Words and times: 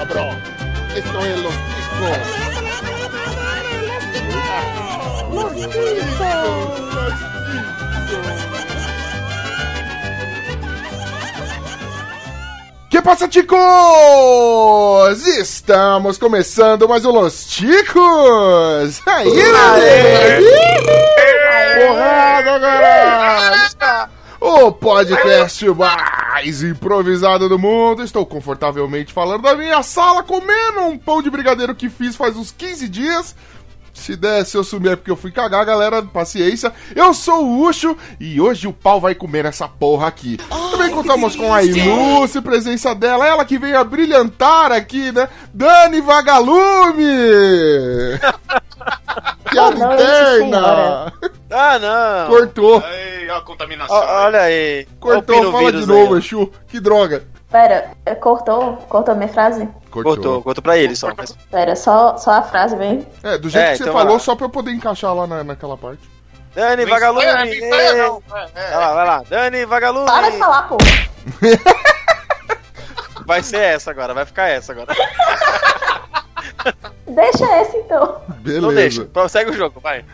cabrón. 0.00 0.36
Esto 0.96 1.24
es 1.26 1.38
Los 1.40 1.52
Ticos. 1.52 2.18
Los 5.34 5.52
Ticos. 5.52 6.80
Que 12.88 13.02
passa, 13.02 13.28
ticos? 13.28 13.58
Estamos 15.26 16.16
começando 16.18 16.88
mais 16.88 17.04
um 17.04 17.12
Los 17.12 17.44
Ticos! 17.44 19.00
Aí, 19.06 19.30
galera! 19.30 20.40
Porrada, 21.86 22.58
galera! 22.58 24.10
O 24.40 24.72
podcast 24.72 25.68
mais 25.68 26.09
improvisado 26.48 27.48
do 27.48 27.58
mundo. 27.58 28.02
Estou 28.02 28.24
confortavelmente 28.24 29.12
falando 29.12 29.42
da 29.42 29.54
minha 29.54 29.82
sala, 29.82 30.22
comendo 30.22 30.80
um 30.80 30.98
pão 30.98 31.22
de 31.22 31.30
brigadeiro 31.30 31.74
que 31.74 31.88
fiz 31.88 32.16
faz 32.16 32.36
uns 32.36 32.50
15 32.50 32.88
dias. 32.88 33.36
Se 34.00 34.16
der, 34.16 34.44
se 34.46 34.56
eu 34.56 34.64
sumir 34.64 34.92
é 34.92 34.96
porque 34.96 35.10
eu 35.10 35.16
fui 35.16 35.30
cagar, 35.30 35.64
galera, 35.64 36.02
paciência. 36.02 36.72
Eu 36.96 37.12
sou 37.12 37.44
o 37.44 37.68
Ucho 37.68 37.94
e 38.18 38.40
hoje 38.40 38.66
o 38.66 38.72
pau 38.72 38.98
vai 38.98 39.14
comer 39.14 39.44
essa 39.44 39.68
porra 39.68 40.06
aqui. 40.06 40.38
Também 40.70 40.90
contamos 40.90 41.36
com 41.36 41.52
a 41.52 41.62
ilustre 41.62 42.40
presença 42.40 42.94
dela, 42.94 43.26
ela 43.26 43.44
que 43.44 43.58
veio 43.58 43.78
a 43.78 43.84
brilhantar 43.84 44.72
aqui, 44.72 45.12
né? 45.12 45.28
Dani 45.52 46.00
Vagalume! 46.00 47.04
Piada 49.50 49.76
não, 49.76 49.94
interna! 49.94 51.12
Ah, 51.50 51.78
não! 51.78 52.28
Cortou, 52.28 52.82
Aí, 52.84 53.28
ó 53.28 53.36
a 53.36 53.40
contaminação. 53.42 53.96
Ó, 53.96 54.24
olha 54.24 54.40
aí. 54.40 54.86
cortou, 54.98 55.48
o 55.48 55.52
fala 55.52 55.72
de 55.72 55.86
novo, 55.86 56.14
aí, 56.14 56.20
Exu. 56.20 56.50
Que 56.68 56.80
droga. 56.80 57.24
Pera, 57.50 57.90
cortou? 58.20 58.76
Cortou 58.88 59.14
minha 59.16 59.28
frase? 59.28 59.68
ó. 59.88 59.90
Cortou, 59.90 60.40
cortou 60.42 60.62
pra 60.62 60.78
ele 60.78 60.94
só. 60.94 61.12
mas- 61.16 61.32
Pera, 61.50 61.74
só, 61.74 62.16
só 62.16 62.30
a 62.32 62.42
frase 62.42 62.76
bem. 62.76 63.06
É, 63.24 63.36
do 63.38 63.48
jeito 63.48 63.64
É, 63.64 63.70
que 63.72 63.76
você 63.78 63.82
então 63.84 63.92
falou, 63.94 64.12
lá. 64.14 64.18
só 64.20 64.36
pra 64.36 64.46
eu 64.46 64.50
poder 64.50 64.70
encaixar 64.70 65.12
lá 65.14 65.26
na, 65.26 65.42
naquela 65.42 65.76
parte. 65.76 66.08
Dani, 66.54 66.84
vagalume! 66.84 67.24
não. 67.26 67.32
É, 68.36 68.48
é. 68.54 68.70
Vai 68.70 68.78
lá, 68.80 68.94
vai 68.94 69.06
lá. 69.06 69.22
Dani, 69.28 69.64
vagalume! 69.64 70.06
Para 70.06 70.30
de 70.30 70.38
falar, 70.38 70.62
pô. 70.68 70.78
Vai 73.26 73.42
ser 73.44 73.58
essa 73.60 73.90
agora, 73.92 74.12
vai 74.12 74.24
ficar 74.26 74.48
essa 74.48 74.72
agora. 74.72 74.92
Deixa 77.06 77.60
esse 77.62 77.76
então. 77.76 78.20
Beleza. 78.38 78.60
Não 78.60 78.74
deixa. 78.74 79.06
Segue 79.28 79.50
o 79.50 79.54
jogo, 79.54 79.78
vai. 79.80 80.04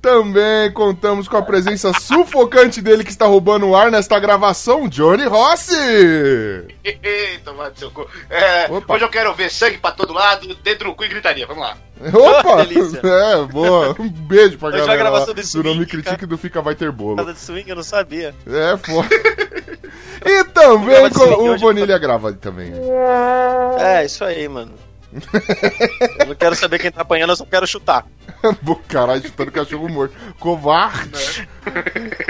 Também 0.00 0.70
contamos 0.72 1.26
com 1.26 1.36
a 1.36 1.42
presença 1.42 1.92
sufocante 2.00 2.80
dele 2.80 3.02
que 3.02 3.10
está 3.10 3.26
roubando 3.26 3.66
o 3.66 3.76
ar 3.76 3.90
nesta 3.90 4.18
gravação, 4.18 4.88
Johnny 4.88 5.24
Rossi! 5.24 5.74
Eita, 6.84 7.52
mano, 7.52 7.72
seu 7.76 7.90
cu. 7.90 8.08
É, 8.30 8.68
hoje 8.70 9.04
eu 9.04 9.08
quero 9.08 9.34
ver 9.34 9.50
sangue 9.50 9.78
pra 9.78 9.90
todo 9.90 10.12
lado, 10.12 10.54
dentro 10.62 10.88
do 10.88 10.94
cu 10.94 11.04
e 11.04 11.08
gritaria. 11.08 11.46
Vamos 11.46 11.62
lá. 11.62 11.76
Opa! 12.12 12.64
delícia. 12.66 13.00
É, 13.08 13.42
boa. 13.46 13.96
Um 13.98 14.08
beijo 14.08 14.58
pra 14.58 14.68
Hoje 14.68 14.78
galera. 14.78 14.86
vai 14.86 14.98
gravação 14.98 15.28
lá 15.28 15.34
de 15.34 15.40
do 15.42 15.46
swing, 15.46 15.68
Não 15.68 15.74
Me 15.74 15.86
cara. 15.86 16.02
Critique 16.02 16.26
do 16.26 16.38
Fica 16.38 16.62
Vai 16.62 16.74
Ter 16.74 16.92
Bolo. 16.92 17.16
Casa 17.16 17.32
de 17.32 17.40
swing, 17.40 17.68
eu 17.68 17.76
não 17.76 17.82
sabia. 17.82 18.34
É, 18.46 18.76
foda. 18.76 19.08
E 20.24 20.44
também 20.44 21.10
com 21.10 21.24
o 21.24 21.50
hoje, 21.50 21.60
Bonilha 21.62 21.98
grava 21.98 22.32
também. 22.32 22.72
É, 23.78 24.04
isso 24.04 24.24
aí, 24.24 24.48
mano. 24.48 24.72
Eu 26.20 26.26
não 26.26 26.34
quero 26.34 26.54
saber 26.54 26.78
quem 26.78 26.90
tá 26.90 27.02
apanhando, 27.02 27.30
eu 27.30 27.36
só 27.36 27.44
quero 27.44 27.66
chutar. 27.66 28.04
Caralho, 28.88 29.22
chutando 29.22 29.50
cachorro 29.50 29.88
morto. 29.88 30.14
Covarde. 30.38 31.48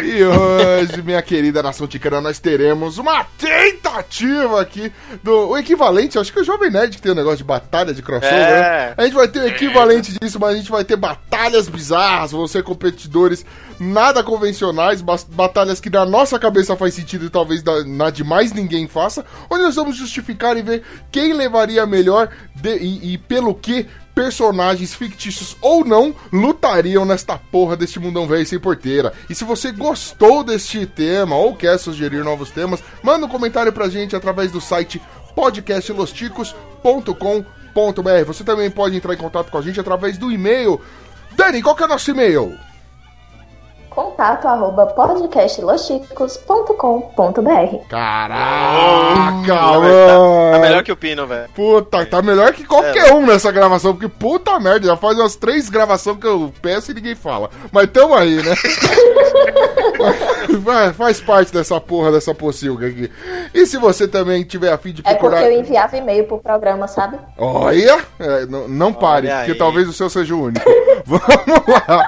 E 0.02 0.22
hoje, 0.24 1.02
minha 1.02 1.20
querida 1.22 1.62
nação 1.62 1.86
ticana, 1.86 2.20
nós 2.20 2.38
teremos 2.38 2.98
uma 2.98 3.24
tentativa 3.24 4.60
aqui 4.60 4.92
do 5.22 5.50
o 5.50 5.58
equivalente, 5.58 6.18
acho 6.18 6.32
que 6.32 6.38
é 6.38 6.42
o 6.42 6.44
Jovem 6.44 6.70
Nerd 6.70 6.96
que 6.96 7.02
tem 7.02 7.12
o 7.12 7.14
negócio 7.14 7.38
de 7.38 7.44
batalha 7.44 7.92
de 7.94 8.02
crossover, 8.02 8.32
É. 8.34 8.88
né? 8.88 8.94
A 8.96 9.04
gente 9.04 9.14
vai 9.14 9.28
ter 9.28 9.40
o 9.40 9.46
equivalente 9.46 10.16
disso, 10.20 10.38
mas 10.40 10.54
a 10.54 10.56
gente 10.56 10.70
vai 10.70 10.84
ter 10.84 10.96
batalhas 10.96 11.68
bizarras, 11.68 12.32
vão 12.32 12.46
ser 12.48 12.62
competidores 12.62 13.44
nada 13.78 14.22
convencionais, 14.22 15.02
batalhas 15.02 15.80
que 15.80 15.90
na 15.90 16.04
nossa 16.04 16.38
cabeça 16.38 16.76
faz 16.76 16.94
sentido 16.94 17.26
e 17.26 17.30
talvez 17.30 17.62
na 17.86 18.10
de 18.10 18.24
mais 18.24 18.52
ninguém 18.52 18.88
faça, 18.88 19.24
onde 19.48 19.62
nós 19.62 19.76
vamos 19.76 19.96
justificar 19.96 20.56
e 20.56 20.62
ver 20.62 20.82
quem 21.12 21.32
levaria 21.32 21.86
melhor 21.86 22.28
de- 22.54 22.76
e, 22.78 23.14
e 23.14 23.18
pelo 23.18 23.54
que 23.54 23.86
personagens 24.14 24.94
fictícios 24.94 25.56
ou 25.60 25.84
não 25.84 26.12
lutariam 26.32 27.04
nesta 27.04 27.38
porra 27.38 27.76
deste 27.76 28.00
mundão 28.00 28.26
velho 28.26 28.44
sem 28.44 28.58
porteira. 28.58 29.12
E 29.30 29.34
se 29.34 29.44
você 29.44 29.70
gostou 29.70 30.42
deste 30.42 30.84
tema 30.86 31.36
ou 31.36 31.54
quer 31.54 31.78
sugerir 31.78 32.24
novos 32.24 32.50
temas, 32.50 32.82
manda 33.00 33.26
um 33.26 33.28
comentário 33.28 33.72
pra 33.72 33.88
gente 33.88 34.16
através 34.16 34.50
do 34.50 34.60
site 34.60 35.00
podcastlosticos.com.br. 35.36 38.24
Você 38.26 38.44
também 38.44 38.70
pode 38.70 38.96
entrar 38.96 39.14
em 39.14 39.18
contato 39.18 39.50
com 39.50 39.58
a 39.58 39.62
gente 39.62 39.80
através 39.80 40.18
do 40.18 40.30
e-mail. 40.32 40.80
Dani, 41.36 41.62
qual 41.62 41.76
que 41.76 41.82
é 41.82 41.86
o 41.86 41.88
nosso 41.88 42.10
e-mail? 42.10 42.58
Contato 44.02 44.46
arroba 44.46 44.86
podcastlosticos.com.br 44.86 47.76
Caraca, 47.88 49.48
Tá, 49.48 49.72
mano! 49.80 50.52
tá 50.52 50.58
melhor 50.60 50.84
que 50.84 50.92
o 50.92 50.96
Pino, 50.96 51.26
velho. 51.26 51.48
Puta, 51.52 52.06
tá 52.06 52.22
melhor 52.22 52.52
que 52.52 52.64
qualquer 52.64 53.12
um 53.12 53.26
nessa 53.26 53.50
gravação, 53.50 53.92
porque 53.96 54.06
puta 54.06 54.56
merda, 54.60 54.86
já 54.86 54.96
faz 54.96 55.18
umas 55.18 55.34
três 55.34 55.68
gravações 55.68 56.16
que 56.18 56.26
eu 56.28 56.52
peço 56.62 56.92
e 56.92 56.94
ninguém 56.94 57.16
fala. 57.16 57.50
Mas 57.72 57.90
tamo 57.90 58.14
aí, 58.14 58.36
né? 58.36 58.54
Vai, 60.60 60.92
faz 60.92 61.20
parte 61.20 61.52
dessa 61.52 61.80
porra, 61.80 62.12
dessa 62.12 62.32
pocilga 62.32 62.86
aqui. 62.86 63.10
E 63.52 63.66
se 63.66 63.78
você 63.78 64.06
também 64.06 64.44
tiver 64.44 64.72
a 64.72 64.78
fim 64.78 64.92
de 64.92 65.02
É 65.04 65.10
procurar. 65.14 65.40
porque 65.40 65.54
eu 65.54 65.58
enviava 65.60 65.96
e-mail 65.96 66.22
pro 66.24 66.38
programa, 66.38 66.86
sabe? 66.86 67.18
Olha! 67.36 67.98
É, 68.20 68.46
não, 68.46 68.68
não 68.68 68.92
pare, 68.92 69.26
Olha 69.26 69.38
porque 69.38 69.52
aí. 69.52 69.58
talvez 69.58 69.88
o 69.88 69.92
seu 69.92 70.08
seja 70.08 70.36
o 70.36 70.42
único. 70.44 70.64
Vamos 71.04 71.66
lá! 71.88 72.06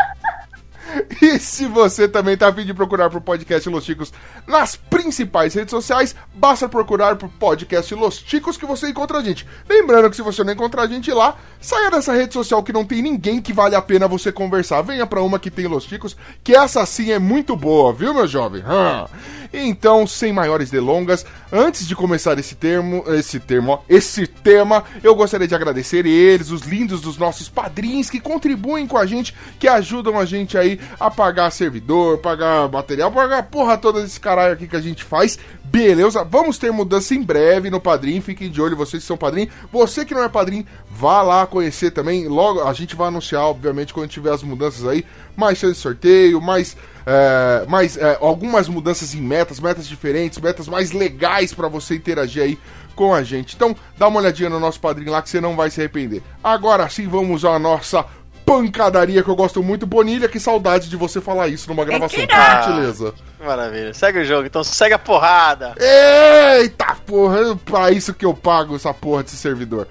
E 1.23 1.39
se 1.39 1.67
você 1.67 2.09
também 2.09 2.37
tá 2.37 2.49
a 2.49 2.53
fim 2.53 2.65
de 2.65 2.73
procurar 2.75 3.11
por 3.11 3.21
podcast 3.21 3.69
Los 3.69 3.85
Ticos 3.85 4.13
nas 4.47 4.77
principais 4.77 5.55
redes 5.55 5.71
sociais, 5.71 6.15
basta 6.35 6.69
procurar 6.69 7.17
por 7.17 7.29
podcast 7.29 7.95
Los 7.95 8.19
Ticos 8.19 8.57
que 8.57 8.67
você 8.67 8.89
encontra 8.89 9.19
a 9.19 9.23
gente. 9.23 9.47
Lembrando 9.69 10.09
que 10.09 10.17
se 10.17 10.23
você 10.23 10.43
não 10.43 10.53
encontrar 10.53 10.83
a 10.83 10.87
gente 10.87 11.13
lá, 11.13 11.37
saia 11.61 11.91
dessa 11.91 12.15
rede 12.15 12.33
social 12.33 12.63
que 12.63 12.73
não 12.73 12.85
tem 12.85 13.03
ninguém 13.03 13.41
que 13.41 13.53
vale 13.53 13.75
a 13.75 13.83
pena 13.83 14.09
você 14.09 14.33
conversar. 14.33 14.83
Venha 14.83 15.07
pra 15.07 15.23
uma 15.23 15.39
que 15.39 15.51
tem 15.51 15.67
Los 15.67 15.85
Ticos, 15.85 16.17
que 16.43 16.55
essa 16.55 16.85
sim 16.87 17.13
é 17.13 17.19
muito 17.19 17.55
boa, 17.55 17.93
viu, 17.93 18.15
meu 18.15 18.27
jovem? 18.27 18.63
Hã. 18.67 19.07
Então, 19.53 20.07
sem 20.07 20.33
maiores 20.33 20.71
delongas, 20.71 21.27
antes 21.53 21.87
de 21.87 21.97
começar 21.97 22.39
esse 22.39 22.55
termo, 22.55 23.05
esse 23.09 23.41
termo, 23.41 23.73
ó, 23.73 23.79
esse 23.89 24.27
tema, 24.27 24.85
eu 25.03 25.15
gostaria 25.15 25.49
de 25.49 25.55
agradecer 25.55 26.07
eles, 26.07 26.51
os 26.51 26.63
lindos 26.63 27.01
dos 27.01 27.19
nossos 27.19 27.49
padrinhos 27.49 28.09
que 28.09 28.21
contribuem 28.21 28.87
com 28.87 28.97
a 28.97 29.05
gente, 29.05 29.35
que 29.59 29.67
ajudam 29.67 30.19
a 30.19 30.25
gente 30.25 30.57
aí 30.57 30.80
a 30.99 31.11
pagar 31.11 31.51
servidor, 31.51 32.19
pagar 32.19 32.69
material, 32.69 33.11
pagar 33.11 33.43
porra 33.45 33.77
toda 33.79 34.03
desse 34.03 34.21
caralho 34.21 34.55
aqui 34.55 34.67
que 34.67 34.77
a 34.77 34.81
gente 34.81 35.05
faz. 35.05 35.39
Beleza? 35.65 36.25
Vamos 36.25 36.59
ter 36.59 36.73
mudança 36.73 37.15
em 37.15 37.23
breve 37.23 37.71
no 37.71 37.81
padrinho, 37.81 38.21
fiquem 38.21 38.51
de 38.51 38.61
olho, 38.61 38.77
vocês 38.77 39.03
que 39.03 39.07
são 39.07 39.17
padrinho. 39.17 39.49
Você 39.73 40.05
que 40.05 40.15
não 40.15 40.25
é 40.25 40.29
padrinho, 40.29 40.67
vá 40.91 41.23
lá 41.23 41.47
conhecer 41.47 41.93
também. 41.93 42.27
Logo, 42.27 42.63
a 42.63 42.73
gente 42.73 42.97
vai 42.97 43.09
anunciar, 43.09 43.43
obviamente, 43.43 43.95
quando 43.95 44.09
tiver 44.09 44.33
as 44.33 44.43
mudanças 44.43 44.87
aí, 44.87 45.05
mais 45.37 45.59
chance 45.59 45.75
de 45.75 45.81
sorteio, 45.81 46.41
mais 46.41 46.77
é, 47.07 47.65
mais 47.67 47.97
é, 47.97 48.19
algumas 48.21 48.69
mudanças 48.69 49.15
em 49.15 49.21
metas, 49.21 49.59
metas 49.59 49.87
diferentes, 49.87 50.39
metas 50.39 50.69
mais 50.69 50.93
legais 50.93 51.53
pra 51.53 51.69
você 51.69 51.95
interagir 51.95 52.43
aí 52.43 52.59
com 52.95 53.15
a 53.15 53.23
gente. 53.23 53.57
Então, 53.57 53.75
dá 53.99 54.09
uma 54.09 54.21
olhadinha 54.21 54.51
no 54.51 54.61
nosso 54.61 54.81
padrinho 54.81 55.11
lá 55.11 55.23
que 55.23 55.31
você 55.31 55.41
não 55.41 55.57
vai 55.57 55.71
se 55.71 55.81
arrepender. 55.81 56.23
Agora 56.43 56.89
sim, 56.89 57.09
vamos 57.09 57.45
à 57.45 57.59
nossa 57.59 58.05
pancadaria 58.51 59.23
que 59.23 59.31
eu 59.31 59.37
gosto 59.37 59.63
muito. 59.63 59.87
Bonilha, 59.87 60.29
que 60.29 60.41
saudade 60.41 60.91
de 60.91 60.97
você 60.97 61.21
falar 61.21 61.47
isso 61.47 61.69
numa 61.69 61.85
gravação. 61.85 62.27
Por 62.27 62.67
gentileza. 62.67 63.15
Maravilha. 63.39 63.95
Segue 63.95 64.19
o 64.19 64.25
jogo, 64.25 64.47
então 64.47 64.65
segue 64.65 64.93
a 64.93 64.99
porrada. 64.99 65.77
Eita 65.79 66.97
porra, 67.07 67.53
é 67.53 67.55
pra 67.55 67.93
isso 67.93 68.13
que 68.13 68.25
eu 68.25 68.35
pago 68.35 68.75
essa 68.75 68.93
porra 68.93 69.23
desse 69.23 69.37
servidor. 69.37 69.87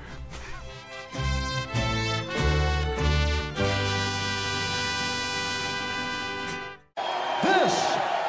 This 7.42 7.74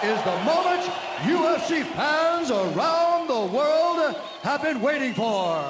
is 0.04 0.22
the 0.22 0.36
moment 0.44 0.88
UFC 1.26 1.84
fans 1.96 2.52
around 2.52 3.26
the 3.26 3.46
world 3.52 4.14
have 4.44 4.62
been 4.62 4.80
waiting 4.80 5.12
for. 5.12 5.60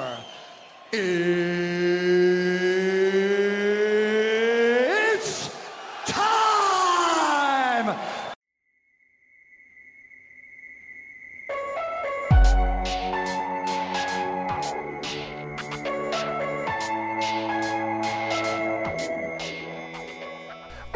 It's 0.93 2.40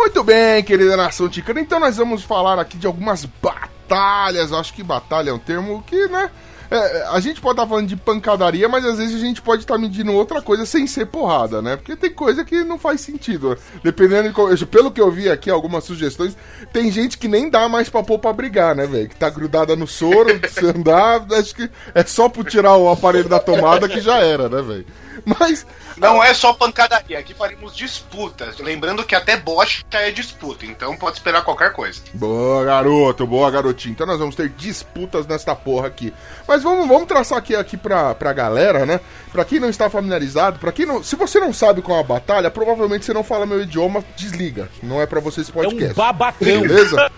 Muito 0.05 0.23
bem, 0.23 0.63
querida 0.63 0.95
nação 0.95 1.27
ticana. 1.27 1.59
Então 1.59 1.79
nós 1.79 1.97
vamos 1.97 2.23
falar 2.23 2.59
aqui 2.59 2.77
de 2.77 2.85
algumas 2.85 3.25
batalhas. 3.25 4.53
Acho 4.53 4.71
que 4.71 4.83
batalha 4.83 5.31
é 5.31 5.33
um 5.33 5.39
termo 5.39 5.81
que, 5.81 6.07
né? 6.07 6.29
É, 6.71 7.07
a 7.11 7.19
gente 7.19 7.39
pode 7.41 7.53
estar 7.59 7.67
falando 7.69 7.87
de 7.87 7.95
pancadaria, 7.95 8.67
mas 8.69 8.85
às 8.85 8.97
vezes 8.97 9.15
a 9.15 9.25
gente 9.25 9.41
pode 9.41 9.63
estar 9.63 9.77
medindo 9.77 10.11
outra 10.13 10.41
coisa 10.41 10.65
sem 10.65 10.85
ser 10.87 11.05
porrada, 11.07 11.61
né? 11.61 11.75
Porque 11.75 11.95
tem 11.95 12.11
coisa 12.11 12.43
que 12.45 12.63
não 12.63 12.77
faz 12.77 13.01
sentido. 13.01 13.49
né? 13.51 13.57
Dependendo 13.83 14.29
de. 14.29 14.33
co- 14.33 14.49
eu- 14.49 14.67
Pelo 14.67 14.91
que 14.91 14.99
eu 15.01 15.11
vi 15.11 15.29
aqui, 15.29 15.49
algumas 15.49 15.83
sugestões, 15.83 16.35
tem 16.73 16.91
gente 16.91 17.17
que 17.17 17.27
nem 17.27 17.49
dá 17.49 17.67
mais 17.69 17.89
pra 17.89 18.03
pôr 18.03 18.19
pra 18.19 18.33
brigar, 18.33 18.75
né, 18.75 18.85
velho? 18.87 19.09
Que 19.09 19.15
tá 19.15 19.29
grudada 19.29 19.75
no 19.75 19.87
soro, 19.87 20.29
se 20.49 20.65
andar, 20.65 21.25
acho 21.33 21.53
que 21.55 21.69
é 21.93 22.03
só 22.03 22.27
por 22.29 22.45
tirar 22.45 22.75
o 22.75 22.89
aparelho 22.89 23.29
da 23.29 23.39
tomada 23.39 23.87
que 23.87 23.99
já 24.01 24.17
era, 24.19 24.47
né, 24.49 24.61
velho? 24.61 24.85
Mas. 25.25 25.65
Não 25.97 26.21
é 26.21 26.33
só 26.33 26.51
pancadaria, 26.53 27.17
aqui 27.17 27.33
faremos 27.33 27.73
disputas. 27.75 28.59
Lembrando 28.59 29.03
que 29.05 29.15
até 29.15 29.37
bocha 29.37 29.81
é 29.93 30.11
disputa, 30.11 30.65
então 30.65 30.95
pode 30.97 31.17
esperar 31.17 31.41
qualquer 31.43 31.71
coisa. 31.71 32.01
Boa, 32.13 32.65
garoto, 32.65 33.25
boa, 33.25 33.49
garotinho. 33.49 33.93
Então 33.93 34.05
nós 34.05 34.19
vamos 34.19 34.35
ter 34.35 34.49
disputas 34.49 35.25
nesta 35.25 35.55
porra 35.55 35.87
aqui. 35.87 36.13
Mas 36.47 36.54
vamos, 36.63 36.87
vamos 36.87 37.05
traçar 37.07 37.37
aqui, 37.37 37.55
aqui 37.55 37.75
pra, 37.77 38.13
pra 38.15 38.33
galera, 38.33 38.85
né? 38.85 38.99
Pra 39.31 39.43
quem 39.45 39.59
não 39.59 39.69
está 39.69 39.89
familiarizado, 39.89 40.59
pra 40.59 40.71
quem 40.71 40.85
não. 40.85 41.03
Se 41.03 41.15
você 41.15 41.39
não 41.39 41.51
sabe 41.53 41.81
qual 41.81 41.97
é 41.97 42.01
a 42.01 42.03
batalha, 42.03 42.51
provavelmente 42.51 43.05
você 43.05 43.13
não 43.13 43.23
fala 43.23 43.45
meu 43.45 43.61
idioma, 43.61 44.03
desliga. 44.15 44.69
Não 44.83 45.01
é 45.01 45.05
pra 45.05 45.19
você 45.19 45.41
esse 45.41 45.51
É 45.51 45.53
podcast. 45.53 45.91
um 45.93 45.95
babacão. 45.95 46.39
Beleza? 46.61 47.11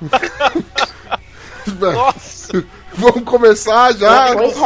Nossa! 1.80 2.64
vamos 2.94 3.24
começar 3.24 3.92
já. 3.94 4.30
Depois 4.30 4.56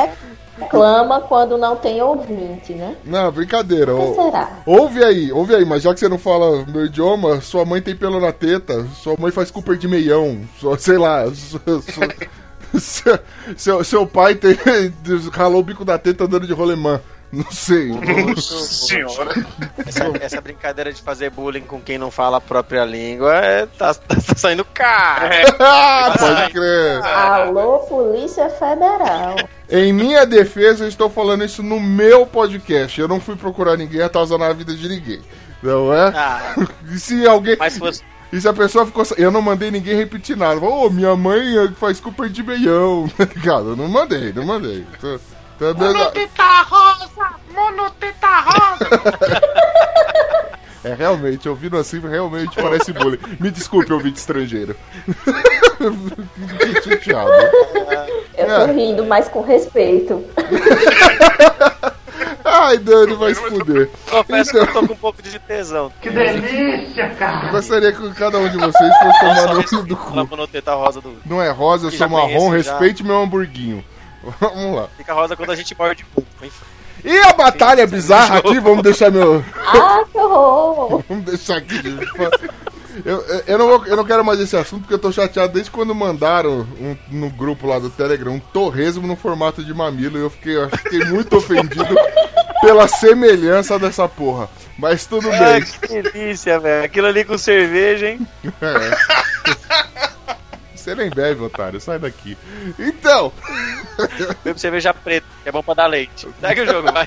reclama 0.58 1.20
quando 1.22 1.56
não 1.56 1.75
tem 1.76 2.02
ouvinte, 2.02 2.75
né? 2.75 2.94
Não, 3.05 3.32
brincadeira. 3.32 3.93
Por 3.94 4.14
que 4.14 4.22
será? 4.22 4.50
Ouve 4.67 5.02
aí, 5.02 5.32
ouve 5.32 5.55
aí, 5.55 5.64
mas 5.64 5.82
já 5.82 5.94
que 5.94 6.00
você 6.00 6.08
não 6.08 6.19
fala 6.19 6.64
meu 6.67 6.84
idioma, 6.84 7.40
sua 7.40 7.64
mãe 7.64 7.81
tem 7.81 7.96
pelo 7.96 8.20
na 8.20 8.31
teta, 8.32 8.87
sua 9.02 9.17
mãe 9.19 9.32
faz 9.32 9.50
Cooper 9.50 9.76
de 9.78 9.88
meião, 9.88 10.40
sua, 10.58 10.76
sei 10.78 10.99
lá. 10.99 11.25
sua- 11.34 11.61
sua- 11.82 12.08
seu, 12.78 13.19
seu, 13.56 13.84
seu 13.84 14.06
pai 14.06 14.34
tem, 14.34 14.56
ralou 15.32 15.61
o 15.61 15.64
bico 15.64 15.84
da 15.84 15.99
teta 15.99 16.25
andando 16.25 16.46
de 16.46 16.52
rolemã. 16.52 17.00
Não 17.32 17.49
sei. 17.52 17.90
Senhora. 18.37 19.32
Essa, 19.87 20.12
essa 20.20 20.40
brincadeira 20.40 20.93
de 20.93 21.00
fazer 21.00 21.31
bullying 21.31 21.61
com 21.61 21.81
quem 21.81 21.96
não 21.96 22.11
fala 22.11 22.38
a 22.38 22.40
própria 22.40 22.84
língua 22.84 23.37
é, 23.37 23.67
tá, 23.67 23.94
tá 23.94 24.17
saindo 24.34 24.64
caro. 24.64 25.26
Ah, 25.61 26.12
Pode 26.19 26.52
crer. 26.52 27.00
Alô, 27.05 27.78
Polícia 27.81 28.50
Federal. 28.50 29.37
Em 29.70 29.93
minha 29.93 30.26
defesa, 30.26 30.84
eu 30.84 30.88
estou 30.88 31.08
falando 31.08 31.44
isso 31.44 31.62
no 31.62 31.78
meu 31.78 32.26
podcast. 32.26 33.00
Eu 33.00 33.06
não 33.06 33.20
fui 33.20 33.37
procurar 33.37 33.76
ninguém 33.76 34.02
atazanar 34.02 34.50
a 34.50 34.55
vida 34.55 34.75
de 34.75 34.88
ninguém. 34.88 35.20
Não 35.62 35.94
é? 35.94 36.08
Ah, 36.08 36.55
se 36.99 37.26
alguém. 37.28 37.56
mas 37.56 37.75
se 37.75 37.78
você, 37.78 38.02
E 38.32 38.41
se 38.41 38.49
a 38.49 38.53
pessoa 38.53 38.87
ficou. 38.87 39.05
Eu 39.17 39.31
não 39.31 39.43
mandei 39.43 39.71
ninguém 39.71 39.97
repetir 39.97 40.37
nada. 40.37 40.61
Ô, 40.61 40.88
minha 40.88 41.17
mãe 41.17 41.56
eh, 41.59 41.69
faz 41.79 41.99
Cooper 42.00 42.29
de 42.29 42.43
meião. 42.43 43.09
Tá 43.19 43.25
ligado? 43.25 43.71
Eu 43.71 43.77
não 43.77 43.88
mandei, 43.88 44.32
não 44.32 44.44
mandei. 44.47 44.87
Tá- 45.00 45.19
tá 45.59 45.73
dando- 45.73 45.94
Monoteta 45.99 46.62
rosa! 46.62 47.31
Monoteta 47.55 48.41
rosa! 48.41 49.50
É, 50.82 50.94
realmente, 50.94 51.47
ouvindo 51.47 51.77
assim, 51.77 52.00
realmente 52.00 52.56
parece 52.56 52.91
bullying. 52.94 53.19
Me 53.38 53.50
desculpe, 53.50 53.93
ouvinte 53.93 54.19
estrangeiro. 54.19 54.75
Fiquei 56.49 56.82
chateado. 56.97 57.31
Eu 58.35 58.47
tô 58.47 58.53
É. 58.53 58.73
rindo, 58.73 59.05
mas 59.05 59.29
com 59.29 59.43
respeito. 59.43 60.25
Ai, 62.60 62.78
Dani, 62.78 63.14
vai 63.14 63.34
se 63.34 63.40
fuder. 63.40 63.88
confesso 64.10 64.50
Então- 64.50 64.66
que 64.66 64.70
eu 64.70 64.80
tô 64.82 64.86
com 64.88 64.92
um 64.92 64.96
pouco 64.96 65.22
de 65.22 65.38
tesão. 65.38 65.90
Que 66.00 66.08
Eu 66.08 67.50
gostaria 67.50 67.92
que 67.92 68.10
cada 68.14 68.38
um 68.38 68.48
de 68.48 68.56
vocês 68.58 68.92
fosse 68.98 69.20
tomar 69.20 69.54
no 69.54 69.64
cu 69.64 69.82
do 69.82 69.96
cu. 69.96 70.14
do. 71.00 71.16
Não 71.24 71.40
é 71.42 71.50
rosa, 71.50 71.86
eu 71.86 71.90
sou 71.90 71.98
já 71.98 72.08
marrom, 72.08 72.48
conheço, 72.50 72.66
já. 72.66 72.72
respeite 72.72 73.02
meu 73.04 73.20
hamburguinho. 73.22 73.84
Vamos 74.40 74.76
lá. 74.76 74.88
Fica 74.96 75.14
rosa 75.14 75.34
quando 75.36 75.50
a 75.50 75.56
gente 75.56 75.76
morde 75.78 76.04
pouco. 76.14 76.28
Enfim. 76.42 76.64
E 77.02 77.18
a 77.18 77.32
batalha 77.32 77.86
bizarra 77.86 78.38
aqui, 78.40 78.60
vamos 78.60 78.82
deixar 78.82 79.10
meu. 79.10 79.42
Ah, 79.56 80.04
que 80.12 80.18
horror! 80.18 81.02
Vamos 81.08 81.24
deixar 81.24 81.56
aqui. 81.56 81.80
Eu, 83.04 83.25
eu, 83.46 83.58
não 83.58 83.66
vou- 83.69 83.87
eu 83.87 83.96
não 83.96 84.04
quero 84.04 84.25
mais 84.25 84.40
esse 84.40 84.56
assunto 84.56 84.81
porque 84.82 84.94
eu 84.94 84.98
tô 84.98 85.10
chateado 85.12 85.52
desde 85.52 85.70
quando 85.70 85.94
mandaram 85.94 86.60
um- 86.81 86.96
no 87.10 87.31
grupo 87.31 87.66
lá 87.66 87.78
do 87.78 87.88
Telegram 87.90 88.32
um 88.32 88.40
torresmo 88.40 89.06
no 89.06 89.16
formato 89.16 89.62
de 89.64 89.72
mamilo 89.72 90.19
e 90.19 90.22
eu 90.22 90.31
fiquei, 90.31 90.56
eu 90.56 90.69
fiquei 90.70 91.04
muito 91.04 91.37
ofendido 91.37 91.94
pela 92.60 92.87
semelhança 92.88 93.78
dessa 93.78 94.08
porra. 94.08 94.48
Mas 94.78 95.06
tudo 95.06 95.31
Ai, 95.31 95.60
bem. 95.60 95.62
que 95.62 96.02
delícia, 96.02 96.58
velho. 96.58 96.84
Aquilo 96.84 97.06
ali 97.06 97.25
com 97.25 97.37
cerveja, 97.38 98.08
hein? 98.08 98.26
É. 98.60 100.10
Você 100.75 100.94
nem 100.94 101.10
bebe, 101.10 101.43
otário, 101.43 101.78
sai 101.81 101.98
daqui. 101.98 102.36
Então, 102.78 103.31
Bebo 104.43 104.58
cerveja 104.58 104.94
preta, 104.94 105.26
que 105.43 105.48
é 105.48 105.52
bom 105.52 105.62
pra 105.62 105.75
dar 105.75 105.86
leite. 105.86 106.26
Segue 106.40 106.62
o 106.62 106.66
jogo, 106.66 106.90
vai. 106.90 107.04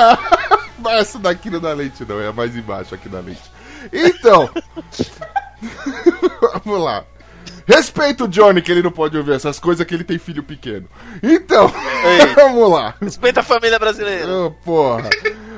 Mas 0.78 1.00
essa 1.02 1.18
daqui 1.18 1.48
não 1.50 1.60
dá 1.60 1.72
leite, 1.72 2.04
não, 2.08 2.20
é 2.20 2.32
mais 2.32 2.56
embaixo 2.56 2.92
aqui 2.94 3.08
da 3.08 3.20
leite. 3.20 3.42
Então, 3.92 4.50
vamos 6.64 6.80
lá. 6.84 7.04
Respeita 7.66 8.24
o 8.24 8.28
Johnny, 8.28 8.60
que 8.62 8.72
ele 8.72 8.82
não 8.82 8.90
pode 8.90 9.16
ouvir 9.16 9.32
essas 9.34 9.60
coisas, 9.60 9.86
que 9.86 9.94
ele 9.94 10.02
tem 10.02 10.18
filho 10.18 10.42
pequeno. 10.42 10.88
Então, 11.22 11.72
vamos 12.34 12.68
lá. 12.70 12.94
Respeita 13.00 13.40
a 13.40 13.44
família 13.44 13.78
brasileira. 13.78 14.26
Ô, 14.28 14.50
porra. 14.50 15.08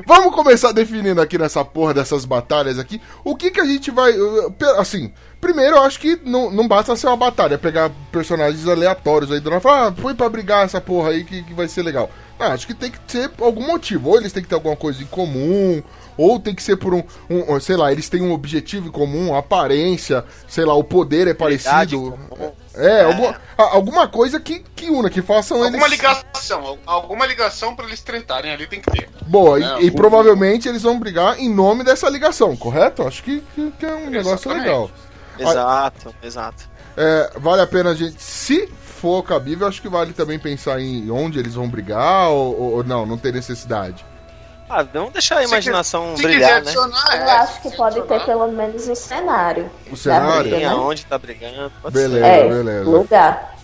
Vamos 0.07 0.35
começar 0.35 0.73
definindo 0.73 1.23
aqui 1.23 1.39
nessa 1.39 1.65
porra 1.65 1.95
dessas 1.95 2.25
batalhas 2.27 2.79
aqui. 2.79 3.01
O 3.25 3.35
que 3.35 3.51
que 3.51 3.61
a 3.61 3.65
gente 3.65 3.91
vai. 3.91 4.13
pe- 4.59 4.67
Assim, 4.77 5.11
primeiro 5.41 5.77
eu 5.77 5.83
acho 5.85 5.99
que 6.01 6.21
não, 6.25 6.51
não 6.51 6.69
basta 6.69 6.95
ser 6.97 7.07
uma 7.07 7.17
batalha, 7.17 7.57
pegar 7.57 7.91
personagens 8.11 8.67
aleatórios 8.69 9.31
aí 9.33 9.41
do 9.41 9.49
nada 9.49 9.61
e 9.61 9.63
falar, 9.63 9.87
ah, 9.87 9.93
põe 9.93 10.15
pra 10.15 10.29
brigar 10.29 10.65
essa 10.67 10.81
porra 10.83 11.11
aí 11.11 11.25
que, 11.25 11.43
que 11.45 11.55
vai 11.55 11.69
ser 11.69 11.83
legal. 11.83 12.11
Não, 12.39 12.49
acho 12.49 12.67
que 12.67 12.75
tem 12.75 12.91
que 12.91 13.01
ter 13.01 13.31
algum 13.41 13.65
motivo. 13.67 14.11
Ou 14.11 14.19
eles 14.19 14.33
têm 14.33 14.43
que 14.43 14.49
ter 14.49 14.57
alguma 14.57 14.77
coisa 14.77 15.01
em 15.03 15.07
comum, 15.07 15.83
ou 16.17 16.39
tem 16.39 16.55
que 16.55 16.63
ser 16.63 16.77
por 16.77 16.95
um, 16.95 17.03
um- 17.31 17.61
sei 17.61 17.77
lá, 17.77 17.91
eles 17.93 18.09
têm 18.09 18.23
um 18.23 18.33
objetivo 18.33 18.89
em 18.89 18.91
comum, 18.91 19.35
aparência, 19.35 20.25
sei 20.49 20.65
lá, 20.65 20.75
o 20.75 20.85
poder 20.85 21.29
é 21.29 21.35
parecido. 21.35 22.13
comum. 22.29 22.53
É, 22.75 23.03
Alguma, 23.05 23.37
alguma 23.59 24.09
coisa 24.09 24.41
que, 24.41 24.61
que 24.75 24.89
una, 24.89 25.11
que 25.11 25.21
façam 25.21 25.59
Alguma 25.63 25.77
eles. 25.87 25.91
ligação, 25.91 26.67
al- 26.67 26.79
alguma 26.87 27.27
ligação 27.27 27.77
pra 27.77 27.85
eles 27.85 28.01
tretarem 28.01 28.51
ali 28.51 28.67
tem 28.67 28.81
que 28.81 28.91
ter. 28.91 29.11
Boa, 29.27 29.61
e- 29.61 29.63
É, 29.63 29.83
e, 29.83 29.89
o- 29.91 29.95
provavelmente 29.95 30.69
eles 30.69 30.83
vão 30.83 30.99
brigar 30.99 31.39
em 31.39 31.53
nome 31.53 31.85
dessa 31.85 32.09
ligação, 32.09 32.57
correto? 32.57 33.03
Acho 33.07 33.23
que, 33.23 33.43
que- 33.55 33.71
que 33.79 33.85
é 33.85 33.95
um 33.95 34.09
negócio 34.09 34.51
Exatamente. 34.51 34.65
legal. 34.67 34.91
Exato, 35.39 36.15
exato. 36.23 36.69
É, 36.97 37.31
vale 37.37 37.63
a 37.63 37.67
pena 37.67 37.91
a 37.91 37.95
gente, 37.95 38.23
se 38.23 38.67
for 38.83 39.23
cabível, 39.23 39.67
acho 39.67 39.81
que 39.83 39.89
vale 39.89 40.13
também 40.13 40.39
pensar 40.39 40.81
em 40.81 41.11
onde 41.11 41.39
eles 41.39 41.55
vão 41.55 41.69
brigar 41.69 42.29
ou, 42.31 42.59
ou- 42.59 42.73
ou 42.77 42.85
não, 42.85 43.05
não 43.07 43.19
tem 43.19 43.33
necessidade. 43.33 44.05
Ah, 44.75 44.83
vamos 44.83 45.13
deixar 45.13 45.37
a 45.39 45.45
imaginação 45.45 46.17
Se 46.17 46.23
brilhar, 46.23 46.51
né? 46.53 46.57
adicionar, 46.59 47.05
Eu 47.17 47.23
é, 47.27 47.31
acho 47.33 47.61
que 47.61 47.77
pode 47.77 48.01
ter 48.03 48.25
pelo 48.25 48.49
menos 48.53 48.89
o 48.89 48.95
cenário. 48.97 49.71
O 49.91 49.97
cenário? 49.97 50.51
briga, 50.51 50.59
né? 50.61 50.67
aonde 50.67 51.05
tá 51.05 51.19
brigando. 51.19 51.71
Pode 51.83 51.95
Beleza, 51.95 52.27
É, 52.27 52.49
beleza. 52.49 52.91
lugar. 52.91 53.55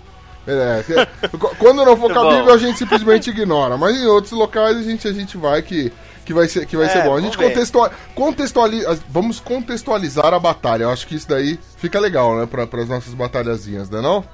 Qu- 1.39 1.57
quando 1.59 1.85
não 1.85 1.97
for 1.97 2.13
cabível, 2.13 2.53
a 2.53 2.59
gente 2.59 2.79
simplesmente 2.79 3.31
ignora. 3.31 3.77
Mas 3.77 3.97
em 3.97 4.07
outros 4.07 4.33
locais 4.33 4.77
a 4.77 4.83
gente, 4.83 5.07
a 5.09 5.13
gente 5.13 5.37
vai 5.37 5.61
que, 5.63 5.93
que 6.25 6.33
vai 6.33 6.49
ser, 6.49 6.67
que 6.67 6.77
vai 6.77 6.87
É, 6.87 6.89
ser 6.91 7.03
bom. 7.05 7.17
A 7.17 7.21
gente 7.21 7.37
ver. 7.37 7.49
contextua, 7.51 7.91
contextualiza, 8.15 8.99
vamos 9.09 9.41
contextualizar 9.41 10.33
a 10.33 10.39
batalha. 10.39 10.85
Eu 10.85 10.91
acho 10.91 11.07
que 11.07 11.15
isso 11.15 11.29
daí 11.29 11.59
fica 11.77 11.99
legal, 12.01 12.37
né? 12.37 12.47
Para 12.47 12.65
as 12.83 12.89
nossas 12.89 13.15
batalhazinhas, 13.15 13.91
né 13.91 14.01
não? 14.01 14.25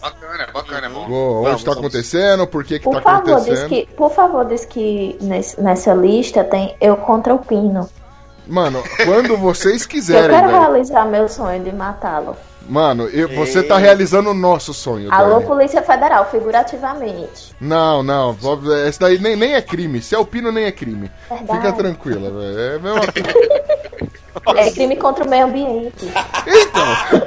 Bacana, 0.00 0.46
bacana, 0.52 0.86
é 0.86 0.90
bom. 0.90 1.06
Boa, 1.08 1.38
onde 1.40 1.44
Vamos, 1.48 1.64
tá 1.64 1.70
vamos. 1.72 1.84
acontecendo, 1.86 2.46
por 2.46 2.64
que 2.64 2.78
que 2.78 2.84
Por 2.84 2.94
tá 2.94 3.02
favor, 3.02 3.24
diz 3.24 3.32
acontecendo. 3.34 3.68
que, 3.68 3.86
por 3.94 4.10
favor, 4.12 4.44
diz 4.46 4.64
que 4.64 5.18
nesse- 5.20 5.60
nessa 5.60 5.92
lista 5.94 6.42
tem 6.44 6.74
eu 6.80 6.96
contra 6.96 7.34
o 7.34 7.38
Pino. 7.38 7.88
Mano, 8.46 8.82
quando 9.04 9.36
vocês 9.38 9.82
Eu 9.82 9.88
quiserem, 9.88 10.30
quero 10.30 10.48
velho. 10.48 10.58
realizar 10.60 11.04
meu 11.04 11.28
sonho 11.28 11.62
de 11.62 11.72
matá-lo. 11.72 12.36
Mano, 12.68 13.08
eu- 13.08 13.28
você 13.34 13.62
tá 13.62 13.76
realizando 13.78 14.30
o 14.30 14.34
nosso 14.34 14.72
sonho, 14.72 15.12
Alô, 15.12 15.34
Dani. 15.34 15.46
Polícia 15.46 15.82
Federal, 15.82 16.24
figurativamente. 16.30 17.54
Não, 17.60 18.02
não, 18.02 18.36
esse 18.86 18.98
daí 18.98 19.18
nem, 19.18 19.34
nem 19.36 19.54
é 19.54 19.60
crime. 19.62 20.00
Se 20.00 20.14
é 20.14 20.18
o 20.18 20.24
pino, 20.24 20.50
nem 20.52 20.64
é 20.64 20.72
crime. 20.72 21.10
Verdade. 21.28 21.58
Fica 21.58 21.72
tranquila, 21.72 22.30
velho. 22.30 22.60
É 22.60 22.78
mesma 22.78 23.00
coisa. 24.44 24.60
É 24.60 24.70
crime 24.70 24.96
contra 24.96 25.24
o 25.24 25.28
meio 25.28 25.44
ambiente. 25.46 26.06
Então, 26.46 27.22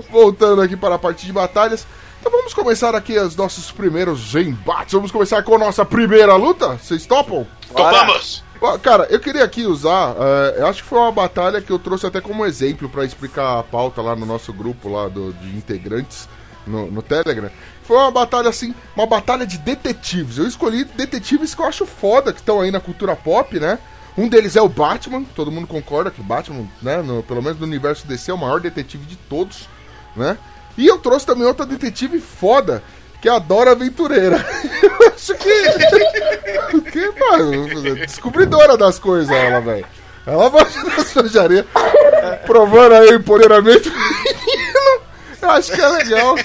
voltando 0.00 0.62
aqui 0.62 0.76
para 0.76 0.94
a 0.94 0.98
parte 0.98 1.26
de 1.26 1.32
batalhas. 1.32 1.86
Então 2.20 2.30
vamos 2.30 2.54
começar 2.54 2.94
aqui 2.94 3.18
os 3.18 3.34
nossos 3.34 3.70
primeiros 3.72 4.34
embates. 4.34 4.92
Vamos 4.94 5.10
começar 5.10 5.42
com 5.42 5.54
a 5.56 5.58
nossa 5.58 5.84
primeira 5.84 6.34
luta. 6.36 6.76
Vocês 6.76 7.04
topam? 7.06 7.46
Topamos! 7.74 8.44
Cara, 8.80 9.08
eu 9.10 9.18
queria 9.18 9.42
aqui 9.42 9.64
usar, 9.66 10.14
eu 10.56 10.68
acho 10.68 10.84
que 10.84 10.88
foi 10.88 10.98
uma 11.00 11.10
batalha 11.10 11.60
que 11.60 11.72
eu 11.72 11.80
trouxe 11.80 12.06
até 12.06 12.20
como 12.20 12.46
exemplo 12.46 12.88
pra 12.88 13.04
explicar 13.04 13.58
a 13.58 13.62
pauta 13.64 14.00
lá 14.00 14.14
no 14.14 14.24
nosso 14.24 14.52
grupo 14.52 14.88
lá 14.88 15.08
do- 15.08 15.32
de 15.32 15.48
integrantes 15.56 16.28
no, 16.64 16.88
no 16.88 17.02
Telegram. 17.02 17.50
Foi 17.82 17.96
uma 17.96 18.12
batalha 18.12 18.48
assim, 18.48 18.72
uma 18.94 19.04
batalha 19.04 19.44
de 19.44 19.58
detetives. 19.58 20.38
Eu 20.38 20.46
escolhi 20.46 20.84
detetives 20.84 21.56
que 21.56 21.60
eu 21.60 21.66
acho 21.66 21.84
foda, 21.84 22.32
que 22.32 22.38
estão 22.38 22.60
aí 22.60 22.70
na 22.70 22.78
cultura 22.78 23.16
pop, 23.16 23.58
né? 23.58 23.80
Um 24.16 24.28
deles 24.28 24.54
é 24.54 24.62
o 24.62 24.68
Batman, 24.68 25.24
todo 25.34 25.50
mundo 25.50 25.66
concorda 25.66 26.12
que 26.12 26.20
o 26.20 26.24
Batman, 26.24 26.64
né, 26.80 27.02
no- 27.02 27.24
pelo 27.24 27.42
menos 27.42 27.58
no 27.58 27.66
universo 27.66 28.06
DC, 28.06 28.30
é 28.30 28.34
o 28.34 28.38
maior 28.38 28.60
detetive 28.60 29.04
de 29.06 29.16
todos, 29.16 29.68
né? 30.16 30.36
E 30.76 30.86
eu 30.86 30.98
trouxe 30.98 31.26
também 31.26 31.46
outra 31.46 31.66
detetive 31.66 32.20
foda, 32.20 32.82
que 33.20 33.28
é 33.28 33.32
a 33.32 33.38
Dora 33.38 33.72
Aventureira. 33.72 34.44
Eu 34.82 35.08
acho 35.08 35.34
que. 35.34 36.90
que 36.90 37.20
mano, 37.20 37.96
descobridora 37.96 38.76
das 38.76 38.98
coisas, 38.98 39.30
ela, 39.30 39.60
velho. 39.60 39.86
Ela 40.26 40.50
baixa 40.50 40.82
das 40.96 41.12
feijarias, 41.12 41.66
provando 42.46 42.94
aí 42.94 43.10
o 43.10 43.16
empoderamento. 43.16 43.92
Eu 45.40 45.50
acho 45.50 45.72
que 45.72 45.80
é 45.80 45.88
legal. 45.88 46.36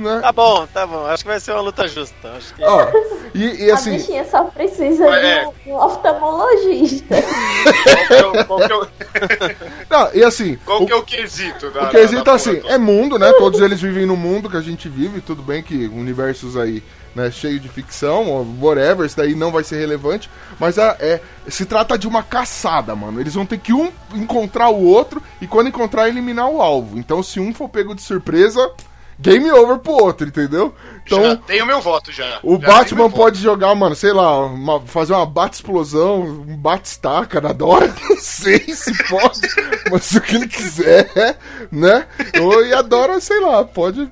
Né? 0.00 0.18
Tá 0.22 0.32
bom, 0.32 0.66
tá 0.72 0.86
bom. 0.86 1.04
Acho 1.06 1.22
que 1.22 1.28
vai 1.30 1.38
ser 1.38 1.52
uma 1.52 1.60
luta 1.60 1.86
justa. 1.86 2.32
Acho 2.36 2.54
que... 2.54 2.64
Ó, 2.64 2.86
e, 3.34 3.64
e 3.66 3.70
A 3.70 3.74
assim, 3.74 3.92
bichinha 3.98 4.24
só 4.24 4.44
precisa 4.44 5.04
É. 5.04 5.40
de 5.44 5.68
um, 5.68 5.72
um 5.72 5.76
oftalmologista. 5.76 7.16
Qual 8.46 8.58
que 8.60 8.72
é 8.72 8.76
o- 8.76 8.84
é 8.84 9.56
não, 9.90 10.14
e 10.14 10.24
assim, 10.24 10.58
Qual 10.64 10.82
o- 10.82 10.86
que 10.86 10.92
é 10.92 10.96
o 10.96 11.02
quesito? 11.02 11.70
da- 11.70 11.84
O 11.84 11.90
quesito 11.90 12.24
da- 12.24 12.30
da 12.30 12.32
assim, 12.34 12.56
porra 12.56 12.74
é 12.74 12.78
mundo, 12.78 13.18
né? 13.18 13.30
Todos 13.34 13.60
eles 13.60 13.80
vivem 13.80 14.06
no 14.06 14.16
mundo 14.16 14.48
que 14.48 14.56
a 14.56 14.60
gente 14.62 14.88
vive, 14.88 15.20
tudo 15.20 15.42
bem 15.42 15.62
que 15.62 15.86
universos 15.88 16.56
aí, 16.56 16.82
né, 17.14 17.30
cheio 17.30 17.60
de 17.60 17.68
ficção, 17.68 18.26
ou 18.30 18.46
whatever, 18.60 19.04
isso 19.04 19.16
daí 19.16 19.34
não 19.34 19.50
vai 19.52 19.64
ser 19.64 19.78
relevante, 19.78 20.30
mas 20.58 20.78
é, 20.78 20.96
é- 21.00 21.20
se 21.48 21.66
trata 21.66 21.98
de 21.98 22.08
uma 22.08 22.22
caçada, 22.22 22.94
mano. 22.96 23.20
Eles 23.20 23.34
vão 23.34 23.44
ter 23.44 23.58
que 23.58 23.72
um 23.74 23.92
encontrar 24.14 24.70
o 24.70 24.82
outro 24.84 25.22
e 25.42 25.46
quando 25.46 25.68
encontrar 25.68 26.08
eliminar 26.08 26.48
o 26.48 26.62
alvo. 26.62 26.98
Então 26.98 27.22
se 27.22 27.38
um 27.38 27.52
for 27.52 27.68
pego 27.68 27.94
de 27.94 28.00
surpresa, 28.02 28.70
game 29.20 29.50
over 29.50 29.78
pro 29.78 29.92
outro, 29.92 30.26
entendeu? 30.26 30.74
Então 31.04 31.22
já 31.24 31.36
tenho 31.36 31.66
meu 31.66 31.80
voto 31.80 32.12
já. 32.12 32.38
o 32.42 32.58
Já 32.60 32.66
Batman 32.68 32.98
meu 32.98 33.08
voto. 33.08 33.16
pode 33.20 33.40
jogar, 33.40 33.74
mano, 33.74 33.94
sei 33.96 34.12
lá, 34.12 34.44
uma- 34.46 34.80
fazer 34.80 35.12
uma 35.12 35.26
bate-explosão, 35.26 36.20
um 36.22 36.56
bate-estaca 36.56 37.40
na 37.40 37.52
Dora, 37.52 37.92
não 38.08 38.16
sei 38.18 38.60
se 38.74 38.92
pode, 39.08 39.40
mas 39.90 40.10
o 40.12 40.20
que 40.20 40.36
ele 40.36 40.46
quiser, 40.48 41.36
né? 41.70 42.06
Ou, 42.40 42.64
e 42.64 42.72
a 42.72 42.82
Dora, 42.82 43.20
sei 43.20 43.40
lá, 43.40 43.64
pode 43.64 44.10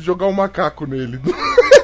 jogar 0.00 0.26
um 0.26 0.32
macaco 0.32 0.86
nele. 0.86 1.20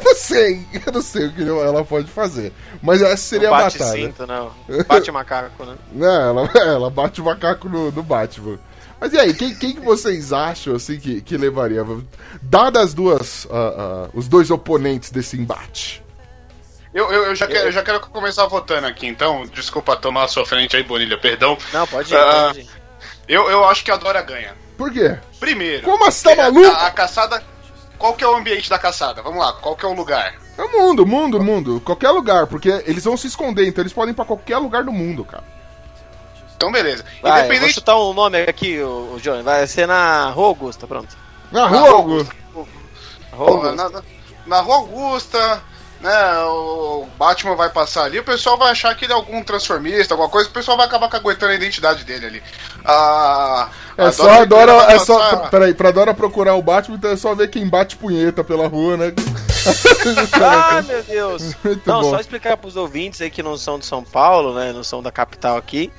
Eu 0.00 0.14
não 0.14 0.14
sei, 0.16 0.66
eu 0.86 0.92
não 0.92 1.02
sei 1.02 1.26
o 1.26 1.32
que 1.32 1.42
ela 1.42 1.84
pode 1.84 2.08
fazer. 2.10 2.52
Mas 2.82 3.00
essa 3.00 3.16
seria 3.16 3.48
a 3.48 3.52
bate 3.52 3.78
batalha. 3.78 4.06
cinto, 4.06 4.26
não. 4.26 4.50
Bate 4.86 5.10
macaco, 5.12 5.64
né? 5.64 5.74
Né, 5.92 6.06
ela, 6.06 6.50
ela 6.56 6.90
bate 6.90 7.20
o 7.20 7.24
macaco 7.24 7.68
no, 7.68 7.90
no 7.92 8.02
Batman. 8.02 8.58
Mas 9.00 9.12
e 9.14 9.18
aí, 9.18 9.32
quem, 9.32 9.54
quem 9.54 9.72
que 9.74 9.80
vocês 9.80 10.32
acham 10.32 10.74
assim 10.74 10.98
que, 10.98 11.20
que 11.22 11.36
levaria? 11.36 11.84
Dadas 12.42 12.82
as 12.84 12.94
duas, 12.94 13.46
ah, 13.50 13.74
ah, 14.06 14.10
os 14.12 14.28
dois 14.28 14.50
oponentes 14.50 15.10
desse 15.10 15.36
embate. 15.38 16.02
Eu, 16.92 17.10
eu, 17.10 17.24
eu 17.26 17.34
já 17.34 17.46
quero, 17.46 17.68
eu 17.68 17.72
já 17.72 17.82
quero 17.82 18.00
começar 18.00 18.46
votando 18.46 18.86
aqui, 18.86 19.06
então. 19.06 19.46
Desculpa 19.54 19.96
tomar 19.96 20.24
a 20.24 20.28
sua 20.28 20.44
frente 20.44 20.76
aí, 20.76 20.82
Bonilha, 20.82 21.16
perdão. 21.16 21.56
Não, 21.72 21.86
pode 21.86 22.12
ir, 22.12 22.16
Ah. 22.16 22.46
pode 22.48 22.60
ir. 22.60 22.68
Eu, 23.28 23.48
eu 23.48 23.64
acho 23.64 23.84
que 23.84 23.90
a 23.92 23.96
Dora 23.96 24.20
ganha. 24.22 24.54
Por 24.76 24.92
quê? 24.92 25.16
Primeiro. 25.38 25.82
Como 25.84 26.04
assim, 26.06 26.24
tá 26.24 26.32
a- 26.32 26.50
maluco? 26.50 26.66
A, 26.66 26.86
a 26.88 26.90
caçada. 26.90 27.42
Qual 27.96 28.14
que 28.14 28.24
é 28.24 28.26
o 28.26 28.34
ambiente 28.34 28.68
da 28.68 28.78
caçada? 28.78 29.22
Vamos 29.22 29.38
lá, 29.38 29.52
qual 29.52 29.76
que 29.76 29.84
é 29.84 29.88
o 29.88 29.92
lugar? 29.92 30.34
É 30.58 30.62
o 30.62 30.72
mundo, 30.72 31.06
mundo, 31.06 31.42
mundo. 31.42 31.80
Qualquer 31.84 32.10
lugar, 32.10 32.46
porque 32.46 32.68
eles 32.86 33.04
vão 33.04 33.16
se 33.16 33.26
esconder, 33.28 33.66
então 33.68 33.82
eles 33.82 33.92
podem 33.92 34.12
ir 34.12 34.14
pra 34.16 34.24
qualquer 34.24 34.58
lugar 34.58 34.82
do 34.82 34.90
mundo, 34.92 35.24
cara. 35.24 35.44
Então, 36.60 36.70
beleza. 36.70 37.02
Vai, 37.22 37.30
eu 37.30 37.34
vou 37.36 37.44
Independente. 37.46 37.72
chutar 37.72 37.96
um 37.98 38.12
nome 38.12 38.38
aqui, 38.42 38.78
o, 38.80 39.14
o 39.14 39.20
Johnny. 39.20 39.42
Vai 39.42 39.66
ser 39.66 39.86
na 39.88 40.28
Rua 40.28 40.48
Augusta, 40.48 40.86
pronto. 40.86 41.16
Na 41.50 41.62
Na 41.62 41.66
rua. 41.68 42.02
Rua 42.02 42.26
Pô, 42.52 42.66
Augusta. 43.44 43.74
na, 43.74 43.88
na- 43.88 44.02
na 44.46 44.60
Rua 44.60 44.76
Augusta, 44.76 45.62
né? 46.02 46.38
O 46.44 47.06
Batman 47.18 47.54
vai 47.56 47.70
passar 47.70 48.04
ali, 48.04 48.18
o 48.18 48.24
pessoal 48.24 48.58
vai 48.58 48.72
achar 48.72 48.94
que 48.94 49.06
ele 49.06 49.12
é 49.12 49.16
algum 49.16 49.42
transformista, 49.42 50.12
alguma 50.12 50.28
coisa, 50.28 50.50
o 50.50 50.52
pessoal 50.52 50.76
vai 50.76 50.84
acabar 50.86 51.08
caguetando 51.08 51.52
a 51.52 51.54
identidade 51.54 52.04
dele 52.04 52.26
ali. 52.26 52.42
A, 52.84 53.68
É 53.96 54.10
só 54.12 54.42
a 54.42 54.44
Dora. 54.44 54.72
É 54.92 54.98
só. 54.98 55.18
passar- 55.18 55.50
Peraí, 55.50 55.72
pra 55.72 55.90
Dora 55.90 56.12
procurar 56.12 56.56
o 56.56 56.62
Batman, 56.62 56.96
então 56.96 57.10
é 57.10 57.16
só 57.16 57.34
ver 57.34 57.48
quem 57.48 57.66
bate 57.66 57.96
punheta 57.96 58.44
pela 58.44 58.68
rua, 58.68 58.98
né? 58.98 59.12
Ah, 60.42 60.82
meu 60.82 61.02
Deus! 61.04 61.54
Muito 61.64 61.86
não, 61.86 62.02
bom. 62.02 62.10
só 62.10 62.20
explicar 62.20 62.56
pros 62.56 62.76
ouvintes 62.76 63.20
aí 63.22 63.30
que 63.30 63.42
não 63.42 63.56
são 63.56 63.78
de 63.78 63.86
São 63.86 64.02
Paulo, 64.02 64.54
né? 64.54 64.72
Não 64.72 64.82
são 64.84 65.02
da 65.02 65.10
capital 65.12 65.56
aqui. 65.56 65.90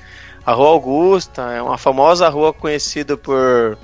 A 0.44 0.52
Rua 0.52 0.68
Augusta 0.70 1.42
é 1.52 1.62
uma 1.62 1.78
famosa 1.78 2.28
rua 2.28 2.52
conhecida 2.52 3.16
por 3.16 3.78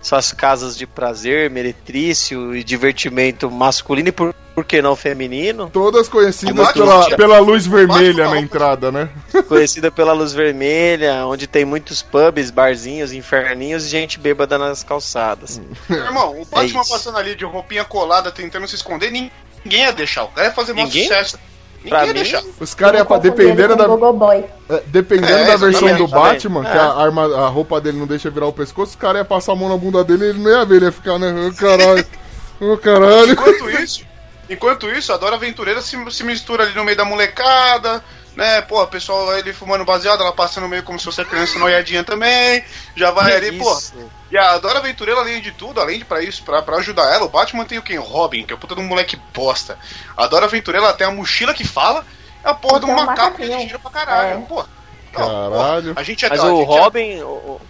suas 0.00 0.32
casas 0.32 0.76
de 0.76 0.86
prazer, 0.86 1.48
meretrício 1.50 2.54
e 2.54 2.62
divertimento 2.62 3.50
masculino 3.50 4.10
e 4.10 4.12
por, 4.12 4.34
por 4.54 4.62
que 4.64 4.82
não 4.82 4.94
feminino. 4.94 5.70
Todas 5.72 6.08
conhecidas 6.10 6.72
pela, 6.72 7.16
pela 7.16 7.38
luz 7.38 7.66
vermelha 7.66 8.28
na 8.28 8.38
entrada, 8.38 8.92
né? 8.92 9.08
Conhecida 9.48 9.90
pela 9.90 10.12
luz 10.12 10.32
vermelha, 10.32 11.26
onde 11.26 11.46
tem 11.46 11.64
muitos 11.64 12.02
pubs, 12.02 12.50
barzinhos, 12.50 13.12
inferninhos 13.12 13.86
e 13.86 13.88
gente 13.88 14.18
bêbada 14.20 14.58
nas 14.58 14.84
calçadas. 14.84 15.60
Meu 15.88 16.04
irmão, 16.04 16.38
o 16.40 16.44
Batman 16.44 16.82
isso. 16.82 16.92
passando 16.92 17.16
ali 17.18 17.34
de 17.34 17.44
roupinha 17.46 17.84
colada, 17.84 18.30
tentando 18.30 18.68
se 18.68 18.76
esconder, 18.76 19.10
nin- 19.10 19.30
ninguém 19.64 19.80
ia 19.80 19.92
deixar. 19.92 20.24
O 20.24 20.28
cara 20.28 20.48
ia 20.48 20.52
fazer 20.54 20.74
Ninguém? 20.74 21.04
sucesso. 21.04 21.38
Pra 21.88 22.06
mim, 22.06 22.12
deixar. 22.14 22.42
Os 22.60 22.74
caras, 22.74 22.98
iam 22.98 23.06
pra- 23.06 23.18
dependendo 23.18 23.76
da. 23.76 23.84
É, 24.70 24.82
dependendo 24.86 25.32
É, 25.32 25.44
da 25.46 25.56
versão 25.56 25.96
do? 25.96 26.08
Batman, 26.08 26.66
É. 26.66 26.70
que 26.72 26.78
a, 26.78 26.92
arma, 26.94 27.24
a 27.44 27.48
roupa 27.48 27.80
dele 27.80 27.98
não 27.98 28.06
deixa 28.06 28.30
virar 28.30 28.46
o 28.46 28.52
pescoço, 28.52 28.90
os 28.92 28.96
caras 28.96 29.18
iam 29.18 29.24
passar 29.26 29.52
a 29.52 29.56
mão 29.56 29.68
na 29.68 29.76
bunda 29.76 30.02
dele 30.02 30.24
e 30.24 30.28
ele 30.30 30.38
não 30.38 30.50
ia 30.50 30.64
ver, 30.64 30.76
ele 30.76 30.84
ia 30.86 30.92
ficar, 30.92 31.18
né? 31.18 31.32
Ô 31.48 31.52
caralho, 31.54 32.06
ô 32.60 32.76
caralho. 32.78 33.32
Enquanto 33.32 33.70
isso, 33.70 34.04
enquanto 34.48 34.88
isso, 34.90 35.12
a 35.12 35.16
Dora 35.16 35.36
Aventureira 35.36 35.80
se, 35.82 35.96
se 36.10 36.24
mistura 36.24 36.64
ali 36.64 36.74
no 36.74 36.84
meio 36.84 36.96
da 36.96 37.04
molecada, 37.04 38.02
né? 38.36 38.60
Pô, 38.62 38.82
o 38.82 38.86
pessoal 38.86 39.36
ele 39.38 39.52
fumando 39.52 39.84
baseado, 39.84 40.20
ela 40.22 40.32
passa 40.32 40.60
no 40.60 40.68
meio 40.68 40.82
como 40.82 40.98
se 40.98 41.04
fosse 41.04 41.20
a 41.20 41.24
criança 41.24 41.58
noiadinha 41.58 42.02
também. 42.04 42.64
Já 42.96 43.10
vai 43.10 43.26
Que 43.30 43.48
ali, 43.48 43.58
pô. 43.58 43.72
isso? 43.78 43.94
E 44.30 44.36
a 44.38 44.58
Dora 44.58 44.78
Aventureira, 44.80 45.20
além 45.20 45.40
de 45.40 45.52
tudo, 45.52 45.80
além 45.80 45.98
de 45.98 46.04
pra 46.04 46.22
isso, 46.22 46.42
pra, 46.42 46.60
pra 46.62 46.76
ajudar 46.78 47.12
ela, 47.14 47.24
o 47.24 47.28
Batman 47.28 47.64
tem 47.64 47.78
o 47.78 47.82
quem? 47.82 47.96
Robin, 47.98 48.44
que 48.44 48.52
é 48.52 48.56
o 48.56 48.58
puta 48.58 48.74
de 48.74 48.80
um 48.80 48.84
moleque 48.86 49.16
bosta. 49.32 49.78
A 50.16 50.26
Dora 50.26 50.46
Aventureira, 50.46 50.86
ela 50.88 50.94
tem 50.96 51.06
a 51.06 51.10
mochila 51.10 51.54
que 51.54 51.64
fala, 51.66 52.04
é 52.44 52.48
a 52.50 52.54
porra 52.54 52.80
de 52.80 52.86
um 52.86 52.94
macaco 52.94 53.36
que 53.36 53.46
gira 53.66 53.78
pra 53.78 53.90
caralho, 53.90 54.38
É. 54.38 54.46
pô. 54.46 54.64
Caralho. 55.12 55.94
Pô, 55.94 56.00
a 56.00 56.02
gente 56.02 56.24
é 56.24 56.28
Mas 56.28 56.40
a 56.40 56.46
o 56.52 56.58
gente 56.60 56.72
é- 56.76 56.80
Robin, 56.80 57.22
o, 57.22 57.60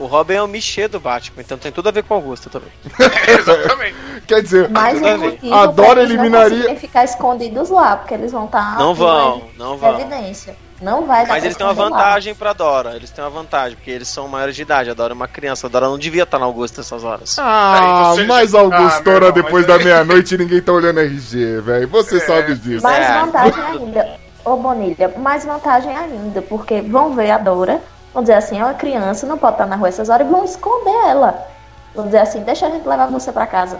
o 0.00 0.06
Robin 0.06 0.34
é 0.34 0.42
o 0.42 0.48
Michê 0.48 0.88
do 0.88 0.98
Batman, 0.98 1.42
então 1.42 1.56
tem 1.58 1.70
tudo 1.70 1.88
a 1.88 1.92
ver 1.92 2.02
com 2.04 2.14
o 2.14 2.16
Augusto 2.16 2.48
também. 2.50 2.70
Exatamente. 3.28 3.96
Quer 4.26 4.42
dizer, 4.42 4.68
Mais 4.70 5.00
um 5.00 5.18
motivo 5.18 5.54
A 5.54 5.66
Dora 5.66 6.02
eliminaria- 6.02 6.68
não 6.68 6.76
ficar 6.76 7.04
escondidos 7.04 7.70
lá, 7.70 7.96
porque 7.96 8.14
eles 8.14 8.32
vão 8.32 8.46
estar 8.46 8.78
Não 8.78 8.94
vão, 8.94 9.42
não 9.58 9.76
vão. 9.76 10.00
evidência. 10.00 10.56
Não 10.80 11.04
vai 11.06 11.26
dar 11.26 11.34
Mas 11.34 11.44
eles 11.44 11.56
têm 11.58 11.66
uma 11.66 11.72
esconder 11.74 11.90
lá. 11.92 11.98
vantagem 12.04 12.34
pra 12.34 12.52
Dora, 12.54 12.96
eles 12.96 13.10
têm 13.10 13.22
uma 13.22 13.28
vantagem, 13.30 13.76
porque 13.76 13.90
eles 13.90 14.08
são 14.08 14.26
maiores 14.26 14.56
de 14.56 14.62
idade, 14.62 14.88
a 14.88 14.94
Dora 14.94 15.12
é 15.12 15.14
uma 15.14 15.28
criança, 15.28 15.66
a 15.66 15.70
Dora 15.70 15.86
não 15.88 15.98
devia 15.98 16.22
estar 16.22 16.38
na 16.38 16.46
Augusta 16.46 16.80
nessas 16.80 17.04
horas. 17.04 17.38
Ah, 17.38 18.10
Aí 18.12 18.16
você- 18.16 18.24
mas 18.24 18.54
Ah, 18.54 18.60
Augustora 18.60 19.26
irmão, 19.26 19.32
depois 19.32 19.66
mas 19.66 19.66
da 19.66 19.74
aí- 19.74 19.84
meia-noite 19.84 20.38
ninguém 20.38 20.62
tá 20.62 20.72
olhando 20.72 21.00
RG, 21.00 21.60
velho. 21.60 21.86
Você 21.88 22.16
É. 22.16 22.20
sabe 22.20 22.54
disso. 22.54 22.82
Mais 22.82 23.04
É. 23.06 23.20
vantagem 23.20 23.62
ainda. 23.62 24.08
Ô 24.42 24.56
Bonilha, 24.56 25.12
mais 25.18 25.44
vantagem 25.44 25.94
ainda, 25.94 26.40
porque 26.40 26.80
vão 26.80 27.14
ver 27.14 27.30
a 27.32 27.36
Dora, 27.36 27.78
vão 28.12 28.22
dizer 28.22 28.34
assim, 28.34 28.58
é 28.58 28.64
uma 28.64 28.74
criança, 28.74 29.26
não 29.26 29.38
pode 29.38 29.54
estar 29.54 29.66
na 29.66 29.76
rua 29.76 29.88
essas 29.88 30.08
horas, 30.08 30.26
e 30.26 30.30
vão 30.30 30.44
esconder 30.44 31.08
ela. 31.08 31.46
Vão 31.94 32.06
dizer 32.06 32.18
assim, 32.18 32.42
deixa 32.42 32.66
a 32.66 32.70
gente 32.70 32.86
levar 32.86 33.06
você 33.06 33.32
pra 33.32 33.46
casa. 33.46 33.78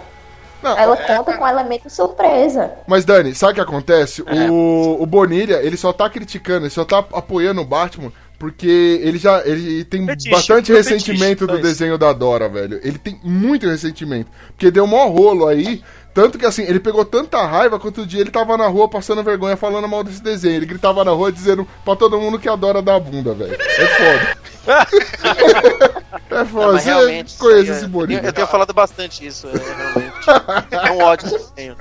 Não, 0.61 0.77
Ela 0.77 0.95
conta 0.95 1.37
com 1.37 1.43
um 1.43 1.47
elemento 1.47 1.89
surpresa. 1.89 2.71
Mas 2.85 3.03
Dani, 3.03 3.33
sabe 3.33 3.53
o 3.53 3.55
que 3.55 3.61
acontece? 3.61 4.23
É. 4.27 4.49
O, 4.49 4.97
o 4.99 5.05
Bonilha, 5.07 5.55
ele 5.63 5.75
só 5.75 5.91
tá 5.91 6.07
criticando, 6.07 6.65
ele 6.65 6.69
só 6.69 6.85
tá 6.85 6.99
apoiando 6.99 7.61
o 7.61 7.65
Batman 7.65 8.11
porque 8.41 8.99
ele 9.03 9.19
já 9.19 9.45
ele 9.45 9.83
tem 9.85 10.03
Fetiche, 10.03 10.31
bastante 10.31 10.71
é 10.71 10.75
ressentimento 10.75 11.41
fetiche, 11.41 11.45
do 11.45 11.53
isso. 11.53 11.61
desenho 11.61 11.95
da 11.95 12.11
Dora, 12.11 12.49
velho. 12.49 12.79
Ele 12.83 12.97
tem 12.97 13.19
muito 13.23 13.67
ressentimento. 13.67 14.31
Porque 14.47 14.71
deu 14.71 14.87
mó 14.87 15.05
rolo 15.09 15.47
aí. 15.47 15.83
Tanto 16.13 16.37
que 16.37 16.45
assim, 16.45 16.63
ele 16.63 16.79
pegou 16.79 17.05
tanta 17.05 17.41
raiva 17.45 17.79
quanto 17.79 18.01
o 18.01 18.05
dia 18.05 18.19
ele 18.19 18.31
tava 18.31 18.57
na 18.57 18.67
rua 18.67 18.89
passando 18.89 19.23
vergonha 19.23 19.55
falando 19.55 19.87
mal 19.87 20.03
desse 20.03 20.21
desenho. 20.21 20.55
Ele 20.57 20.65
gritava 20.65 21.05
na 21.05 21.11
rua 21.11 21.31
dizendo 21.31 21.65
pra 21.85 21.95
todo 21.95 22.19
mundo 22.19 22.37
que 22.37 22.49
adora 22.49 22.81
dar 22.81 22.99
bunda, 22.99 23.33
velho. 23.33 23.55
É 23.61 23.87
foda. 23.87 24.37
é 26.41 26.45
foda. 26.45 26.73
Mas 26.73 26.83
Você 26.83 26.91
conhece 27.37 27.47
aí, 27.47 27.69
esse 27.69 27.83
eu, 27.83 27.89
Bonilha. 27.89 28.21
eu 28.25 28.33
tenho 28.33 28.47
falado 28.47 28.73
bastante 28.73 29.25
isso, 29.25 29.47
é, 29.47 29.51
realmente. 29.51 30.69
É 30.71 30.91
um 30.91 31.01
ódio 31.01 31.29
que 31.29 31.35
eu 31.35 31.39
tenho. 31.55 31.77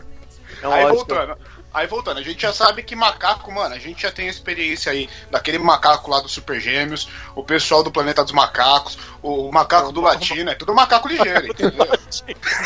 É 0.63 0.69
um 0.69 0.73
Aí 0.73 0.85
ódio 0.85 1.05
que 1.05 1.13
eu- 1.13 1.17
voltando. 1.17 1.51
Aí 1.73 1.87
voltando, 1.87 2.19
a 2.19 2.23
gente 2.23 2.43
já 2.43 2.53
sabe 2.53 2.83
que 2.83 2.97
macaco, 2.97 3.53
mano, 3.53 3.73
a 3.77 3.79
gente 3.79 4.03
já 4.03 4.11
tem 4.11 4.27
experiência 4.27 4.91
aí 4.91 5.09
daquele 5.31 5.57
macaco 5.57 6.11
lá 6.11 6.19
do 6.19 6.29
Super 6.29 6.59
Gêmeos, 6.61 7.09
o 7.37 7.45
pessoal 7.45 7.85
do 7.85 7.93
Planeta 7.93 8.25
dos 8.25 8.33
Macacos, 8.33 8.99
o, 9.23 9.47
o 9.49 9.53
macaco 9.53 9.93
do 9.93 10.01
Latino, 10.01 10.51
é 10.51 10.55
tudo 10.57 10.75
macaco 10.75 11.07
ligeiro, 11.07 11.47
entendeu? 11.53 11.87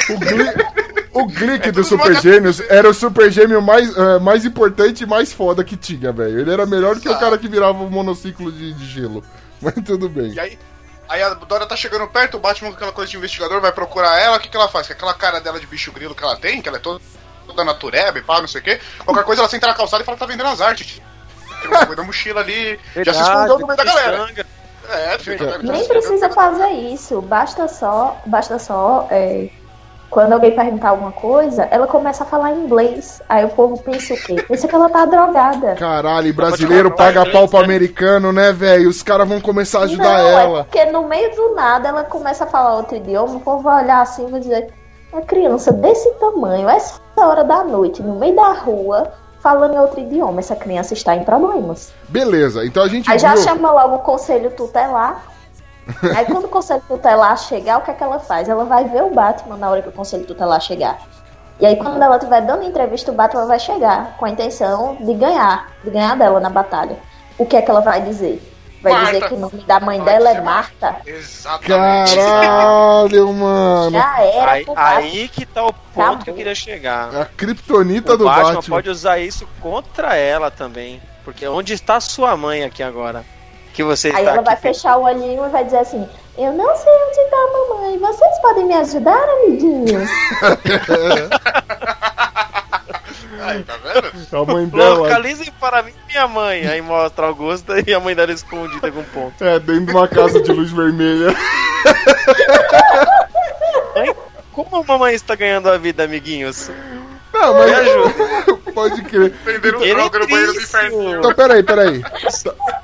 O, 0.08 0.83
o 1.14 1.26
Glick 1.26 1.68
É 1.68 1.72
do 1.72 1.82
Super 1.84 2.14
Gêmeos 2.20 2.60
era 2.68 2.88
o 2.88 2.94
Super 2.94 3.30
Gêmeo 3.30 3.62
mais, 3.62 3.96
eh, 3.96 4.18
mais 4.18 4.44
importante 4.44 5.04
e 5.04 5.06
mais 5.06 5.32
foda 5.32 5.62
que 5.64 5.76
tinha, 5.76 6.12
velho. 6.12 6.40
Ele 6.40 6.52
era 6.52 6.66
melhor 6.66 6.94
do 6.94 7.00
que 7.00 7.08
o 7.08 7.10
Exato. 7.12 7.24
cara 7.24 7.38
que 7.38 7.48
virava 7.48 7.82
o 7.82 7.90
monociclo 7.90 8.50
de, 8.52 8.72
de 8.74 8.86
gelo. 8.86 9.22
Mas 9.62 9.74
tudo 9.86 10.08
bem. 10.08 10.32
E 10.32 10.40
aí, 10.40 10.58
aí 11.08 11.22
a 11.22 11.30
Dora 11.34 11.66
tá 11.66 11.76
chegando 11.76 12.06
perto, 12.08 12.36
o 12.36 12.40
Batman 12.40 12.70
com 12.70 12.76
aquela 12.76 12.92
coisa 12.92 13.10
de 13.10 13.16
investigador 13.16 13.60
vai 13.60 13.72
procurar 13.72 14.18
ela, 14.20 14.36
o 14.36 14.40
que, 14.40 14.48
que 14.48 14.56
ela 14.56 14.68
faz? 14.68 14.86
Com 14.88 14.92
aquela 14.92 15.14
cara 15.14 15.40
dela 15.40 15.58
de 15.60 15.66
bicho 15.66 15.90
grilo 15.92 16.14
que 16.14 16.22
ela 16.24 16.36
tem, 16.36 16.60
que 16.60 16.68
ela 16.68 16.78
é 16.78 16.80
toda, 16.80 17.00
toda 17.46 17.64
natureba 17.64 18.18
e 18.18 18.22
pá, 18.22 18.40
não 18.40 18.48
sei 18.48 18.60
o 18.60 18.64
quê. 18.64 18.80
Qualquer 19.04 19.24
coisa 19.24 19.42
ela 19.42 19.48
senta 19.48 19.66
na 19.68 19.74
calçada 19.74 20.02
e 20.02 20.06
fala 20.06 20.16
que 20.16 20.24
tá 20.24 20.26
vendendo 20.30 20.48
as 20.48 20.60
artes. 20.60 21.00
Tem 21.62 21.70
uma 21.70 21.78
coisa 21.86 21.96
da 21.96 22.02
mochila 22.02 22.40
ali, 22.40 22.78
já 22.96 23.14
se 23.14 23.22
escondeu 23.22 23.58
no 23.58 23.66
meio 23.66 23.76
da 23.76 23.84
galera. 23.84 24.28
É, 24.90 25.18
filho, 25.18 25.38
tá 25.38 25.58
Nem 25.58 25.80
escondeu 25.80 25.88
precisa 26.02 26.28
da- 26.28 26.34
fazer 26.34 26.68
isso. 26.72 27.22
Basta 27.22 27.66
só, 27.68 28.20
basta 28.26 28.58
só 28.58 29.08
é, 29.10 29.48
quando 30.10 30.32
alguém 30.32 30.54
perguntar 30.54 30.90
alguma 30.90 31.12
coisa, 31.12 31.66
ela 31.70 31.86
começa 31.86 32.22
a 32.22 32.26
falar 32.26 32.52
inglês. 32.52 33.20
Aí 33.28 33.44
o 33.44 33.48
povo 33.48 33.82
pensa 33.82 34.14
o 34.14 34.16
quê? 34.16 34.36
Pensa 34.46 34.68
que 34.68 34.74
ela 34.74 34.88
tá 34.88 35.04
drogada. 35.04 35.74
Caralho, 35.74 36.32
brasileiro 36.32 36.90
paga 36.90 37.26
pau 37.30 37.48
pro 37.48 37.58
americano, 37.58 38.32
né, 38.32 38.52
velho? 38.52 38.88
Os 38.88 39.02
caras 39.02 39.28
vão 39.28 39.40
começar 39.40 39.80
a 39.80 39.84
ajudar 39.84 40.18
Não, 40.18 40.28
ela. 40.38 40.60
é 40.60 40.62
porque 40.62 40.84
no 40.86 41.08
meio 41.08 41.34
do 41.34 41.54
nada 41.54 41.88
ela 41.88 42.04
começa 42.04 42.44
a 42.44 42.46
falar 42.46 42.76
outro 42.76 42.96
idioma, 42.96 43.36
o 43.36 43.40
povo 43.40 43.62
vai 43.62 43.82
olhar 43.82 44.02
assim 44.02 44.26
e 44.26 44.30
vai 44.30 44.40
dizer, 44.40 44.72
uma 45.12 45.22
criança 45.22 45.72
desse 45.72 46.10
tamanho, 46.14 46.68
essa 46.68 47.00
hora 47.16 47.44
da 47.44 47.64
noite, 47.64 48.02
no 48.02 48.14
meio 48.16 48.36
da 48.36 48.52
rua, 48.52 49.12
falando 49.40 49.74
em 49.74 49.78
outro 49.78 50.00
idioma, 50.00 50.40
essa 50.40 50.56
criança 50.56 50.94
está 50.94 51.14
em 51.14 51.24
problemas. 51.24 51.92
Beleza, 52.08 52.64
então 52.64 52.82
a 52.82 52.88
gente 52.88 53.10
Aí 53.10 53.18
já 53.18 53.34
viu... 53.34 53.42
chama 53.42 53.70
logo 53.72 53.96
o 53.96 53.98
conselho 53.98 54.50
tutelar. 54.50 55.33
Aí 56.16 56.24
quando 56.26 56.44
o 56.44 56.48
conselho 56.48 56.82
tutelar 56.88 57.36
chegar, 57.38 57.78
o 57.78 57.82
que 57.82 57.90
é 57.90 57.94
que 57.94 58.02
ela 58.02 58.18
faz? 58.18 58.48
Ela 58.48 58.64
vai 58.64 58.84
ver 58.84 59.02
o 59.02 59.10
Batman 59.10 59.56
na 59.56 59.68
hora 59.70 59.82
que 59.82 59.88
o 59.88 59.92
conselho 59.92 60.24
tutelar 60.24 60.60
chegar. 60.60 60.98
E 61.60 61.66
aí 61.66 61.76
quando 61.76 62.02
ela 62.02 62.16
estiver 62.16 62.40
dando 62.42 62.64
entrevista, 62.64 63.12
o 63.12 63.14
Batman 63.14 63.46
vai 63.46 63.60
chegar 63.60 64.16
com 64.16 64.24
a 64.24 64.30
intenção 64.30 64.96
de 65.00 65.14
ganhar, 65.14 65.70
de 65.84 65.90
ganhar 65.90 66.16
dela 66.16 66.40
na 66.40 66.50
batalha. 66.50 66.96
O 67.38 67.46
que 67.46 67.56
é 67.56 67.62
que 67.62 67.70
ela 67.70 67.80
vai 67.80 68.02
dizer? 68.02 68.42
Vai 68.82 68.92
Marta. 68.92 69.12
dizer 69.12 69.28
que 69.28 69.34
o 69.34 69.38
nome 69.38 69.62
da 69.62 69.80
mãe 69.80 70.00
dela 70.02 70.30
é 70.30 70.40
Marta. 70.42 70.96
Exatamente. 71.06 72.16
Caralho, 72.16 73.32
mano. 73.32 73.90
Já 73.92 74.20
era 74.22 74.50
Aí, 74.52 74.66
aí 74.76 75.28
que 75.28 75.46
tá 75.46 75.62
o 75.64 75.72
ponto 75.72 76.00
Acabou. 76.00 76.18
que 76.24 76.30
eu 76.30 76.34
queria 76.34 76.54
chegar. 76.54 77.14
A 77.14 77.24
kriptonita 77.24 78.14
O 78.14 78.16
do 78.18 78.24
Batman, 78.24 78.54
Batman. 78.54 78.76
pode 78.76 78.90
usar 78.90 79.18
isso 79.18 79.46
contra 79.60 80.16
ela 80.16 80.50
também. 80.50 81.00
Porque 81.24 81.46
onde 81.48 81.72
está 81.72 81.98
sua 82.00 82.36
mãe 82.36 82.62
aqui 82.64 82.82
agora? 82.82 83.24
Que 83.74 83.82
você 83.82 84.08
Aí 84.08 84.14
está 84.18 84.30
ela 84.30 84.42
vai 84.42 84.56
fechar 84.56 84.96
o 84.96 85.02
olhinho 85.02 85.44
e 85.46 85.50
vai 85.50 85.64
dizer 85.64 85.78
assim: 85.78 86.08
Eu 86.38 86.52
não 86.52 86.76
sei 86.76 86.92
onde 86.92 87.30
tá 87.30 87.36
a 87.36 87.74
mamãe. 87.74 87.98
Vocês 87.98 88.38
podem 88.40 88.66
me 88.66 88.74
ajudar, 88.74 89.28
amiguinhos? 89.42 90.08
Aí, 93.42 93.62
tá 93.62 93.74
vendo? 93.82 94.42
A 94.42 94.52
mãe 94.52 94.66
dela. 94.66 94.94
Localizem 94.94 95.52
para 95.60 95.82
mim 95.82 95.92
minha 96.08 96.26
mãe. 96.28 96.66
Aí 96.66 96.80
mostra 96.80 97.26
a 97.26 97.28
Augusta 97.28 97.74
e 97.86 97.92
a 97.92 98.00
mãe 98.00 98.14
dela 98.14 98.32
escondida 98.32 98.90
com 98.90 99.00
um 99.00 99.04
ponto. 99.04 99.44
É, 99.44 99.58
dentro 99.58 99.86
de 99.86 99.92
uma 99.92 100.08
casa 100.08 100.40
de 100.40 100.52
luz 100.52 100.70
vermelha. 100.70 101.34
Hein? 103.96 104.14
Como 104.52 104.76
a 104.76 104.82
mamãe 104.84 105.14
está 105.14 105.34
ganhando 105.34 105.68
a 105.68 105.76
vida, 105.76 106.04
amiguinhos? 106.04 106.70
Não, 107.32 107.54
Me 107.54 107.60
mas. 107.60 107.78
ajuda. 107.78 108.63
Pode 108.74 109.02
crer. 109.02 109.32
Venderam 109.44 109.80
Ele 109.82 109.92
é 109.92 109.94
droga 109.94 110.18
no 110.18 110.28
banheiro 110.28 110.52
do 110.52 110.60
inferno. 110.60 111.18
Então, 111.18 111.34
peraí, 111.34 111.62
peraí. 111.62 112.02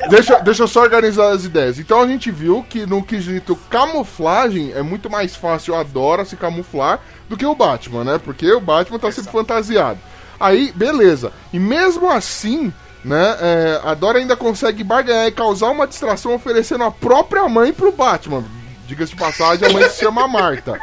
Deixa, 0.08 0.38
deixa 0.40 0.62
eu 0.62 0.68
só 0.68 0.82
organizar 0.82 1.32
as 1.32 1.44
ideias. 1.44 1.78
Então 1.78 2.00
a 2.00 2.06
gente 2.06 2.30
viu 2.30 2.64
que 2.68 2.86
no 2.86 3.02
quesito 3.02 3.56
camuflagem 3.68 4.72
é 4.72 4.82
muito 4.82 5.10
mais 5.10 5.36
fácil 5.36 5.74
a 5.74 5.82
Dora 5.82 6.24
se 6.24 6.36
camuflar 6.36 7.00
do 7.28 7.36
que 7.36 7.44
o 7.44 7.54
Batman, 7.54 8.04
né? 8.04 8.20
Porque 8.22 8.50
o 8.52 8.60
Batman 8.60 8.98
tá 8.98 9.10
sempre 9.10 9.32
fantasiado. 9.32 9.98
Aí, 10.38 10.72
beleza. 10.74 11.32
E 11.52 11.58
mesmo 11.58 12.10
assim, 12.10 12.72
né, 13.04 13.36
é, 13.40 13.80
a 13.84 13.94
Dora 13.94 14.18
ainda 14.18 14.36
consegue 14.36 14.82
barganhar 14.82 15.26
e 15.26 15.32
causar 15.32 15.70
uma 15.70 15.86
distração 15.86 16.34
oferecendo 16.34 16.84
a 16.84 16.90
própria 16.90 17.46
mãe 17.48 17.72
pro 17.72 17.92
Batman. 17.92 18.44
Diga-se 18.86 19.12
de 19.12 19.18
passagem, 19.18 19.68
a 19.68 19.72
mãe 19.72 19.88
se 19.88 20.00
chama 20.00 20.26
Marta. 20.26 20.78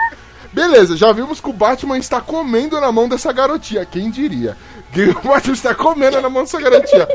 Beleza, 0.53 0.95
já 0.95 1.11
vimos 1.11 1.41
que 1.41 1.49
o 1.49 1.53
Batman 1.53 1.97
está 1.97 2.21
comendo 2.21 2.79
na 2.79 2.91
mão 2.91 3.09
dessa 3.09 3.31
garotinha. 3.31 3.85
Quem 3.85 4.09
diria? 4.09 4.55
Que 4.91 5.09
o 5.09 5.21
Batman 5.21 5.53
está 5.53 5.75
comendo 5.75 6.21
na 6.21 6.29
mão 6.29 6.43
dessa 6.43 6.59
garotinha. 6.61 7.07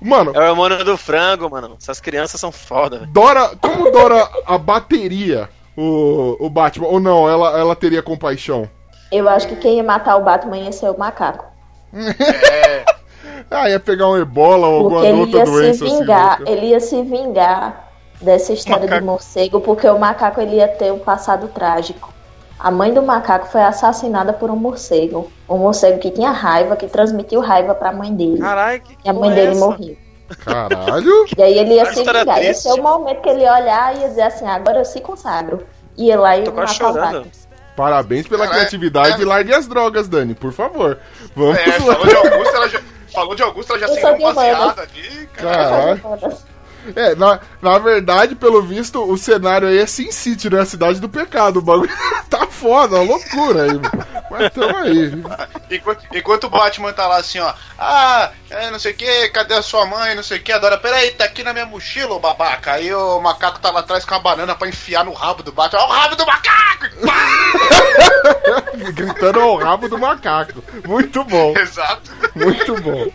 Mano, 0.00 0.32
É 0.34 0.40
o 0.48 0.50
hormônio 0.50 0.84
do 0.84 0.96
frango, 0.96 1.48
mano. 1.50 1.76
Essas 1.80 2.00
crianças 2.00 2.40
são 2.40 2.50
foda. 2.50 2.98
velho. 3.00 3.10
Dora, 3.12 3.50
como 3.60 3.90
Dora 3.92 4.28
abateria 4.46 5.48
o, 5.76 6.36
o 6.40 6.50
Batman? 6.50 6.88
Ou 6.88 6.98
não, 6.98 7.28
ela, 7.30 7.56
ela 7.58 7.76
teria 7.76 8.02
compaixão? 8.02 8.68
Eu 9.12 9.28
acho 9.28 9.46
que 9.46 9.56
quem 9.56 9.76
ia 9.76 9.84
matar 9.84 10.16
o 10.16 10.24
Batman 10.24 10.56
ia 10.58 10.72
ser 10.72 10.90
o 10.90 10.98
macaco. 10.98 11.44
Ah, 13.50 13.68
ia 13.68 13.78
pegar 13.78 14.08
um 14.08 14.16
ebola 14.16 14.66
ou 14.66 14.88
Porque 14.88 15.06
alguma 15.06 15.24
outra 15.24 15.44
doença 15.44 15.86
se 15.86 15.98
vingar, 15.98 16.34
assim. 16.42 16.50
ele 16.52 16.66
ia 16.66 16.80
se 16.80 17.02
vingar 17.02 17.88
dessa 18.20 18.52
história 18.52 18.82
Macaco. 18.84 19.00
do 19.00 19.06
morcego, 19.06 19.60
porque 19.60 19.86
o 19.88 19.98
macaco 19.98 20.40
ele 20.40 20.56
ia 20.56 20.68
ter 20.68 20.92
um 20.92 20.98
passado 20.98 21.48
trágico. 21.48 22.12
A 22.62 22.70
mãe 22.70 22.94
do 22.94 23.02
macaco 23.02 23.48
foi 23.48 23.60
assassinada 23.60 24.32
por 24.32 24.48
um 24.48 24.54
morcego. 24.54 25.30
Um 25.48 25.58
morcego 25.58 25.98
que 25.98 26.12
tinha 26.12 26.30
raiva, 26.30 26.76
que 26.76 26.86
transmitiu 26.86 27.40
raiva 27.40 27.74
pra 27.74 27.90
mãe 27.92 28.14
dele. 28.14 28.38
Caralho, 28.38 28.80
que 28.82 28.96
e 29.04 29.08
a 29.10 29.12
mãe 29.12 29.32
é 29.32 29.34
dele 29.34 29.50
essa? 29.50 29.60
morreu. 29.60 29.96
Caralho! 30.44 31.26
E 31.36 31.42
aí 31.42 31.58
ele 31.58 31.74
ia 31.74 31.84
Que 31.86 31.94
se 31.94 31.98
história 32.00 32.20
vingar. 32.20 32.36
Ia 32.38 32.44
triste. 32.44 32.62
ser 32.62 32.72
o 32.78 32.82
momento 32.82 33.20
que 33.20 33.28
ele 33.28 33.42
ia 33.42 33.52
olhar 33.52 33.96
e 33.96 34.00
ia 34.02 34.08
dizer 34.08 34.22
assim, 34.22 34.46
agora 34.46 34.78
eu 34.78 34.84
se 34.84 35.00
consagro. 35.00 35.66
Ia 35.98 36.20
lá 36.20 36.38
e 36.38 36.44
Tô 36.44 36.52
quase 36.52 36.72
matar 36.80 36.90
o 36.90 36.92
chorando. 36.94 37.14
Batman. 37.24 37.42
Parabéns 37.76 38.28
pela 38.28 38.44
Caralho, 38.44 38.58
criatividade 38.58 39.18
é. 39.18 39.22
e 39.22 39.24
largue 39.24 39.52
as 39.54 39.66
drogas, 39.66 40.06
Dani, 40.08 40.34
por 40.34 40.52
favor. 40.52 40.98
Vamos 41.34 41.58
É, 41.58 41.72
falou 41.80 42.06
de 42.06 42.14
Augusta, 42.16 42.56
ela 42.56 42.68
já, 42.68 42.80
falou 43.12 43.34
de 43.34 43.42
Augusta, 43.42 43.72
ela 43.74 43.80
já 43.80 43.86
um 43.88 44.12
Urbana. 44.12 44.34
baseado 44.34 44.78
ali, 44.80 45.26
cara. 45.34 45.98
Caralho. 45.98 46.36
É, 46.96 47.14
na, 47.14 47.38
na 47.60 47.78
verdade, 47.78 48.34
pelo 48.34 48.60
visto, 48.60 49.00
o 49.02 49.16
cenário 49.16 49.68
aí 49.68 49.78
é 49.78 49.86
Sin 49.86 50.10
City, 50.10 50.50
né? 50.50 50.60
A 50.60 50.66
cidade 50.66 51.00
do 51.00 51.08
pecado. 51.08 51.58
O 51.58 51.62
bagulho 51.62 51.90
tá 52.28 52.46
foda, 52.62 53.00
uma 53.00 53.04
loucura 53.04 53.64
aí. 53.64 53.80
Mas 54.30 54.52
tamo 54.52 54.76
aí. 54.76 55.12
Enquanto, 55.70 56.06
enquanto 56.14 56.44
o 56.44 56.50
Batman 56.50 56.92
tá 56.92 57.08
lá 57.08 57.16
assim, 57.16 57.40
ó. 57.40 57.52
Ah, 57.76 58.30
é, 58.48 58.70
não 58.70 58.78
sei 58.78 58.92
o 58.92 58.94
que, 58.94 59.28
cadê 59.30 59.54
a 59.54 59.62
sua 59.62 59.84
mãe? 59.84 60.14
Não 60.14 60.22
sei 60.22 60.38
o 60.38 60.42
que. 60.42 60.52
Adora, 60.52 60.78
peraí, 60.78 61.10
tá 61.10 61.24
aqui 61.24 61.42
na 61.42 61.52
minha 61.52 61.66
mochila, 61.66 62.14
ô 62.14 62.20
babaca. 62.20 62.74
Aí 62.74 62.94
o 62.94 63.20
macaco 63.20 63.58
tá 63.58 63.70
lá 63.70 63.80
atrás 63.80 64.04
com 64.04 64.14
a 64.14 64.20
banana 64.20 64.54
pra 64.54 64.68
enfiar 64.68 65.04
no 65.04 65.12
rabo 65.12 65.42
do 65.42 65.50
Batman. 65.50 65.80
Ó, 65.80 65.86
o 65.86 65.92
rabo 65.92 66.16
do 66.16 66.24
macaco! 66.24 66.86
Gritando 68.94 69.40
ao 69.40 69.56
rabo 69.56 69.88
do 69.88 69.98
macaco. 69.98 70.62
Muito 70.86 71.24
bom. 71.24 71.52
Exato. 71.58 72.10
Muito 72.34 72.80
bom. 72.80 73.06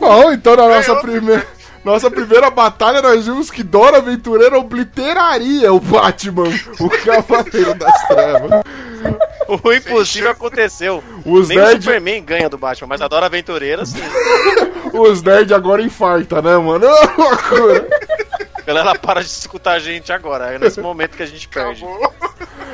Bom, 0.00 0.32
então 0.32 0.56
na 0.56 0.68
nossa 0.68 0.96
primeira. 0.96 1.46
Nossa 1.84 2.10
primeira 2.10 2.48
batalha, 2.50 3.02
nós 3.02 3.26
vimos 3.26 3.50
que 3.50 3.62
Dora 3.62 3.98
Aventureira 3.98 4.58
obliteraria 4.58 5.72
o 5.72 5.78
Batman, 5.78 6.48
o 6.80 6.88
Cavaleiro 6.88 7.74
das 7.74 8.08
Trevas. 8.08 8.62
O 9.62 9.70
impossível 9.72 10.30
aconteceu. 10.30 11.04
Os 11.26 11.48
Nem 11.48 11.58
o 11.58 11.60
nerds 11.60 11.84
Superman 11.84 12.24
ganha 12.24 12.48
do 12.48 12.56
Batman, 12.56 12.88
mas 12.88 13.02
adora 13.02 13.26
aventureira, 13.26 13.84
sim. 13.84 13.98
os 14.94 15.22
nerd 15.22 15.52
agora 15.52 15.82
infarta, 15.82 16.40
né, 16.40 16.56
mano? 16.56 16.86
É 16.86 17.20
loucura. 17.20 17.86
A 18.56 18.62
galera 18.62 18.94
para 18.98 19.20
de 19.20 19.26
escutar 19.26 19.72
a 19.72 19.78
gente 19.78 20.10
agora. 20.10 20.54
É 20.54 20.58
nesse 20.58 20.80
momento 20.80 21.16
que 21.18 21.22
a 21.22 21.26
gente 21.26 21.46
perde. 21.48 21.84
Acabou. 21.84 22.14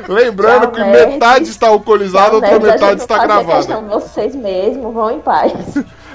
Lembrando 0.09 0.63
Tchau, 0.63 0.73
que 0.73 0.81
nerd. 0.85 1.13
metade 1.13 1.51
está 1.51 1.67
alcoolizada, 1.67 2.37
outra 2.37 2.53
Não, 2.53 2.61
né, 2.61 2.69
a 2.69 2.71
gente 2.73 2.81
metade 2.81 3.01
está 3.03 3.17
a 3.17 3.27
gravada. 3.27 3.81
vocês 3.81 4.35
mesmos, 4.37 4.95
vão 4.95 5.11
em 5.11 5.21
paz. 5.21 5.53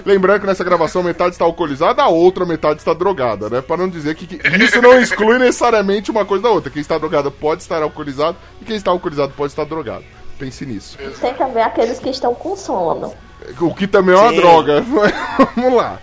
Lembrando 0.06 0.42
que 0.42 0.46
nessa 0.48 0.64
gravação 0.64 1.02
metade 1.02 1.32
está 1.32 1.46
alcoolizada, 1.46 2.04
a 2.04 2.08
outra 2.08 2.46
metade 2.46 2.78
está 2.80 2.94
drogada, 2.94 3.50
né? 3.50 3.60
Para 3.62 3.78
não 3.78 3.90
dizer 3.90 4.14
que, 4.14 4.28
que 4.28 4.64
isso 4.64 4.80
não 4.80 5.00
exclui 5.00 5.40
necessariamente 5.40 6.12
uma 6.12 6.24
coisa 6.24 6.44
da 6.44 6.50
outra. 6.50 6.70
Quem 6.70 6.82
está 6.82 6.98
drogado 7.00 7.32
pode 7.32 7.64
estar 7.64 7.82
alcoolizado 7.82 8.38
e 8.62 8.66
quem 8.66 8.76
está 8.76 8.92
alcoolizado 8.92 9.34
pode 9.36 9.52
estar 9.52 9.66
drogado. 9.66 10.04
Pense 10.38 10.64
nisso. 10.66 10.98
Tem 11.20 11.34
também 11.34 11.64
aqueles 11.64 11.98
que 11.98 12.10
estão 12.10 12.36
com 12.36 12.56
sono. 12.56 13.14
O 13.60 13.74
que 13.74 13.88
também 13.88 14.14
é 14.14 14.18
uma 14.20 14.30
Sim. 14.30 14.36
droga. 14.36 14.82
Vamos 15.56 15.74
lá. 15.74 16.00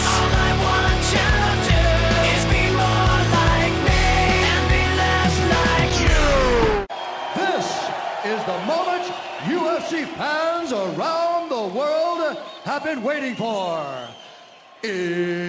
All 0.00 0.32
I 0.32 0.52
want 0.64 1.12
you 1.12 1.28
to 1.44 1.52
do 1.68 1.82
is 2.32 2.44
be 2.46 2.64
more 2.72 3.22
like 3.36 3.74
me 3.84 4.02
and 4.48 4.64
be 4.70 4.82
less 4.96 5.34
like 5.52 5.94
you. 6.00 6.86
This 7.36 7.66
is 8.24 8.40
the 8.46 8.58
moment 8.66 9.04
UFC 9.44 10.06
fans 10.16 10.72
around 10.72 11.27
have 12.78 12.84
been 12.84 13.02
waiting 13.02 13.34
for. 13.34 14.08
It's 14.84 15.40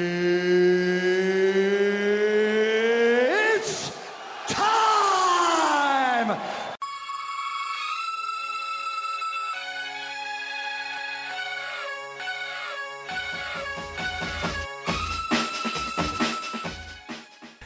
time! 4.48 6.36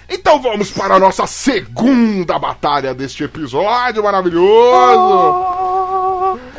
Então 0.10 0.42
vamos 0.42 0.72
para 0.72 0.96
a 0.96 1.00
nossa 1.00 1.26
segunda 1.26 2.38
batalha 2.38 2.94
deste 2.94 3.24
episódio 3.24 4.04
maravilhoso. 4.04 5.54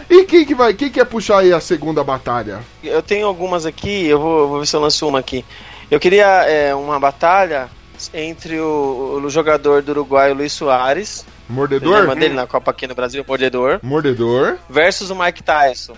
E 0.09 0.25
quem 0.25 0.45
que 0.45 0.55
vai, 0.55 0.75
quem 0.75 0.91
quer 0.91 1.05
puxar 1.05 1.39
aí 1.39 1.53
a 1.53 1.61
segunda 1.61 2.05
batalha? 2.05 2.61
Eu 2.83 3.03
tenho 3.03 3.27
algumas 3.27 3.67
aqui, 3.67 4.07
eu 4.07 4.19
vou, 4.19 4.49
vou 4.49 4.61
ver 4.61 4.67
se 4.67 4.77
eu 4.77 4.81
lanço 4.81 5.09
uma 5.09 5.19
aqui. 5.19 5.45
Eu 5.91 6.01
queria 6.01 6.27
é, 6.45 6.75
uma 6.75 6.99
batalha 6.99 7.69
entre 8.13 8.59
o, 8.59 9.21
o 9.25 9.31
jogador 9.31 9.83
do 9.83 9.91
Uruguai, 9.91 10.31
o 10.31 10.35
Luiz 10.35 10.53
Soares, 10.53 11.25
Mordedor? 11.49 12.01
lembra 12.01 12.17
dele 12.17 12.35
na 12.35 12.47
Copa 12.47 12.71
aqui 12.71 12.87
no 12.87 12.95
Brasil, 12.95 13.25
Mordedor, 13.27 13.79
Mordedor. 13.83 14.57
versus 14.69 15.11
o 15.11 15.15
Mike 15.15 15.43
Tyson, 15.43 15.95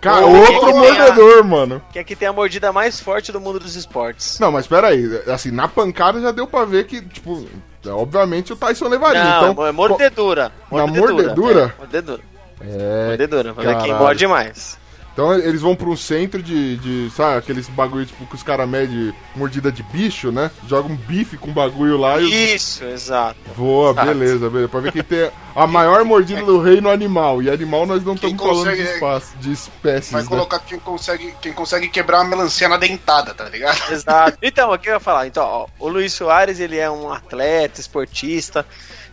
Cara, 0.00 0.26
outro 0.26 0.60
que 0.60 0.72
mordedor, 0.72 1.44
mano. 1.44 1.82
que 1.92 1.98
é 1.98 2.04
que 2.04 2.14
tem 2.14 2.28
a 2.28 2.32
mordida 2.32 2.72
mais 2.72 3.00
forte 3.00 3.32
do 3.32 3.40
mundo 3.40 3.58
dos 3.58 3.74
esportes. 3.76 4.38
Não, 4.38 4.52
mas 4.52 4.66
pera 4.66 4.88
aí, 4.88 5.22
assim, 5.26 5.50
na 5.50 5.66
pancada 5.66 6.20
já 6.20 6.30
deu 6.30 6.46
pra 6.46 6.64
ver 6.64 6.86
que, 6.86 7.00
tipo, 7.00 7.46
obviamente 7.86 8.52
o 8.52 8.56
Tyson 8.56 8.88
levaria. 8.88 9.24
Não, 9.24 9.52
então, 9.52 9.66
é 9.66 9.72
mordedura. 9.72 10.52
Na 10.70 10.86
mordedura? 10.86 11.74
É, 11.76 11.80
mordedura. 11.80 12.20
É, 12.60 13.08
Mordedura. 13.08 13.54
Pra 13.54 13.64
ver 13.64 13.82
quem 13.82 13.94
morde 13.94 14.26
mais. 14.26 14.78
Então 15.16 15.32
eles 15.32 15.62
vão 15.62 15.74
pra 15.74 15.88
um 15.88 15.96
centro 15.96 16.42
de, 16.42 16.76
de 16.76 17.10
sabe, 17.10 17.38
aqueles 17.38 17.66
bagulho 17.70 18.04
tipo 18.04 18.26
que 18.26 18.34
os 18.34 18.42
caras 18.42 18.68
medem 18.68 19.14
mordida 19.34 19.72
de 19.72 19.82
bicho, 19.82 20.30
né? 20.30 20.50
Jogam 20.68 20.90
um 20.90 20.94
bife 20.96 21.38
com 21.38 21.50
bagulho 21.54 21.96
lá 21.96 22.20
e 22.20 22.54
Isso, 22.54 22.84
exato. 22.84 23.34
voa, 23.56 23.92
Exato. 23.92 24.06
beleza, 24.08 24.50
beleza. 24.50 24.68
Pra 24.68 24.80
ver 24.80 24.92
quem 24.92 25.02
tem 25.02 25.30
a 25.54 25.66
maior 25.66 26.04
mordida 26.04 26.42
do 26.42 26.60
reino 26.60 26.90
animal. 26.90 27.42
E 27.42 27.48
animal 27.48 27.86
nós 27.86 28.04
não 28.04 28.14
Quem 28.14 28.32
estamos 28.32 28.58
falando 28.58 28.76
de 28.76 28.82
espaço, 28.82 29.32
de 29.40 29.52
espécies, 29.52 30.12
Vai 30.12 30.22
né? 30.22 30.28
colocar 30.28 30.58
quem 30.58 30.78
consegue, 30.78 31.34
quem 31.40 31.54
consegue 31.54 31.88
quebrar 31.88 32.18
uma 32.20 32.28
melancia 32.36 32.68
na 32.68 32.76
dentada, 32.76 33.32
tá 33.32 33.44
ligado? 33.48 33.90
Exato. 33.90 34.36
Então, 34.42 34.70
o 34.70 34.78
que 34.78 34.90
eu 34.90 34.92
ia 34.92 35.00
falar? 35.00 35.26
Então, 35.26 35.42
ó, 35.42 35.66
o 35.78 35.88
Luiz 35.88 36.12
Soares, 36.12 36.60
ele 36.60 36.76
é 36.76 36.90
um 36.90 37.10
atleta, 37.10 37.80
esportista, 37.80 38.66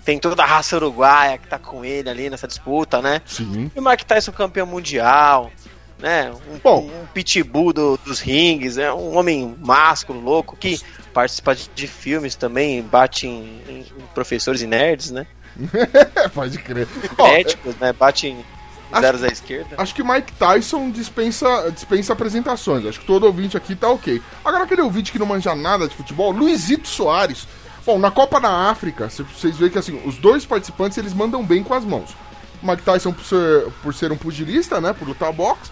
tem 0.05 0.19
toda 0.19 0.43
a 0.43 0.45
raça 0.45 0.75
uruguaia 0.75 1.37
que 1.37 1.47
tá 1.47 1.57
com 1.57 1.83
ele 1.85 2.09
ali 2.09 2.29
nessa 2.29 2.47
disputa, 2.47 3.01
né? 3.01 3.21
Sim. 3.25 3.71
E 3.75 3.79
o 3.79 3.83
Mike 3.83 4.05
Tyson 4.05 4.31
campeão 4.31 4.65
mundial, 4.67 5.51
né? 5.99 6.31
Um, 6.51 6.57
Bom. 6.63 6.89
um 6.89 7.05
pitbull 7.13 7.71
do- 7.73 7.97
dos 8.05 8.19
rings, 8.19 8.77
é 8.77 8.91
um 8.93 9.17
homem 9.17 9.55
másculo, 9.61 10.19
louco, 10.19 10.55
que 10.57 10.79
participa 11.13 11.55
de, 11.55 11.69
de 11.73 11.87
filmes 11.87 12.35
também, 12.35 12.81
bate 12.81 13.27
em, 13.27 13.61
em- 13.69 13.79
em 13.79 14.03
professores 14.13 14.61
e 14.61 14.67
nerds, 14.67 15.11
né? 15.11 15.25
Pode 16.33 16.57
crer. 16.57 16.87
Médicos, 17.17 17.75
né? 17.77 17.93
Bate 17.93 18.27
em 18.27 18.43
Acho- 18.91 19.01
zeros 19.01 19.23
à 19.23 19.27
esquerda. 19.27 19.75
Acho 19.77 19.93
que 19.95 20.03
Mike 20.03 20.33
Tyson 20.33 20.89
dispensa, 20.91 21.71
dispensa 21.71 22.13
apresentações. 22.13 22.85
Acho 22.85 22.99
que 22.99 23.05
todo 23.05 23.25
ouvinte 23.25 23.55
aqui 23.55 23.75
tá 23.75 23.89
ok. 23.89 24.21
Agora, 24.43 24.63
aquele 24.65 24.81
ouvinte 24.81 25.11
que 25.11 25.19
não 25.19 25.25
manja 25.25 25.55
nada 25.55 25.87
de 25.87 25.95
futebol, 25.95 26.31
Luizito 26.31 26.87
Soares. 26.87 27.47
Bom, 27.85 27.99
na 27.99 28.09
Copa 28.11 28.39
da 28.39 28.69
África, 28.69 29.09
cê- 29.09 29.23
vocês 29.23 29.57
veem 29.57 29.69
que 29.71 29.77
assim, 29.77 30.01
os 30.05 30.17
dois 30.17 30.45
participantes 30.45 30.97
eles 30.97 31.13
mandam 31.13 31.43
bem 31.43 31.63
com 31.63 31.73
as 31.73 31.83
mãos. 31.83 32.11
O 32.61 32.67
Mike 32.67 32.81
Tyson 32.83 33.11
por 33.11 33.23
ser, 33.25 33.65
por 33.83 33.93
ser 33.93 34.11
um 34.11 34.17
pugilista, 34.17 34.79
né? 34.79 34.93
Por 34.93 35.07
lutar 35.07 35.33
boxe. 35.33 35.69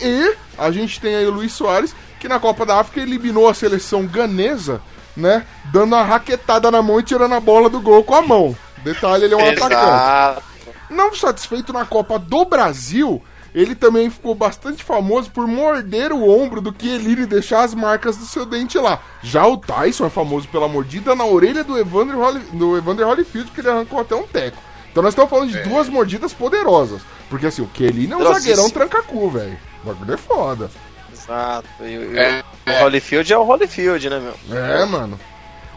E 0.00 0.34
a 0.56 0.70
gente 0.70 0.98
tem 1.00 1.14
aí 1.14 1.26
o 1.26 1.30
Luiz 1.30 1.52
Soares, 1.52 1.94
que 2.18 2.28
na 2.28 2.40
Copa 2.40 2.64
da 2.64 2.80
África 2.80 3.00
eliminou 3.00 3.46
a 3.48 3.52
seleção 3.54 4.06
ganesa, 4.06 4.80
né? 5.14 5.44
Dando 5.66 5.94
uma 5.94 6.02
raquetada 6.02 6.70
na 6.70 6.80
mão 6.80 6.98
e 6.98 7.02
tirando 7.02 7.34
a 7.34 7.40
bola 7.40 7.68
do 7.68 7.80
gol 7.80 8.02
com 8.02 8.14
a 8.14 8.22
mão. 8.22 8.56
Detalhe, 8.82 9.24
ele 9.24 9.34
é 9.34 9.36
um 9.36 9.40
atacante. 9.50 9.74
Exato. 9.74 10.42
Não 10.88 11.14
satisfeito 11.14 11.72
na 11.74 11.84
Copa 11.84 12.18
do 12.18 12.46
Brasil, 12.46 13.22
ele 13.54 13.74
também 13.74 14.08
ficou 14.10 14.34
bastante 14.34 14.82
famoso 14.84 15.30
por 15.30 15.46
morder 15.46 16.12
o 16.12 16.28
ombro 16.28 16.60
do 16.60 16.74
Chiellini 16.78 17.22
e 17.22 17.26
deixar 17.26 17.62
as 17.64 17.74
marcas 17.74 18.16
do 18.16 18.24
seu 18.24 18.46
dente 18.46 18.78
lá. 18.78 19.00
Já 19.22 19.46
o 19.46 19.56
Tyson 19.56 20.06
é 20.06 20.10
famoso 20.10 20.48
pela 20.48 20.68
mordida 20.68 21.14
na 21.14 21.24
orelha 21.24 21.64
do 21.64 21.78
Evander, 21.78 22.18
Holy, 22.18 22.40
do 22.52 22.76
Evander 22.76 23.06
Holyfield, 23.06 23.50
que 23.50 23.60
ele 23.60 23.68
arrancou 23.70 24.00
até 24.00 24.14
um 24.14 24.26
teco. 24.26 24.58
Então 24.90 25.02
nós 25.02 25.12
estamos 25.12 25.30
falando 25.30 25.50
de 25.50 25.58
duas 25.62 25.88
mordidas 25.88 26.32
poderosas. 26.32 27.02
Porque 27.28 27.46
assim, 27.46 27.62
o 27.62 27.70
Chiellini 27.76 28.12
é 28.12 28.16
um 28.16 28.32
zagueirão 28.32 28.70
tranca-cu, 28.70 29.30
velho. 29.30 29.58
O 29.84 29.86
bagulho 29.88 30.14
é 30.14 30.16
foda. 30.16 30.70
Exato. 31.12 31.68
E, 31.80 31.84
e 31.84 32.18
É, 32.18 32.42
o, 32.66 32.70
o 32.70 32.84
Holyfield 32.84 33.32
é 33.32 33.38
o 33.38 33.44
Holyfield, 33.44 34.10
né, 34.10 34.20
meu? 34.20 34.58
É, 34.58 34.84
mano. 34.84 35.18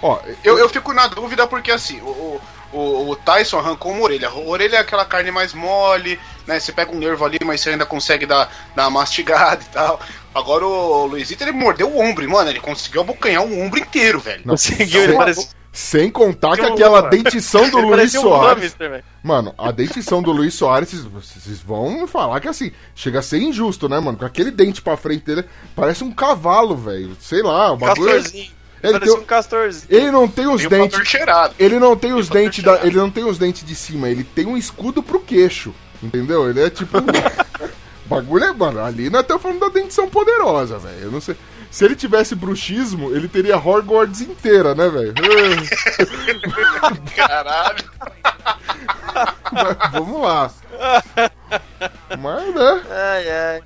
Ó, 0.01 0.19
Eu, 0.43 0.57
eu 0.57 0.67
fico 0.67 0.93
na 0.93 1.07
dúvida 1.07 1.47
porque 1.47 1.71
assim, 1.71 2.01
o, 2.01 2.39
o, 2.73 3.09
o 3.11 3.15
Tyson 3.15 3.59
arrancou 3.59 3.91
uma 3.91 4.01
orelha. 4.03 4.29
A 4.29 4.35
orelha 4.35 4.77
é 4.77 4.79
aquela 4.79 5.05
carne 5.05 5.31
mais 5.31 5.53
mole, 5.53 6.19
né? 6.47 6.59
Você 6.59 6.71
pega 6.71 6.91
um 6.91 6.99
nervo 6.99 7.23
ali, 7.23 7.37
mas 7.45 7.61
você 7.61 7.69
ainda 7.69 7.85
consegue 7.85 8.25
dar, 8.25 8.51
dar 8.75 8.83
uma 8.87 9.01
mastigada 9.01 9.61
e 9.63 9.73
tal. 9.73 9.99
Agora 10.33 10.65
o 10.65 11.05
Luizito 11.05 11.43
ele 11.43 11.51
mordeu 11.51 11.89
o 11.89 11.99
ombro, 11.99 12.23
e, 12.23 12.27
mano, 12.27 12.49
ele 12.49 12.59
conseguiu 12.59 13.01
abocanhar 13.01 13.43
o 13.43 13.61
ombro 13.61 13.79
inteiro, 13.79 14.19
velho. 14.19 14.41
Não, 14.45 14.53
Conseguiu, 14.55 15.01
ele 15.01 15.09
sem, 15.11 15.17
parece, 15.17 15.49
sem 15.71 16.09
contar 16.09 16.55
que 16.55 16.65
aquela 16.65 17.01
dentição 17.01 17.69
do 17.69 17.77
Luiz 17.85 18.15
um 18.15 18.21
Soares. 18.21 18.73
velho. 18.73 19.03
Mano, 19.21 19.53
a 19.57 19.69
dentição 19.71 20.23
do 20.23 20.31
Luiz 20.31 20.55
Soares, 20.55 20.91
vocês- 21.03 21.59
vão 21.61 22.07
falar 22.07 22.39
que 22.39 22.47
assim, 22.47 22.71
chega 22.95 23.19
a 23.19 23.21
ser 23.21 23.37
injusto, 23.39 23.87
né, 23.87 23.99
mano? 23.99 24.17
Com 24.17 24.25
aquele 24.25 24.49
dente 24.49 24.81
pra 24.81 24.97
frente 24.97 25.23
dele, 25.23 25.45
parece 25.75 26.03
um 26.03 26.11
cavalo, 26.11 26.75
velho. 26.75 27.15
Sei 27.19 27.43
lá, 27.43 27.71
o 27.71 27.77
bagulho. 27.77 28.11
Castorzinho. 28.11 28.51
Ele, 28.83 28.93
Parecia 28.93 29.13
tem, 29.15 29.23
um 29.23 29.25
castorzinho. 29.25 29.85
ele 29.89 30.11
não 30.11 30.27
tem 30.27 30.47
os 30.47 30.61
Tem 30.67 30.69
dentes. 30.69 31.07
cheirado. 31.07 31.55
Ele 31.57 31.79
não 31.79 31.95
tem 31.95 32.13
os 32.13 32.27
fator 32.27 32.41
dentes 32.41 32.63
da, 32.63 32.85
ele 32.85 32.97
não 32.97 33.09
tem 33.09 33.23
os 33.23 33.37
dentes 33.37 33.63
de 33.65 33.75
cima, 33.75 34.09
ele 34.09 34.25
tem 34.25 34.45
um 34.45 34.57
escudo 34.57 35.01
pro 35.01 35.21
queixo. 35.21 35.73
Entendeu? 36.01 36.49
Ele 36.49 36.61
é 36.61 36.69
tipo. 36.69 36.97
bagulho 38.05 38.43
é, 38.43 38.51
mano, 38.51 38.83
ali 38.83 39.09
nós 39.09 39.21
estamos 39.21 39.41
falando 39.41 39.61
da 39.61 39.69
dentição 39.69 40.09
poderosa, 40.09 40.77
velho. 40.77 41.03
Eu 41.03 41.11
não 41.11 41.21
sei. 41.21 41.35
Se 41.71 41.85
ele 41.85 41.95
tivesse 41.95 42.35
bruxismo, 42.35 43.15
ele 43.15 43.27
teria 43.27 43.57
Hogwarts 43.57 44.21
inteira, 44.21 44.75
né, 44.75 44.87
velho? 44.89 45.13
Caralho. 47.15 47.83
Mas 49.51 49.91
vamos 49.91 50.21
lá. 50.21 50.51
Mas, 52.19 52.53
né? 52.53 52.81
Ai, 52.91 53.31
ai. 53.31 53.63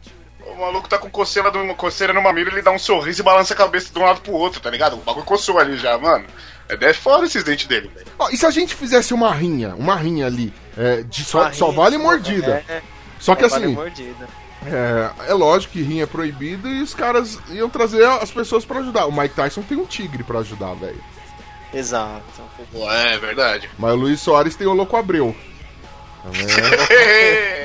O 0.57 0.61
maluco 0.61 0.89
tá 0.89 0.97
com 0.97 1.07
coceira, 1.09 1.51
do, 1.51 1.75
coceira 1.75 2.11
no 2.13 2.21
mamilo, 2.21 2.49
ele 2.49 2.63
dá 2.63 2.71
um 2.71 2.79
sorriso 2.79 3.21
e 3.21 3.23
balança 3.23 3.53
a 3.53 3.57
cabeça 3.57 3.93
de 3.93 3.99
um 3.99 4.03
lado 4.03 4.21
pro 4.21 4.33
outro, 4.33 4.59
tá 4.59 4.71
ligado? 4.71 4.93
O 4.93 4.97
bagulho 4.97 5.23
coçou 5.25 5.59
ali 5.59 5.77
já, 5.77 5.97
mano. 5.99 6.25
É 6.67 6.75
10 6.75 6.97
fora 6.97 7.25
esses 7.27 7.43
dentes 7.43 7.67
dele, 7.67 7.91
velho. 7.93 8.07
Ó, 8.17 8.29
e 8.29 8.37
se 8.37 8.45
a 8.45 8.49
gente 8.49 8.73
fizesse 8.73 9.13
uma 9.13 9.31
rinha, 9.31 9.75
uma 9.75 9.95
rinha 9.95 10.25
ali, 10.25 10.51
é, 10.75 11.03
de 11.03 11.23
só, 11.23 11.43
Uma 11.43 11.53
só 11.53 11.65
rinha, 11.67 11.77
vale 11.77 11.97
mordida. 11.99 12.63
é, 12.67 12.81
só 13.19 13.35
que 13.35 13.43
só 13.43 13.49
vale 13.49 13.65
assim, 13.65 13.75
mordida. 13.75 14.27
é, 14.65 15.29
é 15.29 15.33
lógico 15.33 15.73
que 15.73 15.81
rinha 15.83 16.03
é 16.03 16.07
proibido 16.07 16.67
e 16.67 16.81
os 16.81 16.93
caras 16.93 17.39
iam 17.49 17.69
trazer 17.69 18.03
as 18.05 18.31
pessoas 18.31 18.65
pra 18.65 18.79
ajudar. 18.79 19.05
O 19.05 19.11
Mike 19.11 19.35
Tyson 19.35 19.61
tem 19.61 19.77
um 19.77 19.85
tigre 19.85 20.23
pra 20.23 20.39
ajudar, 20.39 20.73
velho. 20.73 21.01
Exato. 21.73 22.23
Pô, 22.71 22.91
é 22.91 23.17
verdade. 23.19 23.69
Mas 23.77 23.93
o 23.93 23.95
Luiz 23.95 24.19
Soares 24.19 24.55
tem 24.55 24.65
o 24.65 24.73
Louco 24.73 24.97
Abreu. 24.97 25.35
É, 26.89 27.56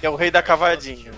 Que 0.00 0.06
é 0.06 0.10
o 0.10 0.16
rei 0.16 0.30
da 0.30 0.42
cavadinha. 0.42 1.12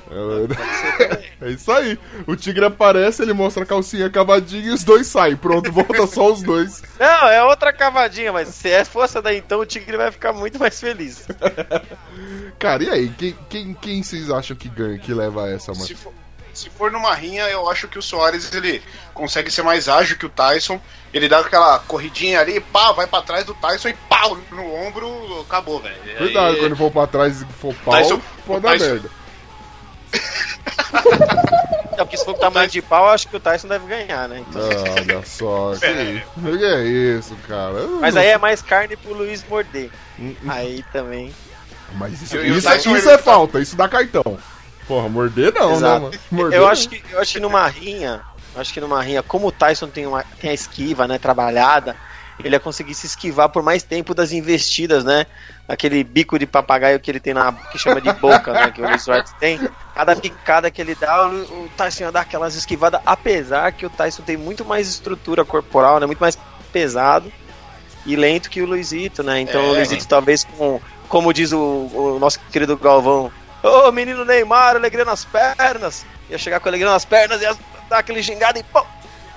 É, 1.41 1.47
é 1.47 1.51
isso 1.51 1.71
aí. 1.71 1.99
O 2.27 2.35
tigre 2.35 2.65
aparece, 2.65 3.23
ele 3.23 3.33
mostra 3.33 3.63
a 3.63 3.67
calcinha 3.67 4.11
cavadinha 4.11 4.67
e 4.67 4.71
os 4.71 4.83
dois 4.83 5.07
saem. 5.07 5.37
Pronto, 5.37 5.71
volta 5.71 6.07
só 6.07 6.33
os 6.33 6.43
dois. 6.43 6.83
Não, 6.99 7.29
é 7.29 7.43
outra 7.45 7.73
cavadinha, 7.73 8.33
mas 8.33 8.49
se 8.49 8.69
é 8.71 8.85
fosse 8.85 9.21
daí 9.21 9.39
então, 9.39 9.61
o 9.61 9.67
Tigre 9.67 9.97
vai 9.97 10.11
ficar 10.11 10.33
muito 10.33 10.59
mais 10.59 10.79
feliz. 10.79 11.27
Cara, 12.59 12.83
e 12.85 12.91
aí? 12.91 13.09
Quem, 13.11 13.37
quem, 13.49 13.75
quem 13.75 14.03
vocês 14.03 14.31
acham 14.31 14.57
que 14.57 14.69
ganha, 14.69 14.99
que 14.99 15.13
leva 15.13 15.51
essa, 15.51 15.73
mano? 15.73 15.85
se, 15.85 15.95
for, 15.95 16.13
se 16.55 16.71
for 16.71 16.91
numa 16.91 17.15
rinha, 17.15 17.45
eu 17.49 17.69
acho 17.71 17.89
que 17.89 17.99
o 17.99 18.03
Soares 18.03 18.53
ele 18.55 18.83
consegue 19.15 19.51
ser 19.51 19.63
mais 19.63 19.89
ágil 19.89 20.17
que 20.19 20.27
o 20.27 20.31
Tyson. 20.31 20.81
Ele 21.13 21.29
dá 21.29 21.41
aquela 21.41 21.79
corridinha 21.81 22.41
ali, 22.41 22.59
pá, 22.61 22.93
vai 22.93 23.07
pra 23.07 23.21
trás 23.23 23.45
do 23.45 23.55
Tyson 23.55 23.89
e 23.91 23.95
pau 24.09 24.37
no 24.51 24.75
ombro, 24.75 25.41
acabou, 25.43 25.79
velho. 25.81 25.97
Cuidado, 26.17 26.55
Aí- 26.55 26.61
quando 26.61 26.77
for 26.77 26.91
pra 26.91 27.07
trás 27.07 27.43
e 27.43 27.45
for 27.47 27.75
pau, 27.85 27.95
Tyson- 27.95 28.21
pode 28.47 28.63
dar 28.63 28.71
Tyson- 28.73 28.85
merda. 28.87 29.11
É, 31.93 31.97
porque 31.97 32.17
se 32.17 32.25
for 32.25 32.31
o 32.35 32.39
tamanho 32.39 32.69
de 32.71 32.81
pau, 32.81 33.05
eu 33.05 33.11
acho 33.11 33.29
que 33.29 33.37
o 33.37 33.41
Tyson 33.41 33.69
deve 33.69 33.87
ganhar, 33.87 34.27
né? 34.27 34.43
Então- 34.49 34.63
Ah, 34.63 34.95
Olha 34.99 35.27
só, 35.27 35.75
que, 35.79 35.85
É. 35.85 36.25
que 36.57 36.65
é 36.65 36.85
isso, 37.19 37.37
cara? 37.47 37.75
Eu 37.75 38.01
Mas 38.01 38.15
não- 38.15 38.23
aí 38.23 38.29
é 38.29 38.39
mais 38.39 38.63
carne 38.63 38.97
pro 38.97 39.13
Luiz 39.13 39.45
morder. 39.47 39.91
Hum, 40.19 40.35
Aí 40.49 40.83
também. 40.91 41.35
Mas 41.97 42.23
isso, 42.23 42.35
E 42.37 42.51
o 42.51 42.57
isso, 42.57 42.71
isso 42.97 43.11
é 43.11 43.17
tá- 43.19 43.23
falta, 43.23 43.61
isso 43.61 43.77
dá 43.77 43.87
cartão. 43.91 44.39
Porra, 44.93 45.09
morder 45.09 45.55
não, 45.55 45.71
né, 45.71 45.77
Exato. 45.77 46.03
mano? 46.03 46.19
Morder 46.31 46.59
Eu 46.59 46.65
não. 46.65 46.71
acho 46.71 46.87
que, 46.87 47.03
eu 47.11 47.19
acho 47.19 47.33
que 47.33 47.41
numa 47.41 47.67
rinha, 47.67 48.21
acho 48.55 48.75
que 48.75 48.79
numa 48.81 49.03
rinha, 49.03 49.23
como 49.23 49.47
o 49.47 49.53
Tyson 49.53 49.89
tem, 49.89 50.07
uma, 50.07 50.23
tem 50.39 50.51
a 50.51 50.55
esquiva, 50.55 51.09
né, 51.09 51.17
trabalhada, 51.19 51.97
ele 52.45 52.55
ia 52.55 52.61
conseguir 52.61 52.93
se 52.95 53.07
esquivar 53.07 53.49
por 53.49 53.63
mais 53.63 53.83
tempo 53.83 54.13
das 54.15 54.33
investidas, 54.33 55.03
né? 55.03 55.25
Aquele 55.67 56.05
bico 56.05 56.39
de 56.39 56.47
papagaio 56.47 57.01
que 57.01 57.11
ele 57.11 57.21
tem 57.21 57.33
na 57.33 57.53
que 57.53 57.79
chama 57.79 58.03
de 58.03 58.13
boca, 58.13 58.53
né, 58.53 58.71
que 58.71 58.83
o 58.83 58.87
Luiz 58.87 59.03
Soares 59.03 59.33
tem. 59.41 59.59
Cada 59.95 60.15
picada 60.15 60.71
que 60.71 60.83
ele 60.83 60.95
dá, 60.95 61.27
o, 61.27 61.71
Tyson 61.75 62.05
ia 62.05 62.13
dar 62.13 62.21
aquelas 62.21 62.55
esquivadas, 62.55 63.01
apesar 63.07 63.73
que 63.73 63.87
o 63.87 63.91
Tyson 63.91 64.23
tem 64.23 64.37
muito 64.37 64.63
mais 64.63 64.89
estrutura 64.89 65.43
corporal, 65.43 65.99
né, 66.01 66.05
muito 66.05 66.21
mais 66.21 66.39
pesado 66.71 67.33
e 68.05 68.15
lento 68.15 68.51
que 68.51 68.61
o 68.61 68.67
Luizito, 68.67 69.23
né? 69.23 69.41
Então 69.41 69.61
É. 69.63 69.65
o 69.71 69.73
Luizito 69.75 70.07
talvez 70.07 70.45
com, 70.45 70.79
como 71.09 71.33
diz 71.33 71.51
o, 71.53 71.59
o 71.59 72.19
nosso 72.21 72.39
querido 72.51 72.77
Galvão, 72.77 73.31
Ô 73.63 73.93
menino 73.93 74.25
Neymar, 74.25 74.77
alegria 74.77 75.05
nas 75.05 75.25
pernas. 75.25 76.05
Ia 76.31 76.39
chegar 76.39 76.61
com 76.61 76.69
alegria 76.69 76.91
nas 76.91 77.05
pernas, 77.05 77.41
ia 77.41 77.57
dar 77.89 77.99
aquele 77.99 78.23
gingado 78.23 78.59
e 78.59 78.63
pô! 78.63 78.85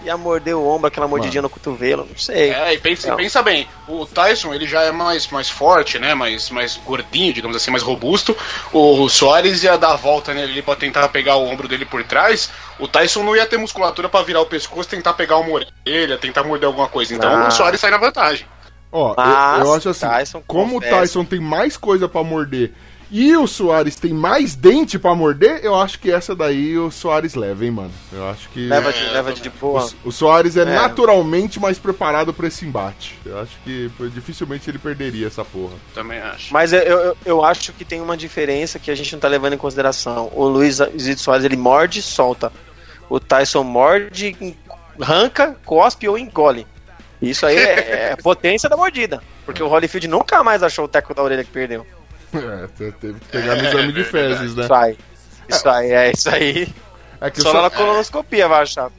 Ia 0.04 0.16
morder 0.18 0.56
o 0.56 0.64
ombro, 0.68 0.88
aquela 0.88 1.08
mordidinha 1.08 1.42
no 1.42 1.50
cotovelo, 1.50 2.06
não 2.08 2.16
sei. 2.18 2.52
É, 2.52 2.74
e 2.74 2.78
pensa, 2.78 3.08
Não. 3.10 3.16
pensa 3.16 3.42
bem, 3.42 3.68
o 3.88 4.06
Tyson 4.06 4.54
ele 4.54 4.68
já 4.68 4.84
é 4.84 4.92
mais, 4.92 5.28
mais 5.30 5.50
forte, 5.50 5.98
né? 5.98 6.14
Mais, 6.14 6.52
mais 6.52 6.78
gordinho, 6.86 7.34
digamos 7.34 7.58
assim, 7.58 7.72
mais 7.72 7.82
robusto. 7.82 8.38
O 8.72 9.10
Soares 9.10 9.64
ia 9.64 9.78
dar 9.80 9.94
a 9.94 9.96
volta 9.96 10.32
nele 10.32 10.52
ali 10.52 10.62
pra 10.62 10.76
tentar 10.76 11.08
pegar 11.10 11.38
o 11.38 11.48
ombro 11.48 11.68
dele 11.68 11.86
por 11.86 12.04
trás. 12.04 12.52
O 12.78 12.88
Tyson 12.88 13.24
não 13.24 13.36
ia 13.36 13.48
ter 13.48 13.58
musculatura 13.58 14.08
pra 14.08 14.22
virar 14.22 14.42
o 14.42 14.46
pescoço, 14.46 14.88
tentar 14.88 15.14
pegar 15.14 15.38
uma 15.38 15.50
orelha, 15.54 16.20
tentar 16.20 16.44
morder 16.44 16.68
alguma 16.68 16.88
coisa. 16.88 17.16
Então 17.16 17.30
Ah. 17.34 17.48
o 17.48 17.52
Soares 17.52 17.80
sai 17.82 17.90
na 17.90 17.98
vantagem. 17.98 18.46
Ó, 18.92 19.10
eu- 19.10 19.16
Mas 19.18 19.66
eu, 19.66 19.74
acho 19.74 19.90
assim, 19.90 20.08
Tyson, 20.08 20.44
como 20.46 20.78
o 20.78 20.82
confesso- 20.82 20.96
Tyson 21.00 21.26
tem 21.26 21.40
mais 21.40 21.78
coisa 21.78 22.08
pra 22.08 22.24
morder 22.24 22.72
e 23.12 23.36
o 23.38 23.46
Soares 23.48 23.96
tem 23.96 24.14
mais 24.14 24.56
dente 24.56 24.98
pra 25.00 25.14
morder, 25.16 25.60
eu 25.64 25.76
acho 25.76 26.00
que 26.00 26.12
essa 26.12 26.36
daí 26.36 26.78
o 26.78 26.90
Soares 26.92 27.36
leva, 27.36 27.64
hein, 27.66 27.72
mano. 27.72 27.92
Eu 28.12 28.28
acho 28.30 28.50
que 28.50 28.68
Leva 28.68 28.92
de, 28.92 29.04
leva 29.06 29.32
de 29.34 29.50
boa. 29.50 29.88
o, 30.04 30.10
o 30.10 30.12
Soares 30.12 30.58
é, 30.58 30.62
É. 30.62 30.66
naturalmente 30.66 31.60
mais 31.60 31.78
preparado 31.78 32.34
pra 32.34 32.48
esse 32.48 32.66
embate. 32.66 33.18
Eu 33.26 33.40
acho 33.40 33.52
que 33.64 33.90
dificilmente 34.14 34.70
ele 34.70 34.78
perderia 34.80 35.28
essa 35.28 35.46
porra. 35.46 35.74
Também 35.94 36.20
acho. 36.20 36.54
Mas 36.54 36.74
eu, 36.74 36.80
eu, 36.80 37.18
eu 37.26 37.46
acho 37.46 37.72
que 37.74 37.86
tem 37.86 38.02
uma 38.02 38.18
diferença 38.18 38.80
que 38.80 38.90
a 38.92 38.96
gente 38.96 39.14
não 39.14 39.20
tá 39.20 39.28
levando 39.28 39.54
em 39.54 39.58
consideração. 39.58 40.32
O 40.34 40.46
Luiz 40.48 40.80
Zito 41.00 41.22
Soares, 41.22 41.46
ele 41.46 41.58
morde 41.58 42.00
e 42.00 42.02
solta. 42.04 42.52
O 43.10 43.20
Tyson 43.20 43.64
morde, 43.64 44.36
arranca, 45.00 45.56
cospe 45.66 46.08
ou 46.08 46.18
engole. 46.18 46.66
Isso 47.22 47.46
aí 47.46 47.56
é, 47.58 48.12
é 48.12 48.16
potência 48.16 48.68
da 48.70 48.76
mordida. 48.76 49.22
Porque 49.46 49.62
o 49.62 49.68
Holyfield 49.68 50.08
nunca 50.08 50.44
mais 50.44 50.62
achou 50.64 50.86
o 50.86 50.88
teco 50.88 51.14
da 51.14 51.24
orelha 51.24 51.44
que 51.44 51.52
perdeu. 51.52 51.86
É, 52.40 52.68
te- 52.68 52.92
teve 53.00 53.20
que 53.20 53.28
pegar 53.28 53.56
no 53.56 53.66
exame 53.68 53.92
de 53.94 54.04
fezes, 54.04 54.56
né? 54.56 54.64
Isso 54.64 54.74
aí. 54.74 54.98
Isso 55.50 55.70
aí, 55.70 55.92
é 55.92 56.12
isso 56.12 56.30
aí. 56.30 56.74
É 57.22 57.32
Só 57.34 57.52
So- 57.52 57.62
na 57.62 57.70
colonoscopia 57.70 58.48
vai 58.48 58.64
achar. 58.64 58.90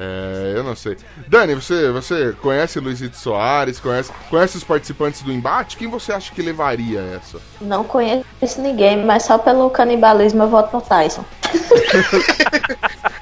É, 0.00 0.52
eu 0.54 0.62
não 0.62 0.76
sei. 0.76 0.96
Dani, 1.26 1.54
você, 1.56 1.90
você 1.90 2.32
conhece 2.40 2.78
Luizito 2.78 3.16
Soares? 3.16 3.80
Conhece, 3.80 4.12
conhece 4.30 4.56
os 4.56 4.62
participantes 4.62 5.22
do 5.22 5.32
embate? 5.32 5.76
Quem 5.76 5.88
você 5.88 6.12
acha 6.12 6.32
que 6.32 6.40
levaria 6.40 7.00
essa? 7.16 7.40
Não 7.60 7.82
conheço 7.82 8.24
ninguém, 8.58 9.04
mas 9.04 9.24
só 9.24 9.38
pelo 9.38 9.68
canibalismo 9.70 10.44
eu 10.44 10.48
voto 10.48 10.76
no 10.76 10.80
Tyson. 10.82 11.24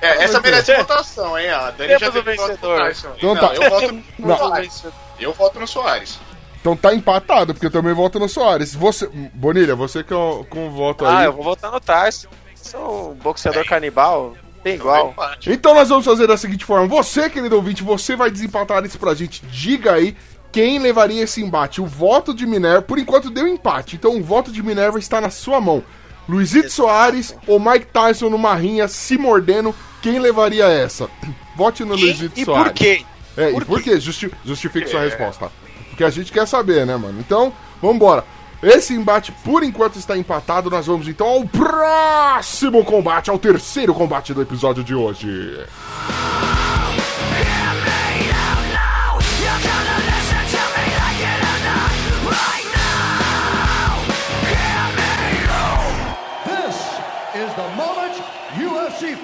É, 0.02 0.24
essa 0.24 0.40
merece 0.40 0.74
votação, 0.76 1.38
hein? 1.38 1.48
A 1.50 1.70
Dani 1.70 1.96
Temos 1.96 2.00
já 2.00 2.10
teve 2.12 2.36
voto 2.36 2.48
vencedor. 2.48 2.78
no 2.78 2.84
Tyson. 2.86 3.08
Então 3.16 3.34
não, 3.34 3.48
tá. 3.48 3.54
eu 3.54 3.70
voto 3.70 3.92
no 4.18 4.28
Não. 4.28 4.36
Soares. 4.38 4.84
Eu 5.18 5.32
voto 5.32 5.60
no 5.60 5.66
Soares. 5.66 6.18
Então 6.66 6.76
tá 6.76 6.92
empatado, 6.92 7.54
porque 7.54 7.66
eu 7.66 7.70
também 7.70 7.94
voto 7.94 8.18
no 8.18 8.28
Soares. 8.28 8.74
Você, 8.74 9.08
Bonilha, 9.32 9.76
você 9.76 10.02
que 10.02 10.12
é 10.12 10.16
o- 10.16 10.44
com 10.50 10.66
o 10.66 10.70
voto 10.72 11.06
Ah, 11.06 11.20
aí. 11.20 11.26
eu 11.26 11.32
vou 11.32 11.44
votar 11.44 11.70
no 11.70 11.78
Tyson. 11.78 12.26
Sou 12.56 13.12
um 13.12 13.14
boxeador 13.14 13.64
canibal. 13.64 14.34
Tem 14.64 14.74
igual. 14.74 15.14
Então 15.46 15.74
nós 15.76 15.88
vamos 15.90 16.04
fazer 16.04 16.26
da 16.26 16.36
seguinte 16.36 16.64
forma: 16.64 16.88
você, 16.88 17.30
querido 17.30 17.54
ouvinte, 17.54 17.84
você 17.84 18.16
vai 18.16 18.32
desempatar 18.32 18.84
isso 18.84 18.98
pra 18.98 19.14
gente. 19.14 19.46
Diga 19.46 19.92
aí 19.92 20.16
quem 20.50 20.80
levaria 20.80 21.22
esse 21.22 21.40
embate. 21.40 21.80
O 21.80 21.86
voto 21.86 22.34
de 22.34 22.44
Minerva, 22.44 22.82
por 22.82 22.98
enquanto 22.98 23.30
deu 23.30 23.46
empate, 23.46 23.94
então 23.94 24.16
o 24.16 24.22
voto 24.24 24.50
de 24.50 24.60
Minerva 24.60 24.98
está 24.98 25.20
na 25.20 25.30
sua 25.30 25.60
mão. 25.60 25.84
Luizito 26.28 26.72
Soares 26.72 27.32
ou 27.46 27.60
Mike 27.60 27.86
Tyson 27.92 28.28
numa 28.28 28.56
rinha 28.56 28.88
se 28.88 29.16
mordendo, 29.16 29.72
quem 30.02 30.18
levaria 30.18 30.64
essa? 30.66 31.08
Vote 31.56 31.84
no 31.84 31.94
Luizito 31.94 32.36
E, 32.36 32.42
e 32.42 32.44
Soares. 32.44 32.72
por 32.72 32.74
quê? 32.74 33.04
É, 33.36 33.52
Por 33.52 33.62
e 33.62 33.64
por 33.66 33.82
quê? 33.82 34.00
Justi 34.00 34.32
justifique 34.44 34.88
sua 34.90 35.02
resposta. 35.02 35.48
Porque 35.96 36.04
a 36.04 36.10
gente 36.10 36.30
quer 36.30 36.46
saber, 36.46 36.84
né, 36.84 36.94
mano? 36.94 37.18
Então, 37.18 37.50
vambora. 37.80 38.22
Esse 38.62 38.92
embate, 38.92 39.32
por 39.32 39.62
enquanto, 39.62 39.98
está 39.98 40.14
empatado. 40.14 40.68
Nós 40.68 40.86
vamos 40.86 41.08
então 41.08 41.26
ao 41.26 41.46
próximo 41.46 42.84
combate, 42.84 43.30
ao 43.30 43.38
terceiro 43.38 43.94
combate 43.94 44.34
do 44.34 44.42
episódio 44.42 44.84
de 44.84 44.94
hoje. 44.94 45.26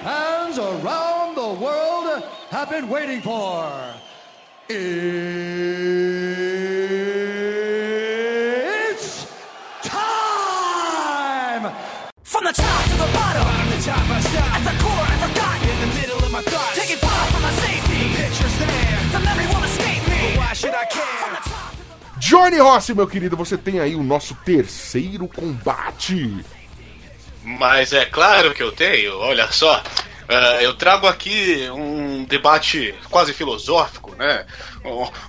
Fans 0.02 0.58
around 0.58 1.36
the 1.36 1.54
world 1.64 2.24
have 2.50 2.68
been 2.70 2.88
waiting 2.88 3.20
for. 3.20 3.70
Top 13.84 13.98
I 14.10 14.20
stop. 14.20 14.54
At 14.56 14.62
the 14.64 14.74
core, 14.82 15.06
I 15.12 15.16
forgot. 15.24 15.56
In 15.62 15.78
the 15.80 15.90
middle 16.00 16.18
of 16.24 16.30
my 16.32 16.42
thoughts, 16.42 16.78
taking 16.78 16.98
from 16.98 17.42
my 17.42 17.52
safety. 17.64 18.02
The 18.08 18.22
picture's 18.22 18.56
there, 18.58 18.98
the 19.12 19.20
memory 19.20 19.46
won't 19.52 19.64
escape 19.64 20.02
me. 20.08 20.20
But 20.34 20.38
why 20.38 20.52
should 20.54 20.74
I 20.74 20.84
care? 20.86 21.40
Johnny 22.18 22.58
Rossi, 22.58 22.94
meu 22.94 23.06
querido, 23.06 23.36
você 23.36 23.56
tem 23.58 23.80
aí 23.80 23.94
o 23.94 24.02
nosso 24.02 24.34
terceiro 24.44 25.26
combate. 25.28 26.44
Mas 27.44 27.92
é 27.92 28.04
claro 28.04 28.54
que 28.54 28.62
eu 28.62 28.70
tenho, 28.70 29.18
olha 29.18 29.50
só. 29.50 29.82
ah, 30.28 30.62
eu 30.62 30.74
trago 30.74 31.08
aqui 31.08 31.68
um 31.72 32.24
debate 32.24 32.94
quase 33.10 33.32
filosófico, 33.32 34.14
né? 34.14 34.46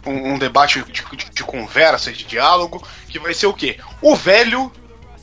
Um, 0.06 0.34
um 0.34 0.38
debate 0.38 0.84
de, 0.84 0.92
de- 1.18 1.32
de 1.32 1.44
conversa, 1.44 2.12
de 2.14 2.24
diálogo, 2.24 2.86
que 3.10 3.18
vai 3.18 3.34
ser 3.34 3.48
o 3.48 3.54
quê? 3.54 3.80
O 4.02 4.16
velho, 4.16 4.72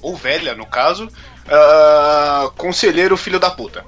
ou 0.02 0.16
velha 0.16 0.54
no 0.56 0.66
caso, 0.66 1.08
ah, 1.50 2.50
conselheiro 2.56 3.16
filho 3.16 3.40
da 3.40 3.50
puta. 3.50 3.84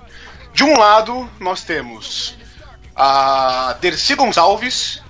De 0.52 0.64
um 0.64 0.78
lado, 0.78 1.28
nós 1.40 1.62
temos 1.62 2.36
a 2.94 3.76
Dercy 3.80 4.14
Gonçalves 4.14 5.02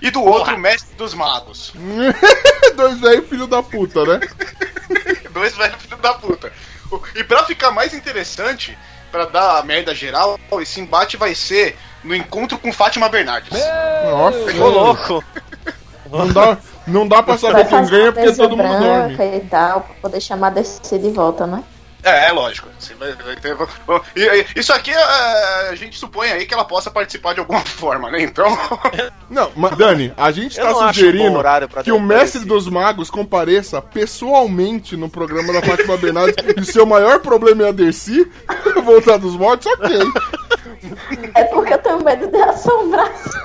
e 0.00 0.10
do 0.10 0.22
outro, 0.24 0.54
o 0.54 0.58
Mestre 0.58 0.94
dos 0.96 1.14
Magos. 1.14 1.72
Dois 2.74 2.98
velhos 3.00 3.28
filho 3.28 3.46
da 3.46 3.62
puta, 3.62 4.04
né? 4.04 4.20
Dois 5.30 5.54
velhos 5.56 5.76
filhos 5.82 6.00
da 6.00 6.14
puta. 6.14 6.52
E 7.14 7.24
pra 7.24 7.44
ficar 7.44 7.70
mais 7.70 7.94
interessante, 7.94 8.76
pra 9.10 9.26
dar 9.26 9.58
a 9.58 9.62
merda 9.62 9.94
geral, 9.94 10.38
esse 10.60 10.80
embate 10.80 11.16
vai 11.16 11.34
ser 11.34 11.76
no 12.02 12.14
encontro 12.14 12.58
com 12.58 12.72
Fátima 12.72 13.08
Bernardes. 13.08 13.52
Nossa, 14.04 14.62
Ô, 14.62 14.68
louco. 14.68 15.24
não 16.10 16.28
dá, 16.28 16.58
não 16.86 17.08
dá 17.08 17.22
pra 17.22 17.38
saber 17.38 17.66
quem 17.68 17.86
ganha 17.86 18.12
porque 18.12 18.32
todo 18.32 18.56
mundo 18.56 18.78
dorme. 18.78 19.36
e 19.36 19.40
tal, 19.48 19.82
pra 19.82 19.94
poder 20.02 20.20
chamar 20.20 20.50
DC 20.50 20.98
de 20.98 21.10
volta, 21.10 21.46
né? 21.46 21.62
É, 22.02 22.28
é 22.28 22.32
lógico. 22.32 22.68
Você 22.78 22.94
vai- 22.94 23.12
vai 23.12 23.36
ter- 23.36 23.56
e- 24.16 24.20
e- 24.40 24.46
Isso 24.56 24.72
aqui 24.72 24.90
é, 24.90 25.68
a 25.70 25.74
gente 25.76 25.96
supõe 25.98 26.30
aí 26.32 26.44
que 26.46 26.52
ela 26.52 26.64
possa 26.64 26.90
participar 26.90 27.32
de 27.34 27.40
alguma 27.40 27.60
forma, 27.64 28.10
né? 28.10 28.22
Então. 28.22 28.46
Não, 29.30 29.50
mas 29.56 29.76
Dani, 29.76 30.12
a 30.16 30.30
gente 30.32 30.56
tá 30.56 30.68
acho 30.70 30.78
sugerindo 30.88 31.40
que 31.84 31.92
o 31.92 32.00
mestre 32.00 32.44
dos 32.44 32.68
magos 32.68 33.08
compareça 33.10 33.80
pessoalmente 33.80 34.96
no 34.96 35.08
programa 35.08 35.52
da 35.52 35.62
Fátima 35.62 35.96
Bernardes 35.96 36.34
e 36.58 36.64
seu 36.72 36.84
maior 36.84 37.20
problema 37.20 37.64
é 37.64 37.68
a 37.68 37.72
Dercy 37.72 38.30
voltar 38.84 39.16
dos 39.18 39.36
mortos, 39.36 39.66
ok. 39.72 39.98
É 41.34 41.44
porque 41.44 41.72
eu 41.74 41.78
tenho 41.78 42.02
medo 42.04 42.26
de 42.28 42.36
assombração. 42.42 43.42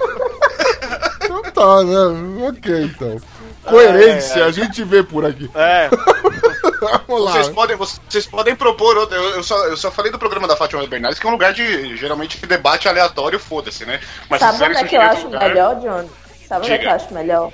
Então 1.23 1.41
tá, 1.43 1.83
né? 1.83 2.47
Ok, 2.49 2.83
então. 2.83 3.21
Coerência, 3.69 4.45
a 4.45 4.51
gente 4.51 4.83
vê 4.83 5.03
por 5.03 5.25
aqui. 5.25 5.49
É, 5.55 5.89
Vamos 7.07 7.25
lá. 7.25 7.31
Vocês 7.31 7.49
podem, 7.49 7.75
vocês 7.75 8.25
podem 8.27 8.55
propor. 8.55 8.97
outra- 8.97 9.17
Eu, 9.17 9.29
eu 9.37 9.43
só, 9.43 9.65
eu 9.65 9.75
só 9.77 9.89
falei 9.89 10.11
do 10.11 10.19
programa 10.19 10.47
da 10.47 10.55
Fátima 10.55 10.85
Bernardes, 10.85 11.19
que 11.19 11.25
é 11.25 11.29
um 11.29 11.33
lugar 11.33 11.51
de 11.53 11.95
geralmente 11.97 12.37
de 12.39 12.45
debate 12.45 12.87
aleatório, 12.87 13.39
foda-se, 13.39 13.83
né? 13.85 13.99
Mas 14.29 14.39
Sabe 14.39 14.57
é 14.63 14.67
quiserem 14.67 14.87
que 14.87 14.95
eu 14.95 15.01
sugerir 15.01 15.17
acho 15.17 15.25
lugar- 15.25 15.49
melhor, 15.49 15.75
Johnny? 15.79 16.09
Sabe 16.47 16.61
onde 16.65 16.73
é 16.73 16.77
que 16.77 16.85
eu 16.85 16.91
acho 16.91 17.13
melhor? 17.13 17.51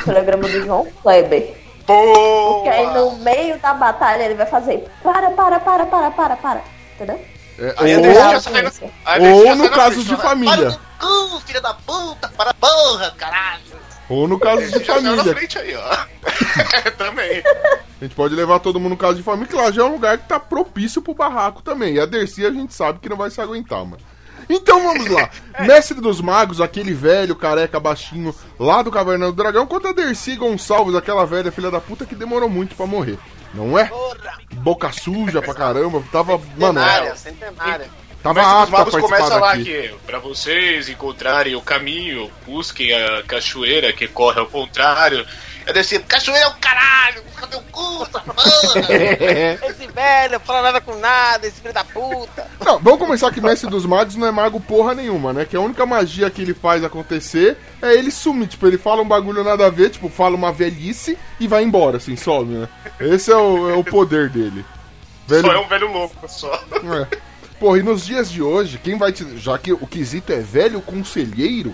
O 0.00 0.04
programa 0.04 0.48
do 0.48 0.62
João 0.64 0.86
Kleber. 1.02 1.54
Boa! 1.86 2.62
Que 2.62 2.68
aí 2.70 2.86
no 2.94 3.12
meio 3.16 3.58
da 3.58 3.74
batalha 3.74 4.22
ele 4.22 4.34
vai 4.34 4.46
fazer 4.46 4.88
para, 5.02 5.30
para, 5.32 5.60
para, 5.60 5.86
para, 5.86 6.10
para, 6.10 6.36
para. 6.36 6.60
Entendeu? 6.94 7.20
É, 7.58 7.74
ou- 7.78 9.48
Ou- 9.48 9.56
no 9.56 9.68
caso 9.70 9.94
frente, 10.02 10.08
de 10.08 10.16
família. 10.16 10.78
Para 10.98 11.40
filha 11.46 11.60
da 11.60 11.74
puta, 11.74 12.28
para 12.36 12.50
a 12.50 12.54
porra, 12.54 13.10
caralho. 13.18 13.60
Ou 14.08 14.28
no 14.28 14.38
caso 14.38 14.62
de 14.62 14.70
Já 14.70 14.84
saiu 14.84 15.02
na 15.02 15.16
família. 15.16 15.34
frente 15.34 15.58
aí, 15.58 15.74
ó. 15.76 16.90
Também. 16.98 17.42
A 18.00 18.04
gente 18.04 18.14
pode 18.14 18.34
levar 18.34 18.58
todo 18.58 18.80
mundo 18.80 18.90
no 18.92 18.96
caso 18.96 19.14
de 19.16 19.22
família, 19.22 19.48
que 19.48 19.54
lá 19.56 19.70
já 19.70 19.82
é 19.82 19.84
um 19.84 19.92
lugar 19.92 20.18
que 20.18 20.28
tá 20.28 20.38
propício 20.40 21.00
pro 21.00 21.14
barraco 21.14 21.62
também. 21.62 21.94
E 21.94 22.00
a 22.00 22.06
Dercy 22.06 22.44
a 22.44 22.50
gente 22.50 22.74
sabe 22.74 22.98
que 22.98 23.08
não 23.08 23.16
vai 23.16 23.30
se 23.30 23.40
aguentar, 23.40 23.84
mano. 23.84 24.02
Então 24.50 24.82
vamos 24.82 25.08
lá. 25.08 25.30
Mestre 25.64 26.00
dos 26.00 26.20
Magos, 26.20 26.60
aquele 26.60 26.92
velho 26.92 27.36
careca 27.36 27.78
baixinho 27.78 28.34
lá 28.58 28.82
do 28.82 28.90
Caverna 28.90 29.26
do 29.26 29.32
Dragão, 29.32 29.66
contra 29.66 29.90
a 29.90 29.92
Dercy 29.92 30.34
Gonçalves, 30.34 30.96
aquela 30.96 31.24
velha 31.24 31.52
filha 31.52 31.70
da 31.70 31.80
puta 31.80 32.04
que 32.04 32.14
demorou 32.14 32.48
muito 32.48 32.74
pra 32.74 32.86
morrer. 32.86 33.18
Não 33.54 33.78
é? 33.78 33.90
Boca 34.54 34.90
suja 34.90 35.40
pra 35.42 35.54
caramba. 35.54 36.02
Tava, 36.10 36.40
mano, 36.56 36.80
centenária, 36.80 37.16
centenária. 37.16 37.90
Tava 38.22 38.42
Mas 38.42 38.64
os 38.64 38.70
magos 38.70 38.92
participar 38.92 39.16
começa 39.18 39.36
lá 39.40 39.50
daqui. 39.52 39.64
que 39.64 39.94
pra 40.06 40.18
vocês 40.18 40.88
encontrarem 40.88 41.54
o 41.54 41.60
caminho, 41.60 42.30
busquem 42.46 42.92
a 42.92 43.22
cachoeira 43.24 43.92
que 43.92 44.06
corre 44.08 44.40
ao 44.40 44.46
contrário. 44.46 45.26
Eu 45.66 45.72
desci, 45.72 45.98
cachoeira 46.00 46.44
é 46.46 46.48
o 46.48 46.54
caralho, 46.54 47.22
cadê 47.36 47.56
o 47.56 47.62
cu? 47.70 48.06
Esse 49.68 49.86
velho, 49.86 50.40
fala 50.40 50.62
nada 50.62 50.80
com 50.80 50.96
nada, 50.96 51.46
esse 51.46 51.60
filho 51.60 51.72
da 51.72 51.84
puta. 51.84 52.48
Não, 52.64 52.78
vamos 52.80 52.98
começar 52.98 53.30
que 53.30 53.40
Mestre 53.40 53.70
dos 53.70 53.86
Magos 53.86 54.16
não 54.16 54.26
é 54.26 54.30
mago 54.32 54.58
porra 54.60 54.94
nenhuma, 54.94 55.32
né? 55.32 55.44
Que 55.44 55.56
a 55.56 55.60
única 55.60 55.86
magia 55.86 56.28
que 56.30 56.42
ele 56.42 56.54
faz 56.54 56.82
acontecer 56.82 57.56
é 57.80 57.94
ele 57.94 58.10
sumir. 58.10 58.48
Tipo, 58.48 58.66
ele 58.66 58.78
fala 58.78 59.02
um 59.02 59.08
bagulho 59.08 59.44
nada 59.44 59.66
a 59.66 59.70
ver, 59.70 59.90
tipo, 59.90 60.08
fala 60.08 60.34
uma 60.34 60.50
velhice 60.52 61.16
e 61.38 61.46
vai 61.46 61.62
embora, 61.62 61.98
assim, 61.98 62.16
some, 62.16 62.56
né? 62.56 62.68
Esse 62.98 63.30
é 63.30 63.36
o, 63.36 63.70
é 63.70 63.74
o 63.74 63.84
poder 63.84 64.28
dele. 64.30 64.64
Velho, 65.28 65.46
Só 65.46 65.52
é 65.52 65.58
um 65.58 65.68
velho 65.68 65.92
louco, 65.92 66.28
só. 66.28 66.52
é. 66.54 67.31
Porra, 67.62 67.78
e 67.78 67.82
nos 67.84 68.04
dias 68.04 68.28
de 68.28 68.42
hoje, 68.42 68.76
quem 68.76 68.98
vai 68.98 69.12
te. 69.12 69.38
Já 69.38 69.56
que 69.56 69.72
o 69.72 69.86
quesito 69.86 70.32
é 70.32 70.40
velho 70.40 70.82
conselheiro, 70.82 71.72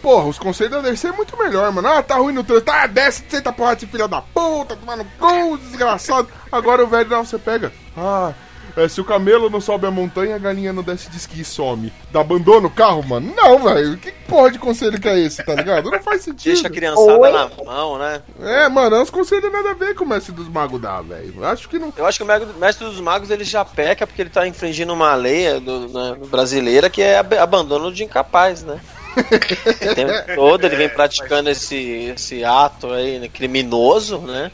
Porra, 0.00 0.28
os 0.28 0.38
conselhos 0.38 0.82
Dercy 0.82 1.08
é 1.08 1.12
muito 1.12 1.36
melhor, 1.36 1.70
mano. 1.72 1.88
Ah, 1.88 2.02
tá 2.02 2.16
ruim 2.16 2.32
no 2.32 2.42
trânsito. 2.42 2.70
Ah, 2.70 2.86
desce, 2.86 3.22
senta 3.28 3.52
porra 3.52 3.76
de 3.76 3.86
filha 3.86 4.08
da 4.08 4.22
puta, 4.22 4.76
tomando 4.76 5.04
cu, 5.18 5.58
desgraçado. 5.58 6.28
Agora 6.50 6.84
o 6.84 6.86
velho, 6.86 7.10
não, 7.10 7.22
você 7.22 7.36
pega. 7.36 7.70
Ah, 7.94 8.32
é, 8.76 8.88
se 8.88 9.00
o 9.00 9.04
camelo 9.04 9.48
não 9.48 9.60
sobe 9.60 9.86
a 9.86 9.90
montanha, 9.90 10.36
a 10.36 10.38
galinha 10.38 10.72
não 10.72 10.82
desce 10.82 11.08
de 11.10 11.16
esqui 11.16 11.40
e 11.40 11.44
some. 11.44 11.92
Dá 12.12 12.20
abandono 12.20 12.68
o 12.68 12.70
carro, 12.70 13.02
mano? 13.02 13.32
Não, 13.34 13.62
velho. 13.62 13.96
Que 13.96 14.12
porra 14.28 14.50
de 14.50 14.58
conselho 14.58 15.00
que 15.00 15.08
é 15.08 15.18
esse, 15.18 15.42
tá 15.44 15.54
ligado? 15.54 15.90
Não 15.90 16.02
faz 16.02 16.22
sentido. 16.22 16.52
Deixa 16.52 16.68
a 16.68 16.70
criançada 16.70 17.18
Oi? 17.18 17.32
na 17.32 17.48
mão, 17.64 17.98
né? 17.98 18.20
É, 18.40 18.68
mano, 18.68 18.96
é 18.96 19.00
uns 19.00 19.10
conselhos 19.10 19.50
nada 19.50 19.70
a 19.70 19.74
ver 19.74 19.94
com 19.94 20.04
o 20.04 20.08
mestre 20.08 20.32
dos 20.32 20.48
magos 20.48 20.80
dá, 20.80 21.00
velho. 21.00 21.44
Acho 21.44 21.68
que 21.68 21.78
não. 21.78 21.92
Eu 21.96 22.04
acho 22.06 22.18
que 22.18 22.24
o 22.24 22.58
mestre 22.58 22.84
dos 22.86 23.00
magos 23.00 23.30
ele 23.30 23.44
já 23.44 23.64
peca 23.64 24.06
porque 24.06 24.20
ele 24.22 24.30
tá 24.30 24.46
infringindo 24.46 24.92
uma 24.92 25.14
lei 25.14 25.58
do- 25.60 25.88
né, 25.88 26.16
brasileira 26.28 26.90
que 26.90 27.00
é 27.00 27.18
ab- 27.18 27.38
abandono 27.38 27.92
de 27.92 28.04
incapaz, 28.04 28.62
né? 28.62 28.78
O 29.16 29.94
tempo 29.94 30.12
todo 30.36 30.64
ele 30.66 30.76
vem 30.76 30.88
praticando 30.90 31.48
esse, 31.48 32.12
esse 32.14 32.44
ato 32.44 32.92
aí 32.92 33.18
né, 33.18 33.28
criminoso, 33.28 34.18
né? 34.18 34.50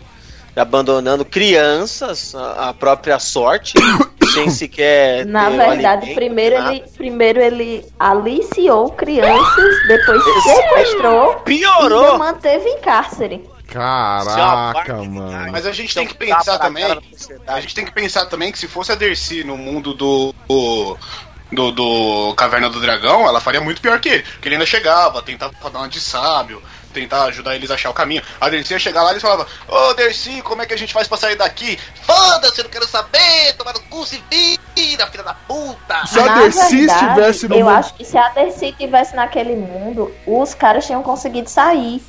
Abandonando 0.55 1.25
crianças 1.25 2.35
à 2.35 2.75
própria 2.75 3.19
sorte, 3.19 3.73
sem 4.33 4.51
sequer. 4.51 5.27
Na 5.27 5.51
verdade, 5.51 5.87
alimento, 6.07 6.15
primeiro 6.15 6.57
nada. 6.59 6.73
ele, 6.73 6.85
primeiro 6.97 7.41
ele 7.41 7.85
aliciou 7.99 8.91
crianças, 8.91 9.87
depois 9.87 10.23
sequestrou 10.43 11.43
e 11.47 11.59
Piorou! 11.59 12.05
ainda 12.05 12.19
manteve 12.19 12.69
em 12.69 12.81
cárcere. 12.81 13.49
Caraca, 13.69 14.97
mano. 14.97 15.51
Mas 15.51 15.65
a 15.67 15.73
gente 15.73 15.93
Então, 15.93 16.05
tem 16.05 16.13
que 16.13 16.19
pensar 16.19 16.59
também. 16.59 16.85
A 17.47 17.61
gente 17.61 17.75
tem 17.75 17.85
que 17.85 17.93
pensar 17.93 18.27
também 18.27 18.53
que 18.53 18.59
se 18.59 18.69
fosse 18.69 18.93
a 18.93 18.95
Dercy 18.95 19.45
no 19.45 19.57
mundo 19.57 19.95
do. 19.95 20.35
do 20.47 20.99
do, 21.53 21.71
do 21.71 22.35
Caverna 22.35 22.71
do 22.71 22.81
Dragão, 22.81 23.27
ela 23.29 23.39
faria 23.39 23.61
muito 23.61 23.83
pior 23.83 24.01
que 24.01 24.09
ele. 24.09 24.23
Porque 24.23 24.49
ele 24.49 24.55
ainda 24.55 24.65
chegava, 24.65 25.21
tentava 25.21 25.53
dar 25.71 25.81
uma 25.81 25.89
de 25.89 26.01
sábio, 26.01 26.63
tentar 26.93 27.25
ajudar 27.25 27.55
eles 27.57 27.71
a 27.71 27.75
achar 27.75 27.91
o 27.91 27.95
caminho. 27.95 28.23
A 28.41 28.49
Dercy 28.49 28.73
ia 28.75 28.79
chegar 28.79 29.03
lá 29.03 29.09
e 29.11 29.13
eles 29.15 29.23
falavam: 29.23 29.47
Ô 29.69 29.95
Dercy, 29.95 30.41
como 30.43 30.63
é 30.63 30.67
que 30.67 30.75
a 30.75 30.79
gente 30.79 30.93
faz 30.93 31.09
pra 31.09 31.17
sair 31.17 31.37
daqui? 31.37 31.79
Foda-se, 32.03 32.61
eu 32.61 32.65
não 32.65 32.71
quero 32.71 32.87
saber, 32.87 33.55
tomar 33.57 33.73
no 33.75 33.81
cu, 33.83 34.05
se 34.07 34.23
vira, 34.31 35.07
filha 35.07 35.25
da 35.25 35.35
puta! 35.35 36.07
Se 36.07 36.21
a 36.21 36.35
Dercy 36.35 36.85
estivesse 36.85 37.49
no 37.49 37.55
Eu 37.57 37.67
mundo- 37.67 37.77
acho 37.77 37.95
que 37.95 38.05
se 38.05 38.17
a 38.19 38.29
Dercy 38.31 38.67
estivesse 38.67 39.17
naquele 39.17 39.57
mundo, 39.57 40.13
os 40.27 40.55
caras 40.55 40.87
tinham 40.87 41.03
conseguido 41.03 41.49
sair. 41.49 42.03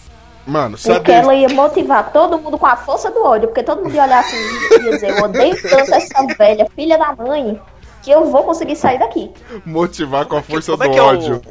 Mano, 0.46 0.76
a 0.78 0.94
Porque 0.96 1.12
ela 1.12 1.34
ia 1.34 1.48
motivar 1.48 2.12
todo 2.12 2.38
mundo 2.38 2.58
com 2.58 2.66
a 2.66 2.76
força 2.76 3.10
do 3.10 3.24
ódio. 3.24 3.48
Porque 3.48 3.64
todo 3.64 3.82
mundo 3.82 3.96
ia 3.96 4.04
olhar 4.04 4.20
assim 4.20 4.36
e 4.36 4.84
ia 4.84 4.92
dizer: 4.92 5.18
Eu 5.18 5.24
odeio 5.24 5.62
tanto 5.62 5.94
essa 5.94 6.28
velha, 6.38 6.68
filha 6.76 6.98
da 6.98 7.16
mãe, 7.16 7.62
que 8.02 8.12
eu 8.12 8.26
vou 8.26 8.44
conseguir 8.44 8.76
sair 8.76 9.00
daqui. 9.00 9.32
motivar 9.66 10.26
com 10.26 10.36
a 10.36 10.42
força 10.42 10.72
Como 10.74 10.84
é 10.84 10.88
do 10.88 10.94
que 10.94 11.00
é 11.00 11.02
o- 11.02 11.06
ódio. 11.06 11.42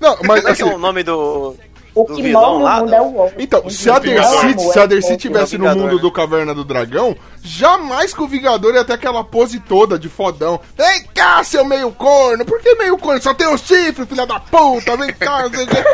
Não, 0.00 0.10
mas 0.12 0.18
Como 0.20 0.32
é 0.32 0.40
que 0.40 0.46
é 0.48 0.50
assim, 0.52 0.62
o 0.62 0.78
nome 0.78 1.02
do. 1.02 1.54
O 1.94 2.04
Do 2.04 2.14
que 2.14 2.22
vilão 2.22 2.52
move 2.60 2.62
lá, 2.64 2.76
o 2.76 2.80
mundo 2.80 2.88
do- 2.88 2.94
é 2.94 3.00
o 3.00 3.16
ódio. 3.18 3.34
Então, 3.38 3.70
se 3.70 3.90
a 3.90 3.94
Não 3.94 3.96
é 3.98 4.00
Dercy, 4.00 4.46
amor, 4.46 4.72
se 4.72 4.78
é 4.78 4.82
a 4.82 4.86
Dercy 4.86 5.16
tivesse 5.16 5.58
no 5.58 5.64
Vingador, 5.64 5.82
mundo 5.82 5.96
né? 5.96 6.02
do 6.02 6.12
Caverna 6.12 6.54
do 6.54 6.64
Dragão, 6.64 7.16
jamais 7.42 8.14
que 8.14 8.22
o 8.22 8.28
Vingador 8.28 8.74
ia 8.74 8.84
ter 8.84 8.92
aquela 8.92 9.24
pose 9.24 9.58
toda 9.60 9.98
de 9.98 10.08
fodão. 10.08 10.60
Vem 10.76 11.04
cá, 11.14 11.42
seu 11.42 11.64
meio 11.64 11.90
corno. 11.92 12.44
Por 12.44 12.60
que 12.60 12.74
meio 12.76 12.96
corno? 12.96 13.20
Só 13.20 13.34
tem 13.34 13.52
os 13.52 13.60
chifres, 13.62 14.08
filha 14.08 14.24
da 14.26 14.38
puta. 14.38 14.96
Vem 14.96 15.12
cá. 15.12 15.42
não 15.42 15.50
sei 15.54 15.64
o 15.64 15.66
quê. 15.66 15.84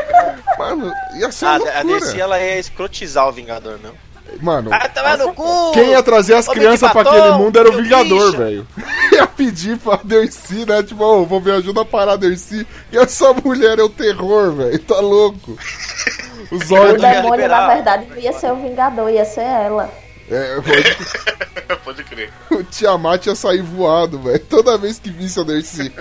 Mano, 0.58 0.92
ia 1.18 1.32
ser 1.32 1.46
a 1.46 1.56
loucura. 1.58 2.00
DC 2.00 2.20
ela 2.20 2.38
ia 2.40 2.58
escrotizar 2.58 3.28
o 3.28 3.32
Vingador, 3.32 3.78
não. 3.82 3.92
Mano, 4.40 4.70
Ah, 4.72 5.16
no 5.16 5.32
cu! 5.34 5.72
quem 5.72 5.90
ia 5.90 6.02
trazer 6.02 6.34
as 6.34 6.46
crianças 6.48 6.90
pra 6.92 7.02
aquele 7.02 7.30
mundo 7.38 7.58
era 7.58 7.68
o 7.68 7.72
Vingador, 7.82 8.36
velho. 8.36 8.66
Ia 9.12 9.26
pedir 9.26 9.78
pra 9.78 9.98
Dercy, 10.02 10.64
né? 10.66 10.82
Tipo, 10.82 11.02
ô, 11.04 11.24
vou 11.24 11.40
me 11.40 11.50
ajuda 11.50 11.82
a 11.82 11.84
parar 11.84 12.12
a 12.12 12.16
Dercy. 12.16 12.66
E 12.92 12.98
essa 12.98 13.32
mulher 13.32 13.78
é 13.78 13.82
o 13.82 13.88
terror, 13.88 14.52
velho. 14.52 14.78
Tá 14.80 15.00
louco. 15.00 15.56
Os 16.50 16.70
O 16.70 16.74
olhos. 16.74 17.02
ia 17.02 17.22
demônio, 17.22 17.48
na 17.48 17.66
verdade, 17.68 18.06
não 18.10 18.16
ia 18.18 18.32
ser 18.32 18.52
o 18.52 18.56
Vingador, 18.56 19.08
ia 19.10 19.24
ser 19.24 19.40
ela. 19.42 19.90
É, 20.30 20.56
pode- 20.56 21.76
Pode 21.84 22.04
crer. 22.04 22.32
o 22.50 22.62
Tiamat 22.64 23.26
ia 23.26 23.34
sair 23.34 23.62
voado, 23.62 24.18
velho. 24.18 24.38
Toda 24.40 24.76
vez 24.76 24.98
que 24.98 25.08
visse 25.10 25.38
a 25.40 25.42
Dercy. 25.44 25.92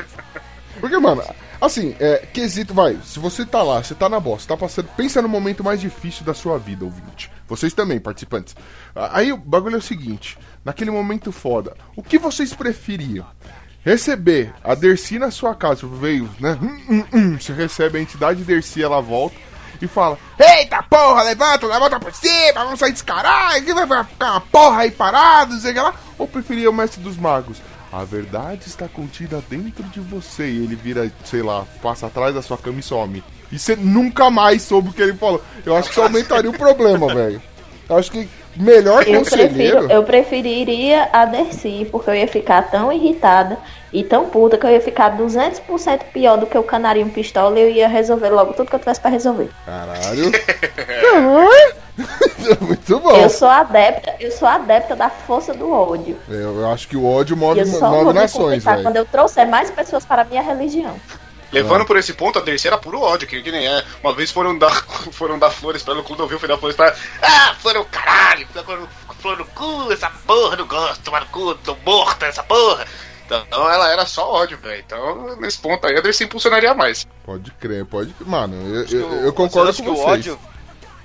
Porque, 0.79 0.97
mano, 0.97 1.23
assim, 1.61 1.95
é, 1.99 2.25
quesito, 2.33 2.73
vai. 2.73 2.97
Se 3.03 3.19
você 3.19 3.45
tá 3.45 3.61
lá, 3.63 3.83
você 3.83 3.95
tá 3.95 4.09
na 4.09 4.19
bosta, 4.19 4.53
tá 4.53 4.57
passando. 4.57 4.87
Pensa 4.95 5.21
no 5.21 5.29
momento 5.29 5.63
mais 5.63 5.79
difícil 5.79 6.25
da 6.25 6.33
sua 6.33 6.57
vida, 6.57 6.85
ouvinte. 6.85 7.31
Vocês 7.47 7.73
também, 7.73 7.99
participantes. 7.99 8.55
Aí 8.95 9.31
o 9.31 9.37
bagulho 9.37 9.75
é 9.75 9.79
o 9.79 9.81
seguinte: 9.81 10.37
naquele 10.63 10.91
momento 10.91 11.31
foda, 11.31 11.75
o 11.95 12.03
que 12.03 12.17
vocês 12.17 12.53
preferiam? 12.53 13.25
Receber 13.83 14.51
a 14.63 14.73
Dercy 14.73 15.19
na 15.19 15.29
sua 15.29 15.53
casa, 15.53 15.85
veio, 15.85 16.27
né? 16.39 16.57
Hum, 16.59 16.81
hum, 16.89 17.05
hum. 17.13 17.39
Você 17.39 17.53
recebe 17.53 17.99
a 17.99 18.01
entidade 18.01 18.43
Dercy, 18.43 18.81
ela 18.81 18.99
volta 18.99 19.35
e 19.79 19.87
fala: 19.87 20.17
Eita 20.39 20.81
porra, 20.83 21.23
levanta, 21.23 21.67
levanta 21.67 21.99
por 21.99 22.13
cima, 22.13 22.63
vamos 22.63 22.79
sair 22.79 22.91
desse 22.91 23.03
caralho, 23.03 23.63
que 23.63 23.73
vai 23.73 24.03
ficar 24.03 24.31
uma 24.31 24.41
porra 24.41 24.81
aí 24.81 24.91
parado, 24.91 25.55
sei 25.59 25.73
lá. 25.73 25.93
Ou 26.17 26.27
preferia 26.27 26.69
o 26.69 26.73
mestre 26.73 27.01
dos 27.01 27.17
magos? 27.17 27.61
A 27.91 28.03
verdade 28.03 28.67
está 28.67 28.87
contida 28.87 29.43
dentro 29.49 29.83
de 29.85 29.99
você. 29.99 30.47
E 30.47 30.63
ele 30.63 30.75
vira, 30.75 31.11
sei 31.23 31.41
lá, 31.41 31.65
passa 31.81 32.07
atrás 32.07 32.33
da 32.33 32.41
sua 32.41 32.57
cama 32.57 32.79
e 32.79 32.83
some. 32.83 33.23
E 33.51 33.59
você 33.59 33.75
nunca 33.75 34.29
mais 34.29 34.63
soube 34.63 34.89
o 34.89 34.93
que 34.93 35.01
ele 35.01 35.13
falou. 35.13 35.41
Eu 35.65 35.75
acho 35.75 35.89
que 35.89 35.93
isso 35.93 36.01
aumentaria 36.01 36.49
o 36.49 36.57
problema, 36.57 37.07
velho. 37.13 37.41
Eu 37.87 37.97
acho 37.97 38.11
que 38.11 38.27
melhor 38.55 39.07
Eu, 39.07 39.19
conselheiro. 39.19 39.53
prefiro, 39.53 39.91
eu 39.91 40.03
preferiria 40.03 41.09
a 41.11 41.25
Dercy, 41.25 41.87
porque 41.91 42.09
eu 42.09 42.15
ia 42.15 42.27
ficar 42.27 42.69
tão 42.69 42.91
irritada 42.91 43.57
e 43.91 44.03
tão 44.03 44.25
puta 44.25 44.57
que 44.57 44.65
eu 44.65 44.71
ia 44.71 44.81
ficar 44.81 45.17
200% 45.17 46.01
pior 46.13 46.37
do 46.37 46.45
que 46.45 46.57
o 46.57 46.63
canarinho 46.63 47.09
pistola 47.09 47.57
e 47.57 47.61
eu 47.61 47.69
ia 47.69 47.87
resolver 47.87 48.29
logo 48.29 48.53
tudo 48.53 48.69
que 48.69 48.75
eu 48.75 48.79
tivesse 48.79 48.99
pra 48.99 49.09
resolver. 49.09 49.49
Caralho. 49.65 50.31
Muito 52.61 52.99
bom. 52.99 53.15
Eu 53.15 53.29
sou 53.29 53.47
adepta, 53.47 54.15
eu 54.19 54.31
sou 54.31 54.47
adepta 54.47 54.95
da 54.95 55.09
força 55.09 55.53
do 55.53 55.71
ódio. 55.71 56.17
Eu, 56.27 56.59
eu 56.59 56.71
acho 56.71 56.87
que 56.87 56.97
o 56.97 57.05
ódio 57.05 57.37
move, 57.37 57.59
eu 57.61 57.67
move 57.67 58.13
nações, 58.13 58.63
velho. 58.63 58.83
quando 58.83 58.97
eu 58.97 59.05
trouxer 59.05 59.47
mais 59.47 59.71
pessoas 59.71 60.05
para 60.05 60.23
a 60.23 60.25
minha 60.25 60.41
religião. 60.41 60.95
Levando 61.51 61.85
por 61.85 61.95
esse 61.97 62.13
ponto, 62.13 62.39
a 62.39 62.41
Dercy 62.41 62.67
era 62.67 62.77
puro 62.77 63.01
ódio, 63.01 63.27
que, 63.27 63.41
que 63.41 63.51
nem 63.51 63.67
é. 63.67 63.83
Uma 64.03 64.13
vez 64.13 64.31
foram 64.31 64.57
dar, 64.57 64.71
foram 65.11 65.37
dar 65.39 65.49
flores 65.51 65.83
pra 65.83 65.93
ela, 65.93 66.01
o 66.01 66.05
Clodovil 66.05 66.39
foi 66.39 66.49
dar 66.49 66.57
flores 66.57 66.75
pra 66.75 66.87
ela. 66.87 66.97
Ah, 67.21 67.55
flor 67.59 67.73
no 67.75 67.85
caralho, 67.85 68.47
flor 69.19 69.37
no, 69.37 69.45
cu, 69.45 69.91
essa 69.91 70.09
porra, 70.25 70.55
não 70.57 70.67
gosto, 70.67 71.01
tomar 71.03 71.21
no 71.21 71.27
cu, 71.27 71.55
tô 71.55 71.75
morta 71.85 72.25
essa 72.25 72.43
porra. 72.43 72.85
Então 73.25 73.43
ela 73.71 73.91
era 73.91 74.05
só 74.05 74.31
ódio, 74.31 74.57
velho. 74.59 74.83
Então, 74.85 75.35
nesse 75.37 75.57
ponto 75.57 75.85
aí, 75.87 75.97
a 75.97 76.01
Dercy 76.01 76.25
impulsionaria 76.25 76.73
mais. 76.75 77.07
Pode 77.25 77.49
crer, 77.53 77.83
pode 77.85 78.13
crer. 78.13 78.27
Mano, 78.27 78.55
eu, 78.75 78.85
eu, 78.99 79.07
o- 79.09 79.15
eu 79.25 79.33
concordo 79.33 79.73
com 79.73 79.83
que 79.83 79.89
vocês. 79.89 80.05
o 80.05 80.07
ódio. 80.09 80.39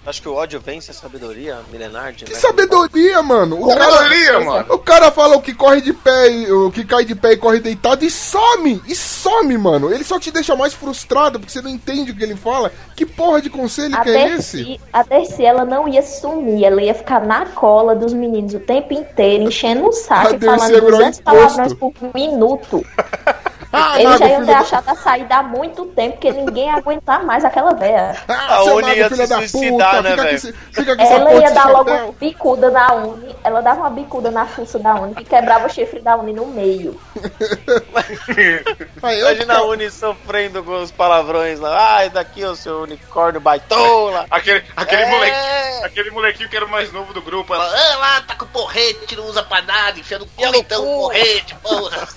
Acho 0.07 0.23
que 0.23 0.29
o 0.31 0.35
ódio 0.35 0.59
vence 0.65 0.91
a 0.91 0.95
sabedoria 0.95 1.59
milenar 1.71 2.13
de 2.15 2.25
Que 2.25 2.33
né? 2.33 2.39
sabedoria, 2.39 3.23
mano. 3.23 3.63
O 3.63 3.69
Sabedoria, 3.71 4.27
cara, 4.33 4.45
mano. 4.45 4.67
O 4.75 4.79
cara 4.79 5.11
fala 5.11 5.37
o 5.37 5.43
que 5.43 5.53
corre 5.53 5.83
de 5.83 5.93
pé, 5.93 6.31
e- 6.31 6.51
o 6.51 6.71
que 6.71 6.85
cai 6.87 7.05
de 7.05 7.15
pé 7.15 7.33
e 7.33 7.37
corre 7.37 7.61
deitado 7.61 8.03
e 8.03 8.11
some. 8.11 8.83
E 8.89 8.95
some, 8.95 9.59
mano. 9.59 9.93
Ele 9.93 10.03
só 10.03 10.19
te 10.19 10.31
deixa 10.31 10.57
mais 10.57 10.73
frustrado 10.73 11.39
porque 11.39 11.53
você 11.53 11.61
não 11.61 11.69
entende 11.71 12.13
o 12.13 12.17
que 12.17 12.23
ele 12.25 12.35
fala. 12.35 12.73
Que 12.97 13.05
porra 13.05 13.43
de 13.43 13.51
conselho 13.51 13.95
A 13.95 14.01
que 14.01 14.09
é 14.09 14.29
esse? 14.37 14.81
A 14.91 15.03
Dercy, 15.03 15.45
ela 15.45 15.67
não 15.67 15.87
ia 15.87 16.03
sumir, 16.03 16.65
ela 16.65 16.83
ia 16.83 16.95
ficar 16.95 17.21
na 17.27 17.45
cola 17.47 17.95
dos 17.95 18.15
meninos 18.15 18.55
o 18.55 18.61
tempo 18.61 18.95
inteiro, 18.95 19.45
enchendo 19.45 19.85
o 19.85 19.91
A 19.91 19.93
saco 19.93 20.35
e 20.35 20.39
Dercy 20.39 20.57
falando 20.59 20.73
virou 20.73 20.91
200 20.93 21.19
imposto. 21.21 21.23
palavrões 21.25 21.75
por 21.75 21.93
minuto. 22.15 22.87
Ah, 23.73 23.99
mago, 24.03 24.19
já 24.19 24.27
filho 24.27 24.39
ter 24.41 24.47
da... 24.47 24.59
achado 24.59 24.89
a 24.89 24.95
saída 24.97 25.37
há 25.37 25.43
muito 25.45 25.87
tempo, 25.87 26.13
porque 26.17 26.33
ninguém 26.33 26.67
ia 26.67 26.75
aguentar 26.75 27.25
mais 27.25 27.45
aquela 27.45 27.73
véia. 27.75 28.17
Ah, 28.29 28.57
A 28.59 28.65
seu 28.65 28.75
Uni 28.77 28.95
ia 28.97 29.09
se 29.09 29.27
da 29.29 29.37
suicidar, 29.39 29.97
puta. 29.97 30.03
né, 30.03 30.11
fica, 30.11 30.23
velho? 30.25 30.55
fica 30.73 31.03
Ela 31.03 31.35
ia 31.35 31.51
dar 31.53 31.69
logo 31.71 31.89
chapéu. 31.91 32.05
uma 32.07 32.13
bicuda 32.15 32.71
na 32.71 32.93
Uni, 32.95 33.37
ela 33.45 33.61
dava 33.61 33.81
uma 33.81 33.91
bicuda 33.91 34.31
na 34.33 34.45
fuça 34.47 34.79
da 34.81 34.95
Uni, 34.97 35.15
que 35.15 35.25
quebrava 35.25 35.67
o 35.67 35.71
chifre 35.71 36.01
da 36.01 36.17
Uni 36.17 36.33
no 36.33 36.47
meio. 36.47 37.01
Imagina 39.19 39.59
a 39.59 39.63
Uni 39.65 39.91
sofrendo 39.91 40.63
com 40.63 40.83
os 40.83 40.91
palavrões 40.91 41.59
lá. 41.61 41.97
Ai, 41.97 42.11
daqui 42.11 42.45
o 42.45 42.55
seu 42.57 42.83
unicórnio 42.83 43.41
baitola. 43.41 44.27
Aquele, 44.31 44.65
aquele, 44.77 45.03
É. 45.03 45.11
molequinho, 45.11 45.85
aquele 45.87 46.11
molequinho 46.11 46.49
que 46.49 46.57
era 46.57 46.65
o 46.67 46.69
mais 46.71 46.93
novo 46.93 47.13
do 47.13 47.23
grupo, 47.23 47.55
ela, 47.55 47.65
ah 47.65 47.97
lá, 47.99 48.21
tá 48.23 48.35
com 48.35 48.47
porrete, 48.47 49.17
não 49.17 49.27
usa 49.27 49.43
pra 49.43 49.63
nada, 49.63 49.99
enfia 49.99 50.19
no 50.19 50.27
cu, 50.27 50.45
então, 50.55 50.83
cu." 50.85 50.87
porrete, 51.03 51.55
porra. 51.63 52.09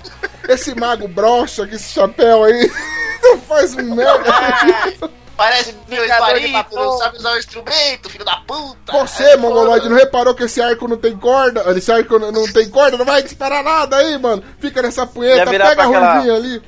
Esse 0.50 0.76
mago 0.76 1.08
brocha 1.44 1.68
com 1.68 1.76
esse 1.76 1.94
chapéu 1.94 2.44
aí. 2.44 2.72
Não 3.22 3.40
faz 3.42 3.76
merda. 3.76 4.24
Ah, 4.28 5.10
parece 5.38 5.74
meu 5.88 6.06
batom. 6.52 6.76
não 6.76 6.98
sabe 6.98 7.18
usar 7.18 7.32
o 7.32 7.38
instrumento, 7.40 8.10
filho 8.10 8.26
da 8.26 8.36
puta. 8.46 8.92
Você, 8.92 9.24
Aí, 9.24 9.38
mongoloide, 9.38 9.88
não 9.88 9.96
reparou 9.96 10.36
que 10.36 10.44
esse 10.44 10.62
arco 10.62 10.88
não 10.90 10.98
tem 10.98 11.18
corda? 11.18 11.64
Esse 11.78 11.90
arco 11.92 12.20
não- 12.20 12.52
tem 12.52 12.70
corda? 12.70 12.98
Não 12.98 13.06
vai 13.06 13.24
disparar 13.24 13.64
nada 13.64 13.96
aí, 13.96 14.18
mano. 14.20 14.44
Fica 14.60 14.82
nessa 14.82 15.06
punheta, 15.08 15.50
pega 15.50 15.84
a 15.84 15.86
ruivinha 15.86 16.36
ali. 16.36 16.62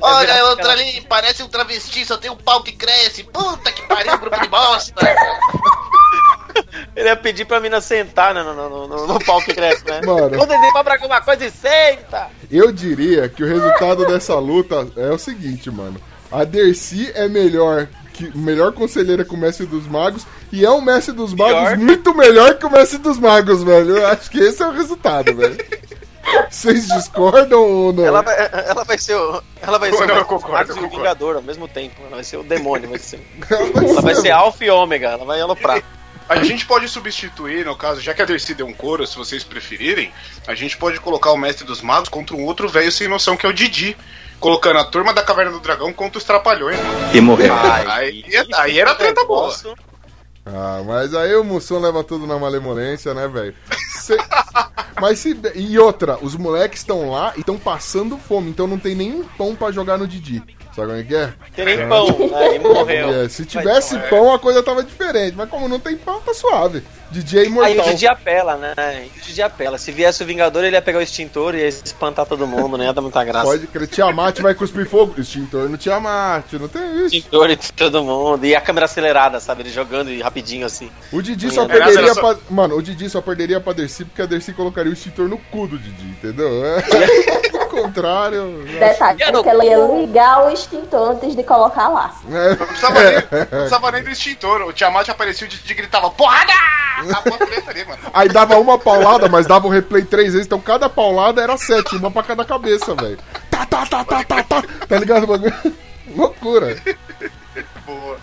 Olha, 0.00 0.40
a 0.42 0.48
outra 0.50 0.72
aquela- 0.72 0.88
ali, 0.88 1.00
parece 1.08 1.42
um 1.44 1.48
travesti, 1.48 2.04
só 2.04 2.16
tem 2.16 2.30
um 2.30 2.36
pau 2.36 2.62
que 2.62 2.72
cresce. 2.72 3.22
Puta 3.24 3.70
que 3.70 3.82
pariu, 3.82 4.18
grupo 4.18 4.40
de 4.40 4.48
bosta. 4.48 5.00
Ele 6.96 7.08
ia 7.08 7.16
pedir 7.16 7.44
pra 7.44 7.60
mina 7.60 7.80
sentar 7.80 8.34
né, 8.34 8.42
no, 8.42 8.54
no, 8.54 8.86
no, 8.88 9.06
no 9.06 9.24
pau 9.24 9.40
que 9.40 9.54
cresce, 9.54 9.84
né? 9.84 10.00
Mano. 10.04 10.36
Quando 10.36 10.52
ele 10.52 10.72
compra 10.72 10.94
alguma 10.94 11.20
coisa 11.20 11.44
e 11.46 11.50
senta. 11.50 12.28
Eu 12.50 12.72
diria 12.72 13.28
que 13.28 13.42
o 13.42 13.46
resultado 13.46 14.06
dessa 14.06 14.34
luta 14.36 14.86
é 14.96 15.10
o 15.10 15.18
seguinte, 15.18 15.70
mano. 15.70 16.00
A 16.30 16.44
Dercy 16.44 17.10
é 17.14 17.26
melhor 17.28 17.88
que 18.12 18.36
melhor 18.36 18.72
conselheira 18.72 19.24
que 19.24 19.32
o 19.34 19.38
Mestre 19.38 19.64
dos 19.64 19.86
Magos 19.86 20.26
e 20.52 20.64
é 20.64 20.70
um 20.70 20.80
Mestre 20.80 21.12
dos 21.14 21.32
Magos 21.32 21.68
Pior. 21.68 21.76
muito 21.78 22.14
melhor 22.14 22.54
que 22.58 22.66
o 22.66 22.70
Mestre 22.70 22.98
dos 22.98 23.18
Magos, 23.18 23.62
velho. 23.62 23.96
Eu 23.98 24.06
acho 24.08 24.28
que 24.30 24.38
esse 24.40 24.62
é 24.62 24.66
o 24.66 24.72
resultado, 24.72 25.34
velho. 25.36 25.56
Vocês 26.50 26.86
discordam 26.88 27.62
ou 27.62 27.92
não? 27.92 28.04
Ela 28.04 28.20
vai, 28.22 28.36
ela 28.66 28.84
vai 28.84 28.98
ser 28.98 29.14
o. 29.14 29.42
Ela 29.62 29.78
vai 29.78 29.90
ser 29.92 30.06
Não, 30.06 30.16
o 30.16 30.18
eu 30.18 30.24
concordo, 30.26 30.70
e 30.70 30.72
o 30.72 30.74
concordo. 30.74 30.96
Vingador 30.96 31.36
ao 31.36 31.42
mesmo 31.42 31.66
tempo. 31.66 31.94
Ela 32.06 32.16
vai 32.16 32.24
ser 32.24 32.36
o 32.36 32.42
demônio, 32.42 32.88
vai 32.90 32.98
ser. 32.98 33.20
Ela 33.48 33.64
vai 33.72 33.84
Ela 33.84 34.02
vai 34.02 34.14
ser- 34.14 34.20
ser 34.22 34.30
Alpha 34.32 34.64
e 34.64 34.70
Ômega, 34.70 35.08
ela 35.08 35.24
vai 35.24 35.40
aloprar. 35.40 35.82
A 36.28 36.42
gente 36.44 36.66
pode 36.66 36.88
substituir, 36.88 37.64
no 37.64 37.74
caso, 37.74 38.00
já 38.00 38.12
que 38.12 38.20
a 38.20 38.24
Dercy 38.24 38.54
deu 38.54 38.66
um 38.66 38.72
coro, 38.72 39.06
se 39.06 39.16
vocês 39.16 39.42
preferirem, 39.42 40.12
a 40.46 40.54
gente 40.54 40.76
pode 40.76 41.00
colocar 41.00 41.32
o 41.32 41.36
Mestre 41.38 41.64
dos 41.66 41.80
Magos 41.80 42.08
contra 42.08 42.36
um 42.36 42.44
outro 42.44 42.68
velho 42.68 42.92
sem 42.92 43.08
noção 43.08 43.36
que 43.36 43.46
é 43.46 43.48
o 43.48 43.52
Didi. 43.52 43.96
Colocando 44.38 44.78
a 44.78 44.84
turma 44.84 45.12
da 45.12 45.22
Caverna 45.22 45.50
do 45.50 45.58
Dragão 45.58 45.92
contra 45.92 46.18
os 46.18 46.22
Trapalhões. 46.24 46.76
mano. 46.78 47.10
E 47.14 47.20
morreu. 47.20 47.52
Aí- 47.54 48.24
aí 48.54 48.78
era 48.78 48.94
treta 48.94 49.24
boa. 49.24 49.52
Ah, 50.46 50.82
mas 50.86 51.12
aí 51.14 51.34
o 51.34 51.42
Mussum 51.44 51.78
leva 51.80 52.04
tudo 52.04 52.26
na 52.26 52.38
malemolência, 52.38 53.12
né, 53.14 53.26
velho? 53.26 53.54
Cê- 54.00 54.16
Mas 55.00 55.18
se. 55.18 55.36
E 55.54 55.78
outra, 55.78 56.18
os 56.22 56.34
moleques 56.36 56.80
estão 56.80 57.10
lá 57.10 57.32
e 57.36 57.40
estão 57.40 57.58
passando 57.58 58.16
fome, 58.18 58.50
então 58.50 58.66
não 58.66 58.78
tem 58.78 58.94
nenhum 58.94 59.22
pão 59.24 59.54
pra 59.54 59.70
jogar 59.70 59.96
no 59.98 60.08
Didi. 60.08 60.42
Sabe 60.74 60.88
como 60.88 61.00
é 61.00 61.02
que 61.02 61.14
é? 61.14 61.32
Tem 61.54 61.64
nem 61.64 61.88
pão, 61.88 62.06
né? 62.06 62.54
Ele 62.54 62.58
morreu. 62.60 63.22
É, 63.24 63.28
se 63.28 63.44
tivesse 63.44 63.98
pão, 64.10 64.32
a 64.32 64.38
coisa 64.38 64.62
tava 64.62 64.82
diferente. 64.82 65.34
Mas 65.36 65.48
como 65.48 65.68
não 65.68 65.80
tem 65.80 65.96
pão, 65.96 66.20
tá 66.20 66.32
suave. 66.34 66.82
Didi 67.10 67.38
é 67.38 67.40
Aí 67.42 67.46
o 67.46 67.50
imortal. 67.50 67.84
Didi 67.86 68.06
apela, 68.06 68.56
né? 68.56 68.74
O 69.16 69.20
Didi 69.20 69.42
apela. 69.42 69.78
Se 69.78 69.90
viesse 69.90 70.22
o 70.22 70.26
Vingador, 70.26 70.62
ele 70.64 70.76
ia 70.76 70.82
pegar 70.82 70.98
o 70.98 71.02
extintor 71.02 71.54
e 71.54 71.58
ia 71.60 71.68
espantar 71.68 72.26
todo 72.26 72.46
mundo, 72.46 72.76
não 72.76 72.84
ia 72.84 72.92
dar 72.92 73.00
muita 73.00 73.24
graça. 73.24 73.46
Pode 73.46 73.66
crer, 73.66 73.86
Tiamat 73.88 74.40
vai 74.40 74.54
cuspir 74.54 74.86
fogo. 74.88 75.14
Extintor 75.18 75.68
no 75.68 75.76
Tiamat, 75.78 76.52
não 76.54 76.68
tem 76.68 76.82
isso. 77.06 77.16
Extintor 77.16 77.50
e 77.50 77.56
todo 77.56 78.02
mundo. 78.04 78.44
E 78.44 78.54
a 78.54 78.60
câmera 78.60 78.84
acelerada, 78.86 79.40
sabe? 79.40 79.62
Ele 79.62 79.70
jogando 79.70 80.10
e 80.10 80.20
rapidinho 80.20 80.66
assim. 80.66 80.90
O 81.12 81.22
Didi 81.22 81.50
só 81.50 81.66
perderia 81.66 82.12
só- 82.14 82.20
pra. 82.34 82.36
Mano, 82.50 82.76
o 82.76 82.82
Didi 82.82 83.08
só 83.08 83.20
perderia 83.20 83.60
pra 83.60 83.72
Dercy 83.72 84.04
porque 84.04 84.22
a 84.22 84.26
Dercy 84.26 84.52
colocaria 84.52 84.90
o 84.90 84.92
extintor 84.94 85.28
no 85.28 85.38
cu 85.38 85.66
do 85.66 85.78
Didi, 85.78 86.04
entendeu? 86.10 86.48
É. 86.64 86.78
Ao 87.58 87.84
contrário. 87.84 88.64
acho- 88.66 88.78
Detalhe, 88.78 89.20
E 89.20 89.22
a 89.22 89.32
porque 89.32 89.48
ela 89.48 89.64
ia 89.64 89.78
ligar 89.78 90.46
o 90.46 90.50
extintor 90.52 91.10
antes 91.12 91.34
de 91.36 91.42
colocar 91.42 91.88
lá. 91.88 92.14
É. 92.30 92.50
Não 92.56 92.66
precisava, 92.66 93.00
nem, 93.02 93.14
não 93.40 93.46
precisava 93.46 93.92
nem 93.92 94.02
do 94.02 94.10
extintor. 94.10 94.62
O 94.62 94.72
Tiamat 94.72 95.08
aparecia 95.08 95.46
e 95.46 95.48
o 95.48 95.50
Didi 95.50 95.74
gritava: 95.74 96.10
Porrada! 96.10 96.52
Aí 98.12 98.28
dava 98.28 98.56
uma 98.58 98.78
paulada, 98.78 99.28
mas 99.28 99.46
dava 99.46 99.66
o 99.66 99.70
replay 99.70 100.04
três 100.04 100.32
vezes, 100.32 100.46
então 100.46 100.60
cada 100.60 100.88
paulada 100.88 101.42
era 101.42 101.56
sete, 101.56 101.96
uma 101.96 102.10
pra 102.10 102.22
cada 102.22 102.44
cabeça, 102.44 102.94
velho. 102.94 103.18
Tá, 103.50 103.66
tá, 103.66 103.86
tá, 103.86 104.04
tá, 104.04 104.24
tá, 104.24 104.42
tá. 104.42 104.62
Tá 104.88 104.98
ligado? 104.98 105.26
Loucura. 106.16 106.76
Boa. 107.86 108.16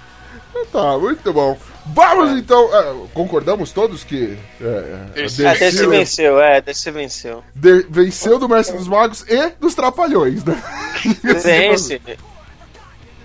Tá, 0.71 0.97
muito 0.97 1.33
bom. 1.33 1.57
Vamos 1.87 2.31
então. 2.39 2.69
é, 2.75 2.95
concordamos 3.13 3.71
todos 3.71 4.03
que. 4.03 4.37
É, 4.59 5.11
Dercy- 5.13 5.45
É, 5.45 5.53
Desse 5.55 5.85
venceu, 5.85 6.39
é, 6.41 6.61
Desse 6.61 6.89
venceu. 6.91 7.43
de- 7.53 7.85
venceu 7.89 8.39
do 8.39 8.49
Mestre 8.49 8.75
dos 8.77 8.87
Magos 8.87 9.23
e 9.27 9.49
dos 9.59 9.75
Trapalhões, 9.75 10.43
né? 10.43 10.61
Vence. 11.21 12.01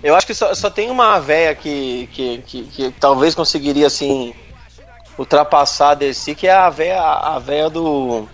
Eu 0.03 0.15
acho 0.15 0.27
que 0.27 0.33
só, 0.33 0.53
só 0.53 0.69
tem 0.69 0.89
uma 0.91 1.19
véia 1.19 1.53
que, 1.55 2.07
que, 2.11 2.37
que, 2.45 2.63
que 2.63 2.91
talvez 2.99 3.33
conseguiria, 3.33 3.87
assim, 3.87 4.33
ultrapassar 5.17 5.91
a 5.91 5.93
Dercy, 5.95 6.35
que 6.35 6.47
é 6.47 6.51
a 6.53 6.69
véia, 6.69 7.01
a 7.01 7.39
véia 7.39 7.69
do. 7.69 8.27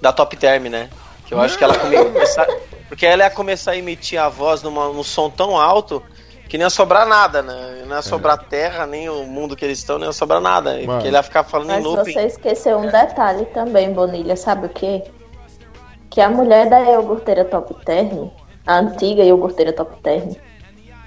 da 0.00 0.12
Top 0.12 0.36
Term, 0.36 0.64
né? 0.68 0.88
Que 1.26 1.34
eu 1.34 1.40
acho 1.40 1.58
que 1.58 1.64
ela 1.64 1.76
come- 1.78 1.96
começar. 2.04 2.46
Porque 2.88 3.04
ela 3.04 3.24
ia 3.24 3.30
começar 3.30 3.72
a 3.72 3.76
emitir 3.76 4.18
a 4.20 4.28
voz 4.28 4.62
numa, 4.62 4.88
num 4.88 5.02
som 5.02 5.28
tão 5.28 5.58
alto 5.58 6.02
que 6.48 6.56
nem 6.56 6.64
ia 6.64 6.70
sobrar 6.70 7.06
nada, 7.06 7.42
né? 7.42 7.82
Não 7.86 7.96
ia 7.96 8.00
sobrar 8.02 8.38
terra, 8.38 8.86
nem 8.86 9.10
o 9.10 9.24
mundo 9.24 9.54
que 9.54 9.62
eles 9.64 9.78
estão, 9.78 9.98
nem 9.98 10.08
ia 10.08 10.12
sobrar 10.12 10.40
nada. 10.40 10.70
Mano. 10.72 10.86
Porque 10.86 11.08
ele 11.08 11.16
ia 11.16 11.22
ficar 11.22 11.44
falando 11.44 11.70
em 11.70 11.74
Mas 11.74 11.84
looping. 11.84 12.12
você 12.14 12.22
esqueceu 12.26 12.78
um 12.78 12.86
detalhe 12.86 13.44
também, 13.46 13.92
Bonilha, 13.92 14.36
sabe 14.36 14.66
o 14.66 14.68
quê? 14.70 15.04
Que 16.08 16.22
a 16.22 16.30
mulher 16.30 16.70
da 16.70 16.80
iogurteira 16.80 17.44
Top 17.44 17.74
Term, 17.84 18.30
a 18.66 18.76
antiga 18.78 19.22
iogurteira 19.22 19.74
Top 19.74 19.94
Term, 20.02 20.32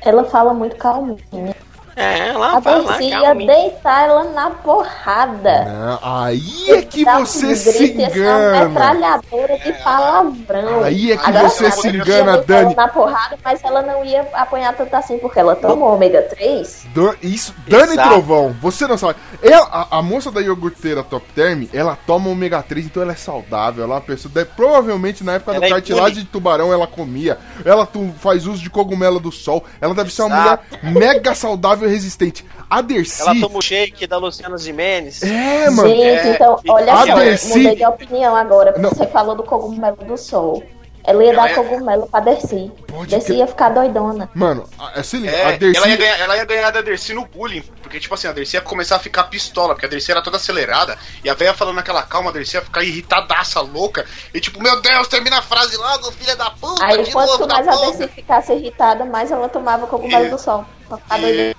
ela 0.05 0.23
fala 0.25 0.53
muito 0.53 0.75
calminha. 0.75 1.55
É, 1.95 2.31
A 2.31 2.59
vai 2.59 2.81
lá, 2.81 3.01
ia 3.01 3.35
deitar 3.35 4.05
ela 4.05 4.23
na 4.25 4.49
porrada. 4.49 5.65
Não, 5.65 5.99
aí 6.01 6.71
é 6.71 6.81
que 6.81 7.03
você 7.03 7.47
um 7.47 7.55
se 7.55 7.91
engana. 7.91 8.69
metralhadora 8.69 9.57
de 9.57 9.73
palavrão. 9.83 10.83
Aí 10.83 11.11
é 11.11 11.17
que 11.17 11.25
Agora, 11.29 11.49
você 11.49 11.69
se 11.71 11.87
engana, 11.89 12.37
Dani. 12.37 12.75
Na 12.75 12.87
porrada, 12.87 13.37
mas 13.43 13.63
ela 13.63 13.81
não 13.81 14.03
ia 14.05 14.27
apanhar 14.33 14.73
tanto 14.75 14.93
assim, 14.95 15.17
porque 15.17 15.39
ela 15.39 15.55
tomou 15.55 15.93
ômega 15.95 16.21
3. 16.23 16.85
Dan- 16.93 17.15
isso, 17.21 17.53
Dani 17.67 17.93
Exato. 17.93 18.09
Trovão, 18.09 18.55
você 18.61 18.87
não 18.87 18.97
sabe. 18.97 19.15
Ela, 19.41 19.67
a, 19.71 19.97
a 19.99 20.01
moça 20.01 20.31
da 20.31 20.41
iogurteira 20.41 21.03
Top 21.03 21.25
Term, 21.35 21.65
ela 21.73 21.97
toma 22.07 22.29
ômega 22.29 22.63
3, 22.63 22.85
então 22.85 23.03
ela 23.03 23.11
é 23.11 23.15
saudável. 23.15 23.83
Ela 23.83 23.93
é 23.93 23.97
uma 23.97 24.01
pessoa. 24.01 24.31
deve- 24.33 24.49
provavelmente 24.55 25.23
na 25.23 25.33
época 25.33 25.51
Ela 25.51 25.59
do 25.59 25.65
é 25.65 25.69
cartilagem 25.69 26.23
de 26.23 26.25
tubarão 26.25 26.71
ela 26.73 26.87
comia. 26.87 27.37
Ela 27.65 27.85
tu, 27.85 28.13
faz 28.19 28.47
uso 28.47 28.61
de 28.63 28.69
cogumelo 28.69 29.19
do 29.19 29.31
sol. 29.31 29.63
Ela 29.79 29.93
deve 29.93 30.11
ser 30.13 30.23
uma 30.23 30.37
Exato. 30.41 30.63
mulher 30.83 31.01
mega 31.01 31.33
saudável 31.35 31.80
e 31.85 31.89
resistente. 31.89 32.45
A 32.69 32.81
Dercy. 32.81 33.21
Ela 33.21 33.35
toma 33.39 33.57
o 33.59 33.61
shake 33.61 34.07
da 34.07 34.17
Luciana 34.17 34.57
Gimenez. 34.57 35.21
É, 35.23 35.69
mano. 35.69 35.89
Gente, 35.89 36.01
é, 36.03 36.31
então, 36.35 36.59
olha 36.69 36.93
a 36.93 37.05
só, 37.07 37.15
Dercy- 37.15 37.57
mudei 37.59 37.75
de 37.75 37.85
opinião 37.85 38.35
agora, 38.35 38.71
porque 38.73 38.81
Não. 38.81 38.89
você 38.91 39.07
falou 39.07 39.35
do 39.35 39.43
cogumelo 39.43 39.97
do 39.97 40.17
sol. 40.17 40.63
Ela 41.03 41.23
ia 41.23 41.31
Ela 41.31 41.41
dar 41.41 41.49
ia- 41.49 41.55
cogumelo 41.55 42.05
pra 42.07 42.19
Dercy. 42.19 42.71
Pode 42.87 43.09
Dercy 43.09 43.25
crer. 43.25 43.37
ia 43.39 43.47
ficar 43.47 43.69
doidona. 43.69 44.29
Mano, 44.35 44.65
a, 44.77 44.99
é, 44.99 45.01
se 45.03 45.17
liga, 45.17 45.31
É, 45.35 45.45
a 45.55 45.57
Dercy. 45.57 45.77
ela, 45.77 45.87
ia 45.89 45.97
ganhar, 45.97 46.19
ela 46.19 46.37
ia 46.37 46.45
ganhar 46.45 46.69
da 46.69 46.81
Dercy 46.81 47.13
no 47.15 47.25
bullying. 47.25 47.63
Porque, 47.81 47.99
tipo 47.99 48.13
assim, 48.13 48.27
a 48.27 48.31
Dercy 48.31 48.55
ia 48.55 48.61
começar 48.61 48.97
a 48.97 48.99
ficar 48.99 49.23
pistola, 49.23 49.73
porque 49.73 49.87
a 49.87 49.89
Dercy 49.89 50.11
era 50.11 50.21
toda 50.21 50.37
acelerada. 50.37 50.95
E 51.23 51.29
a 51.29 51.33
velha 51.33 51.55
falando 51.55 51.77
naquela 51.77 52.03
calma, 52.03 52.29
a 52.29 52.33
Dercy 52.33 52.55
ia 52.57 52.61
ficar 52.61 52.83
irritadaça, 52.83 53.59
louca. 53.61 54.05
E 54.31 54.39
tipo, 54.39 54.61
meu 54.61 54.79
Deus, 54.79 55.07
termina 55.07 55.39
a 55.39 55.41
frase 55.41 55.75
logo, 55.75 56.11
filha 56.11 56.35
da 56.35 56.51
puta, 56.51 56.85
Aí, 56.85 57.11
quanto 57.11 57.31
novo 57.31 57.47
da 57.47 57.55
mais 57.55 57.67
a. 57.67 57.75
Dercy 57.77 58.07
ficasse 58.07 58.53
irritada, 58.53 59.03
mais 59.03 59.31
ela 59.31 59.49
tomava 59.49 59.87
cogumelo 59.87 60.25
E- 60.25 60.29
do 60.29 60.37
sol. 60.37 60.63
Pra 60.87 60.97
ficar 60.99 61.17
doidona. 61.19 61.55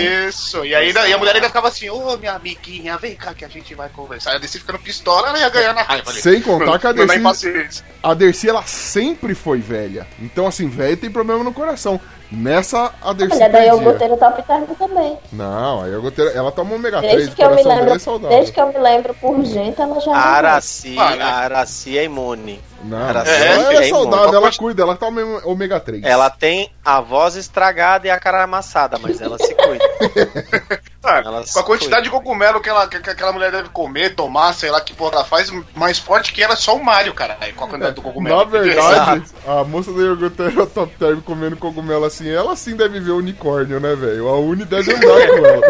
Isso, 0.00 0.64
e 0.64 0.74
aí 0.74 0.92
e 0.92 1.12
a 1.12 1.18
mulher 1.18 1.34
ainda 1.36 1.48
ficava 1.48 1.68
assim, 1.68 1.88
ô 1.90 2.16
minha 2.16 2.32
amiguinha, 2.32 2.96
vem 2.98 3.14
cá 3.14 3.34
que 3.34 3.44
a 3.44 3.48
gente 3.48 3.74
vai 3.74 3.88
conversar. 3.88 4.34
A 4.34 4.38
Dercy 4.38 4.58
ficando 4.60 4.78
pistola, 4.78 5.28
ela 5.28 5.38
ia 5.38 5.48
ganhar 5.48 5.72
na 5.74 5.82
raiva 5.82 6.10
ali. 6.10 6.20
Sem 6.20 6.40
contar 6.40 6.78
que 6.78 6.86
a 6.86 6.92
Dercy- 6.92 7.16
impaciência. 7.18 7.84
A 8.02 8.14
Dercy, 8.14 8.48
ela 8.48 8.62
sempre 8.64 9.34
foi 9.34 9.58
velha. 9.58 10.06
Então, 10.20 10.46
assim, 10.46 10.68
velha 10.68 10.96
tem 10.96 11.10
problema 11.10 11.42
no 11.44 11.52
coração. 11.52 12.00
Nessa, 12.34 12.92
a 13.02 13.12
Dercy 13.12 13.36
Olha, 13.36 13.48
daí 13.50 13.70
botei 13.78 14.08
no 14.08 14.16
top 14.16 14.42
term 14.44 14.64
também. 14.78 15.18
Não, 15.30 15.82
a 15.82 15.88
iogurteira, 15.88 16.30
ela 16.30 16.50
toma 16.50 16.74
ômega 16.74 16.98
3, 17.00 17.14
Desde 17.14 17.32
o 17.32 17.36
que, 17.36 17.44
eu 17.44 17.54
me 17.54 17.60
é 17.60 17.64
lembro, 17.64 18.00
saudável. 18.00 18.36
desde 18.36 18.52
que 18.52 18.60
eu 18.60 18.66
me 18.68 18.78
lembro 18.78 19.14
por 19.14 19.44
gente, 19.44 19.80
ela 19.80 20.00
já 20.00 20.12
A 20.12 20.14
morreu. 20.16 20.32
Araci, 20.34 20.96
Ah, 20.98 21.16
né? 21.16 21.22
a 21.22 21.34
Araci 21.34 21.98
é 21.98 22.04
imune. 22.04 22.58
Não, 22.84 22.96
A 22.96 23.04
Araci 23.08 23.30
ela, 23.30 23.44
é, 23.44 23.52
ela 23.52 23.72
é 23.72 23.76
é 23.86 23.88
saudável, 23.90 24.28
imune. 24.28 24.36
ela 24.36 24.52
cuida, 24.56 24.82
ela 24.82 24.96
toma 24.96 25.20
ômega 25.44 25.78
3. 25.78 26.02
Ela 26.04 26.30
tem 26.30 26.70
a 26.84 27.00
voz 27.02 27.36
estragada 27.36 28.06
e 28.06 28.10
a 28.10 28.18
cara 28.18 28.42
amassada, 28.42 28.98
mas 28.98 29.20
ela 29.20 29.36
se 29.38 29.54
cuida. 29.54 29.84
Ah, 31.04 31.20
com 31.22 31.58
a 31.58 31.64
quantidade 31.64 32.04
de 32.04 32.10
cogumelo 32.10 32.60
que, 32.60 32.68
ela, 32.68 32.86
que, 32.86 33.00
que 33.00 33.10
aquela 33.10 33.32
mulher 33.32 33.50
deve 33.50 33.68
comer, 33.70 34.14
tomar, 34.14 34.52
sei 34.52 34.70
lá 34.70 34.80
que 34.80 34.94
porra 34.94 35.16
ela 35.16 35.24
faz, 35.24 35.50
mais 35.74 35.98
forte 35.98 36.32
que 36.32 36.40
ela 36.40 36.52
é 36.52 36.56
só 36.56 36.76
o 36.76 36.84
Mario, 36.84 37.12
cara. 37.12 37.36
Aí, 37.40 37.52
com 37.52 37.64
a 37.64 37.68
quantidade 37.68 37.96
do 37.96 38.02
cogumelo. 38.02 38.36
Na 38.36 38.44
verdade, 38.44 39.24
a 39.46 39.64
moça 39.64 39.92
da 39.92 40.00
iogurteira 40.00 40.64
top 40.66 40.94
term 40.96 41.20
comendo 41.20 41.56
cogumelo 41.56 42.04
assim, 42.04 42.30
ela 42.30 42.54
sim 42.54 42.76
deve 42.76 43.00
ver 43.00 43.10
o 43.10 43.18
unicórnio, 43.18 43.80
né, 43.80 43.96
velho? 43.96 44.28
A 44.28 44.38
Uni 44.38 44.64
deve 44.64 44.92
andar 44.92 45.28
com 45.28 45.46
ela. 45.46 45.62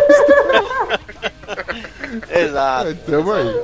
Exato. 2.30 2.88
É, 2.88 2.94
tamo 2.94 3.32
aí. 3.32 3.62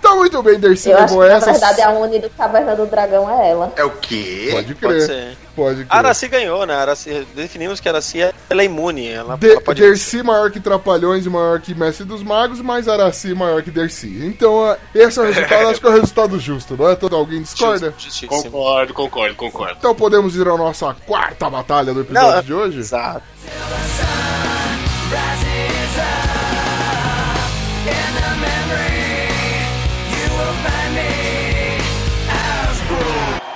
Tá 0.00 0.16
muito 0.16 0.42
bem, 0.42 0.58
Dercy 0.58 0.90
Eu 0.90 0.98
acho 0.98 1.14
que, 1.14 1.20
levou 1.20 1.38
na 1.38 1.52
verdade, 1.52 1.80
a 1.82 1.90
Uni 1.90 2.18
do 2.18 2.28
Caverna 2.30 2.74
do 2.74 2.86
Dragão 2.86 3.30
é 3.30 3.50
ela. 3.50 3.72
É 3.76 3.84
o 3.84 3.90
quê? 3.90 4.48
Pode 4.50 4.74
Pode 4.74 4.94
crer. 4.96 5.06
ser. 5.06 5.38
Pode 5.54 5.82
A 5.82 5.84
crer. 5.84 5.98
Araci 5.98 6.26
ganhou, 6.28 6.66
né? 6.66 6.74
A 6.74 6.80
Araci, 6.80 7.24
definimos 7.36 7.78
que 7.78 7.88
a 7.88 7.92
Araci 7.92 8.18
ela 8.20 8.62
é 8.62 8.64
imune. 8.64 9.08
Ela, 9.08 9.36
De 9.36 9.50
ela 9.52 9.60
pode. 9.60 9.80
Dercy 9.80 10.24
maior 10.24 10.50
que 10.50 10.58
Trapalhões 10.58 11.24
e 11.24 11.28
maior 11.28 11.60
que 11.60 11.72
Mestre 11.76 12.04
dos 12.04 12.24
Magos, 12.24 12.60
mas 12.60 12.88
Araci 12.88 13.32
maior 13.34 13.62
que 13.62 13.70
Dercy. 13.70 14.26
Então, 14.26 14.64
ah, 14.64 14.76
esse 14.92 15.20
é 15.20 15.22
o 15.22 15.26
resultado, 15.26 15.68
acho 15.68 15.80
que 15.80 15.86
é 15.86 15.90
o 15.90 15.92
resultado 15.92 16.40
justo, 16.40 16.76
não 16.76 16.90
é? 16.90 16.96
Todo 16.96 17.14
alguém 17.14 17.42
discorda? 17.42 17.94
Justíssimo. 17.96 18.30
Concordo, 18.30 18.92
concordo, 18.94 19.36
concordo. 19.36 19.76
Então 19.78 19.94
podemos 19.94 20.34
ir 20.34 20.48
à 20.48 20.56
nossa 20.56 20.96
quarta 21.06 21.48
batalha 21.48 21.94
do 21.94 22.00
episódio 22.00 22.34
Não, 22.34 22.42
de 22.42 22.54
hoje? 22.54 22.78
Exato. 22.80 23.22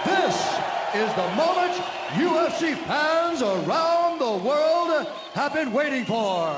This 0.05 0.35
is 0.95 1.15
the 1.15 1.29
moment 1.37 1.75
UFC 2.15 2.75
fans 2.87 3.41
around 3.43 4.19
the 4.19 4.37
world 4.45 5.07
have 5.35 5.55
been 5.55 5.73
waiting 5.73 6.05
for. 6.05 6.57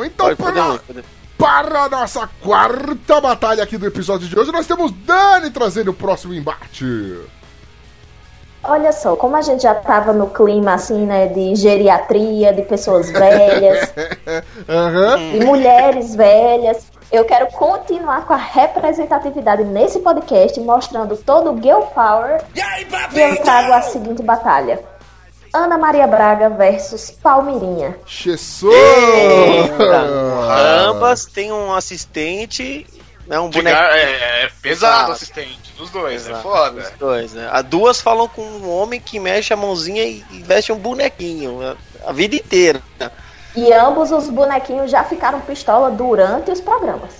Ou 0.00 0.06
então 0.06 0.26
Pode, 0.26 0.36
para, 0.36 0.52
podemos, 0.52 0.80
podemos. 0.80 1.10
para 1.36 1.82
a 1.82 1.88
nossa 1.90 2.26
quarta 2.42 3.20
batalha 3.20 3.62
aqui 3.62 3.76
do 3.76 3.86
episódio 3.86 4.26
de 4.26 4.38
hoje, 4.38 4.50
nós 4.50 4.66
temos 4.66 4.90
Dani 4.90 5.50
trazendo 5.50 5.90
o 5.90 5.94
próximo 5.94 6.32
embate. 6.32 7.20
Olha 8.64 8.92
só, 8.92 9.14
como 9.14 9.36
a 9.36 9.42
gente 9.42 9.62
já 9.62 9.74
tava 9.74 10.14
no 10.14 10.28
clima 10.28 10.72
assim, 10.72 11.04
né, 11.04 11.26
de 11.26 11.54
geriatria, 11.54 12.50
de 12.52 12.62
pessoas 12.62 13.10
velhas, 13.10 13.92
Aham. 14.66 15.18
de 15.32 15.44
mulheres 15.44 16.14
velhas, 16.14 16.90
eu 17.12 17.24
quero 17.26 17.48
continuar 17.48 18.24
com 18.26 18.32
a 18.32 18.36
representatividade 18.38 19.64
nesse 19.64 19.98
podcast, 20.00 20.58
mostrando 20.60 21.14
todo 21.16 21.52
o 21.52 21.62
Girl 21.62 21.80
Power. 21.94 22.42
E 22.54 23.20
eu 23.20 23.42
trago 23.42 23.72
a 23.74 23.82
seguinte 23.82 24.22
batalha: 24.22 24.80
Ana 25.52 25.76
Maria 25.76 26.06
Braga 26.06 26.48
versus 26.50 27.10
Palmirinha. 27.10 27.96
Chessou! 28.06 28.72
Ambas 30.88 31.26
têm 31.26 31.52
um 31.52 31.72
assistente, 31.72 32.86
né, 33.26 33.38
um 33.38 33.50
boneco. 33.50 33.76
gar- 33.76 33.96
é, 33.96 34.44
é 34.44 34.50
pesado 34.62 35.10
o 35.10 35.12
assistente, 35.12 35.72
dos 35.76 35.90
dois, 35.90 36.28
é 36.28 36.34
foda. 36.36 36.80
os 36.80 36.90
dois, 36.98 37.32
né? 37.32 37.48
As 37.52 37.64
duas 37.64 38.00
falam 38.00 38.28
com 38.28 38.42
um 38.42 38.70
homem 38.70 39.00
que 39.00 39.18
mexe 39.18 39.52
a 39.52 39.56
mãozinha 39.56 40.04
e 40.04 40.24
veste 40.44 40.72
um 40.72 40.76
bonequinho 40.78 41.60
a, 41.62 41.76
a 42.08 42.12
vida 42.12 42.36
inteira. 42.36 42.80
E 43.56 43.72
ambos 43.72 44.12
os 44.12 44.28
bonequinhos 44.28 44.90
já 44.90 45.02
ficaram 45.04 45.40
pistola 45.40 45.90
durante 45.90 46.50
os 46.50 46.60
programas. 46.60 47.10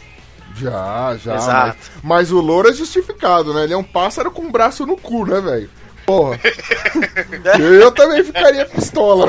Já, 0.54 1.16
já. 1.16 1.34
Exato. 1.36 1.76
Mas, 1.94 2.02
mas 2.02 2.32
o 2.32 2.40
louro 2.40 2.68
é 2.68 2.72
justificado, 2.72 3.54
né? 3.54 3.64
Ele 3.64 3.72
é 3.72 3.76
um 3.76 3.82
pássaro 3.84 4.30
com 4.30 4.42
um 4.42 4.50
braço 4.50 4.84
no 4.86 4.96
cu, 4.96 5.24
né, 5.24 5.40
velho? 5.40 5.70
Porra. 6.10 6.40
eu 7.62 7.92
também 7.92 8.24
ficaria 8.24 8.66
pistola? 8.66 9.28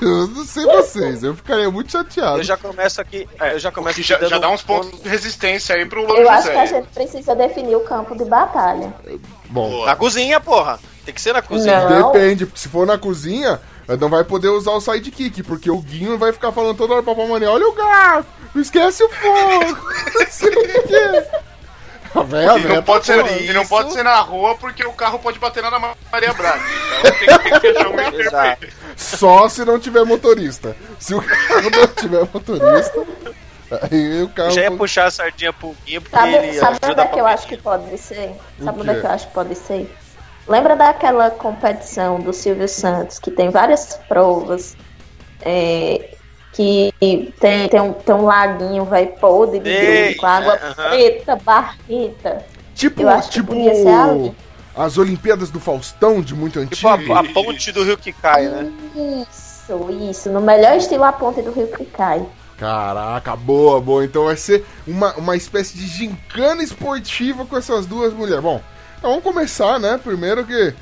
Eu 0.00 0.28
não 0.28 0.44
sei 0.44 0.64
vocês, 0.64 1.24
eu 1.24 1.34
ficaria 1.34 1.68
muito 1.70 1.90
chateado. 1.90 2.38
Eu 2.38 2.44
já 2.44 2.56
começo 2.56 3.00
aqui. 3.00 3.28
Eu 3.52 3.58
já 3.58 3.72
começo 3.72 4.00
já, 4.02 4.18
já 4.20 4.38
dá 4.38 4.48
uns 4.48 4.62
pontos 4.62 5.02
de 5.02 5.08
resistência 5.08 5.74
aí 5.74 5.84
pro 5.86 6.06
Louro 6.06 6.22
Eu 6.22 6.30
acho 6.30 6.50
que 6.50 6.56
a 6.56 6.66
gente 6.66 6.86
precisa 6.88 7.34
definir 7.34 7.74
o 7.74 7.80
campo 7.80 8.16
de 8.16 8.24
batalha. 8.24 8.94
Bom, 9.50 9.84
Na 9.84 9.96
cozinha, 9.96 10.38
porra. 10.38 10.78
Tem 11.04 11.12
que 11.12 11.20
ser 11.20 11.32
na 11.32 11.42
cozinha. 11.42 11.88
Não. 11.88 12.12
depende, 12.12 12.46
porque 12.46 12.60
se 12.60 12.68
for 12.68 12.86
na 12.86 12.98
cozinha, 12.98 13.60
não 13.98 14.08
vai 14.08 14.22
poder 14.22 14.48
usar 14.48 14.72
o 14.72 14.80
sidekick, 14.80 15.42
porque 15.42 15.70
o 15.70 15.80
Guinho 15.80 16.16
vai 16.18 16.32
ficar 16.32 16.52
falando 16.52 16.76
toda 16.76 16.94
hora 16.94 17.02
pra 17.02 17.14
Palmaria, 17.14 17.50
olha 17.50 17.66
o 17.66 17.72
garfo, 17.72 18.28
não 18.54 18.60
esquece 18.60 19.02
o 19.02 19.08
fogo, 19.08 19.78
não 20.14 20.26
sei 20.28 20.50
o 20.50 20.62
que. 20.62 21.47
A 22.14 22.22
véia, 22.22 22.52
a 22.52 22.58
E 22.58 22.62
véia 22.62 22.74
não, 22.74 22.76
tá 22.76 22.82
pode 22.82 23.06
ser, 23.06 23.42
e 23.42 23.52
não 23.52 23.66
pode 23.66 23.92
ser 23.92 24.02
na 24.02 24.20
rua 24.20 24.56
porque 24.56 24.84
o 24.84 24.92
carro 24.92 25.18
pode 25.18 25.38
bater 25.38 25.62
na 25.62 25.78
Maria 25.78 26.32
Braga. 26.32 26.62
Então 27.22 27.38
tem 27.38 27.52
que, 27.52 27.60
fechar 27.60 27.90
perfeito. 27.90 28.76
Só 28.96 29.48
se 29.48 29.64
não 29.64 29.78
tiver 29.78 30.04
motorista. 30.04 30.76
Se 30.98 31.14
o 31.14 31.22
carro 31.22 31.70
não 31.70 31.86
tiver 31.88 32.28
motorista, 32.32 33.06
aí 33.82 34.22
o 34.22 34.28
carro. 34.28 34.48
Eu 34.48 34.54
já 34.54 34.62
ia 34.62 34.70
puxar 34.70 35.06
a 35.06 35.10
sardinha 35.10 35.52
pro 35.52 35.74
Guinho 35.84 36.02
porque 36.02 36.16
Sabe, 36.16 36.34
ele 36.34 36.58
sabe 36.58 36.78
onde 36.84 37.00
é 37.00 37.06
que 37.06 37.20
eu 37.20 37.26
acho 37.26 37.46
que 37.46 37.56
pode 37.56 37.98
ser? 37.98 38.32
Sabe 38.62 38.80
onde 38.80 38.90
é 38.90 39.00
que 39.00 39.06
eu 39.06 39.10
acho 39.10 39.26
que 39.28 39.34
pode 39.34 39.54
ser? 39.54 39.94
Lembra 40.48 40.74
daquela 40.74 41.30
competição 41.30 42.18
do 42.18 42.32
Silvio 42.32 42.68
Santos, 42.68 43.18
que 43.18 43.30
tem 43.30 43.50
várias 43.50 44.00
provas, 44.08 44.74
é, 45.42 46.16
que 46.58 46.92
tem, 47.38 47.68
tem, 47.68 47.80
um, 47.80 47.92
tem 47.92 48.14
um 48.16 48.24
laguinho, 48.24 48.84
vai 48.84 49.06
podre 49.06 49.60
de 49.60 49.70
Ei, 49.70 50.14
com 50.16 50.26
água 50.26 50.54
aham. 50.54 50.90
preta, 50.90 51.36
barrita. 51.36 52.44
Tipo, 52.74 53.02
Eu 53.02 53.08
acho 53.10 53.28
que 53.28 53.34
tipo 53.34 53.46
podia 53.54 53.74
ser 53.76 53.86
ali. 53.88 54.34
as 54.76 54.98
Olimpíadas 54.98 55.50
do 55.50 55.60
Faustão, 55.60 56.20
de 56.20 56.34
muito 56.34 56.58
antigo. 56.58 56.74
Tipo 56.74 57.12
a, 57.12 57.20
a 57.20 57.24
ponte 57.32 57.70
do 57.70 57.84
rio 57.84 57.96
que 57.96 58.12
cai, 58.12 58.46
né? 58.48 58.72
Isso, 59.30 59.86
isso. 60.10 60.30
No 60.30 60.40
melhor 60.40 60.76
estilo 60.76 61.04
a 61.04 61.12
ponte 61.12 61.40
do 61.42 61.52
rio 61.52 61.68
que 61.68 61.84
cai. 61.84 62.26
Caraca, 62.58 63.36
boa, 63.36 63.80
boa. 63.80 64.04
Então 64.04 64.24
vai 64.24 64.36
ser 64.36 64.66
uma, 64.84 65.14
uma 65.14 65.36
espécie 65.36 65.76
de 65.76 65.86
gincana 65.86 66.60
esportiva 66.60 67.46
com 67.46 67.56
essas 67.56 67.86
duas 67.86 68.12
mulheres. 68.12 68.42
Bom, 68.42 68.60
então 68.98 69.10
vamos 69.10 69.24
começar, 69.24 69.78
né? 69.78 69.96
Primeiro 70.02 70.44
que 70.44 70.74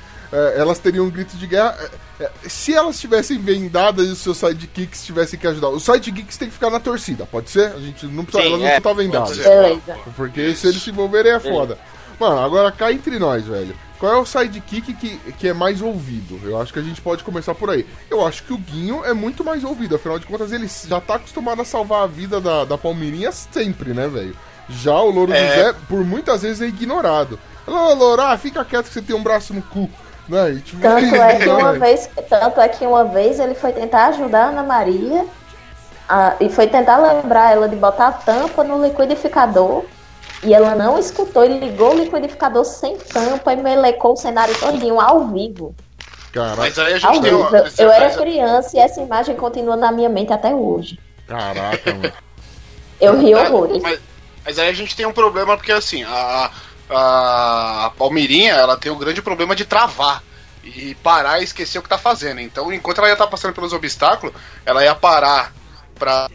elas 0.56 0.78
teriam 0.78 1.06
um 1.06 1.10
grito 1.10 1.36
de 1.36 1.46
guerra. 1.46 1.76
É, 2.18 2.24
é, 2.24 2.30
se 2.48 2.74
elas 2.74 2.98
tivessem 2.98 3.38
vendadas 3.38 4.08
e 4.08 4.10
os 4.10 4.18
seus 4.18 4.38
sidekicks 4.38 5.04
tivessem 5.04 5.38
que 5.38 5.46
ajudar. 5.46 5.68
Os 5.68 5.84
sidekicks 5.84 6.36
tem 6.36 6.48
que 6.48 6.54
ficar 6.54 6.70
na 6.70 6.80
torcida, 6.80 7.26
pode 7.26 7.50
ser? 7.50 7.72
A 7.72 7.78
gente 7.78 8.06
não 8.06 8.24
precisa, 8.24 8.42
Sim, 8.42 8.48
elas 8.48 8.60
não 8.60 8.68
é, 8.68 8.76
estão 8.76 8.94
vendadas. 8.94 9.36
Beleza. 9.36 9.98
Porque 10.16 10.54
se 10.54 10.66
eles 10.68 10.82
se 10.82 10.90
envolverem 10.90 11.32
é 11.32 11.40
foda. 11.40 11.78
Mano, 12.18 12.40
agora 12.40 12.72
cá 12.72 12.90
entre 12.92 13.18
nós, 13.18 13.44
velho. 13.44 13.76
Qual 13.98 14.12
é 14.12 14.16
o 14.18 14.26
sidekick 14.26 14.92
que, 14.94 15.16
que 15.38 15.48
é 15.48 15.54
mais 15.54 15.80
ouvido? 15.80 16.38
Eu 16.44 16.60
acho 16.60 16.72
que 16.72 16.78
a 16.78 16.82
gente 16.82 17.00
pode 17.00 17.24
começar 17.24 17.54
por 17.54 17.70
aí. 17.70 17.86
Eu 18.10 18.26
acho 18.26 18.42
que 18.42 18.52
o 18.52 18.58
Guinho 18.58 19.04
é 19.04 19.14
muito 19.14 19.42
mais 19.42 19.64
ouvido. 19.64 19.96
Afinal 19.96 20.18
de 20.18 20.26
contas, 20.26 20.52
ele 20.52 20.68
já 20.86 21.00
tá 21.00 21.14
acostumado 21.14 21.62
a 21.62 21.64
salvar 21.64 22.02
a 22.04 22.06
vida 22.06 22.40
da, 22.40 22.64
da 22.64 22.76
Palmeirinha 22.76 23.32
sempre, 23.32 23.94
né, 23.94 24.06
velho? 24.06 24.36
Já 24.68 24.98
o 24.98 25.10
Louro 25.10 25.32
É. 25.32 25.48
José, 25.48 25.74
por 25.88 26.04
muitas 26.04 26.42
vezes, 26.42 26.60
é 26.60 26.66
ignorado. 26.66 27.38
Ô, 27.66 27.94
Louro, 27.94 28.20
ah, 28.22 28.36
fica 28.36 28.64
quieto 28.64 28.86
que 28.88 28.94
você 28.94 29.02
tem 29.02 29.16
um 29.16 29.22
braço 29.22 29.54
no 29.54 29.62
cu. 29.62 29.90
E, 30.28 30.60
tipo, 30.60 30.82
Tanto 30.82 31.14
é 31.14 31.36
que 31.36 31.46
não, 31.46 31.58
uma 31.60 31.72
vez, 31.74 32.10
tanto 32.28 32.60
é 32.60 32.68
que 32.68 32.86
uma 32.86 33.04
vez 33.04 33.38
ele 33.38 33.54
foi 33.54 33.72
tentar 33.72 34.06
ajudar 34.06 34.46
a 34.46 34.48
Ana 34.48 34.62
Maria 34.62 35.26
a- 36.08 36.34
e 36.40 36.48
foi 36.48 36.66
tentar 36.66 36.98
lembrar 36.98 37.52
ela 37.52 37.68
de 37.68 37.76
botar 37.76 38.08
a 38.08 38.12
tampa 38.12 38.62
no 38.64 38.84
liquidificador. 38.84 39.84
E 40.42 40.52
ela 40.52 40.74
não 40.74 40.98
escutou 40.98 41.44
e 41.44 41.58
ligou 41.58 41.94
o 41.94 41.98
liquidificador 41.98 42.64
sem 42.64 42.96
tampa 42.98 43.52
e 43.52 43.56
melecou 43.56 44.12
o 44.12 44.16
cenário 44.16 44.54
todinho 44.58 45.00
ao 45.00 45.28
vivo. 45.28 45.74
Caraca, 46.32 46.56
Mas 46.60 46.78
aí 46.78 46.92
a 46.92 46.96
Ao 46.98 47.14
gente 47.14 47.22
tem 47.22 47.30
vivo. 47.32 47.48
uma. 47.48 47.58
Eu, 47.58 47.64
eu 47.78 47.90
era 47.90 48.10
criança 48.14 48.76
e 48.76 48.80
essa 48.80 49.00
imagem 49.00 49.34
continua 49.34 49.76
na 49.76 49.90
minha 49.90 50.08
mente 50.08 50.32
até 50.32 50.54
hoje. 50.54 50.98
caraca, 51.26 51.90
mano. 51.92 52.12
Eu 53.00 53.18
ri 53.18 53.34
horrores. 53.34 53.82
Mas, 53.82 53.98
mas 54.44 54.58
aí 54.58 54.68
a 54.68 54.72
gente 54.72 54.94
tem 54.94 55.06
um 55.06 55.12
problema 55.12 55.56
porque 55.56 55.72
assim, 55.72 56.02
a, 56.04 56.50
a, 56.90 57.92
Palmeirinha 57.96 58.52
ela 58.54 58.76
tem 58.76 58.90
o 58.90 58.96
grande 58.96 59.22
problema 59.22 59.54
de 59.54 59.64
travar 59.64 60.22
e 60.64 60.94
parar 60.96 61.40
e 61.40 61.44
esquecer 61.44 61.78
o 61.78 61.82
que 61.82 61.88
tá 61.88 61.98
fazendo. 61.98 62.40
Então, 62.40 62.72
enquanto 62.72 62.98
ela 62.98 63.08
ia 63.08 63.12
estar 63.12 63.26
passando 63.26 63.54
pelos 63.54 63.72
obstáculos, 63.72 64.34
ela 64.64 64.84
ia 64.84 64.94
parar 64.94 65.52
pra, 65.96 66.28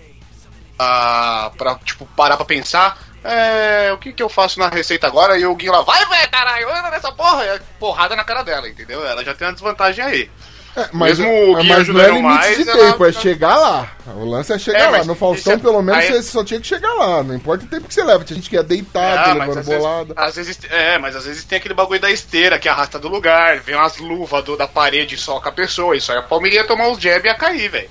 a, 0.80 1.52
pra 1.58 1.76
tipo, 1.76 2.06
parar 2.16 2.38
pra 2.38 2.46
pensar. 2.46 2.98
É, 3.24 3.92
o 3.94 3.98
que 3.98 4.14
que 4.14 4.24
eu 4.24 4.30
faço 4.30 4.60
na 4.60 4.68
receita 4.68 5.06
agora? 5.06 5.38
E 5.38 5.46
o 5.46 5.56
Guinho 5.56 5.74
lá, 5.74 5.82
vai, 5.82 6.04
velho, 6.06 6.32
caralho, 6.32 6.70
anda 6.70 6.90
nessa 6.90 7.12
porra! 7.12 7.46
E 7.46 7.60
porrada 7.80 8.16
na 8.16 8.24
cara 8.24 8.42
dela, 8.42 8.68
entendeu? 8.68 9.06
Ela 9.06 9.24
já 9.24 9.36
tem 9.36 9.48
uma 9.48 9.54
desvantagem 9.54 10.04
aí. 10.04 10.32
É, 10.76 10.88
mas, 10.94 11.20
Mesmo 11.20 11.34
é, 11.34 11.44
o 11.44 11.56
Guinho 11.58 11.68
mas 11.76 11.88
não 11.90 12.00
é 12.02 12.08
limite 12.08 12.24
mais, 12.24 12.58
de 12.64 12.70
ela- 12.70 12.92
tempo, 12.92 13.06
é 13.06 13.12
chegar 13.12 13.58
lá. 13.58 13.88
O 14.16 14.26
lance 14.26 14.54
é 14.54 14.58
chegar 14.58 14.80
É, 14.80 14.88
lá. 15.00 15.04
No 15.04 15.16
Faustão, 15.16 15.54
isso 15.54 15.62
é- 15.62 15.70
pelo 15.70 15.82
menos, 15.82 16.02
aí- 16.02 16.08
você 16.14 16.24
só 16.24 16.44
tinha 16.46 16.62
que 16.62 16.68
chegar 16.68 16.94
lá. 16.94 17.22
Não 17.24 17.36
importa 17.36 17.66
o 17.66 17.68
tempo 17.68 17.88
que 17.88 17.94
você 17.94 18.04
leva. 18.04 18.24
Tinha 18.24 18.38
gente 18.38 18.50
que 18.50 18.56
ia 18.56 18.64
deitado, 18.64 19.32
Ah, 19.32 19.36
mas 19.36 19.48
levando 19.48 19.58
às 19.60 19.68
vezes, 19.68 19.82
bolada. 19.84 20.14
às 20.16 20.36
vezes- 20.36 20.60
é, 20.70 20.98
mas 20.98 21.16
às 21.16 21.26
vezes 21.26 21.44
tem 21.44 21.58
aquele 21.58 21.74
bagulho 21.74 22.00
da 22.00 22.10
esteira 22.10 22.58
que 22.58 22.70
arrasta 22.70 22.98
do 22.98 23.10
lugar, 23.10 23.60
vem 23.60 23.76
umas 23.76 23.98
luvas 23.98 24.44
do- 24.46 24.56
da 24.56 24.68
parede 24.68 25.16
e 25.16 25.18
soca 25.18 25.50
a 25.50 25.52
pessoa. 25.52 25.96
Isso 25.98 26.12
aí 26.12 26.18
a 26.20 26.22
Palmeirinha 26.24 26.62
ia 26.62 26.68
tomar 26.68 26.88
uns 26.88 27.00
jab 27.00 27.26
e 27.26 27.30
ia 27.30 27.36
cair, 27.36 27.68
velho. 27.70 27.90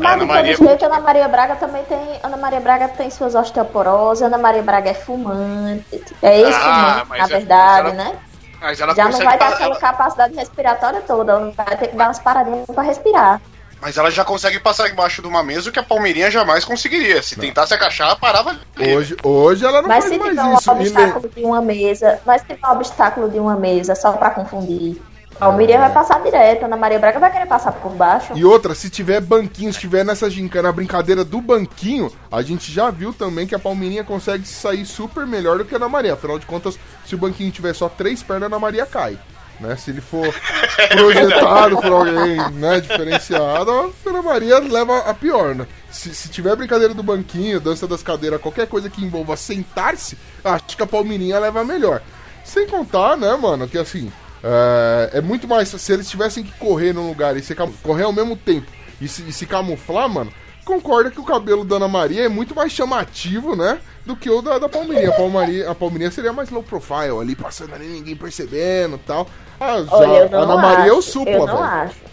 Mas 0.00 0.12
Ana 0.14 0.24
Maria- 0.26 0.56
Ana 0.80 1.00
Maria 1.00 1.26
Braga 1.28 1.56
também 1.56 1.82
tem. 1.84 1.98
Ana 2.22 2.36
Maria 2.36 2.60
Braga 2.60 2.86
tem 2.88 3.10
suas 3.10 3.34
osteoporose, 3.34 4.22
Ana 4.22 4.38
Maria 4.38 4.62
Braga 4.62 4.90
é 4.90 4.94
fumante. 4.94 5.84
É 6.22 6.38
ex-fumante, 6.40 6.56
Ah, 6.64 7.04
na 7.08 7.16
é- 7.16 7.26
verdade, 7.26 7.88
ela- 7.88 7.94
né? 8.04 8.12
Mas 8.60 8.80
ela 8.80 8.94
Já 8.94 9.04
não 9.04 9.10
consegue. 9.12 9.28
vai 9.30 9.38
dar 9.38 9.48
aquela 9.50 9.70
ela- 9.70 9.80
capacidade 9.80 10.34
respiratória 10.34 11.00
toda, 11.06 11.32
ela 11.32 11.50
vai 11.52 11.76
ter 11.76 11.88
que 11.88 11.96
dar 11.96 12.06
umas 12.08 12.18
paradinhas 12.18 12.66
pra 12.66 12.82
respirar. 12.82 13.40
mas 13.80 13.96
ela 13.96 14.10
já 14.10 14.24
consegue 14.24 14.58
passar 14.58 14.88
embaixo 14.90 15.22
de 15.22 15.28
uma 15.28 15.40
mesa 15.42 15.70
o 15.70 15.72
que 15.72 15.78
a 15.78 15.82
Palmeirinha 15.84 16.28
jamais 16.30 16.64
conseguiria. 16.64 17.22
Se 17.22 17.36
tentasse 17.36 17.72
agachar, 17.72 18.18
parava 18.18 18.50
ali. 18.50 18.94
Hoje, 18.96 19.16
hoje 19.22 19.64
ela 19.64 19.80
não 19.80 19.88
Mas 19.88 20.04
faz 20.04 20.12
se 20.12 20.18
mais 20.18 20.30
tiver 20.30 20.42
um 20.42 20.54
isso. 20.54 20.68
E 20.70 20.72
obstáculo 20.72 21.28
de 21.28 21.44
uma 21.44 21.60
mesa, 21.62 22.20
mas 22.26 22.40
se 22.42 22.48
tiver 22.48 22.66
um 22.66 22.72
obstáculo 22.72 23.30
de 23.30 23.38
uma 23.38 23.54
mesa 23.56 23.94
só 23.94 24.10
pra 24.12 24.30
confundir, 24.30 25.00
a 25.40 25.52
Miriam 25.52 25.78
vai 25.78 25.92
passar 25.92 26.20
direto, 26.22 26.64
Ana 26.64 26.76
Maria 26.76 26.98
Braga 26.98 27.18
vai 27.18 27.30
querer 27.30 27.46
passar 27.46 27.72
por 27.72 27.92
baixo. 27.92 28.32
E 28.34 28.44
outra, 28.44 28.74
se 28.74 28.90
tiver 28.90 29.20
banquinho, 29.20 29.72
se 29.72 29.78
tiver 29.78 30.04
nessa 30.04 30.28
gincana 30.28 30.68
a 30.68 30.72
brincadeira 30.72 31.24
do 31.24 31.40
banquinho, 31.40 32.10
a 32.30 32.42
gente 32.42 32.72
já 32.72 32.90
viu 32.90 33.12
também 33.12 33.46
que 33.46 33.54
a 33.54 33.58
Palmeirinha 33.58 34.02
consegue 34.02 34.46
sair 34.46 34.84
super 34.84 35.26
melhor 35.26 35.58
do 35.58 35.64
que 35.64 35.74
a 35.74 35.78
Ana 35.78 35.88
Maria. 35.88 36.14
Afinal 36.14 36.38
de 36.38 36.46
contas, 36.46 36.78
se 37.04 37.14
o 37.14 37.18
banquinho 37.18 37.52
tiver 37.52 37.72
só 37.72 37.88
três 37.88 38.22
pernas, 38.22 38.44
a 38.44 38.46
Ana 38.46 38.58
Maria 38.58 38.84
cai. 38.84 39.16
Né? 39.60 39.76
Se 39.76 39.90
ele 39.90 40.00
for 40.00 40.26
projetado 40.90 41.76
por 41.76 41.92
alguém 41.92 42.36
né, 42.54 42.80
diferenciado, 42.80 43.70
a 43.70 44.08
Ana 44.08 44.22
Maria 44.22 44.58
leva 44.58 44.98
a 44.98 45.14
pior. 45.14 45.54
Né? 45.54 45.66
Se, 45.90 46.12
se 46.14 46.28
tiver 46.28 46.56
brincadeira 46.56 46.94
do 46.94 47.02
banquinho, 47.02 47.60
dança 47.60 47.86
das 47.86 48.02
cadeiras, 48.02 48.40
qualquer 48.40 48.66
coisa 48.66 48.90
que 48.90 49.04
envolva 49.04 49.36
sentar-se, 49.36 50.18
acho 50.44 50.76
que 50.76 50.82
a 50.82 50.86
Palmeirinha 50.86 51.38
leva 51.38 51.60
a 51.60 51.64
melhor. 51.64 52.02
Sem 52.44 52.66
contar, 52.66 53.16
né, 53.16 53.36
mano, 53.36 53.68
que 53.68 53.76
assim, 53.76 54.10
é, 54.42 55.18
é 55.18 55.20
muito 55.20 55.46
mais. 55.48 55.68
Se 55.68 55.92
eles 55.92 56.08
tivessem 56.08 56.44
que 56.44 56.52
correr 56.52 56.92
num 56.92 57.08
lugar 57.08 57.36
e 57.36 57.42
se 57.42 57.54
correr 57.82 58.04
ao 58.04 58.12
mesmo 58.12 58.36
tempo 58.36 58.66
e 59.00 59.08
se, 59.08 59.22
e 59.22 59.32
se 59.32 59.46
camuflar, 59.46 60.08
mano, 60.08 60.32
concorda 60.64 61.10
que 61.10 61.20
o 61.20 61.24
cabelo 61.24 61.64
da 61.64 61.76
Ana 61.76 61.88
Maria 61.88 62.24
é 62.24 62.28
muito 62.28 62.54
mais 62.54 62.72
chamativo, 62.72 63.56
né? 63.56 63.78
Do 64.04 64.16
que 64.16 64.28
o 64.28 64.42
da, 64.42 64.58
da 64.58 64.68
Palmeirinha. 64.68 65.10
A 65.10 65.16
Palmeirinha, 65.16 65.70
a 65.70 65.74
Palmeirinha 65.74 66.10
seria 66.10 66.32
mais 66.32 66.50
low 66.50 66.62
profile, 66.62 67.18
ali 67.20 67.34
passando 67.34 67.74
ali, 67.74 67.86
ninguém 67.86 68.16
percebendo 68.16 68.96
e 68.96 69.00
tal. 69.00 69.26
Ah, 69.60 69.82
já, 69.82 69.96
Olha, 69.96 70.28
eu 70.30 70.38
a 70.38 70.42
Ana 70.42 70.56
Maria 70.56 70.90
é 70.90 70.92
o 70.92 70.98
acho, 70.98 71.10
supla, 71.10 71.32
eu 71.32 71.46
não 71.46 71.56
velho. 71.56 71.64
acho. 71.64 72.08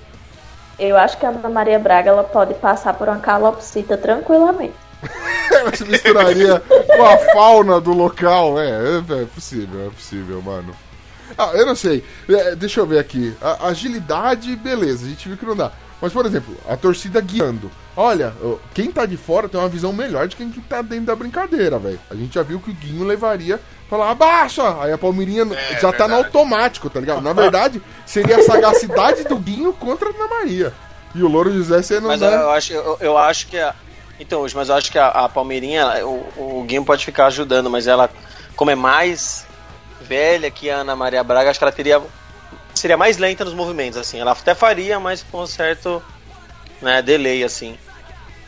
Eu 0.78 0.98
acho 0.98 1.18
que 1.18 1.26
a 1.26 1.30
Ana 1.30 1.50
Maria 1.50 1.80
Braga 1.80 2.10
ela 2.10 2.24
pode 2.24 2.54
passar 2.56 2.94
por 2.94 3.08
uma 3.08 3.20
calopsita 3.20 3.98
tranquilamente. 3.98 4.74
Ela 5.52 5.76
se 5.76 5.86
misturaria 5.86 6.60
com 6.60 7.06
a 7.06 7.18
fauna 7.34 7.80
do 7.80 7.94
local. 7.94 8.60
É, 8.60 8.70
é, 8.70 9.22
é 9.22 9.26
possível, 9.26 9.88
é 9.88 9.90
possível, 9.90 10.42
mano. 10.42 10.76
Ah, 11.38 11.52
eu 11.54 11.66
não 11.66 11.76
sei. 11.76 12.04
É, 12.30 12.56
deixa 12.56 12.80
eu 12.80 12.86
ver 12.86 13.00
aqui. 13.00 13.34
A, 13.42 13.68
agilidade, 13.68 14.56
beleza, 14.56 15.06
a 15.06 15.10
gente 15.10 15.28
viu 15.28 15.38
que 15.38 15.46
não 15.46 15.56
dá. 15.56 15.72
Mas, 16.02 16.14
por 16.14 16.26
exemplo, 16.26 16.56
a 16.68 16.76
torcida 16.76 17.20
guiando. 17.22 17.72
Olha, 17.96 18.34
quem 18.74 18.92
tá 18.92 19.06
de 19.06 19.16
fora 19.16 19.48
tem 19.48 19.60
uma 19.60 19.70
visão 19.70 19.94
melhor 19.94 20.28
de 20.28 20.36
quem 20.36 20.52
que 20.52 20.60
tá 20.62 20.82
dentro 20.82 21.06
da 21.06 21.16
brincadeira, 21.16 21.80
velho. 21.80 22.00
A 22.12 22.16
gente 22.16 22.36
já 22.36 22.44
viu 22.44 22.60
que 22.60 22.70
o 22.72 22.74
Guinho 22.74 23.06
levaria. 23.06 23.60
Falar, 23.90 24.12
abaixa! 24.12 24.82
Aí 24.82 24.92
a 24.92 24.98
Palmeirinha 24.98 25.46
É, 25.54 25.80
já 25.80 25.94
tá 25.94 26.08
no 26.08 26.16
automático, 26.16 26.90
tá 26.90 27.00
ligado? 27.00 27.22
Na 27.22 27.34
verdade, 27.34 27.82
seria 28.06 28.38
a 28.38 28.44
sagacidade 28.44 29.24
do 29.24 29.38
Guinho 29.38 29.72
contra 29.74 30.10
a 30.10 30.12
Ana 30.12 30.28
Maria. 30.28 30.74
E 31.14 31.24
o 31.24 31.30
Louro 31.30 31.54
José 31.54 31.82
sendo. 31.82 32.08
Mas 32.08 32.22
eu 32.22 32.52
acho, 32.52 32.74
eu, 32.74 32.98
eu 33.00 33.18
acho 33.18 33.48
que 33.48 33.58
a, 33.58 33.74
então, 34.20 34.46
mas 34.54 34.70
eu 34.70 34.76
acho 34.76 34.92
que 34.92 34.98
a, 34.98 35.08
a 35.08 35.30
Palmeirinha, 35.30 36.06
o, 36.06 36.60
o 36.60 36.64
Guinho 36.68 36.86
pode 36.86 37.04
ficar 37.04 37.28
ajudando, 37.28 37.70
mas 37.70 37.88
ela, 37.88 38.10
como 38.56 38.72
é 38.72 38.76
mais 38.76 39.45
velha 40.06 40.50
que 40.52 40.70
a 40.70 40.78
Ana 40.78 40.96
Maria 40.96 41.24
Braga, 41.24 41.50
acho 41.50 41.60
que 41.60 41.64
ela 41.66 41.72
teria 41.72 42.02
seria 42.74 42.98
mais 42.98 43.18
lenta 43.18 43.44
nos 43.46 43.54
movimentos, 43.54 43.98
assim. 43.98 44.20
Ela 44.20 44.32
até 44.32 44.54
faria, 44.54 45.00
mas 45.00 45.24
com 45.24 45.42
um 45.42 45.48
certo 45.48 46.04
né, 46.82 47.02
delay, 47.02 47.44
assim. 47.44 47.78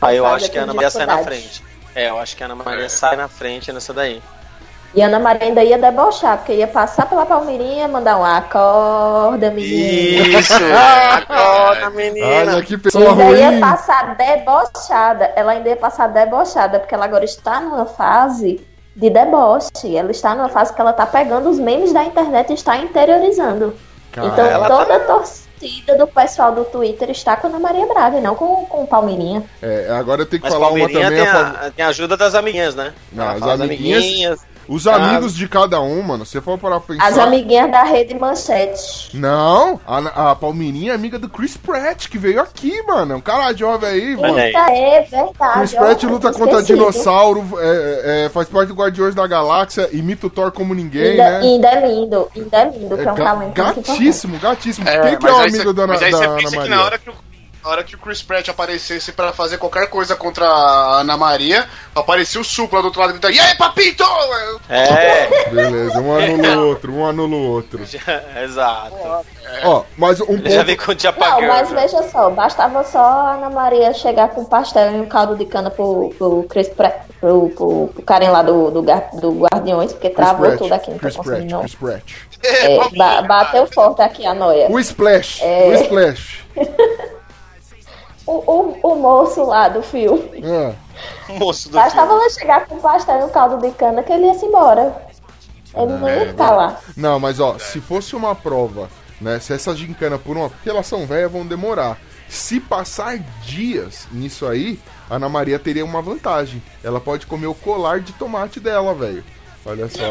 Aí 0.00 0.16
eu 0.16 0.26
acho 0.26 0.50
que 0.50 0.58
a 0.58 0.62
Ana 0.62 0.74
Maria 0.74 0.90
sai 0.90 1.06
na 1.06 1.18
frente. 1.18 1.62
É, 1.94 2.08
eu 2.10 2.18
acho 2.18 2.36
que 2.36 2.42
a 2.42 2.46
Ana 2.46 2.54
Maria 2.54 2.84
É. 2.84 2.88
sai 2.88 3.16
na 3.16 3.26
frente 3.28 3.72
nessa 3.72 3.92
daí. 3.92 4.22
E 4.94 5.02
a 5.02 5.06
Ana 5.06 5.18
Maria 5.18 5.44
ainda 5.48 5.62
ia 5.62 5.76
debochar, 5.76 6.38
porque 6.38 6.52
ia 6.54 6.66
passar 6.66 7.06
pela 7.06 7.26
Palmeirinha, 7.26 7.88
mandar 7.88 8.16
um 8.18 8.24
acorda, 8.24 9.50
menina. 9.50 10.38
Isso! 10.38 10.52
Acorda, 11.12 11.90
menina! 11.90 12.52
Olha 12.52 12.62
que 12.62 12.78
pessoa 12.78 13.10
ainda 13.10 13.24
ia 13.32 13.50
ruim. 13.50 13.60
passar 13.60 14.16
debochada. 14.16 15.32
Ela 15.36 15.52
ainda 15.52 15.68
ia 15.68 15.76
passar 15.76 16.06
debochada, 16.08 16.78
porque 16.78 16.94
ela 16.94 17.04
agora 17.04 17.24
está 17.24 17.60
numa 17.60 17.84
fase 17.86 18.64
de 18.98 19.08
deboche. 19.08 19.96
Ela 19.96 20.10
está 20.10 20.34
numa 20.34 20.48
fase 20.48 20.74
que 20.74 20.80
ela 20.80 20.92
tá 20.92 21.06
pegando 21.06 21.48
os 21.48 21.58
memes 21.58 21.92
da 21.92 22.04
internet 22.04 22.50
e 22.50 22.54
está 22.54 22.76
interiorizando. 22.76 23.74
Cara, 24.12 24.26
então 24.28 24.44
ela 24.44 24.66
toda 24.68 24.96
a 24.96 25.00
torcida 25.00 25.96
do 25.96 26.06
pessoal 26.06 26.52
do 26.52 26.64
Twitter 26.64 27.08
está 27.10 27.36
com 27.36 27.46
a 27.46 27.50
Ana 27.50 27.60
Maria 27.60 27.86
Braga, 27.86 28.18
e 28.18 28.20
não 28.20 28.34
com, 28.34 28.66
com 28.66 28.82
o 28.82 28.86
Palmeirinha. 28.86 29.44
É, 29.62 29.88
agora 29.90 30.22
eu 30.22 30.26
tenho 30.26 30.42
que 30.42 30.48
Mas 30.48 30.54
falar 30.54 30.68
uma 30.70 30.88
também 30.88 31.08
tem 31.08 31.26
a 31.28 31.70
tem 31.74 31.84
a 31.84 31.88
ajuda 31.88 32.16
das 32.16 32.34
amiguinhas, 32.34 32.74
né? 32.74 32.92
Não, 33.12 33.28
as 33.28 33.38
fala 33.38 33.54
amiguinhas- 33.54 34.40
Os 34.68 34.86
Ah. 34.86 34.96
amigos 34.96 35.34
de 35.34 35.48
cada 35.48 35.80
um, 35.80 36.02
mano, 36.02 36.26
se 36.26 36.40
for 36.40 36.58
para 36.58 36.78
pensar. 36.78 37.06
As 37.06 37.16
amiguinhas 37.18 37.70
da 37.70 37.82
rede 37.84 38.14
manchete. 38.14 39.16
Não, 39.16 39.80
a, 39.86 40.30
a 40.30 40.36
Palmeirinha 40.36 40.92
é 40.92 40.94
amiga 40.94 41.18
do 41.18 41.28
Chris 41.28 41.56
Pratt, 41.56 42.08
que 42.08 42.18
veio 42.18 42.40
aqui, 42.40 42.82
mano. 42.86 43.14
É 43.14 43.16
um 43.16 43.20
cara 43.20 43.52
jovem 43.54 43.88
aí, 43.88 44.16
mano. 44.16 44.38
É 44.38 45.02
verdade. 45.02 45.58
Chris 45.58 45.72
Pratt 45.74 46.04
ó, 46.04 46.08
luta 46.08 46.32
contra 46.32 46.62
dinossauro, 46.62 47.44
é, 47.58 48.24
é, 48.26 48.28
faz 48.28 48.48
parte 48.48 48.68
do 48.68 48.74
Guardiões 48.74 49.14
da 49.14 49.26
Galáxia, 49.26 49.88
imita 49.92 50.26
o 50.26 50.30
Thor 50.30 50.52
como 50.52 50.74
ninguém, 50.74 51.12
Ainda, 51.12 51.30
né? 51.30 51.36
ainda 51.38 51.68
é 51.68 51.86
lindo, 51.88 52.28
ainda 52.36 52.56
é 52.58 52.64
lindo, 52.70 52.96
que 52.98 53.08
é 53.08 53.12
um 53.12 53.14
ga- 53.14 53.24
talento 53.24 53.54
gatíssimo, 53.54 54.38
gatíssimo. 54.38 54.88
É, 54.88 55.00
Quem 55.00 55.18
que 55.18 55.26
é 55.26 55.32
o 55.32 55.36
amigo 55.38 55.56
cê- 55.56 55.72
da 55.72 55.82
Ana, 55.84 55.92
mas 55.94 56.02
aí 56.02 56.10
da 56.12 56.18
você 56.18 56.24
Ana 56.24 56.36
pensa 56.36 56.60
que 56.62 56.68
na 56.68 56.84
hora 56.84 56.98
que, 56.98 57.10
o, 57.10 57.14
na 57.62 57.70
hora 57.70 57.84
que 57.84 57.94
o 57.94 57.98
Chris 57.98 58.22
Pratt 58.22 58.48
aparecesse 58.48 59.12
pra 59.12 59.32
fazer 59.32 59.58
qualquer 59.58 59.88
coisa 59.88 60.14
contra 60.16 60.46
a 60.46 61.00
Ana 61.00 61.16
Maria, 61.16 61.66
aparecia 61.94 62.40
o 62.40 62.44
Supla 62.44 62.80
do 62.80 62.86
outro 62.86 63.00
lado 63.00 63.12
gritando, 63.12 63.34
e 63.34 63.40
aí, 63.40 63.56
papito! 63.56 64.04
É, 64.68 65.50
Beleza, 65.50 66.00
um 66.00 66.16
anula 66.16 66.56
o 66.56 66.66
outro, 66.68 66.92
um 66.94 67.06
anula 67.06 67.36
o 67.36 67.50
outro. 67.50 67.80
exato. 68.44 68.94
Ó, 69.64 69.82
mas 69.96 70.20
um 70.20 70.34
Ele 70.34 70.50
já 70.50 70.56
ponto... 70.58 70.66
vem 70.66 70.76
com 70.76 70.92
o 70.92 71.40
Não, 71.40 71.48
mas 71.48 71.70
veja 71.70 72.02
só, 72.10 72.30
bastava 72.30 72.84
só 72.84 72.98
a 72.98 73.34
Ana 73.34 73.50
Maria 73.50 73.92
chegar 73.92 74.28
com 74.28 74.44
pastel 74.44 74.92
e 74.92 75.00
um 75.00 75.06
caldo 75.06 75.36
de 75.36 75.44
cana 75.46 75.70
pro, 75.70 76.14
pro, 76.18 76.44
Chris 76.44 76.68
Pratt, 76.68 77.02
pro, 77.20 77.48
pro, 77.50 77.88
pro 77.88 78.02
Karen 78.04 78.30
lá 78.30 78.42
do, 78.42 78.70
do, 78.70 78.82
do 78.82 79.40
Guardiões, 79.40 79.92
porque 79.92 80.10
Chris 80.10 80.16
travou 80.26 80.46
Pratt, 80.46 80.58
tudo 80.58 80.72
aqui, 80.74 80.90
não 80.90 80.98
tô 80.98 81.00
Chris 81.02 81.16
conseguindo 81.16 81.38
Pratt, 81.38 81.50
não. 81.52 81.60
Chris 81.60 81.74
Pratt. 81.74 82.12
É, 82.42 82.96
ba- 82.96 83.22
bateu 83.22 83.66
forte 83.66 84.00
aqui 84.02 84.24
a 84.26 84.34
noia. 84.34 84.70
O 84.70 84.78
Splash, 84.78 85.42
É. 85.42 85.68
o 85.68 85.74
Splash. 85.82 86.46
O, 88.28 88.42
o, 88.46 88.92
o 88.92 88.96
moço 88.96 89.42
lá 89.46 89.68
do 89.70 89.82
filme. 89.82 90.42
É. 90.44 90.74
Moço 91.38 91.70
do 91.70 91.74
Bastava 91.76 92.08
filme. 92.08 92.22
ela 92.22 92.30
chegar 92.30 92.66
com 92.66 92.78
pastel 92.78 93.20
e 93.20 93.24
um 93.24 93.30
caldo 93.30 93.56
de 93.56 93.72
cana 93.72 94.02
que 94.02 94.12
ele 94.12 94.26
ia 94.26 94.34
se 94.34 94.44
embora. 94.44 94.94
Ele 95.74 95.92
não 95.92 96.08
ia 96.08 96.26
ficar 96.26 96.50
lá. 96.50 96.78
Não, 96.94 97.18
mas 97.18 97.40
ó, 97.40 97.58
se 97.58 97.80
fosse 97.80 98.14
uma 98.14 98.34
prova, 98.34 98.90
né? 99.18 99.38
Se 99.40 99.54
essa 99.54 99.74
gincana 99.74 100.18
por 100.18 100.36
uma. 100.36 100.50
Porque 100.50 100.68
elas 100.68 100.86
são 100.86 101.06
velhas, 101.06 101.32
vão 101.32 101.46
demorar. 101.46 101.96
Se 102.28 102.60
passar 102.60 103.18
dias 103.42 104.06
nisso 104.12 104.46
aí, 104.46 104.78
a 105.08 105.14
Ana 105.16 105.30
Maria 105.30 105.58
teria 105.58 105.84
uma 105.84 106.02
vantagem. 106.02 106.62
Ela 106.84 107.00
pode 107.00 107.26
comer 107.26 107.46
o 107.46 107.54
colar 107.54 108.00
de 108.00 108.12
tomate 108.12 108.60
dela, 108.60 108.92
velho. 108.92 109.24
Olha 109.64 109.88
só. 109.88 110.02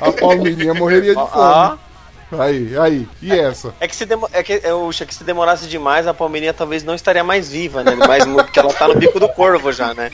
A 0.00 0.12
Palmeirinha 0.12 0.74
morreria 0.74 1.12
de 1.12 1.20
Ó, 1.20 1.26
fome. 1.26 1.78
Aí, 2.32 2.76
aí. 2.78 3.08
E 3.22 3.32
essa? 3.32 3.74
É 3.80 3.86
que 3.86 3.94
se, 3.94 4.04
demo- 4.06 4.28
é 4.32 4.42
que, 4.42 4.60
eu 4.64 4.88
acho 4.88 5.06
que 5.06 5.14
se 5.14 5.24
demorasse 5.24 5.66
demais, 5.66 6.06
a 6.06 6.14
Palmeirinha 6.14 6.52
talvez 6.52 6.82
não 6.82 6.94
estaria 6.94 7.22
mais 7.22 7.48
viva, 7.50 7.82
né? 7.84 7.94
Mais, 7.94 8.24
porque 8.24 8.58
ela 8.58 8.72
tá 8.72 8.88
no 8.88 8.94
bico 8.96 9.20
do 9.20 9.28
corvo 9.28 9.70
já, 9.72 9.94
né? 9.94 10.10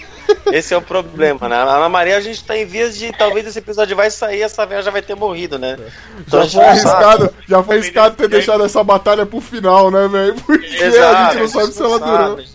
Esse 0.52 0.74
é 0.74 0.76
o 0.76 0.82
problema, 0.82 1.48
né? 1.48 1.56
A 1.56 1.62
Ana 1.76 1.88
Maria, 1.88 2.16
a 2.16 2.20
gente 2.20 2.44
tá 2.44 2.56
em 2.56 2.64
vias 2.66 2.96
de. 2.96 3.12
Talvez 3.12 3.46
esse 3.46 3.58
episódio 3.58 3.96
vai 3.96 4.10
sair 4.10 4.42
essa 4.42 4.66
velha 4.66 4.82
já 4.82 4.90
vai 4.90 5.02
ter 5.02 5.14
morrido, 5.14 5.58
né? 5.58 5.78
Então 6.20 6.40
a 6.40 6.46
Já 6.46 6.60
foi 6.60 6.68
arriscado, 6.68 7.34
já 7.48 7.62
foi 7.62 7.76
arriscado 7.76 8.16
ter 8.16 8.28
deixado 8.28 8.64
essa 8.64 8.82
batalha 8.82 9.24
pro 9.24 9.40
final, 9.40 9.90
né, 9.90 10.08
velho? 10.08 10.34
Porque 10.34 10.66
a 10.66 10.86
Exato, 10.86 11.32
gente 11.32 11.40
não 11.42 11.48
sabe 11.48 11.72
se 11.72 11.82
ela 11.82 11.98
sabe, 11.98 12.10
durou. 12.10 12.46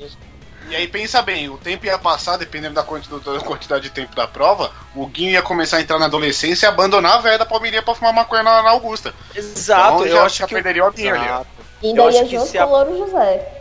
E 0.76 0.82
aí 0.82 0.88
pensa 0.90 1.22
bem, 1.22 1.48
o 1.50 1.58
tempo 1.58 1.86
ia 1.86 1.98
passar, 1.98 2.36
dependendo 2.38 2.76
da 2.76 2.84
quantidade, 2.84 3.24
da 3.24 3.40
quantidade 3.40 3.84
de 3.86 3.90
tempo 3.92 4.14
da 4.14 4.28
prova, 4.28 4.72
o 4.94 5.08
Guinho 5.08 5.32
ia 5.32 5.42
começar 5.42 5.78
a 5.78 5.82
entrar 5.82 5.98
na 5.98 6.06
adolescência 6.06 6.66
e 6.66 6.70
abandonar 6.70 7.14
a 7.14 7.22
velha 7.22 7.38
da 7.38 7.46
Palmeirinha 7.46 7.82
pra 7.82 7.96
fumar 7.96 8.12
maconha 8.14 8.44
na, 8.44 8.62
na 8.62 8.72
Augusta. 8.72 9.14
Exato, 9.34 9.96
Então, 9.96 10.06
eu 10.08 10.12
já- 10.18 10.24
acho 10.26 10.40
já 10.40 10.48
que. 10.48 10.54
perderia 10.54 10.86
o 10.86 10.92
Guinho 10.92 11.16
ali. 11.16 11.46
Ainda 11.84 12.02
Eu 12.02 12.12
ia 12.12 12.26
que 12.26 12.38
junto 12.38 12.52
com 12.52 12.60
a- 12.60 12.66
o 12.66 12.70
Louro 12.70 12.98
José. 12.98 13.52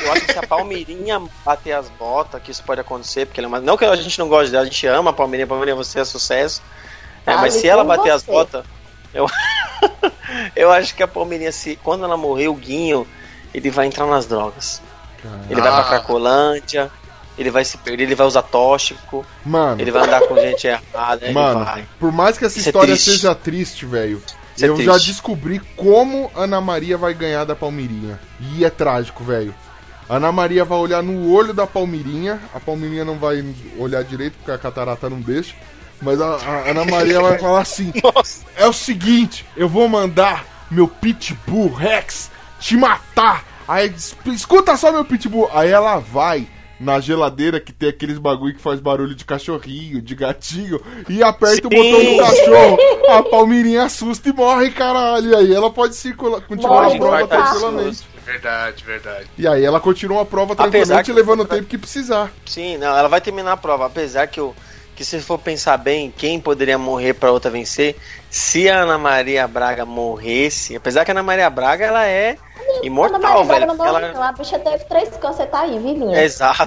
Eu 0.00 0.12
acho 0.12 0.22
que 0.26 0.32
se 0.32 0.38
a 0.38 0.46
Palmeirinha 0.46 1.22
bater 1.44 1.72
as 1.72 1.88
botas, 1.90 2.42
que 2.42 2.50
isso 2.50 2.62
pode 2.64 2.80
acontecer, 2.80 3.26
porque 3.26 3.38
ela 3.38 3.46
é 3.46 3.48
uma... 3.48 3.60
não 3.60 3.76
que 3.76 3.84
a 3.84 3.94
gente 3.96 4.18
não 4.18 4.28
goste 4.28 4.50
dela, 4.50 4.62
a 4.62 4.66
gente 4.66 4.86
ama 4.86 5.10
a 5.10 5.12
Palmeirinha, 5.12 5.44
a 5.44 5.48
Palmeirinha 5.48 5.76
você 5.76 6.00
é 6.00 6.04
sucesso. 6.04 6.62
É, 7.26 7.32
Tá 7.34 7.38
mas 7.42 7.52
se 7.54 7.68
ela 7.68 7.84
bater 7.84 8.10
as 8.10 8.22
você. 8.22 8.30
botas, 8.32 8.64
eu 9.12 9.26
eu 10.56 10.72
acho 10.72 10.94
que 10.94 11.02
a 11.02 11.08
Palmeirinha 11.08 11.52
se 11.52 11.76
quando 11.76 12.04
ela 12.04 12.16
morrer 12.16 12.48
o 12.48 12.54
Guinho, 12.54 13.06
ele 13.54 13.70
vai 13.70 13.86
entrar 13.86 14.06
nas 14.06 14.26
drogas. 14.26 14.80
Ele 15.48 15.60
vai 15.60 15.70
pra 15.70 15.80
Ah. 15.80 15.84
Cracolândia, 15.84 16.90
ele 17.38 17.50
vai 17.50 17.64
se 17.64 17.78
perder, 17.78 18.04
ele 18.04 18.14
vai 18.14 18.26
usar 18.26 18.42
tóxico, 18.42 19.24
Mano, 19.44 19.80
ele 19.80 19.90
vai 19.90 20.02
andar 20.06 20.20
com 20.22 20.34
gente 20.36 20.66
errada, 20.66 21.30
Mano, 21.32 21.64
vai. 21.64 21.86
por 21.98 22.12
mais 22.12 22.36
que 22.38 22.44
essa 22.44 22.58
Isso 22.58 22.68
é 22.68 22.70
história 22.70 22.94
triste. 22.94 23.10
seja 23.12 23.34
triste, 23.34 23.86
velho, 23.86 24.22
é 24.60 24.66
eu 24.66 24.76
já 24.82 24.92
triste. 24.92 25.06
descobri 25.10 25.58
como 25.76 26.30
Ana 26.36 26.60
Maria 26.60 26.98
vai 26.98 27.14
ganhar 27.14 27.44
da 27.44 27.54
Palmeirinha. 27.56 28.20
E 28.40 28.64
é 28.64 28.70
trágico, 28.70 29.24
velho. 29.24 29.54
Ana 30.08 30.32
Maria 30.32 30.64
vai 30.64 30.76
olhar 30.78 31.02
no 31.02 31.32
olho 31.32 31.54
da 31.54 31.66
Palmeirinha, 31.66 32.40
a 32.54 32.58
Palmeirinha 32.60 33.04
não 33.04 33.16
vai 33.16 33.44
olhar 33.78 34.02
direito 34.04 34.34
porque 34.38 34.50
a 34.50 34.58
catarata 34.58 35.08
não 35.08 35.20
deixa. 35.20 35.54
Mas 36.02 36.20
a, 36.20 36.34
a 36.36 36.70
Ana 36.70 36.84
Maria 36.84 37.20
vai 37.20 37.38
falar 37.38 37.60
assim: 37.60 37.92
Nossa, 38.02 38.44
é 38.56 38.66
o 38.66 38.72
seguinte, 38.72 39.46
eu 39.56 39.68
vou 39.68 39.88
mandar 39.88 40.44
meu 40.70 40.88
pitbull 40.88 41.72
Rex 41.72 42.30
te 42.58 42.76
matar. 42.76 43.44
Aí 43.70 43.94
escuta 44.26 44.76
só 44.76 44.90
meu 44.90 45.04
pitbull. 45.04 45.48
Aí 45.52 45.70
ela 45.70 45.98
vai 45.98 46.46
na 46.78 46.98
geladeira 46.98 47.60
que 47.60 47.72
tem 47.72 47.90
aqueles 47.90 48.16
bagulho 48.18 48.54
que 48.54 48.60
faz 48.60 48.80
barulho 48.80 49.14
de 49.14 49.24
cachorrinho, 49.24 50.00
de 50.00 50.14
gatinho, 50.14 50.80
e 51.08 51.22
aperta 51.22 51.68
o 51.68 51.70
Sim. 51.70 51.76
botão 51.76 52.04
do 52.12 52.18
cachorro. 52.18 52.78
A 53.10 53.22
Palmeirinha 53.22 53.82
assusta 53.84 54.28
e 54.28 54.32
morre, 54.32 54.70
caralho. 54.70 55.30
E 55.30 55.34
aí 55.34 55.54
ela 55.54 55.70
pode 55.70 55.94
circular, 55.94 56.40
continuar 56.40 56.84
Morre 56.84 56.96
a 56.96 56.98
prova 56.98 57.26
tranquilamente. 57.28 58.02
Verdade, 58.24 58.84
verdade. 58.84 59.26
E 59.36 59.46
aí 59.46 59.64
ela 59.64 59.78
continua 59.80 60.22
a 60.22 60.24
prova 60.24 60.56
tranquilamente, 60.56 61.04
que- 61.04 61.12
levando 61.12 61.40
o 61.40 61.44
tempo 61.44 61.64
que 61.64 61.76
precisar. 61.78 62.32
Sim, 62.46 62.76
não, 62.78 62.96
ela 62.96 63.08
vai 63.08 63.20
terminar 63.20 63.52
a 63.52 63.56
prova, 63.56 63.86
apesar 63.86 64.26
que 64.26 64.40
eu 64.40 64.54
que 65.00 65.04
se 65.06 65.18
for 65.20 65.38
pensar 65.38 65.78
bem, 65.78 66.12
quem 66.14 66.38
poderia 66.38 66.76
morrer 66.76 67.14
pra 67.14 67.32
outra 67.32 67.50
vencer, 67.50 67.96
se 68.28 68.68
a 68.68 68.80
Ana 68.82 68.98
Maria 68.98 69.48
Braga 69.48 69.86
morresse, 69.86 70.76
apesar 70.76 71.06
que 71.06 71.10
a 71.10 71.14
Ana 71.14 71.22
Maria 71.22 71.48
Braga 71.48 71.86
ela 71.86 72.06
é 72.06 72.32
Ana 72.32 72.80
imortal, 72.82 73.18
Maria 73.18 73.44
Braga 73.44 73.54
velho. 73.60 73.66
não 73.66 73.76
morre, 73.76 73.88
ela... 73.88 74.12
não. 74.12 74.22
A 74.22 74.32
bicha 74.32 74.58
teve 74.58 74.84
três 74.84 75.08
câncer, 75.16 75.46
tá 75.46 75.60
aí, 75.60 75.78
vivinha. 75.78 76.18
É 76.18 76.24
exato, 76.24 76.64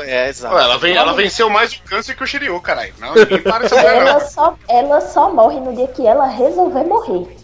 é, 0.00 0.10
é 0.10 0.28
exato. 0.28 0.58
Ela, 0.58 0.78
vem, 0.78 0.96
ela 0.96 1.12
venceu 1.12 1.48
mais 1.48 1.72
o 1.72 1.80
câncer 1.84 2.16
que 2.16 2.24
o 2.24 2.26
Shiryu, 2.26 2.60
caralho. 2.60 2.92
Não, 2.98 3.14
ninguém 3.14 3.40
para 3.40 3.64
essa 3.64 3.76
mulher, 3.76 3.96
Ela 3.98 4.12
não. 4.14 4.20
só, 4.28 4.56
ela 4.68 5.00
só 5.00 5.32
morre 5.32 5.60
no 5.60 5.72
dia 5.72 5.86
que 5.86 6.04
ela 6.04 6.26
resolver 6.26 6.82
morrer. 6.82 7.36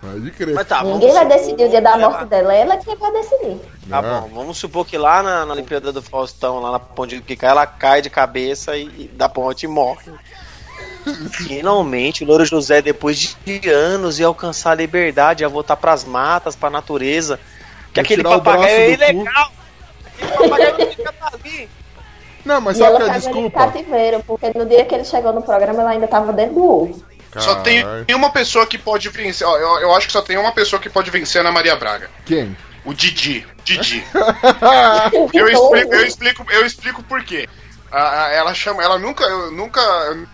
Pode 0.00 0.30
crer. 0.30 0.54
Mas 0.54 0.68
tá, 0.68 0.82
Ninguém 0.84 1.12
vai 1.12 1.26
decidir 1.26 1.64
o 1.64 1.68
dia 1.68 1.80
da 1.82 1.92
que 1.92 1.98
morte 1.98 2.24
dela, 2.26 2.54
ela 2.54 2.76
que 2.76 2.94
vai 2.94 3.12
decidir. 3.12 3.60
Tá 3.90 3.98
Ah. 3.98 4.02
bom, 4.02 4.30
vamos 4.32 4.56
supor 4.58 4.86
que 4.86 4.96
lá 4.96 5.22
na, 5.22 5.44
na 5.44 5.52
Olimpíada 5.54 5.92
do 5.92 6.00
Faustão, 6.00 6.60
lá 6.60 6.70
na 6.72 6.78
ponte 6.78 7.16
de 7.16 7.22
picar, 7.22 7.50
ela 7.50 7.66
cai 7.66 8.00
de 8.00 8.08
cabeça 8.08 8.76
e, 8.76 8.84
e 8.84 9.08
da 9.08 9.28
ponte 9.28 9.64
e 9.64 9.66
morre. 9.68 10.10
Finalmente, 11.30 12.22
o 12.22 12.26
Louro 12.26 12.44
José, 12.44 12.82
depois 12.82 13.36
de 13.44 13.68
anos, 13.70 14.18
ia 14.18 14.26
alcançar 14.26 14.72
a 14.72 14.74
liberdade, 14.74 15.42
ia 15.42 15.48
voltar 15.48 15.76
pras 15.76 16.04
matas, 16.04 16.54
pra 16.54 16.70
natureza. 16.70 17.38
Que 17.92 18.00
aquele 18.00 18.22
papagaio 18.22 18.66
é 18.68 18.90
ilegal. 18.92 19.50
Aquele 20.20 20.32
papagaio 20.36 20.78
não 20.78 20.86
fica 20.92 21.14
ali. 21.32 21.68
Não, 22.44 22.60
mas 22.60 22.76
E 22.76 22.80
sabe 22.80 22.90
ela 22.90 22.98
qual 23.00 23.08
é 23.08 23.10
a 23.10 23.14
pega 23.14 23.26
ele 23.26 23.34
desculpa? 23.48 23.66
cativeiro, 23.66 24.24
porque 24.26 24.52
no 24.58 24.66
dia 24.66 24.84
que 24.84 24.94
ele 24.94 25.04
chegou 25.04 25.32
no 25.32 25.42
programa, 25.42 25.80
ela 25.80 25.90
ainda 25.90 26.06
tava 26.06 26.32
dentro 26.32 26.54
do 26.54 26.64
ovo. 26.64 27.04
Só 27.36 27.56
tem 27.56 27.82
Caralho. 27.82 28.06
uma 28.16 28.30
pessoa 28.30 28.66
que 28.66 28.78
pode 28.78 29.08
vencer. 29.10 29.46
Ó, 29.46 29.56
eu, 29.58 29.80
eu 29.80 29.94
acho 29.94 30.06
que 30.06 30.12
só 30.12 30.22
tem 30.22 30.36
uma 30.38 30.52
pessoa 30.52 30.80
que 30.80 30.88
pode 30.88 31.10
vencer 31.10 31.40
a 31.40 31.44
Ana 31.44 31.52
Maria 31.52 31.76
Braga. 31.76 32.10
Quem? 32.24 32.56
O 32.84 32.94
Didi. 32.94 33.46
Didi. 33.64 34.02
Eu 35.34 35.48
explico, 35.48 35.94
eu 35.94 36.06
explico, 36.06 36.46
eu 36.50 36.66
explico 36.66 37.02
por 37.02 37.22
quê. 37.22 37.48
A- 37.90 38.24
a- 38.26 38.32
ela 38.32 38.54
chama. 38.54 38.82
Ela 38.82 38.98
nunca. 38.98 39.24
Eu 39.24 39.50
nunca. 39.52 39.80
eu 39.80 40.26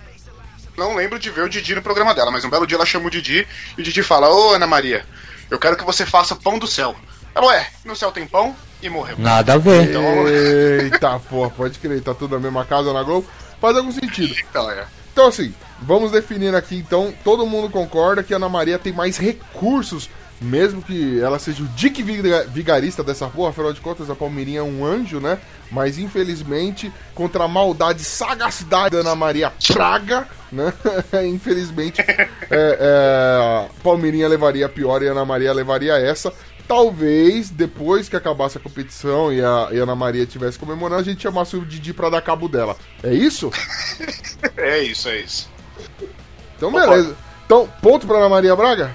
não 0.76 0.94
lembro 0.94 1.18
de 1.18 1.30
ver 1.30 1.42
o 1.42 1.48
Didi 1.48 1.74
no 1.74 1.82
programa 1.82 2.14
dela, 2.14 2.30
mas 2.30 2.44
um 2.44 2.50
belo 2.50 2.66
dia 2.66 2.76
ela 2.76 2.86
chama 2.86 3.06
o 3.06 3.10
Didi 3.10 3.46
e 3.76 3.80
o 3.80 3.84
Didi 3.84 4.02
fala: 4.02 4.28
Ô 4.28 4.52
Ana 4.54 4.66
Maria, 4.66 5.04
eu 5.50 5.58
quero 5.58 5.76
que 5.76 5.84
você 5.84 6.04
faça 6.06 6.36
pão 6.36 6.58
do 6.58 6.66
céu. 6.66 6.94
Ela, 7.34 7.46
ué, 7.46 7.66
no 7.84 7.96
céu 7.96 8.12
tem 8.12 8.26
pão? 8.26 8.54
E 8.82 8.88
morreu. 8.88 9.16
Nada 9.18 9.54
a 9.54 9.58
ver. 9.58 9.84
Então, 9.90 10.28
Eita, 10.28 11.18
porra, 11.20 11.50
pode 11.50 11.78
crer, 11.78 12.00
tá 12.02 12.14
tudo 12.14 12.36
na 12.36 12.40
mesma 12.40 12.64
casa 12.64 12.92
na 12.92 13.02
Globo. 13.02 13.26
Faz 13.60 13.76
algum 13.76 13.90
sentido. 13.90 14.34
então 14.50 14.70
é. 14.70 14.84
Então, 15.14 15.28
assim, 15.28 15.54
vamos 15.80 16.10
definir 16.10 16.52
aqui, 16.56 16.74
então, 16.76 17.14
todo 17.22 17.46
mundo 17.46 17.70
concorda 17.70 18.20
que 18.20 18.34
a 18.34 18.36
Ana 18.36 18.48
Maria 18.48 18.80
tem 18.80 18.92
mais 18.92 19.16
recursos, 19.16 20.10
mesmo 20.40 20.82
que 20.82 21.20
ela 21.20 21.38
seja 21.38 21.62
o 21.62 21.68
Dick 21.68 22.02
Viga- 22.02 22.44
Vigarista 22.48 23.00
dessa 23.04 23.28
porra, 23.28 23.50
afinal 23.50 23.72
de 23.72 23.80
contas, 23.80 24.10
a 24.10 24.16
Palmeirinha 24.16 24.58
é 24.58 24.62
um 24.64 24.84
anjo, 24.84 25.20
né? 25.20 25.38
Mas, 25.70 25.98
infelizmente, 25.98 26.92
contra 27.14 27.44
a 27.44 27.48
maldade 27.48 28.02
e 28.02 28.04
sagacidade 28.04 28.96
da 28.96 29.02
Ana 29.02 29.14
Maria 29.14 29.52
Praga, 29.72 30.26
né? 30.50 30.72
infelizmente, 31.32 32.00
é, 32.00 32.28
é, 32.50 33.68
Palmeirinha 33.84 34.26
levaria 34.26 34.66
a 34.66 34.68
pior 34.68 35.00
e 35.00 35.08
a 35.08 35.12
Ana 35.12 35.24
Maria 35.24 35.52
levaria 35.52 35.94
essa. 35.94 36.32
Talvez, 36.66 37.50
depois 37.50 38.08
que 38.08 38.16
acabasse 38.16 38.56
a 38.56 38.60
competição 38.60 39.32
e 39.32 39.40
a, 39.42 39.68
e 39.70 39.78
a 39.78 39.82
Ana 39.82 39.94
Maria 39.94 40.22
estivesse 40.22 40.58
comemorando, 40.58 41.02
a 41.02 41.04
gente 41.04 41.22
chamasse 41.22 41.56
o 41.56 41.64
Didi 41.64 41.92
pra 41.92 42.08
dar 42.08 42.22
cabo 42.22 42.48
dela. 42.48 42.76
É 43.02 43.12
isso? 43.12 43.50
É 44.58 44.78
isso, 44.80 45.08
é 45.08 45.20
isso. 45.20 45.50
Então, 46.56 46.70
beleza. 46.70 47.16
Então, 47.46 47.66
ponto 47.80 48.06
pra 48.06 48.18
Ana 48.18 48.28
Maria 48.28 48.54
Braga? 48.54 48.94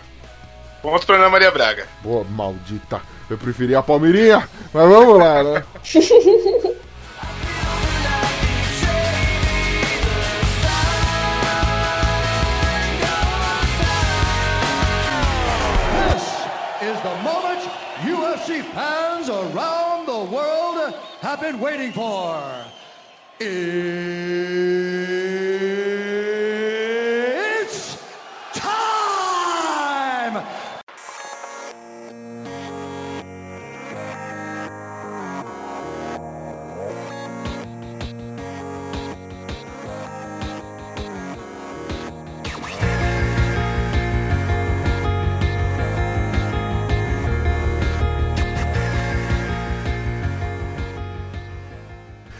Ponto 0.79 1.05
pra 1.05 1.15
Ana 1.15 1.27
Maria 1.27 1.49
Braga. 1.49 1.87
Boa, 2.03 2.23
maldita. 2.23 3.01
Eu 3.29 3.37
preferia 3.37 3.79
a 3.79 3.83
Palmeirinha, 3.83 4.47
mas 4.71 4.89
vamos 4.89 5.17
lá, 5.17 5.43
né? 5.43 5.63
UFC 18.49 18.63
fans 18.73 19.29
around 19.29 20.07
the 20.07 20.23
world 20.33 20.93
have 21.21 21.39
been 21.39 21.59
waiting 21.59 21.91
for. 21.91 22.65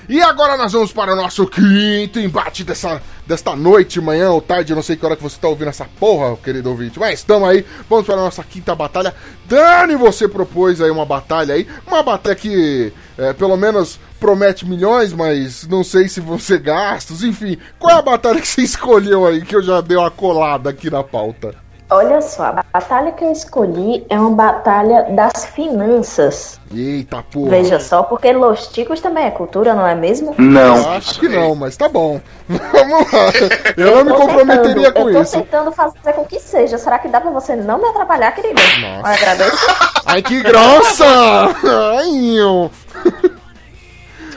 E 0.09 0.23
agora 0.23 0.57
nós 0.57 0.71
vamos 0.71 0.91
para 0.91 1.13
o 1.13 1.15
nosso 1.15 1.45
quinto 1.45 2.19
embate 2.19 2.63
dessa, 2.63 2.99
desta 3.27 3.55
noite, 3.55 4.01
manhã 4.01 4.31
ou 4.31 4.41
tarde, 4.41 4.73
não 4.73 4.81
sei 4.81 4.95
que 4.95 5.05
hora 5.05 5.15
que 5.15 5.21
você 5.21 5.35
está 5.35 5.47
ouvindo 5.47 5.67
essa 5.67 5.85
porra, 5.99 6.35
querido 6.35 6.67
ouvinte. 6.67 6.97
Mas 6.97 7.19
estamos 7.19 7.47
aí, 7.47 7.63
vamos 7.87 8.07
para 8.07 8.15
a 8.15 8.23
nossa 8.23 8.43
quinta 8.43 8.73
batalha. 8.73 9.13
Dani, 9.45 9.95
você 9.95 10.27
propôs 10.27 10.81
aí 10.81 10.89
uma 10.89 11.05
batalha 11.05 11.53
aí, 11.53 11.67
uma 11.85 12.01
batalha 12.01 12.35
que 12.35 12.91
é, 13.19 13.33
pelo 13.33 13.55
menos 13.55 13.99
promete 14.19 14.67
milhões, 14.67 15.13
mas 15.13 15.67
não 15.67 15.83
sei 15.83 16.09
se 16.09 16.23
ser 16.39 16.59
gastos, 16.59 17.23
enfim. 17.23 17.59
Qual 17.77 17.95
é 17.95 17.99
a 17.99 18.01
batalha 18.01 18.41
que 18.41 18.47
você 18.47 18.63
escolheu 18.65 19.27
aí, 19.27 19.45
que 19.45 19.55
eu 19.55 19.61
já 19.61 19.79
dei 19.79 19.95
uma 19.95 20.09
colada 20.09 20.71
aqui 20.71 20.89
na 20.89 21.03
pauta? 21.03 21.68
Olha 21.91 22.21
só, 22.21 22.43
a 22.43 22.63
batalha 22.71 23.11
que 23.13 23.23
eu 23.23 23.31
escolhi 23.31 24.05
é 24.09 24.19
uma 24.19 24.29
batalha 24.29 25.07
das 25.09 25.45
finanças. 25.45 26.59
Eita 26.71 27.23
porra. 27.23 27.49
Veja 27.49 27.79
só, 27.79 28.03
porque 28.03 28.31
Los 28.31 28.67
Ticos 28.67 29.01
também 29.01 29.25
é 29.25 29.31
cultura, 29.31 29.73
não 29.73 29.87
é 29.87 29.95
mesmo? 29.95 30.35
Eu 30.37 30.89
acho 30.91 31.19
que 31.19 31.27
não, 31.27 31.55
mas 31.55 31.75
tá 31.75 31.89
bom. 31.89 32.21
Vamos 32.47 33.11
lá. 33.11 33.31
Eu 33.75 34.05
não 34.05 34.05
me 34.05 34.13
comprometeria 34.13 34.91
tentando, 34.91 34.93
com 34.93 35.09
eu 35.09 35.15
tô 35.15 35.21
isso. 35.23 35.31
tentando 35.31 35.71
fazer 35.71 36.13
com 36.13 36.25
que 36.25 36.39
seja. 36.39 36.77
Será 36.77 36.99
que 36.99 37.07
dá 37.07 37.19
pra 37.19 37.31
você 37.31 37.55
não 37.55 37.79
me 37.79 37.85
atrapalhar, 37.85 38.33
querido? 38.33 38.61
Nossa. 38.61 38.79
Eu 38.81 39.05
agradeço. 39.05 39.67
Ai, 40.05 40.21
que 40.21 40.43
grossa! 40.43 41.05
Ai, 41.05 42.37
eu. 42.37 42.69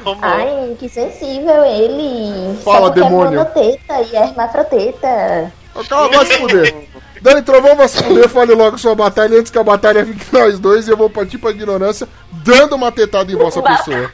Tomou. 0.03 0.19
Ai, 0.23 0.77
que 0.79 0.89
sensível 0.89 1.65
ele. 1.65 2.57
Fala, 2.65 2.87
Só 2.87 2.93
porque 2.93 3.01
demônio. 3.01 3.41
É 3.41 3.45
monoteta 3.45 4.01
e 4.11 4.17
é 4.17 4.23
hermafroteta. 4.23 5.53
Cala, 5.89 6.09
vai 6.09 6.27
se 6.27 6.35
fuder. 6.39 6.75
Dani 7.21 7.43
Trovão 7.43 7.77
vai 7.77 7.89
se 7.89 8.03
fuder, 8.03 8.29
fale 8.29 8.55
logo 8.55 8.77
sua 8.79 8.95
batalha 8.95 9.39
antes 9.39 9.51
que 9.51 9.59
a 9.59 9.63
batalha 9.63 10.05
fique 10.05 10.27
nós 10.33 10.59
dois 10.59 10.87
e 10.89 10.91
eu 10.91 10.97
vou 10.97 11.09
partir 11.09 11.39
pra 11.39 11.51
ignorância, 11.51 12.09
dando 12.33 12.75
uma 12.75 12.91
tetada 12.93 13.31
em 13.33 13.37
vossa 13.37 13.63
pessoa. 13.63 14.11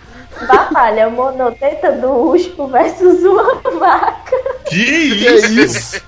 Batalha 0.47 1.09
monoteta 1.11 1.91
do 1.93 2.13
Uspo 2.33 2.69
versus 2.69 3.25
uma 3.25 3.55
vaca. 3.79 4.37
Que 4.69 5.27
é 5.27 5.37
isso? 5.49 6.01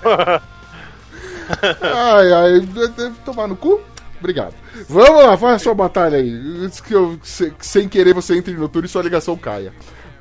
Ai, 1.82 2.32
ai, 2.32 2.61
deve 2.61 3.14
tomar 3.24 3.48
no 3.48 3.57
cu? 3.57 3.80
Obrigado. 4.20 4.55
Vamos 4.88 5.24
lá, 5.24 5.36
faz 5.36 5.55
a 5.55 5.59
sua 5.59 5.74
batalha 5.74 6.18
aí. 6.18 6.30
Antes 6.64 6.80
que 6.80 6.92
eu, 6.94 7.18
se- 7.22 7.53
sem 7.61 7.88
querer, 7.88 8.12
você 8.14 8.36
entre 8.36 8.53
no 8.55 8.68
turno 8.68 8.86
e 8.86 8.88
sua 8.88 9.03
ligação 9.03 9.36
caia. 9.36 9.72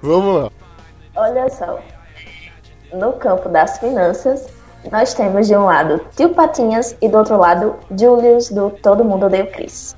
Vamos 0.01 0.43
lá. 0.43 0.49
Olha 1.15 1.49
só. 1.49 1.79
No 2.93 3.13
campo 3.13 3.49
das 3.49 3.77
finanças, 3.77 4.47
nós 4.91 5.13
temos 5.13 5.47
de 5.47 5.55
um 5.55 5.65
lado 5.65 5.99
Tio 6.15 6.29
Patinhas 6.29 6.95
e 7.01 7.07
do 7.09 7.17
outro 7.17 7.37
lado 7.37 7.75
Julius 7.97 8.49
do 8.49 8.69
Todo 8.69 9.03
Mundo 9.03 9.25
Odeia 9.25 9.43
o 9.43 9.47
Chris. 9.51 9.95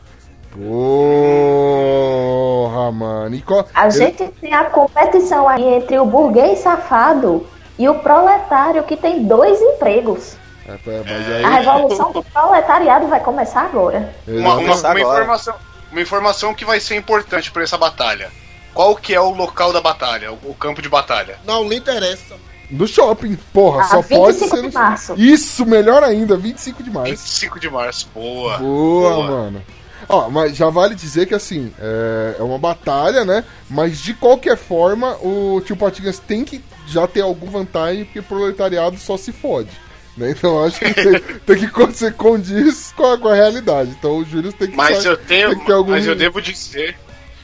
Porra, 1.61 2.91
mano. 2.91 3.35
E 3.35 3.41
qual- 3.41 3.65
A 3.73 3.83
ele- 3.87 3.91
gente 3.91 4.27
tem 4.41 4.53
a 4.53 4.65
competição 4.65 5.47
aí 5.47 5.63
entre 5.75 5.97
o 5.99 6.05
burguês 6.05 6.59
safado 6.59 7.45
e 7.77 7.87
o 7.87 7.95
proletário 7.99 8.83
que 8.83 8.95
tem 8.97 9.23
dois 9.23 9.61
empregos. 9.61 10.35
É, 10.67 10.71
é, 10.73 11.03
mas 11.05 11.31
aí- 11.35 11.43
A 11.45 11.49
revolução 11.59 12.11
do 12.11 12.23
proletariado 12.23 13.07
vai 13.07 13.19
começar 13.19 13.61
agora. 13.63 14.13
Uma, 14.27 14.55
uma- 14.55 14.75
uma 14.75 14.99
informação, 14.99 15.55
uma 15.91 16.01
informação 16.01 16.53
que 16.53 16.63
vai 16.65 16.79
ser 16.79 16.95
importante 16.95 17.51
pra 17.51 17.63
essa 17.63 17.77
batalha. 17.77 18.29
Qual 18.73 18.95
que 18.95 19.13
é 19.13 19.19
o 19.19 19.31
local 19.31 19.73
da 19.73 19.81
batalha, 19.81 20.31
o, 20.31 20.37
o 20.51 20.53
campo 20.53 20.81
de 20.81 20.87
batalha? 20.87 21.37
Não 21.45 21.67
lhe 21.67 21.75
interessa. 21.75 22.35
No 22.71 22.87
shopping, 22.87 23.37
porra, 23.53 23.81
Ah, 23.81 23.85
só 23.85 24.01
pode 24.01 24.37
25 24.39 24.49
ser 24.55 24.61
de 24.61 24.67
no... 24.67 24.73
março. 24.73 25.13
Isso, 25.17 25.65
melhor 25.65 26.03
ainda, 26.03 26.37
25 26.37 26.81
de 26.81 26.89
março. 26.89 27.11
25 27.11 27.59
de 27.59 27.69
março. 27.69 28.07
Boa. 28.13 28.57
Boa, 28.57 29.23
mano. 29.27 29.61
Ó, 30.09 30.29
mas 30.29 30.55
já 30.57 30.69
vale 30.69 30.95
dizer 30.95 31.25
que 31.27 31.35
assim, 31.35 31.71
é, 31.79 32.35
é 32.39 32.43
uma 32.43 32.57
batalha, 32.57 33.23
né? 33.23 33.43
Mas 33.69 33.99
de 33.99 34.13
qualquer 34.13 34.57
forma, 34.57 35.15
o 35.21 35.61
tio 35.65 35.75
Patinhas 35.77 36.17
tem 36.19 36.43
que 36.43 36.61
já 36.87 37.05
ter 37.07 37.21
alguma 37.21 37.51
vantagem, 37.51 38.05
porque 38.05 38.19
o 38.19 38.23
proletariado 38.23 38.97
só 38.97 39.15
se 39.15 39.31
fode. 39.31 39.69
Né? 40.17 40.31
Então 40.31 40.57
eu 40.57 40.65
acho 40.65 40.79
que 40.79 40.93
tem, 40.93 41.19
tem 41.45 41.57
que 41.59 41.65
acontecer 41.65 42.13
condiz 42.15 42.91
com 42.97 43.05
a, 43.13 43.17
com 43.17 43.27
a 43.29 43.35
realidade. 43.35 43.91
Então 43.97 44.17
o 44.17 44.25
Júlio 44.25 44.51
tem 44.51 44.69
que 44.71 44.75
Mas 44.75 45.03
sa- 45.03 45.09
eu 45.09 45.17
tenho, 45.17 45.49
tem 45.51 45.59
que 45.59 45.65
ter 45.65 45.73
algum... 45.73 45.91
mas 45.91 46.05
eu 46.05 46.15
devo 46.15 46.41
dizer, 46.41 46.97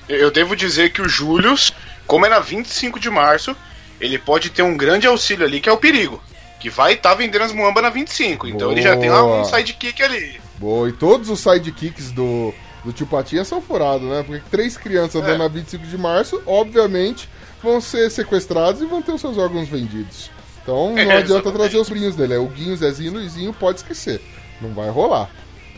eu 0.10 0.32
devo 0.32 0.56
dizer 0.56 0.92
que 0.92 1.02
o 1.02 1.08
Július, 1.08 1.72
como 2.06 2.28
na 2.28 2.40
25 2.40 3.00
de 3.00 3.10
março, 3.10 3.56
ele 4.00 4.18
pode 4.18 4.50
ter 4.50 4.62
um 4.62 4.76
grande 4.78 5.08
auxílio 5.08 5.46
ali 5.46 5.60
que 5.60 5.70
é 5.70 5.72
o 5.72 5.78
perigo, 5.78 6.22
que 6.60 6.70
vai 6.70 6.94
estar 6.94 7.14
vendendo 7.16 7.44
as 7.44 7.52
muamba 7.52 7.82
na 7.82 7.90
25. 7.90 8.48
Então 8.48 8.72
ele 8.72 8.82
já 8.82 8.96
tem 8.98 9.10
lá 9.10 9.24
um 9.24 9.44
sidekick 9.44 10.02
ali. 10.04 10.40
Boa, 10.58 10.90
e 10.90 10.92
todos 10.94 11.30
os 11.30 11.40
sidekicks 11.40 12.12
do, 12.12 12.54
do 12.84 12.92
tio 12.92 13.06
Patinhas 13.06 13.48
são 13.48 13.62
furados, 13.62 14.08
né? 14.10 14.24
Porque 14.26 14.42
três 14.50 14.76
crianças 14.78 15.16
É. 15.16 15.20
andando 15.26 15.38
na 15.40 15.48
25 15.48 15.86
de 15.86 15.98
março, 15.98 16.42
obviamente, 16.48 17.30
vão 17.62 17.80
ser 17.80 18.10
sequestrados 18.10 18.82
e 18.82 18.86
vão 18.86 19.02
ter 19.02 19.12
os 19.12 19.22
seus 19.22 19.38
órgãos 19.38 19.68
vendidos. 19.68 20.32
Então 20.64 20.92
não 20.92 21.00
É, 21.00 21.18
adianta 21.18 21.52
trazer 21.52 21.78
os 21.78 21.90
brinhos 21.90 22.16
dele. 22.16 22.34
É 22.34 22.38
o 22.40 22.46
Guinho, 22.48 22.76
Zezinho, 22.76 23.14
Luizinho, 23.14 23.54
pode 23.54 23.78
esquecer. 23.80 24.22
Não 24.60 24.74
vai 24.74 24.90
rolar. 24.90 25.30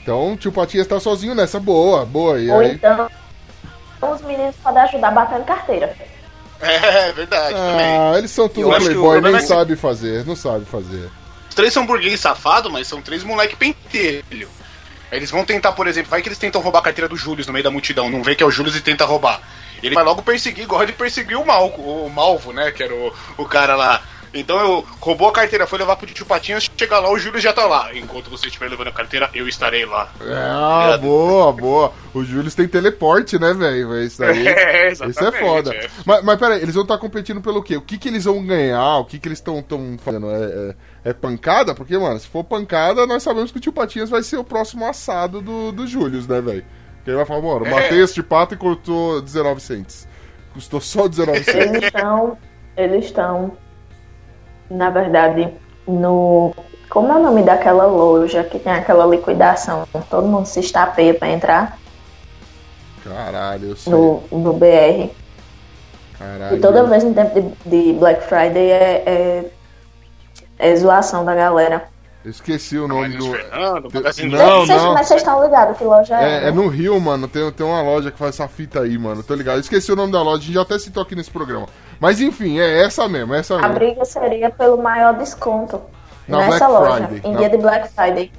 Então 0.01 0.34
o 0.34 0.38
tio 0.38 0.51
Patinhas 0.51 0.88
tá 0.88 0.99
sozinho 0.99 1.36
nessa. 1.36 1.59
Boa, 1.59 2.05
boa. 2.05 2.39
E 2.39 2.49
Ou 2.49 2.59
aí... 2.61 2.72
então, 2.72 3.09
os 4.01 4.22
meninos 4.22 4.55
podem 4.63 4.82
ajudar 4.84 5.11
batendo 5.11 5.43
carteira. 5.43 5.93
É 6.62 7.12
verdade, 7.14 7.53
também. 7.55 7.86
Ah, 7.86 8.14
eles 8.18 8.32
são 8.32 8.49
tudo 8.49 8.68
playboy, 8.76 9.22
nem 9.22 9.36
é 9.36 9.39
que- 9.39 9.47
sabe 9.47 9.76
fazer, 9.76 10.26
não 10.26 10.36
sabe 10.36 10.66
fazer. 10.66 11.10
Os 11.49 11.55
três 11.55 11.72
são 11.74 11.86
burguês 11.86 12.20
safado, 12.20 12.70
mas 12.70 12.88
são 12.88 13.01
três 13.01 13.24
moleque 13.24 13.55
pentelho. 13.55 14.47
Eles 15.12 15.32
vão 15.32 15.43
tentar, 15.43 15.72
por 15.72 15.88
exemplo, 15.88 16.12
vai 16.12 16.22
que 16.22 16.28
eles 16.28 16.38
tentam 16.38 16.62
roubar 16.62 16.80
a 16.80 16.84
carteira 16.84 17.07
do 17.10 17.16
Júlio 17.18 17.43
no 17.47 17.53
meio 17.53 17.64
da 17.64 17.72
multidão, 17.72 18.10
não 18.10 18.22
vê 18.22 18.36
que 18.36 18.43
é 18.43 18.45
o 18.45 18.51
Júlio 18.51 18.76
e 18.76 18.82
tenta 18.82 19.05
roubar. 19.05 19.41
Ele 19.82 19.95
vai 19.95 20.03
logo 20.03 20.22
perseguir, 20.22 20.64
igual 20.66 20.84
ele 20.84 20.91
perseguiu 20.91 21.41
o 21.41 21.47
Malco, 21.47 21.82
o 21.82 22.10
Malvo, 22.10 22.51
né? 22.51 22.70
Que 22.72 22.84
era 22.84 22.93
o, 22.93 23.14
o 23.38 23.45
cara 23.45 23.76
lá. 23.76 24.01
Então 24.34 24.59
eu 24.59 24.86
roubou 24.99 25.27
a 25.27 25.32
carteira, 25.32 25.65
foi 25.65 25.80
levar 25.80 25.95
pro 25.95 26.05
Tio 26.07 26.25
Patinhas, 26.25 26.69
chega 26.77 26.99
lá, 26.99 27.09
o 27.11 27.17
Júlio 27.17 27.39
já 27.39 27.51
tá 27.51 27.65
lá. 27.65 27.89
Enquanto 27.95 28.30
você 28.30 28.47
estiver 28.47 28.69
levando 28.69 28.89
a 28.89 28.91
carteira, 28.91 29.30
eu 29.34 29.47
estarei 29.47 29.86
lá. 29.86 30.11
Ah, 30.21 30.97
boa, 31.01 31.51
boa. 31.51 31.93
O 32.13 32.23
Júlio 32.23 32.51
tem 32.51 32.67
teleporte, 32.67 33.39
né, 33.39 33.53
velho? 33.53 33.97
Isso 34.03 34.23
aí. 34.23 34.47
É, 34.47 34.91
Isso 34.91 35.03
é 35.03 35.32
foda. 35.32 35.73
é. 35.73 35.88
Mas, 36.05 36.23
mas 36.23 36.39
peraí, 36.39 36.61
eles 36.61 36.73
vão 36.75 36.84
estar 36.84 36.97
competindo 36.97 37.41
pelo 37.41 37.61
quê? 37.63 37.75
O 37.77 37.82
que, 37.82 37.97
que 37.97 38.07
eles 38.07 38.25
vão 38.25 38.45
ganhar? 38.45 38.97
O 38.97 39.05
que, 39.05 39.17
que 39.19 39.27
eles 39.27 39.39
estão 39.39 39.61
tão 39.61 39.97
fazendo? 39.99 40.30
É, 40.30 40.36
é- 40.36 40.75
é 41.09 41.13
pancada? 41.13 41.73
Porque, 41.73 41.97
mano, 41.97 42.19
se 42.19 42.27
for 42.27 42.43
pancada, 42.43 43.05
nós 43.07 43.23
sabemos 43.23 43.51
que 43.51 43.57
o 43.57 43.61
tio 43.61 43.71
Patinhas 43.71 44.09
vai 44.09 44.21
ser 44.21 44.38
o 44.38 44.43
próximo 44.43 44.86
assado 44.86 45.41
do, 45.41 45.71
do 45.71 45.88
Júlio, 45.88 46.21
né, 46.27 46.41
velho? 46.41 46.65
Que 47.03 47.09
ele 47.09 47.17
vai 47.17 47.25
falar, 47.25 47.41
mano, 47.41 47.65
É. 47.65 47.69
matei 47.69 48.01
este 48.03 48.21
pato 48.21 48.53
e 48.53 48.57
cortou 48.57 49.21
19 49.21 49.61
cents. 49.61 50.07
Custou 50.53 50.82
só 50.82 51.07
19 51.07 51.43
cents. 51.43 51.55
Eles 51.55 51.84
estão. 51.84 52.38
Eles 52.75 53.05
estão. 53.05 53.57
Na 54.70 54.89
verdade, 54.89 55.49
no. 55.88 56.53
Como 56.89 57.11
é 57.11 57.15
o 57.15 57.22
nome 57.24 57.43
daquela 57.43 57.86
loja 57.86 58.43
que 58.43 58.57
tem 58.57 58.74
aquela 58.74 59.05
liquidação? 59.05 59.88
Todo 60.09 60.28
mundo 60.28 60.45
se 60.47 60.59
estapeia 60.59 61.13
pra 61.13 61.30
entrar 61.30 61.78
Caralho, 63.03 63.70
eu 63.70 63.76
sei. 63.76 63.91
no, 63.93 64.24
no 64.32 64.53
BR. 64.53 65.09
Caralho. 66.17 66.57
E 66.57 66.59
toda 66.59 66.84
vez 66.84 67.03
no 67.03 67.13
tempo 67.13 67.39
de, 67.39 67.70
de 67.70 67.93
Black 67.93 68.24
Friday 68.24 68.72
é, 68.72 69.03
é, 69.05 69.51
é 70.57 70.76
zoação 70.76 71.24
da 71.24 71.34
galera. 71.34 71.88
Eu 72.24 72.32
esqueci 72.32 72.78
o 72.78 72.88
nome 72.88 73.15
do. 73.15 73.32
Fernando, 73.32 73.89
Magazine 73.93 74.36
Não, 74.36 74.65
Vocês- 74.65 74.82
não. 74.82 74.93
Mas 74.93 75.07
vocês 75.07 75.22
estão 75.22 75.41
ligados 75.41 75.78
que 75.78 75.84
loja 75.86 76.20
é? 76.20 76.43
É, 76.43 76.47
é 76.49 76.51
no 76.51 76.67
Rio, 76.67 76.99
mano. 76.99 77.30
Tem, 77.30 77.49
tem 77.51 77.65
uma 77.65 77.82
loja 77.82 78.11
que 78.11 78.17
faz 78.17 78.36
essa 78.36 78.47
fita 78.47 78.82
aí, 78.82 78.97
mano. 78.97 79.24
Tô 79.24 79.34
ligado. 79.36 79.55
Eu 79.55 79.61
esqueci 79.61 79.89
o 79.91 79.95
nome 79.95 80.11
da 80.11 80.22
loja, 80.22 80.41
a 80.41 80.45
gente 80.45 80.53
já 80.53 80.61
até 80.61 80.78
citou 80.78 81.01
aqui 81.01 81.15
nesse 81.15 81.32
programa. 81.32 81.67
Mas 82.00 82.22
enfim, 82.22 82.60
é 82.60 82.84
essa 82.84 83.08
mesmo, 83.08 83.34
é 83.34 83.39
essa 83.39 83.56
A 83.56 83.62
mesmo. 83.62 83.74
briga 83.76 84.06
seria 84.06 84.50
pelo 84.50 84.78
maior 84.82 85.14
desconto 85.16 85.82
Na 86.28 86.39
nessa 86.47 86.68
Black 86.68 86.74
loja, 86.74 87.08
Friday, 87.08 87.22
em 87.24 87.34
na- 87.34 87.39
dia 87.39 87.50
de 87.50 87.58
Black 87.58 87.89
Friday. 87.93 88.32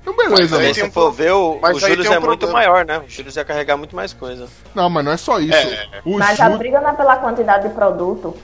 Então 0.00 0.16
beleza, 0.16 0.56
Mas. 0.58 0.76
Se 0.76 0.90
for 0.90 1.12
ver, 1.12 1.30
o, 1.32 1.58
mas 1.62 1.80
o 1.80 1.86
um 1.86 2.12
é 2.12 2.18
muito 2.18 2.48
maior, 2.50 2.84
né? 2.84 2.98
O 2.98 3.08
Júlio 3.08 3.32
ia 3.36 3.44
carregar 3.44 3.76
muito 3.76 3.94
mais 3.94 4.12
coisa. 4.12 4.48
Não, 4.74 4.90
mas 4.90 5.04
não 5.04 5.12
é 5.12 5.16
só 5.16 5.38
isso. 5.38 5.54
É. 5.56 5.88
Mas 6.04 6.40
a 6.40 6.50
briga 6.50 6.80
não 6.80 6.90
é 6.90 6.92
pela 6.94 7.16
quantidade 7.16 7.68
de 7.68 7.74
produto, 7.74 8.36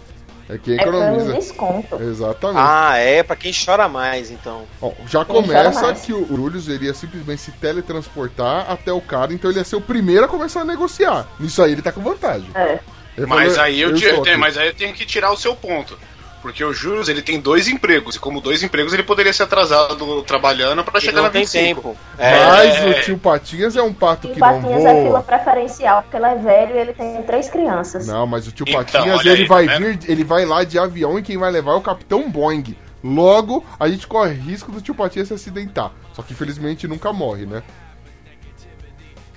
é 0.49 0.57
quem 0.57 0.75
é 0.79 0.85
pelo 0.85 0.99
economiza. 0.99 1.33
desconto. 1.33 2.01
Exatamente. 2.01 2.61
Ah, 2.63 2.97
é 2.99 3.25
pra 3.25 3.35
quem 3.35 3.51
chora 3.53 3.89
mais, 3.89 4.31
então. 4.31 4.63
Ó, 4.81 4.93
já 5.09 5.25
Quem 5.25 5.35
começa 5.35 5.93
que 5.95 6.13
o 6.13 6.25
Julius 6.29 6.69
iria 6.69 6.95
simplesmente 6.95 7.41
se 7.43 7.51
teletransportar 7.53 8.71
até 8.71 8.93
o 8.93 9.01
cara, 9.01 9.33
então 9.33 9.51
ele 9.51 9.59
ia 9.59 9.65
ser 9.65 9.77
o 9.77 9.81
primeiro 9.81 10.27
a 10.27 10.29
começar 10.29 10.61
a 10.61 10.65
negociar. 10.65 11.27
Nisso 11.41 11.61
aí 11.61 11.73
ele 11.73 11.83
tá 11.83 11.91
com 11.91 12.01
vantagem. 12.01 12.49
É. 12.55 12.79
Ele 13.19 13.27
Mas 13.27 13.49
falou, 13.53 13.65
aí 13.65 13.81
eu, 13.81 13.95
te- 13.95 14.05
estou 14.07 14.23
tem- 14.23 14.33
aqui. 14.33 14.41
mas 14.41 14.57
aí 14.57 14.69
eu 14.69 14.75
tenho 14.75 14.95
que 14.95 15.05
tirar 15.05 15.31
o 15.33 15.37
seu 15.37 15.55
ponto. 15.55 15.99
Porque 16.41 16.63
o 16.65 16.73
Júlio 16.73 17.03
ele 17.11 17.21
tem 17.21 17.41
dois 17.41 17.67
empregos, 17.67 18.15
e 18.15 18.19
como 18.21 18.41
dois 18.41 18.63
empregos 18.63 18.95
ele 18.95 19.03
poderia 19.03 19.33
ser 19.33 19.43
atrasado 19.43 20.23
trabalhando 20.23 20.85
pra 20.85 20.99
Ele 20.99 21.05
chegar 21.07 21.17
na 21.17 21.23
não 21.25 21.31
tem 21.33 21.43
25. 21.43 21.83
tempo. 21.83 21.97
É, 22.17 22.47
Mas 22.47 22.77
É. 22.77 22.87
o 22.91 23.03
tio 23.03 23.19
Patinhas 23.19 23.75
é 23.75 23.83
um 23.83 23.93
pato 23.93 24.29
que 24.29 24.39
não 24.39 24.49
Patinhas 24.49 24.85
é 24.85 24.95
fila 24.95 25.09
voa. 25.11 25.23
preferencial, 25.23 26.03
porque 26.03 26.17
ele 26.17 26.27
é 26.27 26.35
velho 26.37 26.77
e 26.77 26.79
ele 26.79 26.93
tem 26.95 27.21
três 27.25 27.51
crianças. 27.51 28.07
Não, 28.07 28.25
mas 28.25 28.47
o 28.47 28.53
tio 28.53 28.65
Então, 28.69 28.85
Patinhas, 28.85 29.21
ele 29.27 29.43
aí, 29.43 29.47
vai 29.49 29.67
tá 29.67 29.79
vir, 29.79 29.99
ele 30.07 30.23
vai 30.23 30.45
lá 30.45 30.63
de 30.63 30.79
avião 30.79 31.19
e 31.19 31.23
quem 31.23 31.37
vai 31.37 31.51
levar 31.51 31.73
é 31.73 31.75
o 31.75 31.81
Capitão 31.81 32.31
Boeing. 32.31 32.77
Logo, 33.03 33.65
a 33.79 33.89
gente 33.89 34.07
corre 34.07 34.33
risco 34.35 34.71
do 34.71 34.81
tio 34.81 34.95
Patinhas 34.95 35.27
se 35.29 35.35
acidentar. 35.35 35.91
Só 36.13 36.23
que 36.23 36.33
infelizmente 36.33 36.87
nunca 36.87 37.13
morre, 37.13 37.47
né? 37.47 37.65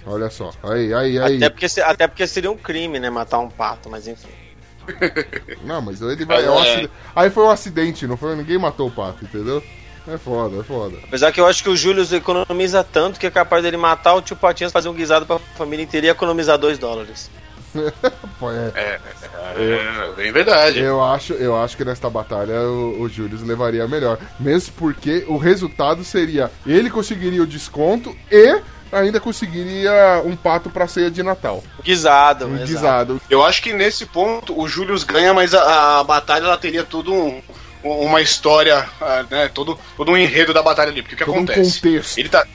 Olha 0.05 0.29
só. 0.29 0.51
Aí, 0.63 0.93
aí, 0.93 1.19
aí. 1.19 1.37
Até 1.37 1.49
porque, 1.49 1.81
até 1.81 2.07
porque 2.07 2.27
seria 2.27 2.51
um 2.51 2.57
crime, 2.57 2.99
né? 2.99 3.09
Matar 3.09 3.39
um 3.39 3.49
pato, 3.49 3.89
mas 3.89 4.07
enfim. 4.07 4.29
Não, 5.63 5.81
mas 5.81 6.01
ele 6.01 6.25
vai. 6.25 6.43
É 6.43 6.49
um 6.49 6.59
é. 6.63 6.73
acide- 6.73 6.89
Aí 7.15 7.29
foi 7.29 7.43
um 7.43 7.49
acidente, 7.49 8.07
não 8.07 8.17
foi? 8.17 8.35
Ninguém 8.35 8.57
matou 8.57 8.87
o 8.87 8.91
pato, 8.91 9.23
entendeu? 9.23 9.63
É 10.07 10.17
foda, 10.17 10.59
é 10.59 10.63
foda. 10.63 10.97
Apesar 11.03 11.31
que 11.31 11.39
eu 11.39 11.45
acho 11.45 11.61
que 11.61 11.69
o 11.69 11.75
Júlio 11.75 12.03
economiza 12.15 12.83
tanto 12.83 13.19
que 13.19 13.27
é 13.27 13.31
capaz 13.31 13.61
dele 13.61 13.77
matar 13.77 14.15
o 14.15 14.21
tio 14.21 14.35
Patinhas, 14.35 14.71
fazer 14.71 14.89
um 14.89 14.93
guisado 14.93 15.27
pra 15.27 15.37
família 15.55 15.83
inteira 15.83 16.07
e 16.07 16.09
economizar 16.09 16.57
2 16.57 16.79
dólares. 16.79 17.29
Pô, 18.39 18.51
é. 18.51 18.71
É, 18.75 18.99
é, 19.57 20.13
bem 20.15 20.31
verdade. 20.31 20.79
Eu 20.79 21.01
acho, 21.03 21.33
eu 21.33 21.55
acho 21.55 21.77
que 21.77 21.85
nesta 21.85 22.09
batalha 22.09 22.59
o, 22.61 23.01
o 23.01 23.07
Julius 23.07 23.43
levaria 23.43 23.87
melhor. 23.87 24.17
Mesmo 24.39 24.73
porque 24.75 25.23
o 25.27 25.37
resultado 25.37 26.03
seria 26.03 26.51
ele 26.65 26.89
conseguiria 26.89 27.43
o 27.43 27.47
desconto 27.47 28.15
e 28.29 28.59
ainda 28.91 29.19
conseguiria 29.19 30.21
um 30.25 30.35
pato 30.35 30.69
pra 30.69 30.87
ceia 30.87 31.09
de 31.09 31.23
Natal. 31.23 31.63
Guisado, 31.83 32.45
Um 32.47 32.55
exato. 32.55 32.67
guisado. 32.67 33.21
Eu 33.29 33.43
acho 33.45 33.61
que 33.61 33.73
nesse 33.73 34.05
ponto 34.05 34.59
o 34.59 34.67
Julius 34.67 35.03
ganha, 35.03 35.33
mas 35.33 35.53
a, 35.53 35.99
a 35.99 36.03
batalha 36.03 36.43
ela 36.45 36.57
teria 36.57 36.83
todo 36.83 37.13
um, 37.13 37.41
uma 37.83 38.21
história, 38.21 38.87
ah, 39.01 39.25
né? 39.29 39.49
Todo, 39.53 39.79
todo 39.97 40.11
um 40.11 40.17
enredo 40.17 40.53
da 40.53 40.61
batalha 40.61 40.91
ali. 40.91 41.01
Porque 41.01 41.15
o 41.15 41.17
que 41.17 41.23
Todo 41.25 41.33
um 41.33 41.37
acontece? 41.43 41.79
contexto. 41.81 42.17
Ele 42.17 42.29
tá. 42.29 42.45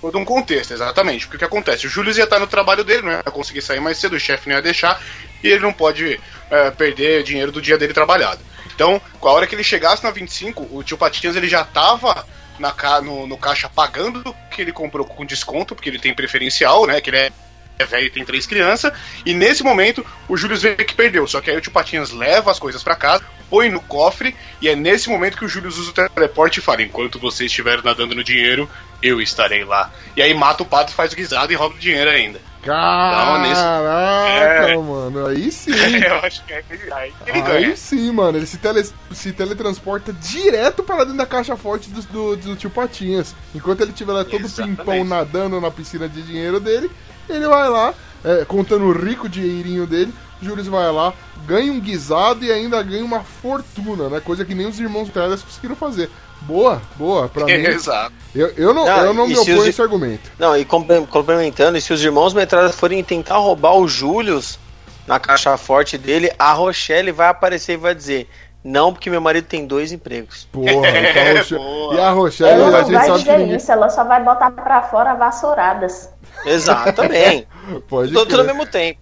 Todo 0.00 0.18
um 0.18 0.24
contexto, 0.24 0.72
exatamente. 0.72 1.26
Porque 1.26 1.36
o 1.36 1.38
que 1.38 1.44
acontece? 1.44 1.86
O 1.86 1.90
Julius 1.90 2.16
ia 2.18 2.24
estar 2.24 2.38
no 2.38 2.46
trabalho 2.46 2.84
dele, 2.84 3.02
não 3.02 3.12
ia 3.12 3.22
conseguir 3.24 3.62
sair 3.62 3.80
mais 3.80 3.96
cedo, 3.98 4.14
o 4.14 4.20
chefe 4.20 4.48
não 4.48 4.56
ia 4.56 4.62
deixar, 4.62 5.00
e 5.42 5.48
ele 5.48 5.60
não 5.60 5.72
pode 5.72 6.20
eh, 6.50 6.70
perder 6.72 7.22
dinheiro 7.22 7.50
do 7.50 7.62
dia 7.62 7.78
dele 7.78 7.94
trabalhado. 7.94 8.38
Então, 8.74 9.00
com 9.18 9.28
a 9.28 9.32
hora 9.32 9.46
que 9.46 9.54
ele 9.54 9.64
chegasse 9.64 10.04
na 10.04 10.10
25, 10.10 10.68
o 10.70 10.82
tio 10.84 10.98
Patinhas 10.98 11.34
ele 11.34 11.48
já 11.48 11.64
tava 11.64 12.24
na 12.58 12.74
no, 13.00 13.26
no 13.26 13.36
caixa 13.36 13.68
pagando 13.68 14.34
que 14.50 14.60
ele 14.60 14.72
comprou 14.72 15.06
com 15.06 15.24
desconto, 15.24 15.74
porque 15.74 15.88
ele 15.88 15.98
tem 15.98 16.14
preferencial, 16.14 16.86
né? 16.86 17.00
Que 17.00 17.10
ele 17.10 17.18
é 17.18 17.32
é 17.78 17.84
velho 17.84 18.06
e 18.06 18.10
tem 18.10 18.24
três 18.24 18.46
crianças, 18.46 18.92
e 19.24 19.34
nesse 19.34 19.62
momento 19.62 20.04
o 20.28 20.36
Júlio 20.36 20.56
vê 20.56 20.76
que 20.76 20.94
perdeu. 20.94 21.26
Só 21.26 21.40
que 21.40 21.50
aí 21.50 21.56
o 21.56 21.60
tio 21.60 21.72
Patinhas 21.72 22.10
leva 22.10 22.50
as 22.50 22.58
coisas 22.58 22.82
pra 22.82 22.96
casa, 22.96 23.24
põe 23.50 23.68
no 23.68 23.80
cofre, 23.80 24.34
e 24.60 24.68
é 24.68 24.74
nesse 24.74 25.08
momento 25.08 25.36
que 25.36 25.44
o 25.44 25.48
Júlio 25.48 25.68
usa 25.68 25.90
o 25.90 25.92
teleporte 25.92 26.58
e 26.58 26.62
fala: 26.62 26.82
Enquanto 26.82 27.18
você 27.18 27.46
estiver 27.46 27.82
nadando 27.82 28.14
no 28.14 28.24
dinheiro, 28.24 28.68
eu 29.02 29.20
estarei 29.20 29.64
lá. 29.64 29.92
E 30.16 30.22
aí 30.22 30.32
mata 30.32 30.62
o 30.62 30.66
pato, 30.66 30.92
faz 30.92 31.12
o 31.12 31.16
guisado 31.16 31.52
e 31.52 31.56
rouba 31.56 31.76
o 31.76 31.78
dinheiro 31.78 32.10
ainda. 32.10 32.40
Caraca, 32.66 34.68
É. 34.70 34.76
mano. 34.76 35.26
Aí 35.26 35.50
sim. 35.50 35.72
eu 35.74 36.16
acho 36.16 36.44
que 36.44 36.52
é 36.52 36.62
aí 36.92 37.12
que 37.24 37.30
ele 37.30 37.42
ganha. 37.42 37.68
Aí 37.68 37.76
sim, 37.76 38.10
mano. 38.12 38.38
Ele 38.38 38.46
se, 38.46 38.58
tele, 38.58 38.86
se 39.12 39.32
teletransporta 39.32 40.12
direto 40.12 40.82
para 40.82 41.04
dentro 41.04 41.18
da 41.18 41.26
caixa 41.26 41.56
forte 41.56 41.90
do, 41.90 42.02
do, 42.02 42.36
do 42.36 42.56
tio 42.56 42.70
Patinhas. 42.70 43.34
Enquanto 43.54 43.80
ele 43.80 43.90
estiver 43.92 44.12
lá 44.12 44.24
todo 44.24 44.44
Exatamente. 44.44 44.78
pimpão 44.78 45.04
nadando 45.04 45.60
na 45.60 45.70
piscina 45.70 46.08
de 46.08 46.22
dinheiro 46.22 46.60
dele, 46.60 46.90
ele 47.28 47.46
vai 47.46 47.68
lá, 47.68 47.94
é, 48.24 48.44
contando 48.44 48.84
o 48.84 48.92
rico 48.92 49.28
dinheirinho 49.28 49.86
dele. 49.86 50.12
Júlio 50.40 50.70
vai 50.70 50.92
lá, 50.92 51.14
ganha 51.46 51.72
um 51.72 51.80
guisado 51.80 52.44
e 52.44 52.52
ainda 52.52 52.82
ganha 52.82 53.02
uma 53.02 53.20
fortuna, 53.20 54.10
né? 54.10 54.20
Coisa 54.20 54.44
que 54.44 54.54
nem 54.54 54.66
os 54.66 54.78
irmãos 54.78 55.08
Teles 55.08 55.42
conseguiram 55.42 55.74
fazer. 55.74 56.10
Boa, 56.42 56.80
boa. 56.96 57.28
Pra 57.28 57.44
mim, 57.46 57.52
Exato. 57.52 58.12
eu, 58.34 58.48
eu 58.56 58.72
não, 58.74 58.84
Não, 58.86 58.98
eu 59.04 59.14
não 59.14 59.26
me 59.26 59.36
oponho 59.36 59.62
a 59.62 59.68
esse 59.68 59.82
argumento. 59.82 60.30
Não, 60.38 60.56
e 60.56 60.64
comple- 60.64 61.06
complementando, 61.06 61.76
e 61.76 61.80
se 61.80 61.92
os 61.92 62.02
irmãos 62.04 62.32
Metralha 62.34 62.70
forem 62.70 63.02
tentar 63.02 63.38
roubar 63.38 63.74
o 63.76 63.88
Július 63.88 64.58
na 65.06 65.18
caixa 65.18 65.56
forte 65.56 65.96
dele, 65.98 66.30
a 66.38 66.52
Rochelle 66.52 67.10
vai 67.12 67.28
aparecer 67.28 67.72
e 67.74 67.76
vai 67.76 67.94
dizer: 67.94 68.28
Não, 68.62 68.92
porque 68.92 69.10
meu 69.10 69.20
marido 69.20 69.46
tem 69.46 69.66
dois 69.66 69.90
empregos. 69.92 70.46
Porra, 70.52 70.70
então 70.70 71.36
Roche- 71.38 71.54
Boa. 71.56 71.94
e 71.94 72.00
a 72.00 72.10
Rochelle, 72.10 72.50
Ela 72.62 72.66
a 72.66 72.70
não 72.70 72.78
gente 72.90 72.92
vai 72.92 73.10
dizer 73.18 73.38
ninguém... 73.38 73.56
isso, 73.56 73.72
ela 73.72 73.88
só 73.90 74.04
vai 74.04 74.22
botar 74.22 74.50
pra 74.52 74.82
fora 74.82 75.14
vassouradas. 75.14 76.10
Exato, 76.44 76.92
também. 76.92 77.46
Pode 77.88 78.12
Tudo 78.12 78.26
crer. 78.26 78.40
ao 78.40 78.46
mesmo 78.46 78.66
tempo. 78.66 79.00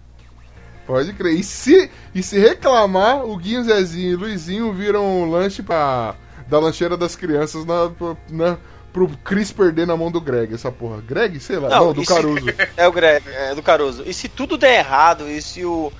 Pode 0.87 1.13
crer. 1.13 1.33
E 1.33 1.43
se, 1.43 1.89
e 2.13 2.21
se 2.23 2.37
reclamar, 2.39 3.25
o 3.25 3.35
Guinho, 3.37 3.63
Zezinho 3.63 4.11
e 4.11 4.15
Luizinho 4.15 4.71
viram 4.71 5.03
um 5.03 5.29
lanche 5.31 5.63
pra, 5.63 6.13
da 6.47 6.59
lancheira 6.59 6.95
das 6.97 7.15
crianças 7.15 7.65
na, 7.65 7.91
na, 8.29 8.57
pro 8.93 9.07
Chris 9.23 9.51
perder 9.51 9.85
na 9.87 9.97
mão 9.97 10.11
do 10.11 10.21
Greg, 10.21 10.53
essa 10.53 10.71
porra. 10.71 11.01
Greg? 11.01 11.39
Sei 11.39 11.57
lá. 11.57 11.69
Não, 11.69 11.85
Não, 11.87 11.93
do 11.93 12.01
se- 12.01 12.07
Caruso. 12.13 12.45
É 12.77 12.87
o 12.87 12.91
Greg, 12.91 13.23
é 13.29 13.55
do 13.55 13.61
Caruso. 13.63 14.03
E 14.05 14.13
se 14.13 14.27
tudo 14.29 14.57
der 14.57 14.79
errado, 14.79 15.27
e 15.29 15.41
se 15.41 15.65
o. 15.65 15.91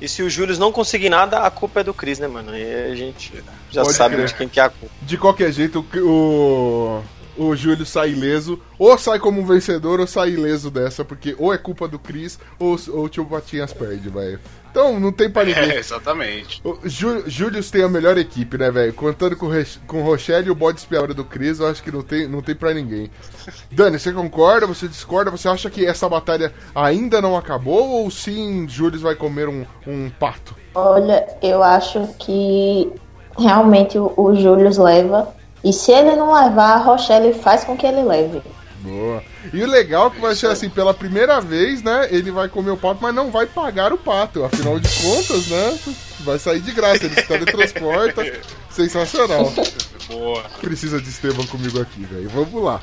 E 0.00 0.08
se 0.08 0.22
o 0.22 0.30
Július 0.30 0.60
não 0.60 0.70
conseguir 0.70 1.08
nada, 1.08 1.40
a 1.40 1.50
culpa 1.50 1.80
é 1.80 1.84
do 1.84 1.92
Chris, 1.92 2.20
né, 2.20 2.28
mano? 2.28 2.56
E 2.56 2.92
a 2.92 2.94
gente 2.94 3.32
já 3.68 3.82
Pode 3.82 3.96
sabe 3.96 4.14
crer. 4.14 4.26
de 4.28 4.34
quem 4.34 4.48
que 4.48 4.60
é 4.60 4.62
a 4.62 4.70
culpa. 4.70 4.94
De 5.02 5.16
qualquer 5.18 5.50
jeito, 5.50 5.84
o, 5.96 7.02
o, 7.38 7.54
Júlio 7.56 7.86
sai 7.86 8.10
ileso. 8.10 8.60
Ou 8.78 8.96
sai 8.98 9.18
como 9.18 9.40
um 9.40 9.46
vencedor, 9.46 10.00
ou 10.00 10.06
sai 10.06 10.30
ileso 10.30 10.70
dessa, 10.70 11.04
porque 11.04 11.34
ou 11.38 11.52
é 11.52 11.58
culpa 11.58 11.88
do 11.88 11.98
Chris, 11.98 12.38
ou, 12.58 12.78
ou 12.88 13.04
o 13.04 13.08
tio 13.08 13.24
Patinhas 13.24 13.72
perde, 13.72 14.08
velho. 14.08 14.38
Então, 14.70 15.00
não 15.00 15.10
tem 15.10 15.28
pra 15.30 15.44
ninguém. 15.44 15.70
É, 15.70 15.78
exatamente. 15.78 16.60
O 16.62 16.78
Jú- 16.84 17.24
Július 17.26 17.70
tem 17.70 17.82
a 17.82 17.88
melhor 17.88 18.16
equipe, 18.18 18.56
né, 18.58 18.70
velho? 18.70 18.92
Contando 18.92 19.34
com, 19.34 19.48
com 19.86 20.00
o 20.02 20.04
Rochelle 20.04 20.46
e 20.46 20.50
o 20.50 20.54
bode 20.54 20.78
espiador 20.78 21.14
do 21.14 21.24
Chris, 21.24 21.58
eu 21.58 21.66
acho 21.66 21.82
que 21.82 21.90
não 21.90 22.02
tem, 22.02 22.28
não 22.28 22.42
tem 22.42 22.54
pra 22.54 22.72
ninguém. 22.74 23.10
Dani, 23.72 23.98
você 23.98 24.12
concorda? 24.12 24.66
Você 24.66 24.86
discorda? 24.86 25.30
Você 25.30 25.48
acha 25.48 25.70
que 25.70 25.84
essa 25.86 26.08
batalha 26.08 26.52
ainda 26.74 27.20
não 27.20 27.36
acabou? 27.36 28.02
Ou 28.02 28.10
sim, 28.10 28.68
Július 28.68 29.02
vai 29.02 29.14
comer 29.14 29.48
um, 29.48 29.64
um 29.86 30.10
pato? 30.10 30.54
Olha, 30.74 31.26
eu 31.42 31.62
acho 31.62 32.06
que 32.18 32.92
realmente 33.38 33.98
o, 33.98 34.12
o 34.16 34.34
Július 34.34 34.76
leva. 34.78 35.34
E 35.64 35.72
se 35.72 35.92
ele 35.92 36.14
não 36.14 36.32
levar, 36.32 36.74
a 36.74 36.78
Rochelle 36.78 37.32
faz 37.34 37.64
com 37.64 37.76
que 37.76 37.86
ele 37.86 38.02
leve. 38.02 38.42
Boa. 38.80 39.22
E 39.52 39.62
o 39.62 39.66
legal 39.66 40.06
é 40.06 40.10
que 40.10 40.20
vai 40.20 40.34
ser 40.34 40.46
assim, 40.46 40.68
pela 40.68 40.94
primeira 40.94 41.40
vez, 41.40 41.82
né? 41.82 42.06
Ele 42.10 42.30
vai 42.30 42.48
comer 42.48 42.70
o 42.70 42.76
pato, 42.76 43.00
mas 43.02 43.14
não 43.14 43.30
vai 43.30 43.46
pagar 43.46 43.92
o 43.92 43.98
pato. 43.98 44.44
Afinal 44.44 44.78
de 44.78 44.88
contas, 45.02 45.48
né? 45.48 45.78
Vai 46.20 46.38
sair 46.38 46.60
de 46.60 46.70
graça. 46.70 47.04
Ele 47.04 47.14
se 47.14 47.26
teletransporta. 47.26 48.22
Sensacional. 48.70 49.52
Boa. 50.06 50.42
Precisa 50.60 51.00
de 51.00 51.08
Esteban 51.08 51.44
comigo 51.46 51.80
aqui, 51.80 52.04
velho. 52.04 52.28
Vamos 52.28 52.62
lá. 52.62 52.80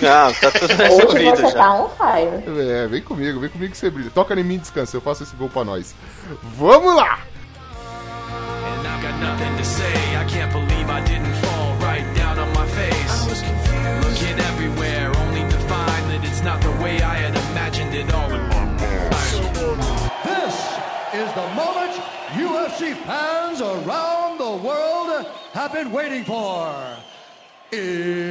Não, 0.00 0.32
tá 0.34 0.50
tudo 0.50 0.74
resolvido 0.74 1.36
você 1.36 1.42
já. 1.42 1.52
tá 1.52 1.74
on 1.74 1.88
fire. 1.88 2.60
É, 2.60 2.86
vem 2.86 3.02
comigo, 3.02 3.40
vem 3.40 3.50
comigo 3.50 3.72
que 3.72 3.78
você 3.78 3.90
brilha. 3.90 4.10
Toca 4.10 4.34
em 4.38 4.44
mim 4.44 4.54
e 4.54 4.58
descansa, 4.58 4.96
eu 4.96 5.00
faço 5.00 5.22
esse 5.22 5.34
gol 5.36 5.48
pra 5.48 5.64
nós. 5.64 5.94
Vamos 6.56 6.94
lá! 6.94 7.18
And 8.62 8.86
I've 8.86 9.02
got 9.02 9.18
nothing 9.20 9.56
to 9.56 9.64
say. 9.64 10.16
I 10.16 10.24
can't 10.26 10.52
believe 10.52 10.88
I 10.90 11.00
didn't 11.00 11.29
Everywhere, 14.22 15.10
only 15.16 15.40
to 15.40 15.58
find 15.60 16.10
that 16.10 16.20
it's 16.22 16.42
not 16.42 16.60
the 16.60 16.70
way 16.82 17.00
I 17.00 17.16
had 17.16 17.34
imagined 17.50 17.94
it 17.94 18.12
all 18.12 18.30
in 18.30 18.42
my 18.48 18.64
mind. 18.66 19.10
This 20.22 20.54
is 21.14 21.32
the 21.32 21.48
moment 21.56 21.92
UFC 22.36 22.94
fans 23.06 23.62
around 23.62 24.38
the 24.38 24.56
world 24.66 25.26
have 25.52 25.72
been 25.72 25.90
waiting 25.90 26.24
for. 26.24 26.70
It's 27.72 28.29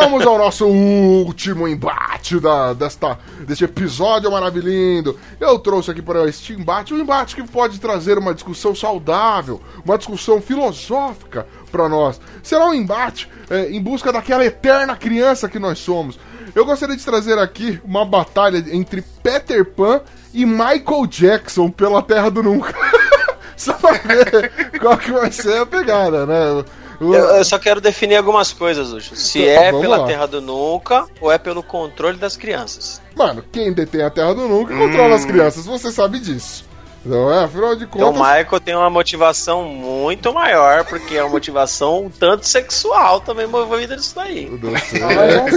vamos 0.00 0.24
ao 0.24 0.38
nosso 0.38 0.64
último 0.64 1.66
embate 1.66 2.38
da, 2.38 2.72
desta, 2.72 3.18
deste 3.40 3.64
episódio 3.64 4.30
maravilhoso. 4.30 5.18
Eu 5.40 5.58
trouxe 5.58 5.90
aqui 5.90 6.00
para 6.00 6.28
este 6.28 6.52
embate 6.52 6.94
um 6.94 6.98
embate 6.98 7.34
que 7.34 7.42
pode 7.42 7.80
trazer 7.80 8.16
uma 8.16 8.32
discussão 8.32 8.74
saudável, 8.76 9.60
uma 9.84 9.98
discussão 9.98 10.40
filosófica 10.40 11.48
para 11.72 11.88
nós. 11.88 12.20
Será 12.44 12.66
um 12.66 12.74
embate 12.74 13.28
é, 13.50 13.70
em 13.70 13.82
busca 13.82 14.12
daquela 14.12 14.44
eterna 14.44 14.94
criança 14.94 15.48
que 15.48 15.58
nós 15.58 15.80
somos. 15.80 16.18
Eu 16.54 16.64
gostaria 16.64 16.96
de 16.96 17.04
trazer 17.04 17.36
aqui 17.36 17.80
uma 17.84 18.04
batalha 18.04 18.64
entre 18.70 19.02
Peter 19.22 19.64
Pan 19.64 20.00
e 20.32 20.46
Michael 20.46 21.06
Jackson 21.08 21.70
pela 21.70 22.02
Terra 22.02 22.30
do 22.30 22.42
Nunca. 22.42 22.72
Só 23.56 23.72
pra 23.72 23.92
ver 23.94 24.78
qual 24.78 24.96
que 24.96 25.10
vai 25.10 25.32
ser 25.32 25.60
a 25.60 25.66
pegada, 25.66 26.24
né? 26.24 26.64
Eu, 27.00 27.12
eu 27.12 27.44
só 27.44 27.58
quero 27.58 27.80
definir 27.80 28.16
algumas 28.16 28.52
coisas, 28.52 28.90
Luxo. 28.90 29.14
Se 29.14 29.40
Então, 29.40 29.62
é 29.62 29.80
pela 29.80 29.98
lá. 29.98 30.06
Terra 30.06 30.26
do 30.26 30.40
Nunca 30.40 31.06
ou 31.20 31.30
é 31.30 31.38
pelo 31.38 31.62
controle 31.62 32.18
das 32.18 32.36
crianças. 32.36 33.00
Mano, 33.14 33.44
quem 33.52 33.72
detém 33.72 34.02
a 34.02 34.10
Terra 34.10 34.34
do 34.34 34.48
Nunca 34.48 34.76
controla 34.76 35.14
as 35.14 35.24
crianças, 35.24 35.64
você 35.64 35.92
sabe 35.92 36.18
disso. 36.18 36.67
Não 37.04 37.32
é? 37.32 37.44
Afinal 37.44 37.74
de 37.76 37.84
Então 37.84 38.10
o 38.10 38.12
contas. 38.12 38.36
Michael 38.38 38.60
tem 38.60 38.74
uma 38.74 38.90
motivação 38.90 39.62
muito 39.64 40.32
maior, 40.34 40.84
porque 40.84 41.16
é 41.16 41.22
uma 41.22 41.30
motivação 41.30 42.04
um 42.06 42.10
tanto 42.10 42.46
sexual 42.46 43.20
também 43.20 43.46
envolvida 43.46 43.94
nisso 43.96 44.14
daí. 44.14 44.50
Olha 44.52 44.78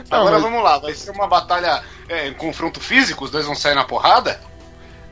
Agora 0.17 0.33
mas- 0.33 0.41
vamos 0.43 0.63
lá, 0.63 0.77
vai 0.79 0.93
ser 0.93 1.11
uma 1.11 1.27
batalha, 1.27 1.81
é, 2.07 2.31
confronto 2.31 2.79
físico, 2.79 3.25
os 3.25 3.31
dois 3.31 3.45
vão 3.45 3.55
sair 3.55 3.75
na 3.75 3.83
porrada? 3.83 4.39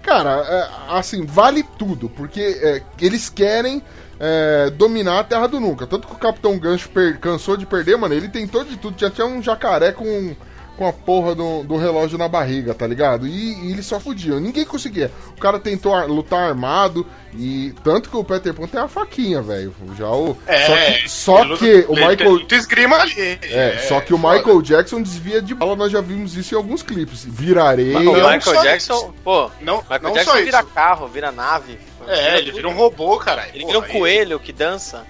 Cara, 0.04 0.30
é, 0.48 0.98
assim, 0.98 1.26
vale 1.26 1.64
tudo, 1.78 2.10
porque 2.10 2.42
é, 2.62 2.82
eles 3.00 3.30
querem 3.30 3.84
é, 4.20 4.70
dominar 4.72 5.20
a 5.20 5.24
Terra 5.24 5.48
do 5.48 5.60
Nunca. 5.60 5.86
Tanto 5.88 6.08
que 6.08 6.14
o 6.14 6.18
Capitão 6.18 6.58
Gancho 6.58 6.90
per- 6.90 7.20
cansou 7.20 7.56
de 7.56 7.66
perder, 7.66 7.98
mano, 7.98 8.14
ele 8.14 8.28
tentou 8.28 8.64
de 8.64 8.78
tudo. 8.78 9.00
Já 9.00 9.10
tinha 9.12 9.26
um 9.28 9.42
jacaré 9.42 9.92
com, 9.92 10.36
com 10.78 10.88
a 10.88 10.94
porra 10.94 11.36
do, 11.36 11.64
do 11.64 11.78
relógio 11.78 12.18
na 12.18 12.28
barriga, 12.28 12.74
tá 12.74 12.88
ligado? 12.88 13.28
E, 13.28 13.68
e 13.68 13.72
ele 13.72 13.84
só 13.84 14.00
fudia. 14.00 14.40
Ninguém 14.40 14.66
conseguia. 14.66 15.12
O 15.38 15.40
cara 15.40 15.60
tentou 15.60 15.94
ar- 15.94 16.08
lutar 16.08 16.50
armado, 16.50 17.06
e 17.36 17.74
tanto 17.84 18.10
que 18.10 18.18
o 18.18 18.24
Peter 18.24 18.54
Pan 18.54 18.68
tem 18.68 18.80
a 18.82 18.88
faquinha, 18.88 19.42
velho. 19.42 19.74
Já 19.98 20.10
o. 20.10 20.36
só 20.66 20.76
que, 20.78 21.10
só 21.10 21.38
É, 21.38 21.42
ele 21.42 21.58
que 21.58 21.74
luta- 21.76 21.92
o 21.92 21.96
Michael. 22.08 22.46
esgrima 22.52 22.96
ali. 22.98 23.40
É, 23.44 23.78
só 23.88 24.02
que 24.02 24.14
o 24.14 24.18
foda. 24.18 24.38
Michael 24.38 24.62
Jackson 24.62 25.02
desvia 25.02 25.42
de 25.42 25.54
bala, 25.54 25.76
nós 25.76 25.92
já 25.92 26.02
vimos 26.02 26.36
isso 26.36 26.54
em 26.56 26.58
alguns 26.58 26.82
clipes. 26.82 27.24
Vira 27.26 27.64
areia. 27.64 28.00
o 28.00 28.04
não 28.04 28.14
Michael 28.14 28.64
Jackson, 28.64 28.96
isso. 28.96 29.14
pô, 29.24 29.52
Não, 29.62 29.78
Michael 29.82 30.02
não 30.02 30.14
Jackson 30.14 30.32
só 30.32 30.38
vira 30.44 30.60
isso. 30.60 30.68
carro, 30.74 31.08
vira 31.08 31.32
nave. 31.32 31.78
É, 32.08 32.40
ele 32.40 32.52
vira 32.52 32.68
um 32.68 32.74
robô, 32.74 33.18
cara. 33.18 33.46
Ele 33.54 33.66
vira 33.66 33.78
um 33.78 33.84
coelho 33.84 34.40
que 34.40 34.52
dança. 34.52 35.06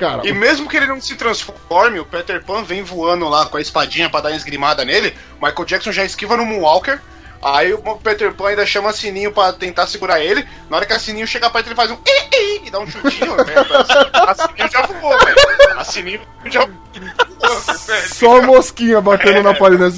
Cara, 0.00 0.26
E 0.26 0.32
mesmo 0.32 0.66
que 0.66 0.78
ele 0.78 0.86
não 0.86 0.98
se 1.00 1.14
transforme, 1.14 2.00
o 2.00 2.06
Peter 2.06 2.42
Pan 2.42 2.64
vem 2.64 2.82
voando 2.82 3.28
lá 3.28 3.44
com 3.44 3.58
a 3.58 3.60
espadinha 3.60 4.08
pra 4.08 4.22
dar 4.22 4.30
uma 4.30 4.36
esgrimada 4.36 4.82
nele, 4.82 5.14
o 5.38 5.44
Michael 5.44 5.66
Jackson 5.66 5.92
já 5.92 6.02
esquiva 6.04 6.38
no 6.38 6.46
Moonwalker. 6.46 6.98
Aí 7.42 7.72
o 7.72 7.78
Peter 7.96 8.32
Pan 8.34 8.48
ainda 8.48 8.64
chama 8.66 8.90
a 8.90 8.92
Sininho 8.92 9.32
pra 9.32 9.52
tentar 9.52 9.86
segurar 9.86 10.20
ele. 10.20 10.46
Na 10.68 10.76
hora 10.78 10.86
que 10.86 10.92
a 10.92 10.98
Sininho 10.98 11.26
chega 11.26 11.48
perto, 11.50 11.66
ele 11.68 11.74
faz 11.74 11.90
um 11.90 11.94
"Ih, 12.06 12.36
ih", 12.36 12.66
e 12.66 12.70
dá 12.70 12.78
um 12.80 12.86
chutinho. 12.86 13.34
velho. 13.36 13.60
a 14.12 14.34
Sininho 14.34 14.70
já 14.70 14.82
voou, 14.86 15.18
velho. 15.18 15.78
A 15.78 15.84
Sininho 15.84 16.20
já 16.46 16.60
voou. 16.66 17.60
só 18.08 18.38
a 18.38 18.42
mosquinha 18.42 19.00
batendo 19.00 19.42
na 19.42 19.54
parede. 19.54 19.82
né? 19.82 19.90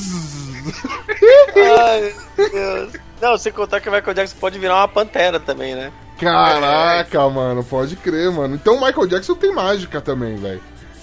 Ai, 1.78 2.14
meu 2.38 2.50
Deus. 2.50 2.92
Não, 3.20 3.36
sem 3.38 3.52
contar 3.52 3.80
que 3.80 3.88
o 3.88 3.92
Michael 3.92 4.14
Jackson 4.14 4.36
pode 4.40 4.58
virar 4.58 4.76
uma 4.76 4.88
pantera 4.88 5.38
também, 5.38 5.74
né? 5.74 5.92
Caraca, 6.22 7.28
mano, 7.28 7.64
pode 7.64 7.96
crer, 7.96 8.30
mano. 8.30 8.54
Então 8.54 8.76
o 8.76 8.84
Michael 8.84 9.06
Jackson 9.06 9.34
tem 9.34 9.52
mágica 9.52 10.00
também, 10.00 10.36
velho. 10.36 10.60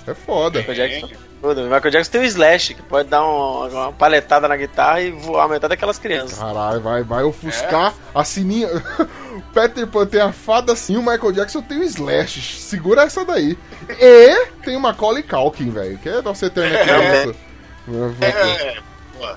É 0.08 0.14
foda. 0.14 0.60
Michael 0.60 0.76
Jackson. 0.78 1.10
Tudo. 1.42 1.62
Michael 1.64 1.92
Jackson 1.92 2.12
tem 2.12 2.22
o 2.22 2.26
Slash, 2.26 2.74
que 2.74 2.82
pode 2.82 3.08
dar 3.08 3.24
um- 3.26 3.70
uma 3.70 3.92
paletada 3.94 4.46
na 4.48 4.58
guitarra 4.58 5.02
e 5.02 5.12
voar 5.12 5.48
metade 5.48 5.70
daquelas 5.70 5.98
crianças. 5.98 6.38
Caralho, 6.38 6.82
vai, 6.82 7.02
vai 7.04 7.24
ofuscar 7.24 7.94
a 8.14 8.24
sininha. 8.26 8.68
O 8.68 9.42
Peter 9.54 9.88
Pan 9.88 10.06
tem 10.06 10.20
a 10.20 10.34
fada 10.34 10.74
assim, 10.74 10.98
o 10.98 11.02
Michael 11.02 11.32
Jackson 11.32 11.62
tem 11.62 11.80
o 11.80 11.84
Slash. 11.84 12.42
Segura 12.60 13.04
essa 13.04 13.24
daí. 13.24 13.58
E 13.90 14.46
tem 14.66 14.76
o 14.76 14.82
Macaulay 14.82 15.24
Culkin, 15.24 15.70
velho, 15.70 15.98
que 16.00 16.10
é 16.10 16.22
nossa 16.22 16.48
eterna 16.48 16.78
criança. 16.84 17.36
É, 18.22 18.78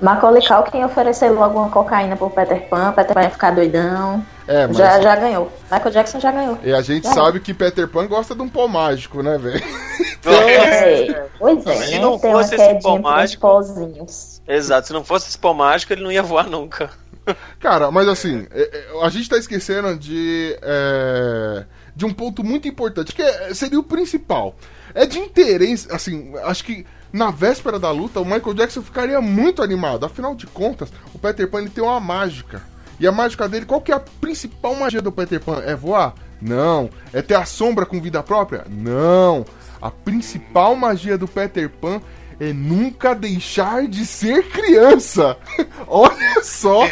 Macaulay 0.00 0.42
Culkin 0.46 0.84
ofereceu 0.84 1.32
logo 1.34 1.58
uma 1.58 1.70
cocaína 1.70 2.16
pro 2.16 2.30
Peter 2.30 2.68
Pan, 2.68 2.92
Peter 2.92 3.14
Pan 3.14 3.22
ia 3.22 3.30
ficar 3.30 3.50
doidão. 3.52 4.24
É, 4.46 4.66
mas 4.66 4.76
Já, 4.76 5.00
já 5.00 5.16
ganhou. 5.16 5.52
Michael 5.70 5.90
Jackson 5.90 6.20
já 6.20 6.32
ganhou. 6.32 6.58
e 6.62 6.72
a 6.72 6.80
gente 6.82 7.04
Já. 7.04 7.14
sabe 7.14 7.40
que 7.40 7.54
Peter 7.54 7.86
Pan 7.88 8.06
gosta 8.06 8.34
de 8.34 8.42
um 8.42 8.48
pó 8.48 8.66
mágico, 8.68 9.22
né, 9.22 9.38
velho? 9.38 9.62
É, 10.24 11.26
pois 11.38 11.66
é, 11.66 11.74
Se 11.76 11.90
né? 11.92 11.98
não 11.98 12.18
Tem 12.18 12.30
uma 12.32 12.42
fosse 12.42 12.54
esse 12.54 12.80
pó 12.80 12.98
mágico- 12.98 13.40
pozinhos. 13.40 14.40
Exato, 14.46 14.86
se 14.86 14.92
não 14.92 15.04
fosse 15.04 15.28
esse 15.28 15.38
pó 15.38 15.52
mágico, 15.52 15.92
ele 15.92 16.02
não 16.02 16.12
ia 16.12 16.22
voar 16.22 16.48
nunca. 16.48 16.90
Cara, 17.60 17.90
mas 17.90 18.06
assim, 18.08 18.46
é, 18.52 18.62
é, 18.62 19.04
a 19.04 19.08
gente 19.08 19.28
tá 19.28 19.36
esquecendo 19.36 19.96
de. 19.96 20.56
é, 20.62 21.64
de 21.94 22.04
um 22.06 22.12
ponto 22.12 22.42
muito 22.44 22.66
importante, 22.68 23.12
que 23.14 23.22
é- 23.22 23.52
seria 23.54 23.78
o 23.78 23.82
principal. 23.84 24.54
É 24.94 25.06
de 25.06 25.18
interesse, 25.18 25.88
assim, 25.90 26.32
acho 26.44 26.64
que 26.64 26.86
na 27.12 27.30
véspera 27.30 27.78
da 27.78 27.90
luta 27.90 28.20
o 28.20 28.24
Michael 28.24 28.54
Jackson 28.54 28.82
ficaria 28.82 29.20
muito 29.20 29.62
animado. 29.62 30.06
Afinal 30.06 30.34
de 30.34 30.46
contas, 30.46 30.92
o 31.14 31.18
Peter 31.18 31.48
Pan 31.48 31.66
tem 31.66 31.84
uma 31.84 32.00
mágica. 32.00 32.62
E 32.98 33.06
a 33.06 33.12
mágica 33.12 33.48
dele, 33.48 33.66
qual 33.66 33.80
que 33.80 33.92
é 33.92 33.94
a 33.94 34.00
principal 34.00 34.74
magia 34.74 35.02
do 35.02 35.10
Peter 35.10 35.40
Pan? 35.40 35.60
É 35.64 35.74
voar? 35.74 36.14
Não. 36.40 36.88
É 37.12 37.20
ter 37.20 37.34
a 37.34 37.44
sombra 37.44 37.84
com 37.84 38.00
vida 38.00 38.22
própria? 38.22 38.64
Não. 38.68 39.44
A 39.80 39.90
principal 39.90 40.76
magia 40.76 41.18
do 41.18 41.26
Peter 41.26 41.68
Pan 41.68 42.00
é 42.40 42.52
nunca 42.52 43.14
deixar 43.14 43.86
de 43.86 44.06
ser 44.06 44.48
criança. 44.48 45.36
Olha 45.86 46.42
só. 46.42 46.84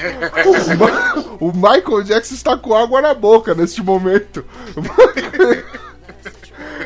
O, 1.38 1.48
o 1.48 1.52
Michael 1.52 2.02
Jackson 2.02 2.34
está 2.34 2.56
com 2.56 2.74
água 2.74 3.00
na 3.00 3.14
boca 3.14 3.54
neste 3.54 3.82
momento. 3.82 4.44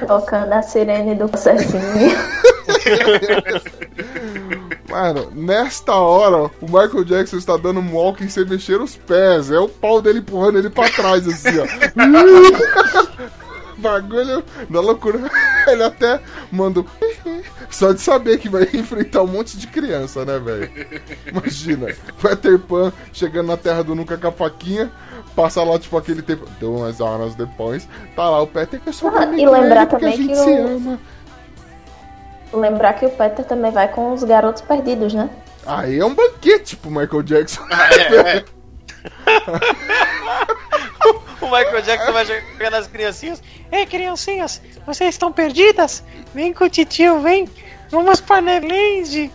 Tocando 0.07 0.53
a 0.53 0.63
sirene 0.63 1.15
do 1.15 1.29
processinho. 1.29 1.83
Mano, 4.89 5.31
nesta 5.35 5.95
hora, 5.95 6.51
o 6.61 6.67
Michael 6.67 7.05
Jackson 7.05 7.37
está 7.37 7.57
dando 7.57 7.81
um 7.81 7.95
walking 7.95 8.29
sem 8.29 8.45
mexer 8.45 8.81
os 8.81 8.97
pés. 8.97 9.51
É 9.51 9.59
o 9.59 9.69
pau 9.69 10.01
dele 10.01 10.21
empurrando 10.21 10.59
ele 10.59 10.71
pra 10.71 10.89
trás, 10.91 11.27
assim, 11.27 11.59
ó. 11.59 11.65
Bagulho 13.77 14.43
da 14.71 14.81
loucura. 14.81 15.19
Ele 15.67 15.83
até 15.83 16.21
manda. 16.51 16.81
um 16.81 16.85
Só 17.69 17.93
de 17.93 18.01
saber 18.01 18.39
que 18.39 18.49
vai 18.49 18.63
enfrentar 18.73 19.23
um 19.23 19.27
monte 19.27 19.59
de 19.59 19.67
criança, 19.67 20.25
né, 20.25 20.39
velho? 20.39 20.71
Imagina, 21.27 21.89
Peter 22.23 22.59
Pan 22.59 22.93
chegando 23.13 23.49
na 23.49 23.57
Terra 23.57 23.83
do 23.83 23.95
Nunca 23.95 24.17
com 24.17 24.29
a 24.29 24.33
faquinha, 24.33 24.91
passa 25.37 25.63
lá, 25.63 25.79
tipo, 25.79 25.99
aquele 25.99 26.23
tempo. 26.23 26.47
Duas 26.61 27.01
horas 27.01 27.35
depois, 27.35 27.87
tá 28.15 28.31
lá 28.31 28.41
o 28.43 28.47
Peter 28.47 28.81
que 28.81 28.89
é 28.89 28.93
só 28.93 29.09
Ah, 29.09 29.25
e 29.37 29.45
lembrar 29.47 29.87
porque 29.87 30.07
a 30.07 30.11
também 30.13 30.29
gente 30.29 30.39
que 30.39 30.45
se 30.45 30.51
o- 30.51 30.77
ama. 30.77 31.01
Lembrar 32.53 32.95
que 32.95 33.07
o 33.07 33.11
Peter 33.11 33.45
também 33.45 33.71
vai 33.71 33.89
com 33.89 34.13
os 34.13 34.23
garotos 34.23 34.63
perdidos, 34.63 35.13
né? 35.15 35.29
Aí 35.67 35.99
é 35.99 36.05
um 36.05 36.15
banquete 36.15 36.77
pro 36.77 36.91
Michael 36.91 37.23
Jackson. 37.23 37.63
É, 37.71 38.39
é. 38.39 38.45
O 41.41 41.47
Michael 41.47 41.83
Jackson 41.83 42.13
vai 42.13 42.25
chegar 42.25 42.71
nas 42.71 42.87
criancinhas. 42.87 43.43
Ei, 43.71 43.85
criancinhas, 43.85 44.63
vocês 44.87 45.15
estão 45.15 45.31
perdidas? 45.31 46.03
Vem 46.35 46.55
com 46.55 46.65
o 46.65 46.71
titio, 46.71 47.21
vem. 47.21 47.47
Vamos 47.91 48.21
pra 48.21 48.41
Neverland. 48.41 49.31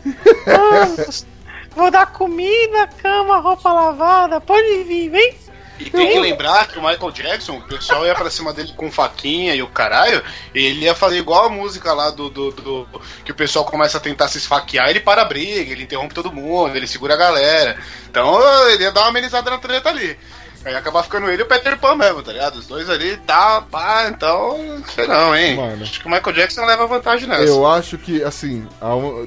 Vamos. 0.46 1.28
Vou 1.76 1.92
dar 1.92 2.12
comida, 2.12 2.90
cama, 3.02 3.38
roupa 3.38 3.72
lavada. 3.72 4.42
Pode 4.42 4.84
vir, 4.86 5.10
vem. 5.10 5.36
E 5.80 5.90
tem 5.90 6.12
que 6.12 6.20
lembrar 6.20 6.68
que 6.68 6.78
o 6.78 6.82
Michael 6.82 7.12
Jackson, 7.12 7.54
o 7.58 7.62
pessoal 7.62 8.06
ia 8.06 8.14
pra 8.14 8.30
cima 8.30 8.54
dele 8.54 8.74
com 8.76 8.92
faquinha 8.92 9.56
e 9.56 9.62
o 9.62 9.68
caralho, 9.68 10.22
e 10.54 10.60
ele 10.66 10.82
ia 10.86 10.94
fazer 10.94 11.18
igual 11.18 11.46
a 11.46 11.50
música 11.50 11.94
lá 11.94 12.10
do, 12.10 12.30
do, 12.30 12.52
do- 12.52 13.02
que 13.24 13.32
o 13.32 13.36
pessoal 13.36 13.64
começa 13.64 13.98
a 13.98 14.02
tentar 14.02 14.28
se 14.28 14.38
esfaquear, 14.38 14.90
ele 14.90 15.00
para 15.00 15.22
a 15.22 15.26
briga, 15.26 15.72
ele 15.72 15.84
interrompe 15.84 16.14
todo 16.14 16.32
mundo, 16.34 16.76
ele 16.76 16.86
segura 16.86 17.14
a 17.14 17.18
galera. 17.18 17.78
Então 18.10 18.40
ele 18.70 18.84
ia 18.84 18.92
dar 18.92 19.02
uma 19.02 19.10
amenizada 19.10 19.50
na 19.50 19.58
treta 19.58 19.88
ali. 19.90 20.18
Aí 20.66 20.76
acabar 20.76 21.04
ficando 21.04 21.30
ele 21.30 21.42
e 21.42 21.46
o 21.46 21.48
Peter 21.48 21.78
Pan 21.80 21.96
mesmo, 21.96 22.22
tá 22.22 22.34
ligado? 22.34 22.56
Os 22.56 22.68
dois 22.68 22.90
ali, 22.90 23.16
tá, 23.18 23.62
pá, 23.72 24.08
então, 24.10 24.58
não 24.58 24.84
sei 24.86 25.08
não, 25.08 25.34
hein? 25.36 25.56
Mano. 25.56 25.84
Acho 25.84 26.02
que 26.02 26.06
o 26.08 26.10
Michael 26.12 26.36
Jackson 26.36 26.66
leva 26.66 26.86
vantagem 26.86 27.30
nessa. 27.30 27.44
Eu 27.44 27.66
acho 27.66 27.98
que, 27.98 28.22
assim, 28.22 28.68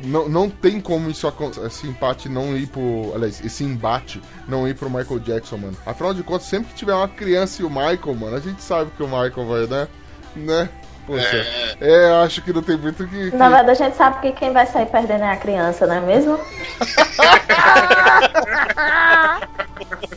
não, 0.04 0.28
não 0.28 0.50
tem 0.50 0.78
como 0.78 1.08
isso 1.10 1.32
esse 1.66 1.86
empate 1.86 2.28
não 2.28 2.54
ir 2.56 2.66
pro. 2.66 3.12
Aliás, 3.14 3.42
esse 3.42 3.64
embate 3.64 4.20
não 4.46 4.68
ir 4.68 4.74
pro 4.74 4.90
Michael 4.90 5.20
Jackson, 5.20 5.56
mano. 5.56 5.76
Afinal 5.86 6.12
de 6.12 6.22
contas, 6.22 6.46
sempre 6.46 6.68
que 6.68 6.74
tiver 6.74 6.94
uma 6.94 7.08
criança 7.08 7.62
e 7.62 7.64
o 7.64 7.70
Michael, 7.70 8.14
mano, 8.14 8.36
a 8.36 8.40
gente 8.40 8.62
sabe 8.62 8.90
que 8.94 9.02
o 9.02 9.06
Michael 9.06 9.46
vai, 9.46 9.66
né? 9.66 9.88
Né? 10.36 10.68
Poxa. 11.06 11.46
É, 11.80 12.22
acho 12.24 12.42
que 12.42 12.52
não 12.52 12.62
tem 12.62 12.76
muito 12.76 13.06
que. 13.08 13.30
que- 13.30 13.36
Na 13.36 13.48
verdade, 13.48 13.70
a 13.70 13.86
gente 13.86 13.96
sabe 13.96 14.20
que 14.20 14.32
quem 14.38 14.52
vai 14.52 14.66
sair 14.66 14.86
perdendo 14.86 15.24
é 15.24 15.32
a 15.32 15.36
criança, 15.36 15.86
não 15.86 15.94
é 15.96 16.00
mesmo? 16.00 16.38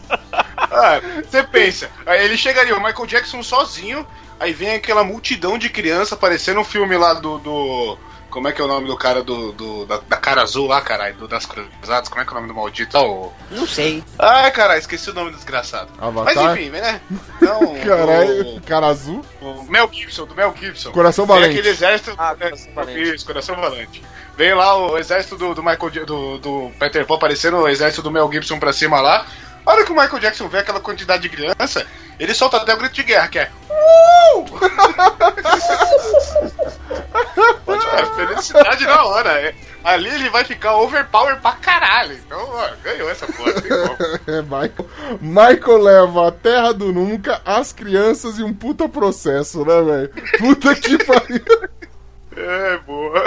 Ah, 0.73 1.01
você 1.23 1.43
pensa, 1.43 1.89
aí 2.05 2.23
ele 2.25 2.37
chegaria, 2.37 2.75
o 2.75 2.83
Michael 2.83 3.05
Jackson 3.07 3.43
sozinho, 3.43 4.05
aí 4.39 4.51
vem 4.53 4.71
aquela 4.75 5.03
multidão 5.03 5.57
de 5.57 5.69
criança 5.69 6.15
aparecendo 6.15 6.59
um 6.59 6.65
filme 6.65 6.97
lá 6.97 7.13
do. 7.13 7.37
do- 7.39 7.97
como 8.29 8.47
é 8.47 8.51
que 8.51 8.59
é 8.59 8.63
o 8.63 8.67
nome 8.67 8.87
do 8.87 8.97
cara 8.97 9.21
do. 9.21 9.51
do- 9.51 9.85
da, 9.85 9.99
da 10.09 10.17
cara 10.17 10.41
azul 10.41 10.65
lá, 10.67 10.81
caralho, 10.81 11.13
do, 11.15 11.27
das 11.27 11.45
cruzadas? 11.45 12.09
Como 12.09 12.19
é 12.19 12.25
que 12.25 12.31
é 12.31 12.33
o 12.33 12.35
nome 12.37 12.47
do 12.47 12.55
maldito? 12.55 12.97
o... 12.97 13.31
Não 13.51 13.67
sei. 13.67 14.03
Ai, 14.17 14.49
caralho, 14.49 14.79
esqueci 14.79 15.11
o 15.11 15.13
nome 15.13 15.29
do 15.29 15.35
desgraçado. 15.35 15.91
Avatar? 16.01 16.33
Mas 16.35 16.57
enfim, 16.57 16.69
né? 16.71 16.99
Então, 17.39 17.75
Caralho, 17.85 18.59
cara 18.65 18.87
azul. 18.87 19.23
o, 19.39 19.45
o 19.49 19.69
Mel 19.69 19.87
Gibson, 19.93 20.25
do 20.25 20.33
Mel 20.33 20.51
Gibson. 20.59 20.91
Coração 20.91 21.27
Vem 21.27 21.35
valente. 21.35 21.51
aquele 21.59 21.69
exército. 21.69 22.15
Ah, 22.17 22.35
é, 22.39 22.43
Coração 22.49 22.73
Valente. 22.73 23.01
Isso, 23.13 23.25
coração 23.27 23.55
valente. 23.55 24.03
Veio 24.35 24.55
lá 24.57 24.75
o 24.77 24.97
exército 24.97 25.37
do, 25.37 25.53
do 25.53 25.61
Michael 25.61 26.05
do, 26.07 26.37
do 26.39 26.71
Peter 26.79 27.05
Pan 27.05 27.13
aparecendo, 27.17 27.57
o 27.57 27.67
exército 27.67 28.01
do 28.01 28.09
Mel 28.09 28.27
Gibson 28.31 28.57
pra 28.57 28.73
cima 28.73 28.99
lá. 28.99 29.27
A 29.65 29.71
hora 29.71 29.85
que 29.85 29.91
o 29.91 29.95
Michael 29.95 30.19
Jackson 30.19 30.47
vê 30.47 30.59
aquela 30.59 30.79
quantidade 30.79 31.23
de 31.23 31.29
criança, 31.29 31.85
ele 32.19 32.33
solta 32.33 32.57
até 32.57 32.73
o 32.73 32.77
grito 32.77 32.93
de 32.95 33.03
guerra, 33.03 33.27
que 33.27 33.39
é. 33.39 33.49
Uh! 33.69 34.45
É, 37.93 38.05
felicidade 38.15 38.85
na 38.85 39.03
hora. 39.03 39.39
é. 39.39 39.53
Ali 39.83 40.09
ele 40.09 40.29
vai 40.29 40.43
ficar 40.43 40.77
overpower 40.77 41.39
pra 41.39 41.53
caralho. 41.53 42.13
Então, 42.13 42.39
ó, 42.39 42.69
ganhou 42.83 43.09
essa 43.09 43.27
porra. 43.27 43.51
É, 44.27 44.41
Michael. 44.41 45.19
Michael 45.21 45.77
leva 45.77 46.27
a 46.27 46.31
terra 46.31 46.73
do 46.73 46.91
nunca, 46.91 47.41
as 47.45 47.71
crianças 47.71 48.39
e 48.39 48.43
um 48.43 48.53
puta 48.53 48.89
processo, 48.89 49.63
né, 49.65 49.81
velho? 49.81 50.09
Puta 50.39 50.75
que 50.75 50.97
pariu. 51.03 51.43
É, 52.35 52.77
boa. 52.79 53.23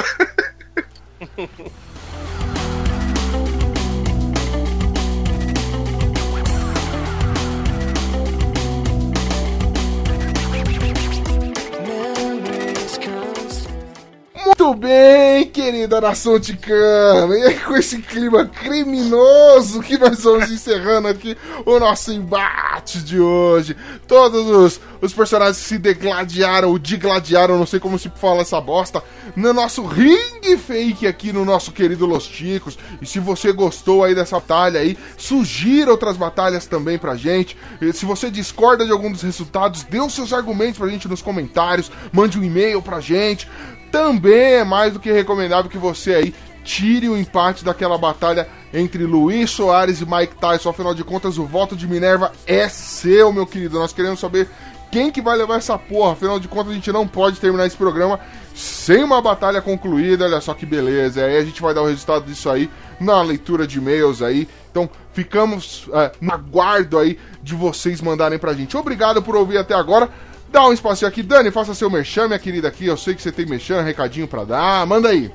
Muito 14.47 14.75
bem, 14.75 15.45
querida 15.47 16.01
nação 16.01 16.39
ticana. 16.39 17.37
E 17.37 17.43
aí, 17.47 17.59
com 17.59 17.77
esse 17.77 18.01
clima 18.01 18.47
criminoso 18.47 19.83
que 19.83 19.99
nós 19.99 20.23
vamos 20.23 20.53
encerrando 20.53 21.09
aqui 21.09 21.37
o 21.65 21.81
nosso 21.81 22.13
embate 22.13 23.01
de 23.01 23.19
hoje. 23.19 23.77
Todos 24.07 24.47
os, 24.47 24.81
os 25.01 25.13
personagens 25.13 25.57
se 25.57 25.79
degladiaram, 25.79 26.69
ou 26.69 26.79
digladiaram, 26.79 27.59
não 27.59 27.67
sei 27.67 27.81
como 27.81 27.99
se 27.99 28.09
fala 28.09 28.43
essa 28.43 28.61
bosta, 28.61 29.03
no 29.35 29.53
nosso 29.53 29.85
ringue 29.85 30.57
fake 30.57 31.09
aqui 31.09 31.33
no 31.33 31.45
nosso 31.45 31.73
querido 31.73 32.07
Los 32.07 32.29
Ticos. 32.29 32.79
E 33.03 33.07
se 33.07 33.19
você 33.19 33.53
gostou 33.53 34.05
aí 34.05 34.15
dessa 34.15 34.37
batalha 34.37 34.79
aí, 34.79 34.97
sugira 35.17 35.91
outras 35.91 36.17
batalhas 36.17 36.67
também 36.67 36.99
pra 36.99 37.17
gente. 37.17 37.57
E 37.81 37.93
se 37.93 38.07
você 38.07 38.31
discorda 38.31 38.87
de 38.87 38.93
algum 38.93 39.11
dos 39.11 39.23
resultados, 39.23 39.83
dê 39.83 39.99
os 40.01 40.15
seus 40.15 40.33
argumentos 40.33 40.79
pra 40.79 40.87
gente 40.87 41.09
nos 41.09 41.21
comentários, 41.21 41.91
mande 42.13 42.39
um 42.39 42.45
e-mail 42.45 42.81
pra 42.81 43.01
gente. 43.01 43.49
Também 43.97 44.57
é 44.57 44.63
mais 44.63 44.93
do 44.93 45.01
que 45.01 45.11
recomendável 45.11 45.71
que 45.71 45.79
você 45.79 46.13
aí 46.13 46.35
tire 46.63 47.09
o 47.09 47.17
empate 47.17 47.65
daquela 47.65 47.97
batalha 47.97 48.47
entre 48.71 49.05
Luiz 49.05 49.51
Soares 49.51 50.03
e 50.03 50.05
Mike 50.05 50.35
Tyson. 50.35 50.69
Afinal 50.69 50.93
de 50.93 51.03
contas, 51.03 51.39
o 51.39 51.47
voto 51.47 51.75
de 51.75 51.89
Minerva 51.89 52.31
é 52.47 52.69
seu, 52.69 53.33
meu 53.33 53.47
querido. 53.47 53.79
Nós 53.79 53.95
queremos 53.95 54.21
saber 54.21 54.51
quem 54.93 55.11
que 55.11 55.23
vai 55.23 55.35
levar 55.35 55.57
essa 55.57 55.79
porra. 55.79 56.13
Afinal 56.13 56.39
de 56.39 56.47
contas, 56.47 56.73
a 56.73 56.75
gente 56.75 56.93
não 56.93 57.09
pode 57.09 57.41
terminar 57.41 57.65
esse 57.65 57.77
programa 57.77 58.21
sem 58.55 59.03
uma 59.03 59.23
batalha 59.23 59.63
concluída. 59.63 60.27
Olha 60.27 60.43
só 60.43 60.53
que 60.53 60.67
beleza. 60.67 61.25
Aí 61.25 61.39
a 61.39 61.43
gente 61.43 61.63
vai 61.63 61.73
dar 61.73 61.81
o 61.81 61.87
resultado 61.87 62.27
disso 62.27 62.51
aí 62.51 62.69
na 63.01 63.23
leitura 63.23 63.67
de 63.67 63.79
e-mails 63.79 64.21
aí. 64.21 64.47
Então, 64.71 64.91
ficamos 65.15 65.89
é, 65.95 66.13
no 66.21 66.35
aguardo 66.35 66.99
aí 66.99 67.19
de 67.43 67.55
vocês 67.55 68.03
mandarem 68.03 68.39
pra 68.39 68.53
gente. 68.53 68.77
Obrigado 68.77 69.23
por 69.23 69.35
ouvir 69.35 69.57
até 69.57 69.73
agora. 69.73 70.11
Dá 70.57 70.67
um 70.67 70.73
espacinho 70.73 71.07
aqui. 71.07 71.23
Dani, 71.23 71.51
faça 71.51 71.75
seu 71.75 71.91
merchan, 71.91 72.29
minha 72.29 72.39
querida 72.39 72.67
aqui. 72.67 72.87
Eu 72.87 72.97
sei 72.97 73.15
que 73.15 73.21
você 73.21 73.31
tem 73.31 73.45
merchan, 73.45 73.83
recadinho 73.83 74.27
pra 74.27 74.43
dar. 74.43 74.87
Manda 74.87 75.11
aí. 75.11 75.31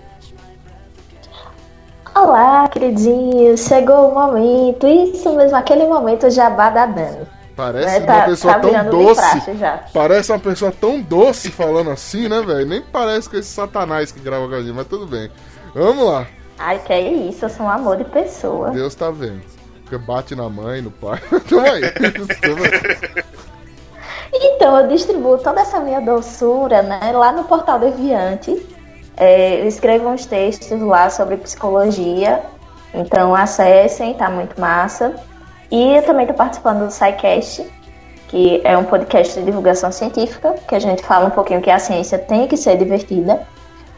Olá, 2.15 2.67
queridinhos. 2.69 3.59
Chegou 3.59 4.09
o 4.09 4.15
momento. 4.15 4.87
Isso 4.87 5.31
mesmo, 5.35 5.55
aquele 5.55 5.85
momento 5.85 6.27
jabá 6.31 6.71
da 6.71 6.87
Dani. 6.87 7.27
Parece 7.55 7.99
uma 7.99 8.07
Tá, 8.07 8.21
pessoa 8.23 8.53
tá 8.55 8.59
tão 8.61 8.89
doce. 8.89 9.41
Parece 9.93 10.31
uma 10.31 10.39
pessoa 10.39 10.71
tão 10.71 10.99
doce 10.99 11.51
falando 11.51 11.91
assim, 11.91 12.27
né, 12.27 12.41
velho? 12.41 12.65
Nem 12.65 12.81
parece 12.81 13.29
com 13.29 13.37
esse 13.37 13.49
satanás 13.49 14.11
que 14.11 14.19
grava 14.19 14.47
com 14.49 14.55
a 14.55 14.61
gente, 14.63 14.73
mas 14.73 14.87
tudo 14.87 15.05
bem. 15.05 15.29
Vamos 15.75 16.03
lá. 16.03 16.25
Ai, 16.57 16.79
que 16.79 16.91
é 16.93 16.99
isso, 16.99 17.45
eu 17.45 17.49
sou 17.49 17.67
um 17.67 17.69
amor 17.69 17.95
de 17.97 18.05
pessoa. 18.05 18.71
Deus 18.71 18.95
tá 18.95 19.11
vendo. 19.11 19.43
Porque 19.83 19.99
bate 19.99 20.35
na 20.35 20.49
mãe, 20.49 20.81
no 20.81 20.89
pai. 20.89 21.19
Tamo 21.47 21.61
aí. 21.61 21.81
Tamo 22.41 22.63
aí. 22.63 23.23
Então, 24.33 24.77
eu 24.79 24.87
distribuo 24.87 25.37
toda 25.37 25.61
essa 25.61 25.79
minha 25.79 25.99
doçura, 25.99 26.81
né, 26.81 27.11
lá 27.13 27.31
no 27.31 27.43
Portal 27.43 27.79
Deviante. 27.79 28.65
É, 29.17 29.61
eu 29.61 29.67
escrevo 29.67 30.09
uns 30.09 30.25
textos 30.25 30.79
lá 30.81 31.09
sobre 31.09 31.37
psicologia. 31.37 32.41
Então, 32.93 33.35
acessem, 33.35 34.13
tá 34.13 34.29
muito 34.29 34.59
massa. 34.59 35.15
E 35.69 35.95
eu 35.95 36.03
também 36.03 36.27
tô 36.27 36.33
participando 36.33 36.85
do 36.85 36.91
SciCast, 36.91 37.65
que 38.27 38.61
é 38.63 38.77
um 38.77 38.83
podcast 38.83 39.37
de 39.37 39.45
divulgação 39.45 39.91
científica, 39.91 40.55
que 40.67 40.75
a 40.75 40.79
gente 40.79 41.03
fala 41.03 41.27
um 41.27 41.31
pouquinho 41.31 41.61
que 41.61 41.69
a 41.69 41.79
ciência 41.79 42.17
tem 42.17 42.47
que 42.47 42.57
ser 42.57 42.77
divertida. 42.77 43.41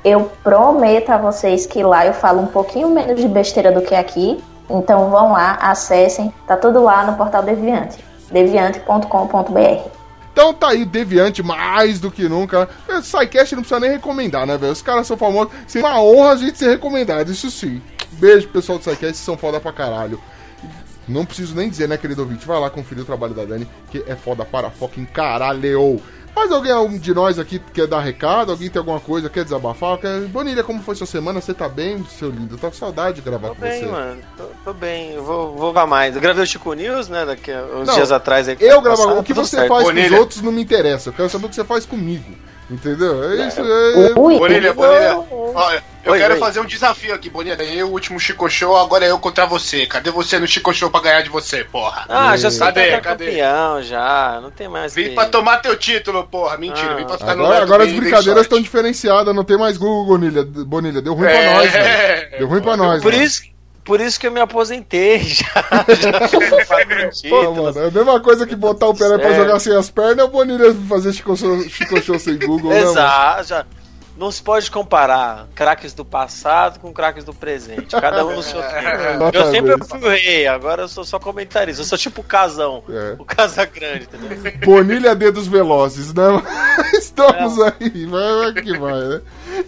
Eu 0.04 0.30
prometo 0.44 1.10
a 1.12 1.18
vocês 1.18 1.66
que 1.66 1.82
lá 1.82 2.06
eu 2.06 2.14
falo 2.14 2.42
um 2.42 2.48
pouquinho 2.48 2.90
menos 2.90 3.20
de 3.20 3.28
besteira 3.28 3.72
do 3.72 3.82
que 3.82 3.96
aqui. 3.96 4.44
Então 4.70 5.10
vão 5.10 5.32
lá, 5.34 5.58
acessem, 5.62 6.34
tá 6.48 6.58
tudo 6.58 6.84
lá 6.84 7.06
no 7.06 7.16
portal 7.16 7.44
Deviante, 7.44 8.04
deviante.com.br. 8.32 9.93
Então 10.34 10.52
tá 10.52 10.70
aí, 10.70 10.84
Deviante, 10.84 11.44
mais 11.44 12.00
do 12.00 12.10
que 12.10 12.28
nunca. 12.28 12.68
O 12.90 13.02
SciCast 13.04 13.56
não 13.56 13.62
precisa 13.62 13.80
nem 13.80 13.92
recomendar, 13.92 14.48
né, 14.48 14.58
velho? 14.58 14.74
Os 14.74 14.82
caras 14.82 15.06
são 15.06 15.16
famosos. 15.16 15.54
Seria 15.68 15.88
uma 15.88 16.02
honra 16.02 16.32
a 16.32 16.36
gente 16.36 16.58
ser 16.58 16.72
recomendado, 16.72 17.32
isso 17.32 17.52
sim. 17.52 17.80
Beijo, 18.14 18.48
pessoal 18.48 18.80
do 18.80 18.84
vocês 18.84 19.16
são 19.18 19.38
foda 19.38 19.60
pra 19.60 19.72
caralho. 19.72 20.20
Não 21.08 21.24
preciso 21.24 21.56
nem 21.56 21.70
dizer, 21.70 21.88
né, 21.88 21.98
querido 21.98 22.24
ouvinte? 22.24 22.48
Vai 22.48 22.60
lá 22.60 22.70
conferir 22.70 23.04
o 23.04 23.06
trabalho 23.06 23.36
da 23.36 23.46
Dani, 23.46 23.70
que 23.92 24.04
é 24.08 24.16
foda 24.16 24.44
para 24.44 24.72
fucking 24.72 25.06
caralho. 25.06 26.02
Mas 26.36 26.52
alguém 26.52 26.72
algum 26.72 26.98
de 26.98 27.14
nós 27.14 27.38
aqui 27.38 27.60
quer 27.60 27.86
dar 27.86 28.00
recado? 28.00 28.52
Alguém 28.52 28.70
tem 28.70 28.80
alguma 28.80 29.00
coisa, 29.00 29.30
quer 29.30 29.44
desabafar? 29.44 29.98
Quer... 30.00 30.22
Bonilha, 30.22 30.64
como 30.64 30.82
foi 30.82 30.96
sua 30.96 31.06
semana? 31.06 31.40
Você 31.40 31.54
tá 31.54 31.70
bem, 31.70 32.04
seu 32.18 32.30
lindo? 32.30 32.56
Eu 32.56 32.58
tô 32.58 32.68
com 32.68 32.74
saudade 32.74 33.18
de 33.18 33.22
gravar 33.22 33.50
Tô 33.50 33.56
com 33.56 33.62
bem, 33.62 33.82
você. 33.82 33.86
mano. 33.86 34.22
Tô, 34.36 34.44
tô 34.66 34.74
bem. 34.74 35.12
Eu 35.14 35.24
vou, 35.24 35.56
vou 35.56 35.72
vá 35.72 35.86
mais. 35.86 36.16
Eu 36.16 36.22
gravei 36.22 36.44
o 36.44 36.48
Chico 36.48 36.74
News, 36.74 37.08
né? 37.08 37.26
Daqui 37.26 37.52
a 37.52 37.64
uns 37.64 37.88
Não, 37.88 37.94
dias 37.94 38.12
atrás 38.12 38.50
aí. 38.50 38.58
Eu 38.60 38.82
gravo. 38.82 39.20
O 39.20 39.24
que 39.24 39.34
você 39.34 39.58
faz 39.58 39.70
com 39.70 39.78
os 39.78 39.84
Bonilha. 39.84 40.20
outros 40.20 40.42
não 40.42 40.52
me 40.52 40.62
interessa. 40.62 41.10
Eu 41.10 41.14
quero 41.14 41.30
saber 41.30 41.46
o 41.46 41.50
que 41.50 41.56
você 41.56 41.64
faz 41.64 41.86
comigo. 41.86 42.36
Entendeu? 42.70 43.24
É 43.32 43.48
isso. 43.48 43.60
É... 43.62 44.20
Ui, 44.20 44.38
Bonilha, 44.40 44.74
Bonilha. 44.74 45.18
Olha, 45.56 45.84
eu 46.04 46.14
Oi, 46.14 46.20
quero 46.20 46.34
oi. 46.36 46.40
fazer 46.40 46.60
um 46.60 46.66
desafio 46.66 47.14
aqui, 47.14 47.30
Bonilha. 47.30 47.56
Ganhei 47.56 47.84
o 47.84 47.90
último 47.90 48.20
Chico 48.20 48.50
Show, 48.50 48.76
agora 48.78 49.06
é 49.06 49.12
eu 49.12 49.20
contra 49.20 49.46
você. 49.46 49.86
Cadê 49.86 50.10
você 50.10 50.40
no 50.40 50.48
Chico 50.48 50.74
Show 50.74 50.90
pra 50.90 51.02
ganhar 51.02 51.22
de 51.22 51.30
você, 51.30 51.64
porra? 51.64 52.06
Ah, 52.10 52.36
já 52.38 52.50
sou 52.50 52.66
Cadê? 52.66 52.92
Cadê, 52.92 53.02
Cadê? 53.02 53.26
campeão, 53.26 53.84
já. 53.84 54.40
Não 54.42 54.50
tem 54.50 54.68
mais 54.68 54.96
Vim 54.96 55.10
que... 55.10 55.16
pra 55.16 55.26
tomar 55.28 55.58
teu 55.58 55.76
título, 55.78 56.24
porra. 56.26 56.58
Mentira, 56.58 56.94
Ah. 56.94 56.96
vim 56.96 57.06
pra 57.06 57.18
ficar 57.18 57.36
no 57.36 57.46
Agora, 57.46 57.84
as 57.84 57.92
brincadeiras 57.92 58.44
estão 58.44 58.62
diferenciadas, 58.62 59.36
não 59.36 59.44
tem 59.44 59.58
mais 59.58 59.78
Google, 59.78 60.18
Bonilha. 60.18 60.44
Bonilha, 60.44 61.02
deu 61.02 61.14
ruim 61.14 61.26
pra 61.28 61.34
É. 61.36 61.54
nós, 61.54 61.72
velho. 61.72 62.38
Deu 62.40 62.48
ruim 62.48 62.62
pra 62.62 62.78
nós, 62.78 63.02
Por 63.04 63.12
mano. 63.12 63.24
isso, 63.24 63.42
por 63.84 64.00
isso 64.02 64.20
que 64.20 64.28
eu 64.28 64.32
me 64.32 64.40
aposentei 64.40 65.20
já. 65.24 65.46
já 66.00 66.30
Pô, 67.30 67.52
mano, 67.54 67.80
é 67.80 67.88
a 67.88 67.92
mesma 67.92 68.20
coisa 68.20 68.46
que 68.48 68.56
botar 68.56 68.88
o 68.88 68.96
Pelé 68.96 69.18
pra 69.18 69.34
jogar 69.34 69.60
sem 69.60 69.76
as 69.76 69.90
pernas 69.90 70.20
é 70.20 70.24
o 70.24 70.28
Bonilha 70.30 70.74
fazer 70.90 71.14
Chico 71.14 71.36
Show, 71.36 71.62
Chico 71.70 72.02
Show 72.02 72.20
sem 72.20 72.38
Google, 72.40 72.70
né? 72.72 72.82
Exato. 72.82 73.44
já- 73.44 73.66
Não 74.16 74.32
se 74.32 74.44
pode 74.44 74.70
comparar 74.70 75.48
craques 75.56 75.94
do 75.94 76.06
passado 76.06 76.80
com 76.80 76.94
craques 76.94 77.24
do 77.24 77.34
presente. 77.34 78.00
Cada 78.00 78.26
um 78.26 78.36
no 78.36 78.44
seu 78.44 78.62
tempo. 78.62 79.32
Eu 79.34 79.52
sempre 79.52 79.86
fui 79.88 80.00
o 80.00 80.10
rei, 80.10 80.48
agora 80.48 80.84
eu 80.84 80.88
sou 80.88 81.04
só 81.04 81.20
comentarista. 81.20 81.82
Eu 81.82 81.86
sou 81.86 81.98
tipo 81.98 82.22
o 82.22 82.24
Casão. 82.24 82.84
É. 82.90 83.16
O 83.18 83.26
Casa 83.26 83.66
Grande, 83.66 84.04
entendeu? 84.04 84.54
Bonilha 84.64 85.16
Dedos 85.16 85.48
Velozes, 85.48 86.14
né? 86.14 86.24
Estamos 86.94 87.60
aí, 87.60 88.06
vai, 88.06 88.36
vai 88.36 88.54
que 88.54 88.78
vai, 88.78 89.02
né? 89.02 89.22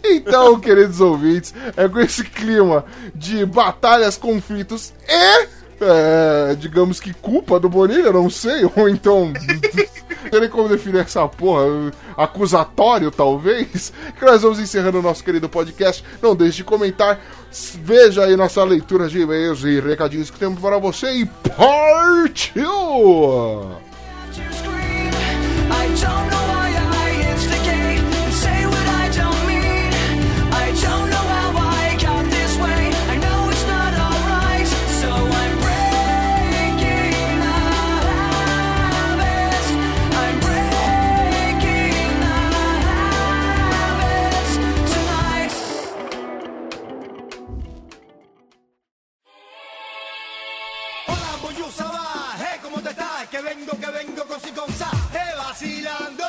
Então, 0.03 0.59
queridos 0.59 1.01
ouvintes, 1.01 1.53
é 1.75 1.87
com 1.87 1.99
esse 1.99 2.23
clima 2.23 2.85
de 3.13 3.45
batalhas, 3.45 4.17
conflitos 4.17 4.93
e, 5.07 5.47
é, 5.81 6.55
digamos 6.55 6.99
que 6.99 7.13
culpa 7.13 7.59
do 7.59 7.69
Bonilha, 7.69 8.11
não 8.11 8.29
sei, 8.29 8.63
ou 8.75 8.89
então, 8.89 9.31
não 9.33 10.29
sei 10.31 10.39
nem 10.39 10.49
como 10.49 10.69
definir 10.69 11.01
essa 11.01 11.27
porra, 11.27 11.63
acusatório 12.17 13.11
talvez, 13.11 13.91
que 14.17 14.25
nós 14.25 14.41
vamos 14.41 14.59
encerrando 14.59 14.99
o 14.99 15.01
nosso 15.01 15.23
querido 15.23 15.49
podcast. 15.49 16.03
Não 16.21 16.35
deixe 16.35 16.57
de 16.57 16.63
comentar, 16.63 17.19
veja 17.81 18.23
aí 18.23 18.35
nossa 18.35 18.63
leitura 18.63 19.07
de 19.07 19.21
e-mails 19.21 19.63
e 19.63 19.79
recadinhos 19.79 20.29
que 20.29 20.39
temos 20.39 20.59
para 20.59 20.77
você 20.77 21.11
e 21.11 21.25
partiu! 21.25 22.71
I 25.67 25.87
don't 25.99 26.29
know 26.29 26.54
vacilando. 55.55 56.23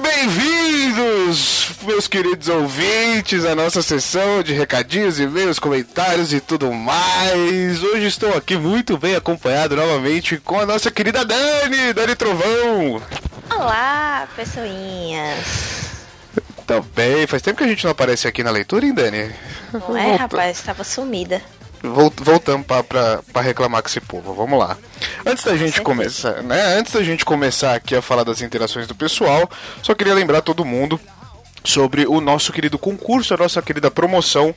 Bem-vindos, 0.00 1.72
meus 1.82 2.08
queridos 2.08 2.48
ouvintes, 2.48 3.44
à 3.44 3.54
nossa 3.54 3.82
sessão 3.82 4.42
de 4.42 4.54
recadinhos, 4.54 5.20
e-mails, 5.20 5.58
comentários 5.58 6.32
e 6.32 6.40
tudo 6.40 6.72
mais. 6.72 7.82
Hoje 7.82 8.06
estou 8.06 8.34
aqui 8.36 8.56
muito 8.56 8.96
bem 8.96 9.14
acompanhado 9.14 9.76
novamente 9.76 10.38
com 10.38 10.58
a 10.58 10.66
nossa 10.66 10.90
querida 10.90 11.24
Dani, 11.24 11.92
Dani 11.92 12.16
Trovão. 12.16 13.02
Olá, 13.50 14.26
pessoinhas. 14.34 15.82
Também, 16.66 17.26
faz 17.26 17.42
tempo 17.42 17.58
que 17.58 17.64
a 17.64 17.68
gente 17.68 17.84
não 17.84 17.90
aparece 17.90 18.26
aqui 18.26 18.42
na 18.42 18.50
leitura, 18.50 18.86
hein, 18.86 18.94
Dani? 18.94 19.30
Não 19.72 19.96
é, 19.96 20.16
rapaz? 20.16 20.62
Tava 20.62 20.82
sumida. 20.82 21.42
Vol- 21.82 22.12
Voltamos 22.16 22.66
pra 22.66 23.40
reclamar 23.42 23.82
com 23.82 23.88
esse 23.88 24.00
povo, 24.00 24.32
vamos 24.34 24.58
lá. 24.58 24.76
Antes 25.26 25.44
da 25.44 25.52
gente 25.52 25.74
certeza. 25.74 25.82
começar, 25.82 26.42
né? 26.42 26.78
Antes 26.78 26.92
da 26.92 27.02
gente 27.02 27.24
começar 27.24 27.74
aqui 27.74 27.94
a 27.96 28.02
falar 28.02 28.24
das 28.24 28.40
interações 28.40 28.86
do 28.86 28.94
pessoal, 28.94 29.50
só 29.82 29.94
queria 29.94 30.14
lembrar 30.14 30.42
todo 30.42 30.64
mundo 30.64 31.00
sobre 31.64 32.06
o 32.06 32.20
nosso 32.20 32.52
querido 32.52 32.76
concurso, 32.78 33.34
a 33.34 33.36
nossa 33.36 33.62
querida 33.62 33.88
promoção 33.90 34.52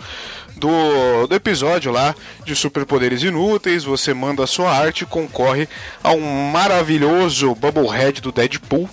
do, 0.56 1.28
do 1.28 1.36
episódio 1.36 1.92
lá 1.92 2.16
de 2.44 2.56
Superpoderes 2.56 3.22
Inúteis. 3.22 3.84
Você 3.84 4.14
manda 4.14 4.44
a 4.44 4.48
sua 4.48 4.72
arte 4.72 5.02
e 5.02 5.06
concorre 5.08 5.68
a 6.04 6.12
um 6.14 6.50
maravilhoso 6.52 7.54
Bubblehead 7.56 8.22
do 8.22 8.32
Deadpool. 8.32 8.90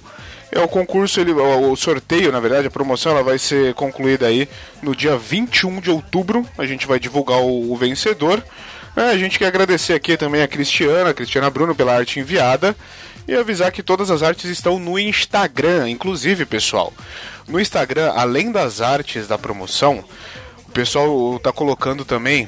É 0.54 0.60
o 0.60 0.68
concurso, 0.68 1.18
ele, 1.18 1.32
o 1.32 1.74
sorteio, 1.76 2.30
na 2.30 2.38
verdade, 2.38 2.66
a 2.66 2.70
promoção 2.70 3.12
ela 3.12 3.22
vai 3.22 3.38
ser 3.38 3.72
concluída 3.72 4.26
aí 4.26 4.46
no 4.82 4.94
dia 4.94 5.16
21 5.16 5.80
de 5.80 5.90
outubro. 5.90 6.46
A 6.58 6.66
gente 6.66 6.86
vai 6.86 7.00
divulgar 7.00 7.38
o, 7.38 7.72
o 7.72 7.76
vencedor. 7.76 8.44
É, 8.94 9.08
a 9.08 9.16
gente 9.16 9.38
quer 9.38 9.46
agradecer 9.46 9.94
aqui 9.94 10.14
também 10.14 10.42
a 10.42 10.46
Cristiana, 10.46 11.08
a 11.08 11.14
Cristiana 11.14 11.48
Bruno, 11.48 11.74
pela 11.74 11.96
arte 11.96 12.20
enviada. 12.20 12.76
E 13.26 13.34
avisar 13.34 13.72
que 13.72 13.82
todas 13.82 14.10
as 14.10 14.22
artes 14.22 14.50
estão 14.50 14.78
no 14.78 14.98
Instagram, 14.98 15.88
inclusive, 15.88 16.44
pessoal. 16.44 16.92
No 17.48 17.58
Instagram, 17.58 18.12
além 18.14 18.52
das 18.52 18.82
artes 18.82 19.26
da 19.26 19.38
promoção, 19.38 20.04
o 20.68 20.70
pessoal 20.72 21.38
tá 21.38 21.50
colocando 21.50 22.04
também 22.04 22.46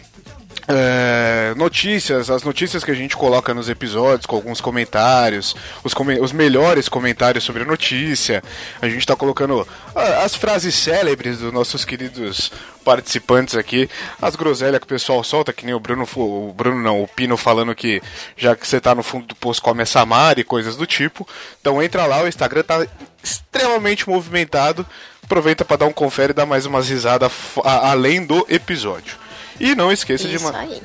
é, 0.66 1.52
notícias, 1.56 2.30
as 2.30 2.42
notícias 2.42 2.82
que 2.82 2.90
a 2.90 2.94
gente 2.94 3.16
coloca 3.16 3.52
nos 3.52 3.68
episódios, 3.68 4.26
com 4.26 4.36
alguns 4.36 4.60
comentários, 4.60 5.54
os, 5.82 5.94
os 6.20 6.32
melhores 6.32 6.88
comentários 6.88 7.44
sobre 7.44 7.62
a 7.62 7.66
notícia. 7.66 8.42
A 8.80 8.88
gente 8.88 9.06
tá 9.06 9.14
colocando 9.14 9.66
ah, 9.94 10.22
as 10.24 10.34
frases 10.34 10.74
célebres 10.74 11.38
dos 11.38 11.52
nossos 11.52 11.84
queridos 11.84 12.50
participantes 12.84 13.56
aqui, 13.56 13.88
as 14.20 14.36
groselhas 14.36 14.78
que 14.78 14.84
o 14.84 14.88
pessoal 14.88 15.24
solta, 15.24 15.52
que 15.52 15.64
nem 15.64 15.74
o 15.74 15.80
Bruno, 15.80 16.06
o 16.16 16.52
Bruno 16.52 16.80
não, 16.82 17.02
o 17.02 17.08
Pino 17.08 17.36
falando 17.36 17.74
que 17.74 18.02
já 18.36 18.54
que 18.54 18.66
você 18.66 18.80
tá 18.80 18.94
no 18.94 19.02
fundo 19.02 19.26
do 19.26 19.34
poço 19.34 19.62
come 19.62 19.82
essa 19.82 20.04
e 20.36 20.44
coisas 20.44 20.76
do 20.76 20.86
tipo. 20.86 21.26
Então 21.60 21.82
entra 21.82 22.06
lá, 22.06 22.22
o 22.22 22.28
Instagram 22.28 22.62
tá 22.62 22.86
extremamente 23.22 24.08
movimentado. 24.08 24.86
Aproveita 25.22 25.64
para 25.64 25.78
dar 25.78 25.86
um 25.86 25.92
confere 25.92 26.32
e 26.32 26.34
dar 26.34 26.44
mais 26.44 26.66
umas 26.66 26.88
risadas 26.88 27.32
além 27.64 28.24
do 28.26 28.46
episódio. 28.48 29.23
E 29.60 29.74
não 29.74 29.90
esqueça 29.92 30.26
de 30.28 30.36
Isso 30.36 30.44
mandar. 30.44 30.60
aí. 30.60 30.82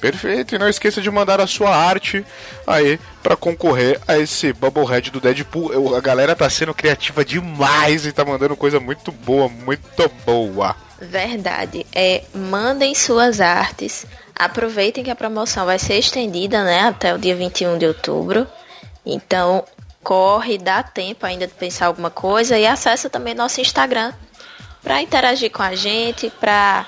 Perfeito, 0.00 0.54
e 0.54 0.58
não 0.58 0.68
esqueça 0.68 1.00
de 1.00 1.10
mandar 1.10 1.40
a 1.40 1.46
sua 1.46 1.74
arte 1.74 2.24
aí 2.64 3.00
pra 3.20 3.34
concorrer 3.36 4.00
a 4.06 4.16
esse 4.16 4.52
Bubblehead 4.52 5.10
do 5.10 5.20
Deadpool. 5.20 5.72
Eu- 5.72 5.96
a 5.96 6.00
galera 6.00 6.36
tá 6.36 6.48
sendo 6.48 6.72
criativa 6.72 7.24
demais 7.24 8.06
e 8.06 8.12
tá 8.12 8.24
mandando 8.24 8.54
coisa 8.56 8.78
muito 8.78 9.10
boa, 9.10 9.48
muito 9.48 10.08
boa. 10.24 10.76
Verdade. 11.00 11.84
É, 11.92 12.22
mandem 12.32 12.94
suas 12.94 13.40
artes. 13.40 14.06
Aproveitem 14.36 15.02
que 15.02 15.10
a 15.10 15.16
promoção 15.16 15.66
vai 15.66 15.80
ser 15.80 15.98
estendida, 15.98 16.62
né, 16.62 16.82
até 16.82 17.12
o 17.12 17.18
dia 17.18 17.34
21 17.34 17.76
de 17.76 17.86
outubro. 17.86 18.46
Então, 19.04 19.64
corre, 20.02 20.58
dá 20.58 20.80
tempo 20.82 21.26
ainda 21.26 21.46
de 21.48 21.54
pensar 21.54 21.86
alguma 21.86 22.08
coisa 22.10 22.56
e 22.56 22.64
acessa 22.64 23.10
também 23.10 23.34
nosso 23.34 23.60
Instagram 23.60 24.12
para 24.80 25.02
interagir 25.02 25.50
com 25.50 25.62
a 25.62 25.74
gente, 25.74 26.30
para 26.38 26.86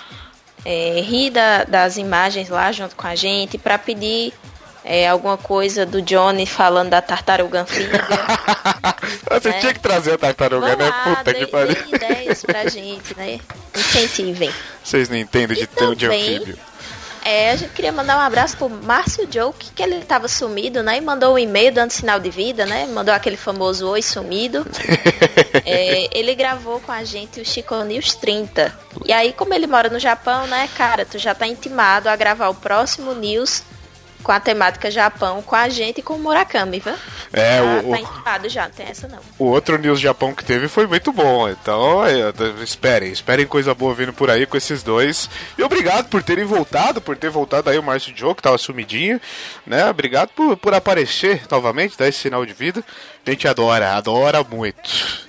rir 0.65 1.31
da- 1.31 1.65
das 1.65 1.97
imagens 1.97 2.49
lá 2.49 2.71
junto 2.73 2.95
com 2.97 3.07
a 3.07 3.15
gente, 3.15 3.57
para 3.59 3.79
pedir 3.79 4.33
é, 4.83 5.07
alguma 5.09 5.37
coisa 5.37 5.85
do 5.85 6.01
Johnny 6.01 6.47
falando 6.47 6.89
da 6.91 7.03
tartaruga 7.03 7.61
anfíbia. 7.63 8.01
Você 9.31 9.49
É. 9.51 9.53
tinha 9.61 9.75
que 9.75 9.81
trazer 9.81 10.15
a 10.15 10.19
tartaruga, 10.19 10.69
Vamos 10.69 10.79
né? 10.85 10.91
lá, 10.91 11.17
Puta 11.17 11.35
que 11.35 11.47
pariu. 11.47 11.77
ideias 11.95 12.43
pra 12.43 12.67
gente, 12.69 13.15
né? 13.17 13.39
Incentivem. 13.77 14.51
Vocês 14.83 15.09
não 15.09 15.17
entendem 15.17 15.57
de 15.57 15.67
ter 15.67 15.95
de 15.95 16.07
também- 16.07 16.37
anfíbio. 16.37 16.59
É, 17.25 17.51
a 17.51 17.57
gente 17.57 17.73
queria 17.73 17.93
mandar 17.93 18.17
um 18.17 18.21
abraço 18.21 18.57
pro 18.57 18.69
Márcio 18.69 19.29
Joke, 19.31 19.71
que 19.75 19.83
ele 19.83 20.01
tava 20.05 20.29
sumido, 20.29 20.83
né? 20.83 20.99
E 20.99 21.01
mandou 21.01 21.35
um 21.35 21.39
e-mail 21.39 21.73
dando 21.73 21.91
sinal 21.91 22.19
de 22.19 22.31
vida, 22.31 22.65
né? 22.65 22.87
Mandou 22.87 23.15
aquele 23.15 23.37
famoso 23.37 23.89
oi 23.89 24.03
sumido. 24.03 24.67
É, 25.65 26.09
ele 26.17 26.35
gravou 26.35 26.81
com 26.81 26.91
a 26.91 27.05
gente 27.05 27.41
o 27.41 27.45
Chico 27.45 27.77
News 27.85 28.15
30. 28.15 28.77
E 29.05 29.13
aí, 29.13 29.33
como 29.33 29.53
ele 29.53 29.67
mora 29.67 29.89
no 29.89 29.99
Japão, 29.99 30.47
né, 30.47 30.69
cara, 30.77 31.05
tu 31.05 31.19
já 31.19 31.35
tá 31.35 31.47
intimado 31.47 32.09
a 32.09 32.17
gravar 32.17 32.49
o 32.49 32.55
próximo 32.55 33.15
News 33.15 33.63
com 34.23 34.33
a 34.33 34.39
temática 34.41 34.91
Japão 34.91 35.43
com 35.43 35.57
a 35.57 35.69
gente 35.69 35.99
e 35.99 36.03
com 36.03 36.15
o 36.15 36.19
Murakami, 36.19 36.81
viu? 36.81 36.93
É, 37.33 37.59
tá, 37.59 37.81
o- 37.85 38.23
tá 38.25 38.49
já, 38.49 38.65
não 38.65 38.71
tem 38.71 38.87
essa 38.87 39.09
não. 39.09 39.19
O 39.39 39.47
outro 39.47 39.79
News 39.79 39.99
Japão 40.01 40.35
que 40.35 40.45
teve 40.45 40.69
foi 40.69 40.87
muito 40.87 41.13
bom. 41.13 41.49
Então, 41.49 42.05
é, 42.05 42.33
esperem, 42.63 43.11
esperem 43.13 43.47
coisa 43.47 43.75
boa 43.75 43.95
vindo 43.95 44.13
por 44.13 44.31
aí 44.31 44.47
com 44.47 44.57
esses 44.57 44.83
dois. 44.83 45.29
E 45.57 45.63
obrigado 45.63 46.09
por 46.09 46.23
terem 46.23 46.45
voltado, 46.45 47.01
por 47.01 47.17
ter 47.17 47.31
voltado 47.31 47.71
aí 47.71 47.79
o 47.79 47.83
Márcio 47.83 48.13
Joe, 48.17 48.35
que 48.35 48.43
tava 48.43 48.59
sumidinho, 48.59 49.21
né? 49.67 49.89
Obrigado 49.89 50.31
por, 50.31 50.57
por 50.57 50.75
aparecer 50.75 51.43
novamente, 51.51 51.97
dar 51.97 52.09
esse 52.09 52.19
sinal 52.19 52.45
de 52.45 52.53
vida. 52.53 52.85
A 53.27 53.31
gente 53.31 53.47
adora, 53.49 53.95
adora 53.95 54.43
muito. 54.45 55.29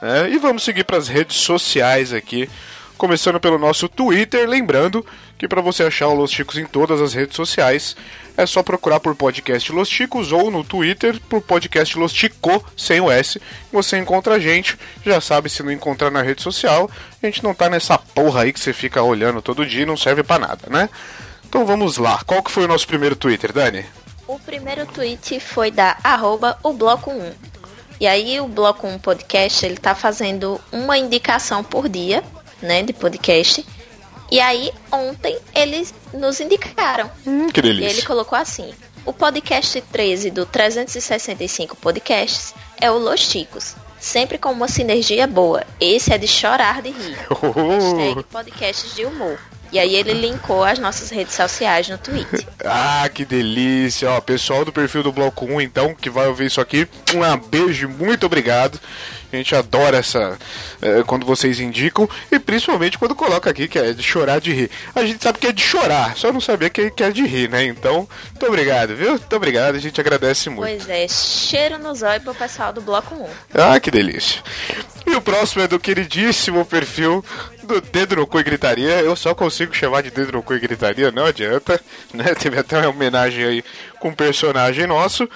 É, 0.00 0.28
e 0.28 0.38
vamos 0.38 0.62
seguir 0.62 0.84
para 0.84 0.96
as 0.96 1.08
redes 1.08 1.36
sociais 1.38 2.12
aqui. 2.12 2.48
começando 2.96 3.38
pelo 3.40 3.58
nosso 3.58 3.88
Twitter, 3.88 4.48
lembrando 4.48 5.04
que 5.38 5.46
para 5.46 5.62
você 5.62 5.84
achar 5.84 6.08
o 6.08 6.14
Los 6.14 6.32
Chicos 6.32 6.58
em 6.58 6.66
todas 6.66 7.00
as 7.00 7.14
redes 7.14 7.36
sociais, 7.36 7.96
é 8.36 8.44
só 8.44 8.62
procurar 8.62 8.98
por 8.98 9.14
podcast 9.14 9.70
Los 9.72 9.88
Chicos 9.88 10.32
ou 10.32 10.50
no 10.50 10.64
Twitter 10.64 11.20
por 11.28 11.40
podcast 11.40 11.96
Los 11.96 12.12
Chico, 12.12 12.64
sem 12.76 13.00
o 13.00 13.10
S. 13.10 13.40
Você 13.72 13.96
encontra 13.98 14.34
a 14.34 14.38
gente, 14.38 14.76
já 15.06 15.20
sabe 15.20 15.48
se 15.48 15.62
não 15.62 15.70
encontrar 15.70 16.10
na 16.10 16.22
rede 16.22 16.42
social, 16.42 16.90
a 17.22 17.26
gente 17.26 17.42
não 17.42 17.54
tá 17.54 17.70
nessa 17.70 17.96
porra 17.96 18.42
aí 18.42 18.52
que 18.52 18.58
você 18.58 18.72
fica 18.72 19.00
olhando 19.00 19.40
todo 19.40 19.64
dia 19.64 19.82
e 19.82 19.86
não 19.86 19.96
serve 19.96 20.24
para 20.24 20.46
nada, 20.46 20.68
né? 20.68 20.90
Então 21.48 21.64
vamos 21.64 21.96
lá. 21.96 22.20
Qual 22.26 22.42
que 22.42 22.50
foi 22.50 22.64
o 22.64 22.68
nosso 22.68 22.86
primeiro 22.86 23.16
Twitter, 23.16 23.52
Dani? 23.52 23.86
O 24.26 24.38
primeiro 24.38 24.84
tweet 24.86 25.40
foi 25.40 25.70
da 25.70 25.96
arroba 26.04 26.58
o 26.62 26.72
bloco 26.72 27.10
1. 27.10 27.32
E 28.00 28.06
aí 28.06 28.40
o 28.40 28.46
bloco 28.46 28.86
1 28.86 28.98
podcast, 28.98 29.64
ele 29.64 29.76
tá 29.76 29.94
fazendo 29.94 30.60
uma 30.70 30.98
indicação 30.98 31.64
por 31.64 31.88
dia, 31.88 32.22
né, 32.60 32.82
de 32.82 32.92
podcast. 32.92 33.64
E 34.30 34.40
aí 34.40 34.70
ontem 34.92 35.38
eles 35.54 35.94
nos 36.12 36.40
indicaram. 36.40 37.10
Hum, 37.26 37.48
que 37.48 37.60
E 37.60 37.66
ele 37.68 37.80
delícia. 37.80 38.06
colocou 38.06 38.38
assim: 38.38 38.72
o 39.06 39.12
podcast 39.12 39.80
13 39.92 40.30
do 40.30 40.44
365 40.46 41.76
podcasts 41.76 42.54
é 42.80 42.90
o 42.90 42.98
Los 42.98 43.20
Chicos. 43.20 43.74
Sempre 43.98 44.38
com 44.38 44.52
uma 44.52 44.68
sinergia 44.68 45.26
boa. 45.26 45.64
Esse 45.80 46.12
é 46.12 46.18
de 46.18 46.28
chorar 46.28 46.82
de 46.82 46.90
rir. 46.90 47.16
Hashtag 47.30 48.22
podcasts 48.30 48.94
de 48.94 49.04
humor. 49.04 49.38
E 49.70 49.78
aí 49.78 49.96
ele 49.96 50.14
linkou 50.14 50.64
as 50.64 50.78
nossas 50.78 51.10
redes 51.10 51.34
sociais 51.34 51.88
no 51.88 51.98
Twitter. 51.98 52.46
Ah, 52.70 53.08
que 53.12 53.24
delícia. 53.24 54.10
Ó, 54.10 54.20
pessoal 54.20 54.64
do 54.64 54.72
perfil 54.72 55.02
do 55.02 55.12
Bloco 55.12 55.46
1, 55.46 55.60
então, 55.62 55.94
que 55.94 56.10
vai 56.10 56.26
ouvir 56.26 56.46
isso 56.46 56.60
aqui, 56.60 56.86
um 57.14 57.36
beijo, 57.48 57.88
muito 57.88 58.26
obrigado. 58.26 58.78
A 59.32 59.36
gente 59.36 59.54
adora 59.54 59.98
essa. 59.98 60.38
eh, 60.80 61.02
quando 61.06 61.26
vocês 61.26 61.60
indicam, 61.60 62.08
e 62.32 62.38
principalmente 62.38 62.96
quando 62.98 63.14
coloca 63.14 63.50
aqui 63.50 63.68
que 63.68 63.78
é 63.78 63.92
de 63.92 64.02
chorar 64.02 64.40
de 64.40 64.52
rir. 64.52 64.70
A 64.94 65.04
gente 65.04 65.22
sabe 65.22 65.38
que 65.38 65.46
é 65.46 65.52
de 65.52 65.62
chorar, 65.62 66.16
só 66.16 66.32
não 66.32 66.40
sabia 66.40 66.70
que, 66.70 66.90
que 66.90 67.02
é 67.02 67.10
de 67.10 67.26
rir, 67.26 67.48
né? 67.50 67.64
Então, 67.64 68.08
muito 68.30 68.46
obrigado, 68.46 68.94
viu? 68.96 69.10
Muito 69.10 69.36
obrigado, 69.36 69.74
a 69.74 69.78
gente 69.78 70.00
agradece 70.00 70.48
muito. 70.48 70.78
Pois 70.78 70.88
é, 70.88 71.06
cheiro 71.08 71.78
no 71.78 71.94
zóio 71.94 72.20
pro 72.20 72.34
pessoal 72.34 72.72
do 72.72 72.80
Bloco 72.80 73.14
1. 73.14 73.26
Ah, 73.54 73.78
que 73.80 73.90
delícia. 73.90 74.42
E 75.06 75.14
o 75.14 75.20
próximo 75.20 75.62
é 75.62 75.68
do 75.68 75.78
queridíssimo 75.78 76.64
perfil 76.66 77.24
do 77.62 77.80
Dedo 77.80 78.16
no 78.16 78.26
Cu 78.26 78.40
e 78.40 78.42
Gritaria. 78.42 79.00
Eu 79.00 79.16
só 79.16 79.34
consigo 79.34 79.74
chamar 79.74 80.02
de 80.02 80.10
Dedo 80.10 80.32
no 80.32 80.42
Cu 80.42 80.54
e 80.54 80.58
Gritaria, 80.58 81.10
não 81.10 81.24
adianta. 81.26 81.80
Né? 82.12 82.34
Teve 82.38 82.58
até 82.58 82.78
uma 82.78 82.88
homenagem 82.90 83.44
aí 83.44 83.64
com 84.00 84.08
um 84.08 84.14
personagem 84.14 84.86
nosso. 84.86 85.28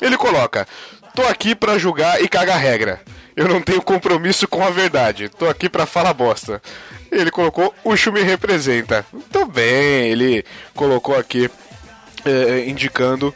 Ele 0.00 0.16
coloca: 0.16 0.66
Tô 1.14 1.22
aqui 1.22 1.54
pra 1.54 1.76
julgar 1.78 2.22
e 2.22 2.28
cagar 2.28 2.58
regra. 2.58 3.00
Eu 3.38 3.46
não 3.46 3.62
tenho 3.62 3.80
compromisso 3.80 4.48
com 4.48 4.64
a 4.64 4.70
verdade. 4.70 5.28
Tô 5.28 5.48
aqui 5.48 5.68
pra 5.68 5.86
falar 5.86 6.12
bosta. 6.12 6.60
Ele 7.10 7.30
colocou: 7.30 7.72
O 7.84 7.92
me 8.10 8.22
representa. 8.22 9.06
Muito 9.12 9.46
bem, 9.46 10.08
ele 10.10 10.44
colocou 10.74 11.16
aqui 11.16 11.48
é, 12.24 12.68
indicando 12.68 13.32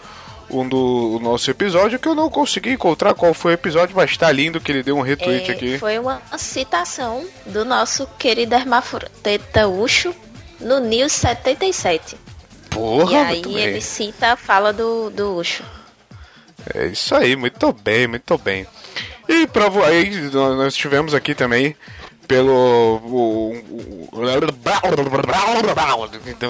um 0.51 0.69
do 0.69 1.17
o 1.17 1.21
nosso 1.21 1.49
episódio 1.53 2.01
que 2.01 2.09
eu 2.09 2.17
não 2.17 2.29
consegui 2.29 2.73
encontrar 2.73 3.15
qual 3.15 3.33
foi 3.33 3.53
o 3.53 3.55
episódio, 3.55 3.95
mas 3.95 4.17
tá 4.17 4.31
lindo 4.33 4.61
que 4.61 4.73
ele 4.73 4.83
deu 4.83 4.97
um 4.97 5.03
retweet 5.03 5.51
É, 5.51 5.55
aqui. 5.55 5.79
Foi 5.79 5.97
uma 6.01 6.21
citação 6.37 7.25
do 7.47 7.65
nosso 7.65 8.05
querido 8.19 8.57
Hermafrodita 8.57 9.69
Ucho 9.69 10.13
no 10.59 10.81
News 10.81 11.13
77. 11.13 12.17
Porra, 12.71 13.13
e 13.13 13.17
aí 13.17 13.57
ele 13.57 13.81
cita 13.81 14.33
a 14.33 14.37
fala 14.37 14.73
do, 14.73 15.11
do 15.11 15.37
Ucho. 15.37 15.63
É 16.75 16.87
isso 16.87 17.15
aí, 17.15 17.37
muito 17.37 17.73
bem, 17.73 18.09
muito 18.09 18.37
bem. 18.37 18.67
E 19.29 19.47
pra 19.47 19.69
aí 19.85 20.11
nós 20.33 20.75
tivemos 20.75 21.15
aqui 21.15 21.35
também 21.35 21.77
pelo 22.27 22.53
o- 22.53 23.53
o- 23.53 24.09
o- 24.13 24.19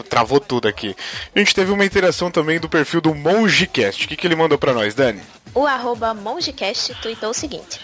travou 0.02 0.38
tudo 0.38 0.68
aqui. 0.68 0.94
A 1.34 1.38
gente 1.38 1.54
teve 1.54 1.72
uma 1.72 1.84
interação 1.84 2.30
também 2.30 2.60
do 2.60 2.68
perfil 2.68 3.00
do 3.00 3.14
Mongecast. 3.14 4.04
O 4.04 4.08
que, 4.08 4.16
que 4.16 4.26
ele 4.26 4.36
mandou 4.36 4.58
pra 4.58 4.72
nós, 4.72 4.94
Dani? 4.94 5.20
O 5.54 5.66
arroba 5.66 6.14
Mongecast 6.14 6.94
tweetou 7.02 7.30
o 7.30 7.34
seguinte. 7.34 7.80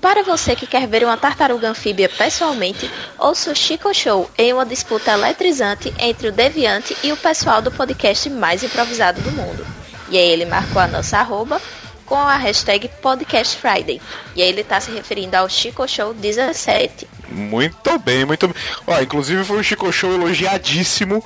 Para 0.00 0.22
você 0.22 0.54
que 0.54 0.66
quer 0.66 0.86
ver 0.86 1.02
uma 1.02 1.16
tartaruga 1.16 1.70
anfíbia 1.70 2.10
pessoalmente, 2.10 2.90
ouça 3.18 3.50
o 3.50 3.56
Chico 3.56 3.92
Show 3.94 4.30
em 4.36 4.52
uma 4.52 4.66
disputa 4.66 5.12
eletrizante 5.12 5.92
entre 5.98 6.28
o 6.28 6.32
Deviante 6.32 6.94
e 7.02 7.10
o 7.10 7.16
pessoal 7.16 7.62
do 7.62 7.70
podcast 7.70 8.28
mais 8.28 8.62
improvisado 8.62 9.20
do 9.22 9.30
mundo. 9.32 9.66
E 10.10 10.18
aí 10.18 10.28
ele 10.28 10.44
marcou 10.44 10.80
a 10.82 10.86
nossa 10.86 11.16
arroba 11.18 11.60
com 12.06 12.16
a 12.16 12.36
hashtag 12.36 12.88
Podcast 13.00 13.56
Friday. 13.56 14.00
E 14.36 14.42
aí 14.42 14.48
ele 14.48 14.64
tá 14.64 14.80
se 14.80 14.90
referindo 14.90 15.36
ao 15.36 15.48
Chico 15.48 15.86
Show 15.88 16.12
17. 16.14 17.06
Muito 17.28 17.98
bem, 17.98 18.24
muito 18.24 18.46
bem. 18.48 18.56
Ó, 18.86 19.00
inclusive 19.00 19.44
foi 19.44 19.58
um 19.58 19.62
Chico 19.62 19.90
Show 19.92 20.12
elogiadíssimo. 20.12 21.18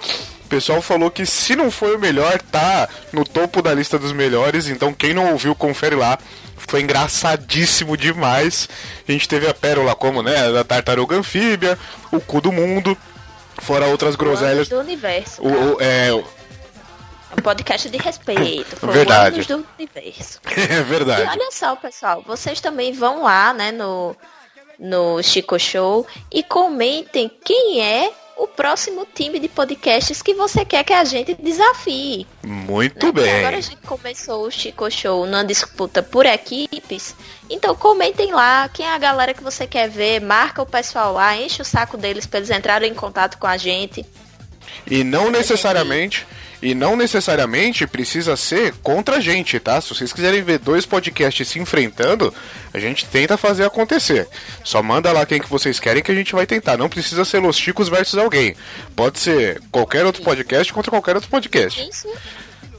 O 0.45 0.49
pessoal 0.49 0.81
falou 0.81 1.11
que 1.11 1.27
se 1.27 1.55
não 1.55 1.71
foi 1.71 1.95
o 1.95 1.99
melhor, 1.99 2.41
tá 2.41 2.89
no 3.13 3.25
topo 3.25 3.61
da 3.61 3.75
lista 3.75 3.99
dos 3.99 4.13
melhores. 4.13 4.69
Então 4.69 4.95
quem 4.95 5.13
não 5.13 5.33
ouviu, 5.33 5.55
confere 5.55 5.95
lá. 5.95 6.19
Foi 6.57 6.81
engraçadíssimo 6.83 7.97
demais. 7.97 8.69
A 9.09 9.13
gente 9.13 9.29
teve 9.29 9.47
a 9.49 9.55
pérola 9.55 9.95
como, 9.95 10.23
né, 10.23 10.51
da 10.53 10.65
tartaruga 10.65 11.17
anfíbia, 11.17 11.79
o 12.11 12.21
cu 12.21 12.41
do 12.41 12.51
mundo, 12.53 12.97
fora 13.61 13.87
outras 13.87 14.17
groselhas. 14.17 14.69
do 14.69 14.79
universo. 14.79 15.43
O, 15.43 15.75
o- 15.75 15.77
É 15.81 16.11
um 17.37 17.43
podcast 17.43 17.89
de 17.89 17.99
respeito. 17.99 18.77
Foi 18.77 18.93
Verdade. 18.93 19.43
do 19.47 19.67
universo. 19.79 20.41
é 20.47 20.79
E 20.79 20.83
verdade. 20.83 21.29
olha 21.29 21.51
só, 21.51 21.77
pessoal, 21.77 22.23
vocês 22.27 22.61
também 22.61 22.93
vão 22.93 23.23
lá, 23.23 23.53
né, 23.53 23.73
no, 23.73 24.17
no 24.79 25.23
Chico 25.23 25.59
Show 25.59 26.07
e 26.33 26.43
comentem 26.43 27.31
quem 27.45 27.83
é 27.83 28.13
o 28.37 28.47
próximo 28.47 29.05
time 29.13 29.41
de 29.41 29.49
podcasts 29.49 30.23
que 30.23 30.33
você 30.33 30.65
quer 30.65 30.85
que 30.85 30.93
a 30.93 31.05
gente 31.05 31.35
desafie. 31.35 32.25
Muito 32.45 33.07
né? 33.07 33.13
Bem. 33.13 33.39
Agora 33.41 33.57
a 33.57 33.61
gente 33.61 33.79
começou 33.79 34.47
o 34.47 34.51
Chico 34.51 34.89
Show 34.89 35.27
numa 35.27 35.45
disputa 35.45 36.05
por 36.05 36.25
equipes. 36.25 37.17
Então 37.51 37.75
comentem 37.75 38.33
lá 38.33 38.69
quem 38.69 38.87
é 38.87 38.95
a 38.95 38.99
galera 38.99 39.35
que 39.35 39.43
você 39.43 39.67
quer 39.67 39.89
ver, 39.89 40.21
marca 40.21 40.63
o 40.63 40.67
pessoal 40.67 41.15
lá, 41.15 41.37
enche 41.37 41.61
o 41.61 41.65
saco 41.65 41.97
deles 41.97 42.27
para 42.27 42.39
eles 42.39 42.51
entrarem 42.51 42.93
em 42.93 42.95
contato 42.95 43.39
com 43.39 43.47
a 43.49 43.57
gente. 43.57 44.07
E 44.87 45.03
não 45.03 45.31
necessariamente. 45.33 46.25
E 46.61 46.75
não 46.75 46.97
necessariamente 46.97 47.87
precisa 47.87 48.37
ser 48.37 48.75
contra 48.83 49.17
a 49.17 49.21
gente, 49.21 49.61
tá? 49.61 49.81
Se 49.81 49.91
vocês 49.95 50.13
quiserem 50.13 50.43
ver 50.43 50.59
dois 50.59 50.85
podcasts 50.85 51.47
se 51.47 51.61
enfrentando, 51.61 52.35
a 52.75 52.79
gente 52.81 53.07
tenta 53.07 53.37
fazer 53.37 53.65
acontecer. 53.65 54.29
Só 54.65 54.83
manda 54.83 55.13
lá 55.13 55.25
quem 55.25 55.41
que 55.41 55.49
vocês 55.49 55.79
querem 55.79 56.03
que 56.03 56.11
a 56.11 56.15
gente 56.15 56.35
vai 56.35 56.47
tentar. 56.47 56.77
Não 56.77 56.89
precisa 56.89 57.25
ser 57.25 57.39
Los 57.39 57.57
Chicos 57.57 57.89
versus 57.89 58.19
alguém. 58.19 58.57
Pode 58.97 59.21
ser 59.21 59.63
qualquer 59.71 60.05
outro 60.05 60.23
podcast 60.23 60.73
contra 60.73 60.91
qualquer 60.91 61.15
outro 61.15 61.31
podcast. 61.31 61.89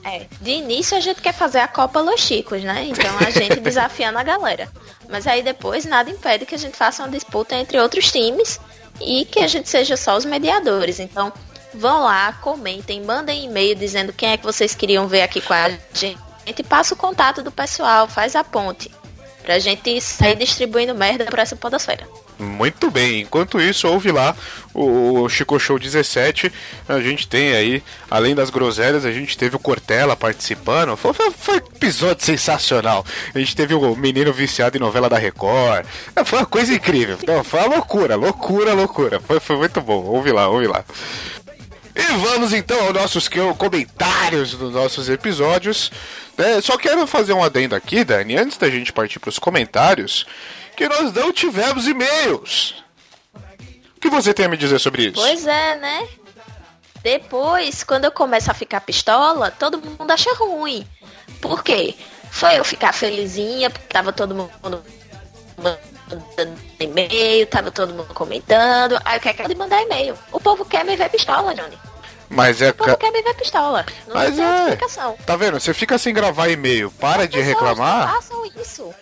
É, 0.03 0.25
de 0.41 0.51
início 0.51 0.97
a 0.97 0.99
gente 0.99 1.21
quer 1.21 1.33
fazer 1.33 1.59
a 1.59 1.67
Copa 1.67 2.01
Los 2.01 2.21
Chicos, 2.21 2.63
né? 2.63 2.87
Então 2.89 3.17
a 3.19 3.29
gente 3.29 3.59
desafiando 3.61 4.17
a 4.17 4.23
galera. 4.23 4.69
Mas 5.07 5.25
aí 5.25 5.41
depois 5.41 5.85
nada 5.85 6.09
impede 6.09 6.45
que 6.45 6.55
a 6.55 6.57
gente 6.57 6.75
faça 6.75 7.03
uma 7.03 7.09
disputa 7.09 7.55
entre 7.55 7.79
outros 7.79 8.11
times 8.11 8.59
e 9.01 9.23
que 9.25 9.39
a 9.39 9.47
gente 9.47 9.69
seja 9.69 9.95
só 9.95 10.17
os 10.17 10.25
mediadores. 10.25 10.99
Então 10.99 11.31
vão 11.73 12.03
lá, 12.03 12.33
comentem, 12.33 13.01
mandem 13.01 13.45
e-mail 13.45 13.75
dizendo 13.75 14.13
quem 14.13 14.31
é 14.31 14.37
que 14.37 14.43
vocês 14.43 14.75
queriam 14.75 15.07
ver 15.07 15.21
aqui 15.21 15.41
com 15.41 15.53
a 15.53 15.69
gente. 15.93 16.17
E 16.45 16.63
passa 16.63 16.93
o 16.93 16.97
contato 16.97 17.43
do 17.43 17.51
pessoal, 17.51 18.07
faz 18.07 18.35
a 18.35 18.43
ponte. 18.43 18.91
Pra 19.43 19.59
gente 19.59 19.99
sair 20.01 20.35
distribuindo 20.35 20.93
merda 20.93 21.25
pra 21.25 21.43
essa 21.43 21.55
podosfera. 21.55 22.07
Muito 22.39 22.89
bem, 22.89 23.21
enquanto 23.21 23.59
isso, 23.59 23.85
ouve 23.87 24.11
lá 24.11 24.33
o 24.73 25.27
Chico 25.27 25.59
Show 25.59 25.77
17. 25.77 26.51
A 26.87 27.01
gente 27.01 27.27
tem 27.27 27.53
aí, 27.53 27.83
além 28.09 28.33
das 28.33 28.49
groselhas, 28.49 29.03
a 29.03 29.11
gente 29.11 29.37
teve 29.37 29.57
o 29.57 29.59
Cortella 29.59 30.15
participando. 30.15 30.95
Foi, 30.95 31.13
foi, 31.13 31.31
foi 31.31 31.55
um 31.55 31.57
episódio 31.57 32.23
sensacional. 32.23 33.05
A 33.35 33.39
gente 33.39 33.55
teve 33.55 33.73
o 33.73 33.95
menino 33.95 34.31
viciado 34.31 34.77
em 34.77 34.79
novela 34.79 35.09
da 35.09 35.17
Record. 35.17 35.85
É, 36.15 36.23
Foi 36.23 36.39
uma 36.39 36.45
coisa 36.45 36.73
incrível. 36.73 37.17
Não, 37.27 37.43
foi 37.43 37.59
uma 37.59 37.75
loucura, 37.75 38.15
loucura, 38.15 38.73
loucura. 38.73 39.19
Foi, 39.19 39.39
foi 39.39 39.57
muito 39.57 39.81
bom. 39.81 40.01
Ouve 40.05 40.31
lá, 40.31 40.47
ouve 40.47 40.67
lá. 40.67 40.85
E 42.01 42.17
vamos 42.17 42.53
então 42.53 42.79
aos 42.85 42.93
nossos 42.93 43.27
que- 43.27 43.39
comentários 43.57 44.53
dos 44.53 44.73
nossos 44.73 45.09
episódios. 45.09 45.91
né? 46.37 46.61
só 46.61 46.77
quero 46.77 47.05
fazer 47.05 47.33
um 47.33 47.43
adendo 47.43 47.75
aqui, 47.75 48.03
Dani, 48.03 48.37
antes 48.37 48.57
da 48.57 48.69
gente 48.69 48.93
partir 48.93 49.19
para 49.19 49.29
os 49.29 49.37
comentários, 49.39 50.25
que 50.77 50.87
nós 50.87 51.11
não 51.13 51.33
tivemos 51.33 51.87
e-mails. 51.87 52.75
O 53.97 53.99
que 53.99 54.09
você 54.09 54.33
tem 54.33 54.45
a 54.45 54.49
me 54.49 54.55
dizer 54.55 54.79
sobre 54.79 55.03
isso? 55.07 55.15
Pois 55.15 55.45
é, 55.45 55.75
né? 55.75 56.07
Depois, 57.03 57.83
quando 57.83 58.05
eu 58.05 58.11
começo 58.11 58.49
a 58.49 58.53
ficar 58.53 58.81
pistola, 58.81 59.51
todo 59.51 59.77
mundo 59.81 60.09
acha 60.11 60.33
ruim. 60.35 60.87
Por 61.41 61.63
quê? 61.63 61.95
Foi 62.31 62.57
eu 62.57 62.63
ficar 62.63 62.93
felizinha, 62.93 63.69
porque 63.69 63.87
tava 63.87 64.13
todo 64.13 64.33
mundo 64.35 64.51
mandando 65.57 66.59
e-mail, 66.79 67.47
tava 67.47 67.71
todo 67.71 67.93
mundo 67.93 68.13
comentando. 68.13 68.99
Aí 69.03 69.17
eu 69.17 69.21
quero 69.21 69.57
mandar 69.57 69.81
e-mail. 69.81 70.15
O 70.31 70.39
povo 70.39 70.63
quer 70.65 70.85
me 70.85 70.95
ver 70.95 71.09
pistola, 71.09 71.53
Johnny. 71.53 71.77
Mas 72.29 72.61
é. 72.61 72.69
O 72.69 72.73
povo 72.73 72.97
quer 72.97 73.11
me 73.11 73.21
ver 73.21 73.33
pistola. 73.35 73.85
Não 74.07 74.15
Mas 74.15 74.37
é. 74.37 74.59
explicação. 74.63 75.15
Tá 75.25 75.35
vendo? 75.35 75.59
Você 75.59 75.73
fica 75.73 75.97
sem 75.97 76.13
gravar 76.13 76.47
e-mail, 76.49 76.91
para 76.91 77.27
de 77.27 77.37
Pessoas 77.37 77.47
reclamar. 77.47 78.07
Não 78.07 78.15
façam 78.21 78.45
isso. 78.61 78.93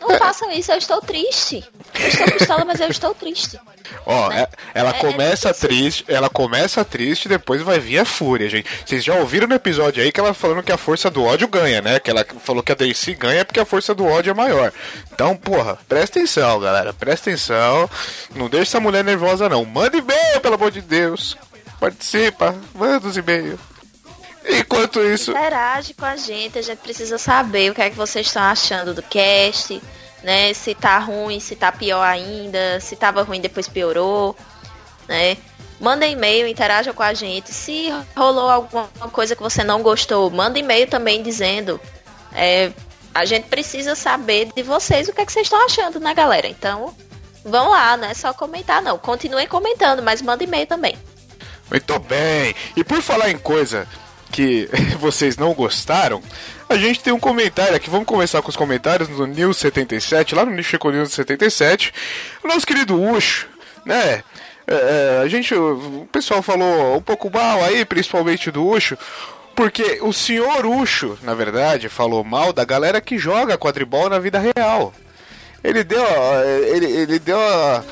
Não 0.00 0.18
façam 0.18 0.50
isso, 0.52 0.70
eu 0.70 0.76
estou 0.76 1.00
triste. 1.00 1.64
Eu 1.98 2.08
estou 2.08 2.26
pistola, 2.32 2.62
mas 2.66 2.78
eu 2.78 2.88
estou 2.88 3.14
triste. 3.14 3.58
Ó, 4.04 4.28
Né? 4.28 4.42
é- 4.42 4.48
ela 4.78 4.90
É- 4.90 4.96
é 4.96 5.00
começa 5.00 5.48
difícil. 5.48 5.68
triste, 5.68 6.04
ela 6.08 6.28
começa 6.28 6.84
triste, 6.84 7.26
depois 7.26 7.62
vai 7.62 7.78
vir 7.78 8.00
a 8.00 8.04
fúria, 8.04 8.46
gente. 8.50 8.68
Vocês 8.84 9.02
já 9.02 9.14
ouviram 9.14 9.46
no 9.48 9.54
episódio 9.54 10.02
aí 10.02 10.12
que 10.12 10.20
ela 10.20 10.34
falando 10.34 10.62
que 10.62 10.70
a 10.72 10.76
força 10.76 11.10
do 11.10 11.24
ódio 11.24 11.48
ganha, 11.48 11.80
né? 11.80 11.98
Que 11.98 12.10
ela 12.10 12.26
falou 12.44 12.62
que 12.62 12.70
a 12.72 12.74
Daisy 12.74 13.14
ganha 13.14 13.46
porque 13.46 13.60
a 13.60 13.64
força 13.64 13.94
do 13.94 14.04
ódio 14.04 14.30
é 14.30 14.34
maior. 14.34 14.70
Então, 15.10 15.34
porra, 15.38 15.78
presta 15.88 16.18
atenção, 16.18 16.60
galera. 16.60 16.92
Presta 16.92 17.30
atenção. 17.30 17.88
Não 18.34 18.50
deixa 18.50 18.72
essa 18.72 18.80
mulher 18.80 19.02
nervosa, 19.02 19.48
não. 19.48 19.64
Manda 19.64 19.96
e-mail, 19.96 20.38
pelo 20.42 20.56
amor 20.56 20.70
de 20.70 20.82
Deus. 20.82 21.34
Participa, 21.84 22.56
manda 22.74 23.06
os 23.06 23.14
e-mails. 23.14 23.60
Enquanto 24.48 25.02
isso. 25.02 25.32
Interage 25.32 25.92
com 25.92 26.06
a 26.06 26.16
gente, 26.16 26.58
a 26.58 26.62
gente 26.62 26.78
precisa 26.78 27.18
saber 27.18 27.70
o 27.70 27.74
que 27.74 27.82
é 27.82 27.90
que 27.90 27.96
vocês 27.96 28.26
estão 28.26 28.42
achando 28.42 28.94
do 28.94 29.02
cast, 29.02 29.82
né? 30.22 30.54
Se 30.54 30.74
tá 30.74 30.98
ruim, 30.98 31.38
se 31.40 31.54
tá 31.54 31.70
pior 31.70 32.02
ainda, 32.02 32.80
se 32.80 32.96
tava 32.96 33.22
ruim 33.22 33.38
depois 33.38 33.68
piorou, 33.68 34.34
né? 35.06 35.36
Manda 35.78 36.06
e-mail, 36.06 36.48
interaja 36.48 36.94
com 36.94 37.02
a 37.02 37.12
gente. 37.12 37.52
Se 37.52 37.90
rolou 38.16 38.48
alguma 38.48 38.88
coisa 39.12 39.36
que 39.36 39.42
você 39.42 39.62
não 39.62 39.82
gostou, 39.82 40.30
manda 40.30 40.58
e-mail 40.58 40.86
também 40.86 41.22
dizendo. 41.22 41.78
É, 42.32 42.72
a 43.14 43.26
gente 43.26 43.46
precisa 43.48 43.94
saber 43.94 44.50
de 44.56 44.62
vocês 44.62 45.06
o 45.06 45.12
que 45.12 45.20
é 45.20 45.26
que 45.26 45.32
vocês 45.32 45.44
estão 45.44 45.62
achando, 45.62 46.00
né, 46.00 46.14
galera? 46.14 46.46
Então, 46.46 46.96
vão 47.44 47.68
lá, 47.68 47.94
não 47.98 48.08
é 48.08 48.14
só 48.14 48.32
comentar, 48.32 48.80
não. 48.80 48.96
Continuem 48.96 49.46
comentando, 49.46 50.02
mas 50.02 50.22
manda 50.22 50.42
e-mail 50.42 50.66
também. 50.66 50.96
Muito 51.74 51.98
bem. 51.98 52.54
E 52.76 52.84
por 52.84 53.02
falar 53.02 53.30
em 53.30 53.36
coisa 53.36 53.84
que 54.30 54.68
vocês 55.00 55.36
não 55.36 55.52
gostaram, 55.54 56.22
a 56.68 56.76
gente 56.76 57.00
tem 57.00 57.12
um 57.12 57.18
comentário 57.18 57.74
aqui. 57.74 57.90
Vamos 57.90 58.06
começar 58.06 58.40
com 58.42 58.48
os 58.48 58.54
comentários 58.54 59.08
no 59.08 59.26
News 59.26 59.56
77, 59.56 60.36
lá 60.36 60.44
no 60.44 60.52
Nicho 60.52 60.76
Eco 60.76 60.88
News 60.92 61.12
77. 61.12 61.92
O 62.44 62.48
nosso 62.48 62.64
querido 62.64 63.00
Ucho, 63.02 63.48
né? 63.84 64.22
É, 64.68 64.74
é, 65.18 65.20
a 65.24 65.26
gente, 65.26 65.52
o 65.52 66.06
pessoal 66.12 66.42
falou 66.42 66.96
um 66.96 67.02
pouco 67.02 67.28
mal 67.28 67.60
aí, 67.64 67.84
principalmente 67.84 68.52
do 68.52 68.64
Ucho, 68.64 68.96
porque 69.56 69.98
o 70.00 70.12
senhor 70.12 70.64
Ucho, 70.64 71.18
na 71.22 71.34
verdade, 71.34 71.88
falou 71.88 72.22
mal 72.22 72.52
da 72.52 72.64
galera 72.64 73.00
que 73.00 73.18
joga 73.18 73.58
quadribol 73.58 74.08
na 74.08 74.20
vida 74.20 74.38
real. 74.38 74.94
Ele 75.62 75.82
deu, 75.82 76.04
ele, 76.72 76.86
ele 76.86 77.18
deu 77.18 77.40
a- 77.40 77.82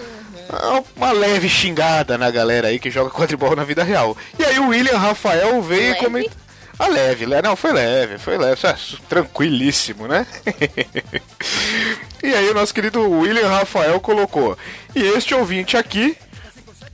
uma 0.96 1.12
leve 1.12 1.48
xingada 1.48 2.16
na 2.18 2.30
galera 2.30 2.68
aí 2.68 2.78
que 2.78 2.90
joga 2.90 3.10
quadribol 3.10 3.56
na 3.56 3.64
vida 3.64 3.82
real. 3.82 4.16
E 4.38 4.44
aí 4.44 4.58
o 4.58 4.68
William 4.68 4.98
Rafael 4.98 5.60
veio 5.62 5.82
e 5.82 5.88
Leve? 5.90 6.00
comentou. 6.00 6.42
A 6.78 6.88
leve, 6.88 7.26
le- 7.26 7.42
não, 7.42 7.54
foi 7.54 7.72
leve, 7.72 8.18
foi 8.18 8.36
leve, 8.38 8.66
é, 8.66 8.74
tranquilíssimo, 9.08 10.08
né? 10.08 10.26
e 12.22 12.34
aí 12.34 12.48
o 12.50 12.54
nosso 12.54 12.74
querido 12.74 13.08
William 13.08 13.48
Rafael 13.48 14.00
colocou. 14.00 14.56
E 14.94 15.00
este 15.02 15.34
ouvinte 15.34 15.76
aqui 15.76 16.16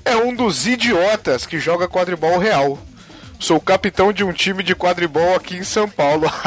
é 0.05 0.17
um 0.17 0.35
dos 0.35 0.67
idiotas 0.67 1.47
que 1.47 1.59
joga 1.59 1.89
quadribol 1.89 2.39
real. 2.39 2.79
Sou 3.39 3.61
capitão 3.61 4.13
de 4.13 4.25
um 4.25 4.33
time 4.33 4.63
de 4.65 4.75
quadribol 4.75 5.35
aqui 5.37 5.57
em 5.57 5.65
São 5.65 5.89
Paulo. 5.89 6.27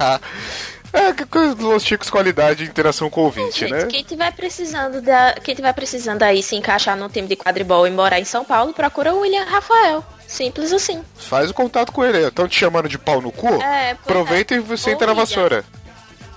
é, 0.92 1.12
que 1.12 1.24
coisa 1.24 1.54
dos 1.54 1.84
Chicos 1.84 2.10
qualidade 2.10 2.64
de 2.64 2.70
interação 2.70 3.08
com 3.08 3.20
o 3.20 3.24
ouvinte, 3.24 3.60
Gente, 3.60 3.72
né? 3.72 3.86
quem 3.86 4.02
tiver 4.02 4.32
precisando 4.32 5.00
da, 5.00 5.34
quem 5.34 5.54
tiver 5.54 5.72
precisando 5.72 6.22
aí 6.22 6.42
se 6.42 6.56
encaixar 6.56 6.96
num 6.96 7.08
time 7.08 7.28
de 7.28 7.36
quadribol 7.36 7.86
e 7.86 7.90
morar 7.90 8.18
em 8.18 8.24
São 8.24 8.44
Paulo, 8.44 8.72
procura 8.72 9.14
o 9.14 9.20
William 9.20 9.44
Rafael. 9.44 10.04
Simples 10.26 10.72
assim. 10.72 11.02
Faz 11.16 11.50
o 11.50 11.54
contato 11.54 11.92
com 11.92 12.04
ele. 12.04 12.18
Estão 12.26 12.46
te 12.46 12.56
chamando 12.58 12.88
de 12.88 12.98
pau 12.98 13.20
no 13.20 13.32
cu? 13.32 13.48
É, 13.48 13.94
pois 13.94 14.00
Aproveita 14.04 14.54
é. 14.54 14.58
e 14.58 14.78
senta 14.78 15.04
Ô, 15.04 15.08
na 15.08 15.12
vassoura. 15.12 15.64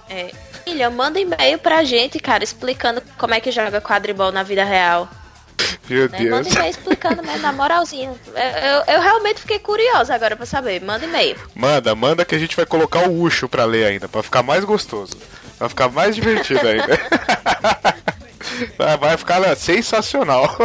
É. 0.10 0.32
William, 0.68 0.92
manda 0.92 1.20
e-mail 1.20 1.60
pra 1.60 1.84
gente, 1.84 2.20
cara, 2.20 2.44
explicando 2.44 3.02
como 3.18 3.34
é 3.34 3.40
que 3.40 3.52
joga 3.52 3.82
quadribol 3.82 4.32
na 4.32 4.44
vida 4.44 4.64
real. 4.64 5.08
Meu 5.90 6.10
Né? 6.10 6.18
Deus. 6.18 6.30
Manda 6.32 6.50
e-mail 6.50 6.70
explicando 6.70 7.22
mesmo, 7.24 7.40
na 7.42 7.52
moralzinha. 7.52 8.14
Eu, 8.36 8.94
eu, 8.96 9.02
realmente 9.02 9.42
fiquei 9.42 9.60
curiosa 9.60 10.16
agora 10.16 10.36
pra 10.36 10.46
saber. 10.46 10.82
Manda 10.82 11.06
e-mail. 11.06 11.36
Manda, 11.56 11.94
manda 11.96 12.24
que 12.26 12.36
a 12.36 12.40
gente 12.40 12.56
vai 12.56 12.66
colocar 12.66 13.08
o 13.08 13.22
Ucho 13.22 13.48
pra 13.50 13.66
ler 13.66 13.86
ainda, 13.86 14.08
pra 14.08 14.24
ficar 14.24 14.42
mais 14.44 14.64
gostoso. 14.64 15.18
Pra 15.58 15.70
ficar 15.70 15.90
mais 15.90 16.16
divertido 16.16 16.68
ainda. 16.68 17.00
Vai- 18.78 18.98
Vai 18.98 19.18
ficar 19.18 19.56
sensacional. 19.56 20.50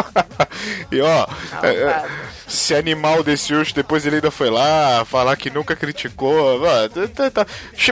E 0.91 1.01
ó, 1.01 1.27
é, 1.63 1.69
é, 1.69 2.05
esse 2.49 2.75
animal 2.75 3.23
desse 3.23 3.53
urso, 3.53 3.75
depois 3.75 4.07
ele 4.07 4.17
ainda 4.17 4.31
foi 4.31 4.49
lá 4.49 5.05
falar 5.05 5.37
que 5.37 5.51
nunca 5.51 5.77
criticou. 5.77 6.61
Tá- 6.89 7.09
tá- 7.15 7.31
tá. 7.31 7.47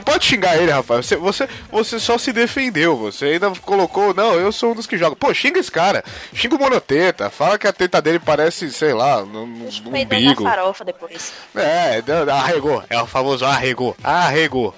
Pode 0.05 0.25
xingar 0.25 0.57
ele, 0.57 0.71
Rafael. 0.73 1.03
Você, 1.03 1.17
você, 1.17 1.49
você 1.71 2.01
só 2.01 2.17
se 2.17 2.33
defendeu. 2.33 2.97
Você 2.97 3.27
ainda 3.27 3.51
colocou, 3.63 4.15
não, 4.15 4.35
eu 4.35 4.51
sou 4.51 4.73
um 4.73 4.75
dos 4.75 4.87
que 4.87 4.97
joga. 4.97 5.15
Pô, 5.15 5.33
xinga 5.35 5.61
esse 5.61 5.71
cara. 5.71 6.03
Xinga 6.33 6.57
o 6.57 6.59
monoteta. 6.59 7.29
Fala 7.29 7.59
que 7.59 7.67
a 7.67 7.73
teta 7.73 8.01
dele 8.01 8.19
parece, 8.19 8.73
sei 8.73 8.95
lá, 8.95 9.17
peidando 9.19 9.91
na 9.91 9.91
umbigo. 9.91 10.45
farofa 10.45 10.85
depois. 10.85 11.33
É, 11.55 12.03
arregou. 12.33 12.83
É 12.89 13.01
o 13.01 13.07
famoso 13.07 13.45
arregou. 13.45 13.95
Arregou. 14.03 14.75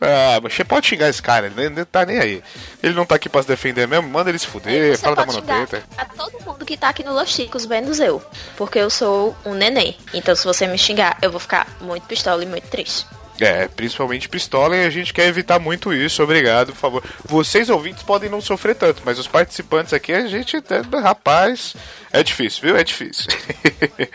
Ah, 0.00 0.38
você 0.40 0.64
pode 0.64 0.86
xingar 0.86 1.08
esse 1.08 1.20
cara, 1.20 1.46
ele 1.56 1.70
não 1.70 1.84
tá 1.84 2.06
nem 2.06 2.18
aí. 2.18 2.42
Ele 2.82 2.94
não 2.94 3.04
tá 3.04 3.16
aqui 3.16 3.28
pra 3.28 3.42
se 3.42 3.48
defender 3.48 3.86
mesmo, 3.88 4.08
manda 4.08 4.30
ele 4.30 4.38
se 4.38 4.46
fuder, 4.46 4.96
Você 4.96 5.02
fala 5.02 5.16
da 5.16 5.26
monoteta. 5.26 5.82
a 5.96 6.04
todo 6.04 6.40
mundo 6.44 6.64
que 6.64 6.76
tá 6.76 6.88
aqui 6.88 7.02
no 7.02 7.12
Los 7.12 7.28
Chicos, 7.30 7.66
menos 7.66 7.98
eu. 7.98 8.22
Porque 8.56 8.78
eu 8.78 8.90
sou 8.90 9.36
um 9.44 9.54
neném. 9.54 9.96
Então 10.14 10.34
se 10.36 10.44
você 10.44 10.66
me 10.66 10.78
xingar, 10.78 11.18
eu 11.20 11.30
vou 11.30 11.40
ficar 11.40 11.66
muito 11.80 12.06
pistola 12.06 12.42
e 12.42 12.46
muito 12.46 12.68
triste. 12.68 13.06
É, 13.40 13.68
principalmente 13.68 14.28
pistola 14.28 14.76
e 14.76 14.84
a 14.84 14.90
gente 14.90 15.14
quer 15.14 15.26
evitar 15.26 15.58
muito 15.58 15.92
isso, 15.92 16.22
obrigado, 16.22 16.72
por 16.72 16.78
favor. 16.78 17.04
Vocês 17.24 17.70
ouvintes 17.70 18.02
podem 18.02 18.28
não 18.28 18.40
sofrer 18.40 18.74
tanto, 18.74 19.02
mas 19.04 19.18
os 19.18 19.28
participantes 19.28 19.92
aqui, 19.92 20.12
a 20.12 20.26
gente, 20.26 20.56
é, 20.56 20.98
rapaz, 21.00 21.74
é 22.12 22.22
difícil, 22.22 22.62
viu? 22.62 22.76
É 22.76 22.82
difícil. 22.82 23.26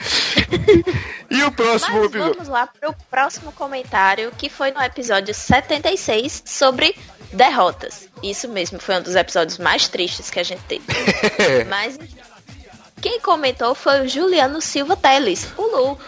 e 1.32 1.44
o 1.44 1.52
próximo 1.52 1.98
Mas 1.98 2.06
episódio? 2.06 2.34
vamos 2.34 2.48
lá 2.50 2.68
pro 2.68 2.94
próximo 3.10 3.52
comentário, 3.54 4.32
que 4.38 4.50
foi 4.50 4.72
no 4.72 4.82
episódio 4.82 5.34
76 5.34 6.44
sobre 6.45 6.95
derrotas. 7.32 8.10
Isso 8.22 8.48
mesmo, 8.48 8.80
foi 8.80 8.98
um 8.98 9.02
dos 9.02 9.16
episódios 9.16 9.58
mais 9.58 9.88
tristes 9.88 10.30
que 10.30 10.40
a 10.40 10.44
gente 10.44 10.62
teve. 10.64 10.84
Mas 11.70 11.98
quem 13.02 13.20
comentou 13.20 13.76
foi 13.76 14.02
o 14.02 14.08
Juliano 14.08 14.62
Silva 14.62 14.95
Teles, 14.95 15.48
o 15.58 15.62
Lu. 15.62 16.00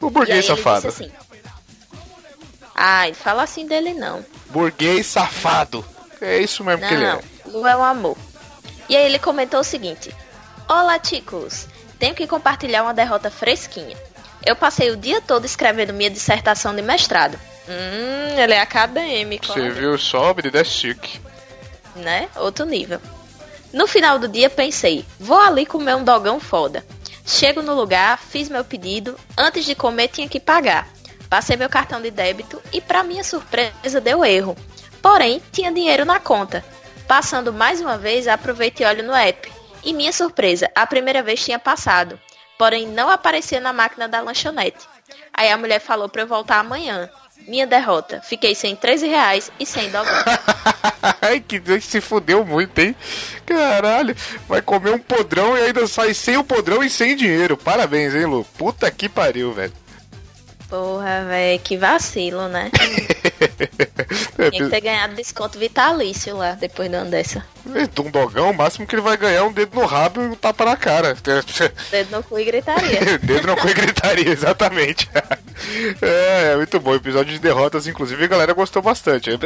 o 0.00 0.10
burguês 0.10 0.48
ele 0.48 0.56
safado. 0.56 0.88
disse 0.88 1.04
assim. 1.04 1.12
Ai, 2.74 3.14
fala 3.14 3.42
assim 3.44 3.66
dele 3.66 3.94
não. 3.94 4.24
Burguês 4.50 5.06
safado. 5.06 5.84
É 6.20 6.38
isso 6.38 6.64
mesmo 6.64 6.86
que 6.86 6.94
ele 6.94 7.04
é. 7.04 7.12
Não, 7.12 7.22
Lu 7.46 7.66
é 7.66 7.76
um 7.76 7.84
amor. 7.84 8.16
E 8.88 8.96
aí 8.96 9.04
ele 9.04 9.18
comentou 9.18 9.60
o 9.60 9.64
seguinte: 9.64 10.14
Olá, 10.68 10.98
ticos. 10.98 11.66
Tenho 11.98 12.14
que 12.14 12.26
compartilhar 12.26 12.82
uma 12.82 12.92
derrota 12.94 13.30
fresquinha. 13.30 13.96
Eu 14.44 14.56
passei 14.56 14.90
o 14.90 14.96
dia 14.96 15.20
todo 15.20 15.44
escrevendo 15.46 15.92
minha 15.94 16.10
dissertação 16.10 16.74
de 16.74 16.82
mestrado. 16.82 17.38
Hum, 17.68 18.38
ele 18.38 18.52
é 18.52 18.60
acadêmico, 18.60 19.46
Você 19.46 19.60
olha, 19.60 19.70
viu, 19.72 19.96
sobe, 19.98 20.50
desce 20.50 20.70
chique. 20.70 21.18
né? 21.96 22.28
Outro 22.36 22.66
nível. 22.66 23.00
No 23.72 23.86
final 23.86 24.18
do 24.18 24.28
dia 24.28 24.50
pensei, 24.50 25.04
vou 25.18 25.40
ali 25.40 25.64
comer 25.64 25.94
um 25.96 26.04
dogão 26.04 26.38
foda. 26.38 26.84
Chego 27.26 27.62
no 27.62 27.74
lugar, 27.74 28.18
fiz 28.18 28.48
meu 28.50 28.62
pedido, 28.64 29.18
antes 29.36 29.64
de 29.64 29.74
comer 29.74 30.08
tinha 30.08 30.28
que 30.28 30.38
pagar. 30.38 30.86
Passei 31.34 31.56
meu 31.56 31.68
cartão 31.68 32.00
de 32.00 32.12
débito 32.12 32.62
e 32.72 32.80
para 32.80 33.02
minha 33.02 33.24
surpresa 33.24 34.00
deu 34.00 34.24
erro. 34.24 34.56
Porém, 35.02 35.42
tinha 35.50 35.72
dinheiro 35.72 36.04
na 36.04 36.20
conta. 36.20 36.64
Passando 37.08 37.52
mais 37.52 37.80
uma 37.80 37.98
vez, 37.98 38.28
aproveito 38.28 38.78
e 38.78 38.84
olho 38.84 39.02
no 39.02 39.12
app. 39.12 39.52
E 39.82 39.92
minha 39.92 40.12
surpresa, 40.12 40.70
a 40.76 40.86
primeira 40.86 41.24
vez 41.24 41.44
tinha 41.44 41.58
passado. 41.58 42.20
Porém, 42.56 42.86
não 42.86 43.10
aparecia 43.10 43.58
na 43.58 43.72
máquina 43.72 44.06
da 44.06 44.20
lanchonete. 44.20 44.86
Aí 45.32 45.50
a 45.50 45.58
mulher 45.58 45.80
falou 45.80 46.08
pra 46.08 46.22
eu 46.22 46.28
voltar 46.28 46.60
amanhã. 46.60 47.10
Minha 47.48 47.66
derrota. 47.66 48.22
Fiquei 48.22 48.54
sem 48.54 48.76
13 48.76 49.08
reais 49.08 49.50
e 49.58 49.66
sem 49.66 49.90
dogão. 49.90 50.14
Ai, 51.20 51.40
que 51.40 51.58
Deus 51.58 51.84
se 51.84 52.00
fudeu 52.00 52.44
muito, 52.44 52.78
hein? 52.78 52.94
Caralho, 53.44 54.14
vai 54.46 54.62
comer 54.62 54.92
um 54.92 55.00
podrão 55.00 55.58
e 55.58 55.62
ainda 55.64 55.84
sai 55.88 56.14
sem 56.14 56.36
o 56.36 56.44
podrão 56.44 56.80
e 56.80 56.88
sem 56.88 57.16
dinheiro. 57.16 57.56
Parabéns, 57.56 58.14
hein, 58.14 58.24
Lu? 58.26 58.44
Puta 58.56 58.88
que 58.88 59.08
pariu, 59.08 59.52
velho. 59.52 59.83
Porra, 60.68 61.24
velho, 61.28 61.60
que 61.60 61.76
vacilo, 61.76 62.48
né? 62.48 62.70
Tinha 64.50 64.50
que 64.50 64.70
ter 64.70 64.80
ganhado 64.80 65.14
desconto 65.14 65.58
vitalício 65.58 66.36
lá, 66.36 66.52
depois 66.52 66.90
de 66.90 66.96
uma 66.96 67.04
dessa. 67.04 67.44
De 67.63 67.63
um 67.66 68.10
dogão, 68.10 68.50
o 68.50 68.54
máximo 68.54 68.86
que 68.86 68.94
ele 68.94 69.02
vai 69.02 69.16
ganhar 69.16 69.38
é 69.38 69.42
um 69.42 69.52
dedo 69.52 69.78
no 69.78 69.86
rabo 69.86 70.22
e 70.22 70.26
um 70.26 70.34
tapa 70.34 70.64
na 70.64 70.76
cara. 70.76 71.14
Dedo 71.90 72.10
no 72.10 72.22
cu 72.22 72.38
e 72.38 72.44
gritaria. 72.44 73.18
dedo 73.22 73.46
no 73.46 73.56
cu 73.56 73.68
e 73.68 73.74
gritaria, 73.74 74.30
exatamente. 74.30 75.08
É, 76.02 76.52
é 76.52 76.56
muito 76.56 76.80
bom. 76.80 76.94
Episódio 76.96 77.32
de 77.32 77.38
derrotas, 77.38 77.86
inclusive, 77.86 78.24
a 78.24 78.26
galera 78.26 78.52
gostou 78.52 78.82
bastante. 78.82 79.30
É, 79.30 79.36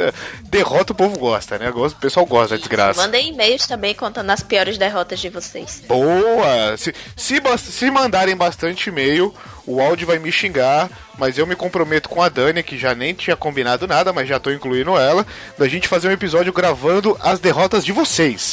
Derrota 0.45 0.93
o 0.93 0.97
povo 0.97 1.19
gosta, 1.19 1.59
né? 1.59 1.71
O 1.71 1.91
pessoal 1.91 2.25
gosta 2.25 2.55
da 2.55 2.59
desgraça. 2.59 3.01
Mandem 3.01 3.29
e-mails 3.29 3.67
também 3.67 3.95
contando 3.95 4.31
as 4.31 4.43
piores 4.43 4.79
derrotas 4.79 5.21
de 5.21 5.29
vocês. 5.29 5.83
Boa! 5.87 6.77
Se, 6.79 6.95
se, 7.15 7.41
se 7.59 7.91
mandarem 7.91 8.35
bastante 8.35 8.89
e-mail, 8.89 9.35
o 9.69 9.83
áudio 9.83 10.07
vai 10.07 10.19
me 10.19 10.33
xingar, 10.33 10.89
mas 11.19 11.37
eu 11.37 11.47
me 11.47 11.55
comprometo 11.55 12.09
com 12.09 12.23
a 12.23 12.31
Dani, 12.31 12.63
que 12.63 12.79
já 12.79 12.95
nem 12.95 13.13
tinha 13.13 13.37
combinado 13.37 13.87
nada, 13.87 14.15
mas 14.15 14.27
já 14.27 14.41
tô 14.41 14.51
incluindo 14.51 14.97
ela, 14.97 15.27
da 15.59 15.69
gente 15.69 15.87
fazer 15.87 16.09
um 16.09 16.13
episódio 16.13 16.53
gravando 16.55 17.19
as 17.21 17.39
derrotas 17.39 17.85
de 17.85 17.93
vocês, 17.93 18.08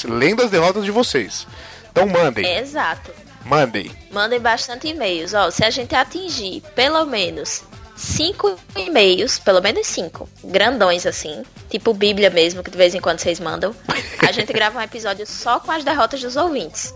lendo 0.06 0.44
as 0.44 0.52
derrotas 0.52 0.84
de 0.84 0.92
vocês. 0.92 1.48
Então 1.92 2.08
mandem, 2.08 2.46
Exato. 2.58 3.12
mandem. 3.46 3.92
Mandem 4.12 4.40
bastante 4.40 4.88
e-mails. 4.88 5.34
Ó, 5.34 5.50
se 5.50 5.64
a 5.64 5.70
gente 5.70 5.96
atingir 5.96 6.62
pelo 6.76 7.06
menos 7.06 7.64
cinco 7.96 8.60
e-mails, 8.76 9.40
pelo 9.40 9.62
menos 9.62 9.88
cinco, 9.88 10.28
grandões 10.44 11.06
assim, 11.06 11.44
tipo 11.70 11.94
Bíblia 11.94 12.30
mesmo, 12.30 12.62
que 12.62 12.70
de 12.70 12.78
vez 12.78 12.94
em 12.94 13.00
quando 13.00 13.20
vocês 13.20 13.40
mandam, 13.40 13.74
a 14.20 14.32
gente 14.32 14.52
grava 14.54 14.80
um 14.80 14.82
episódio 14.82 15.26
só 15.26 15.60
com 15.60 15.72
as 15.72 15.84
derrotas 15.84 16.22
dos 16.22 16.36
ouvintes. 16.36 16.94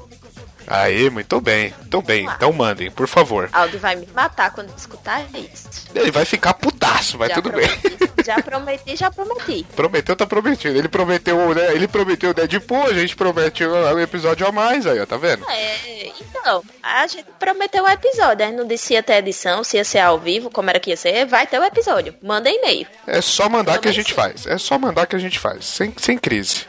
Aí, 0.70 1.10
muito 1.10 1.42
bem, 1.42 1.74
muito 1.80 2.02
bem. 2.02 2.26
Então 2.36 2.54
mandem, 2.54 2.92
por 2.92 3.08
favor. 3.08 3.50
Aldo 3.52 3.80
vai 3.80 3.96
me 3.96 4.08
matar 4.14 4.52
quando 4.52 4.72
escutar 4.78 5.26
isso. 5.34 5.68
Ele 5.96 6.12
vai 6.12 6.26
ficar 6.26 6.54
putaço, 6.54 7.18
mas 7.18 7.30
já 7.30 7.36
tudo 7.36 7.52
bem. 7.52 7.68
prometi, 7.68 8.26
Já 8.26 8.36
prometi, 8.44 8.96
já 8.96 9.12
prometi. 9.12 9.66
Prometeu, 9.76 10.16
tá 10.16 10.28
prometido. 10.28 10.78
Ele 10.78 10.88
prometeu, 10.88 11.56
né? 11.56 11.74
Ele 11.74 11.88
prometeu 11.88 12.30
o 12.30 12.34
Deadpool, 12.34 12.86
a 12.86 12.94
gente 12.94 13.16
promete 13.16 13.66
um 13.66 14.00
episódio 14.00 14.46
a 14.48 14.52
mais 14.52 14.86
aí, 14.86 15.00
ó, 15.00 15.06
tá 15.06 15.18
vendo? 15.18 15.44
É, 15.50 16.12
então, 16.22 16.64
a 16.84 17.08
gente 17.08 17.26
prometeu 17.40 17.84
um 17.84 17.88
episódio, 17.90 18.46
aí 18.46 18.52
não 18.52 18.68
disse 18.68 19.02
ter 19.02 19.14
edição, 19.14 19.64
se 19.64 19.78
ia 19.78 19.84
ser 19.84 20.00
ao 20.00 20.20
vivo, 20.20 20.50
como 20.52 20.70
era 20.70 20.80
que 20.80 20.92
ia 20.92 20.98
ser, 20.98 21.26
vai 21.26 21.48
ter 21.48 21.60
o 21.60 21.64
episódio. 21.64 22.14
Manda 22.22 22.50
e-mail. 22.50 22.86
É 23.08 23.22
só 23.22 23.50
mandar 23.50 23.80
que 23.80 23.88
a 23.88 23.92
gente 23.92 24.14
faz. 24.14 24.46
É 24.46 24.58
só 24.58 24.78
mandar 24.78 25.08
que 25.08 25.16
a 25.16 25.20
gente 25.20 25.40
faz. 25.40 25.66
Sem, 25.66 25.94
sem 25.98 26.18
crise. 26.18 26.66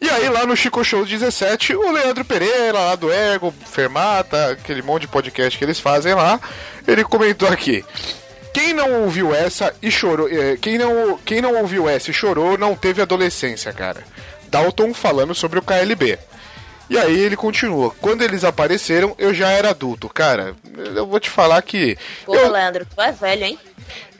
E 0.00 0.08
aí, 0.10 0.28
lá 0.28 0.44
no 0.44 0.56
Chico 0.56 0.82
Show 0.82 1.04
17, 1.04 1.76
o 1.76 1.92
Leandro 1.92 2.24
Pereira, 2.24 2.72
lá 2.78 2.96
do 2.96 3.11
Ego, 3.12 3.54
Fermata, 3.66 4.52
aquele 4.52 4.82
monte 4.82 5.02
de 5.02 5.08
podcast 5.08 5.58
que 5.58 5.64
eles 5.64 5.78
fazem 5.78 6.14
lá, 6.14 6.40
ele 6.86 7.04
comentou 7.04 7.48
aqui. 7.48 7.84
Quem 8.52 8.74
não 8.74 9.02
ouviu 9.04 9.34
essa 9.34 9.74
e 9.80 9.90
chorou. 9.90 10.28
eh, 10.28 10.56
Quem 10.60 10.76
não, 10.78 11.16
quem 11.18 11.40
não 11.40 11.54
ouviu 11.56 11.88
essa 11.88 12.10
e 12.10 12.14
chorou 12.14 12.58
não 12.58 12.74
teve 12.74 13.00
adolescência, 13.00 13.72
cara. 13.72 14.02
Dalton 14.48 14.92
falando 14.92 15.34
sobre 15.34 15.58
o 15.58 15.62
KLB. 15.62 16.18
E 16.90 16.98
aí 16.98 17.18
ele 17.18 17.36
continua. 17.36 17.90
Quando 18.00 18.20
eles 18.22 18.44
apareceram, 18.44 19.14
eu 19.18 19.32
já 19.32 19.48
era 19.48 19.70
adulto. 19.70 20.08
Cara, 20.10 20.54
eu 20.94 21.06
vou 21.06 21.18
te 21.18 21.30
falar 21.30 21.62
que. 21.62 21.96
Pô, 22.26 22.34
eu- 22.36 22.50
Leandro, 22.50 22.84
tu 22.84 23.00
é 23.00 23.10
velho, 23.12 23.44
hein? 23.44 23.58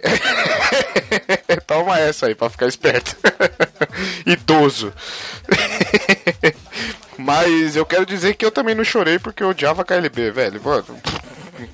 Toma 1.67 1.99
essa 1.99 2.27
aí 2.27 2.35
pra 2.35 2.49
ficar 2.49 2.67
esperto. 2.67 3.15
Idoso. 4.25 4.93
Mas 7.23 7.77
eu 7.77 7.87
quero 7.87 8.05
dizer 8.05 8.35
que 8.35 8.45
eu 8.45 8.51
também 8.51 8.75
não 8.75 8.85
chorei 8.85 9.19
porque 9.19 9.43
eu 9.43 9.51
odiava 9.51 9.85
KLB, 9.85 10.31
velho. 10.31 10.61
Mano, 10.63 10.85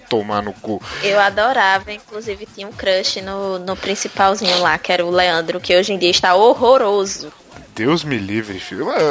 tomar 0.08 0.42
no 0.42 0.52
cu. 0.52 0.82
Eu 1.02 1.18
adorava, 1.18 1.92
inclusive 1.92 2.46
tinha 2.46 2.66
um 2.66 2.72
crush 2.72 3.20
no, 3.20 3.58
no 3.58 3.76
principalzinho 3.76 4.60
lá, 4.60 4.76
que 4.78 4.92
era 4.92 5.04
o 5.04 5.10
Leandro, 5.10 5.60
que 5.60 5.76
hoje 5.76 5.92
em 5.92 5.98
dia 5.98 6.10
está 6.10 6.34
horroroso. 6.34 7.32
Deus 7.74 8.02
me 8.02 8.18
livre, 8.18 8.58
filho. 8.58 8.86
Mas, 8.86 9.02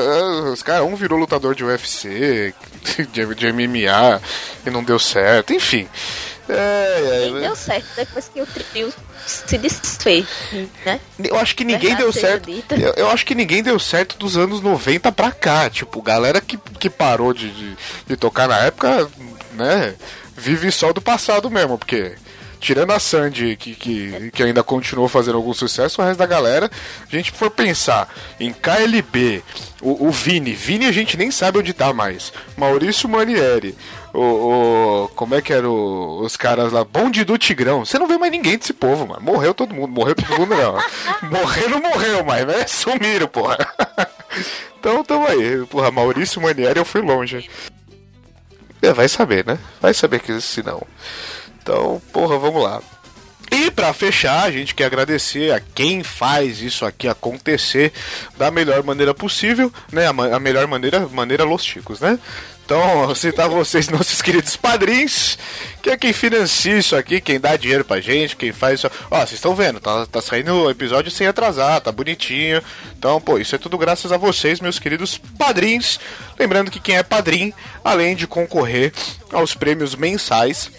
Os 0.52 0.62
caras, 0.62 0.86
um 0.86 0.96
virou 0.96 1.18
lutador 1.18 1.56
de 1.56 1.64
UFC, 1.64 2.54
de, 3.14 3.26
de 3.36 3.54
MMA, 3.54 4.22
e 4.66 4.70
não 4.70 4.84
deu 4.84 5.00
certo. 5.00 5.54
Enfim. 5.54 5.88
É, 6.50 7.28
é, 7.28 7.40
deu 7.40 7.56
certo 7.56 7.88
depois 7.96 8.30
que 8.34 8.42
o 8.42 8.46
trio 8.46 8.94
se 9.26 9.58
desfez, 9.58 10.26
né? 10.86 11.00
Eu 11.20 11.38
acho 11.38 11.56
que 11.56 11.64
ninguém 11.64 11.96
Verdade 11.96 12.04
deu 12.04 12.14
certo. 12.14 12.50
Eu, 12.72 12.94
eu 12.96 13.10
acho 13.10 13.26
que 13.26 13.36
ninguém 13.36 13.62
deu 13.62 13.78
certo 13.80 14.18
dos 14.18 14.38
anos 14.38 14.62
90 14.62 15.12
pra 15.12 15.32
cá. 15.32 15.70
Tipo, 15.70 16.02
galera 16.02 16.40
que, 16.40 16.58
que 16.80 16.90
parou 16.90 17.34
de, 17.34 17.52
de, 17.52 17.78
de 18.08 18.18
tocar 18.18 18.48
na 18.48 18.58
época, 18.60 19.10
né? 19.54 19.96
Vive 20.36 20.72
só 20.72 20.94
do 20.94 21.02
passado 21.02 21.50
mesmo, 21.50 21.78
porque. 21.78 22.16
Tirando 22.60 22.92
a 22.92 23.00
Sandy, 23.00 23.56
que, 23.56 23.76
que, 23.76 24.32
que 24.32 24.44
ainda 24.44 24.64
continuou 24.64 25.08
fazendo 25.08 25.36
algum 25.38 25.54
sucesso, 25.54 26.02
o 26.02 26.06
resto 26.06 26.18
da 26.20 26.26
galera, 26.26 26.70
a 27.12 27.16
gente 27.16 27.32
for 27.32 27.50
pensar 27.52 28.14
em 28.40 28.52
KLB, 28.52 29.44
o, 29.82 30.08
o 30.08 30.12
Vini, 30.12 30.54
Vini 30.54 30.86
a 30.86 30.92
gente 30.92 31.16
nem 31.18 31.30
sabe 31.30 31.60
onde 31.60 31.72
tá 31.74 31.94
mais, 31.94 32.34
Maurício 32.58 33.08
Manieri, 33.08 33.76
o, 34.14 34.20
o- 34.22 35.08
como 35.10 35.36
é 35.36 35.42
que 35.42 35.54
era 35.54 35.70
o- 35.70 36.20
os 36.22 36.36
caras 36.36 36.72
lá, 36.72 36.84
Bonde 36.84 37.24
do 37.24 37.38
Tigrão, 37.38 37.86
você 37.86 38.00
não 38.00 38.08
vê 38.08 38.18
mais 38.18 38.32
ninguém 38.32 38.58
desse 38.58 38.74
povo, 38.74 39.06
mano, 39.08 39.22
morreu 39.22 39.54
todo 39.54 39.76
mundo, 39.76 39.90
morreu 39.92 40.16
todo 40.16 40.40
mundo 40.40 40.56
não, 40.56 40.78
morreu 41.30 41.70
não 41.70 41.80
morreu 41.82 42.24
mais, 42.26 42.46
né? 42.46 42.66
sumiram, 42.68 43.28
porra. 43.28 43.58
Então 44.80 45.04
tamo 45.04 45.26
aí, 45.28 45.66
porra, 45.66 45.90
Maurício 45.90 46.40
Manieri 46.42 46.78
eu 46.80 46.86
fui 46.86 47.02
longe. 47.02 47.50
É, 48.82 48.94
vai 48.94 49.10
saber, 49.10 49.44
né? 49.46 49.58
Vai 49.82 49.94
saber 49.94 50.20
que 50.20 50.40
se 50.40 50.62
não. 50.62 50.82
Então, 51.68 52.02
porra, 52.14 52.40
vamos 52.40 52.64
lá. 52.64 52.82
E 53.52 53.70
pra 53.70 53.92
fechar, 53.92 54.44
a 54.44 54.52
gente 54.52 54.74
quer 54.74 54.86
agradecer 54.86 55.52
a 55.52 55.60
quem 55.60 56.02
faz 56.02 56.62
isso 56.62 56.86
aqui 56.86 57.10
acontecer 57.10 57.92
da 58.38 58.50
melhor 58.50 58.82
maneira 58.84 59.14
possível, 59.14 59.70
né? 59.92 60.08
A, 60.08 60.36
a 60.38 60.40
melhor 60.40 60.66
maneira, 60.66 61.10
maneira 61.10 61.44
Los 61.44 61.66
Chicos, 61.66 62.00
né? 62.00 62.18
Então, 62.64 63.14
citar 63.16 63.50
vocês, 63.50 63.90
nossos 63.90 64.22
queridos 64.22 64.56
padrinhos, 64.56 65.38
que 65.82 65.90
é 65.90 65.98
quem 65.98 66.14
financia 66.14 66.78
isso 66.78 66.96
aqui, 66.96 67.20
quem 67.20 67.38
dá 67.38 67.58
dinheiro 67.58 67.84
pra 67.84 68.00
gente, 68.00 68.38
quem 68.38 68.54
faz 68.54 68.80
isso. 68.80 68.92
Ó, 69.12 69.18
vocês 69.18 69.34
estão 69.34 69.54
vendo, 69.54 69.82
tá, 69.82 70.06
tá 70.06 70.22
saindo 70.22 70.54
o 70.54 70.72
episódio 70.72 71.12
sem 71.12 71.28
atrasar, 71.28 71.82
tá 71.82 71.92
bonitinho. 71.92 72.62
Então, 72.98 73.20
pô, 73.20 73.38
isso 73.38 73.56
é 73.56 73.58
tudo 73.58 73.78
graças 73.78 74.14
a 74.14 74.18
vocês, 74.18 74.62
meus 74.62 74.80
queridos 74.80 75.18
padrinhos. 75.38 76.00
Lembrando 76.40 76.72
que 76.72 76.80
quem 76.80 76.96
é 76.96 77.04
padrinho, 77.04 77.54
além 77.84 78.16
de 78.16 78.26
concorrer 78.26 78.94
aos 79.34 79.54
prêmios 79.54 79.96
mensais, 79.96 80.72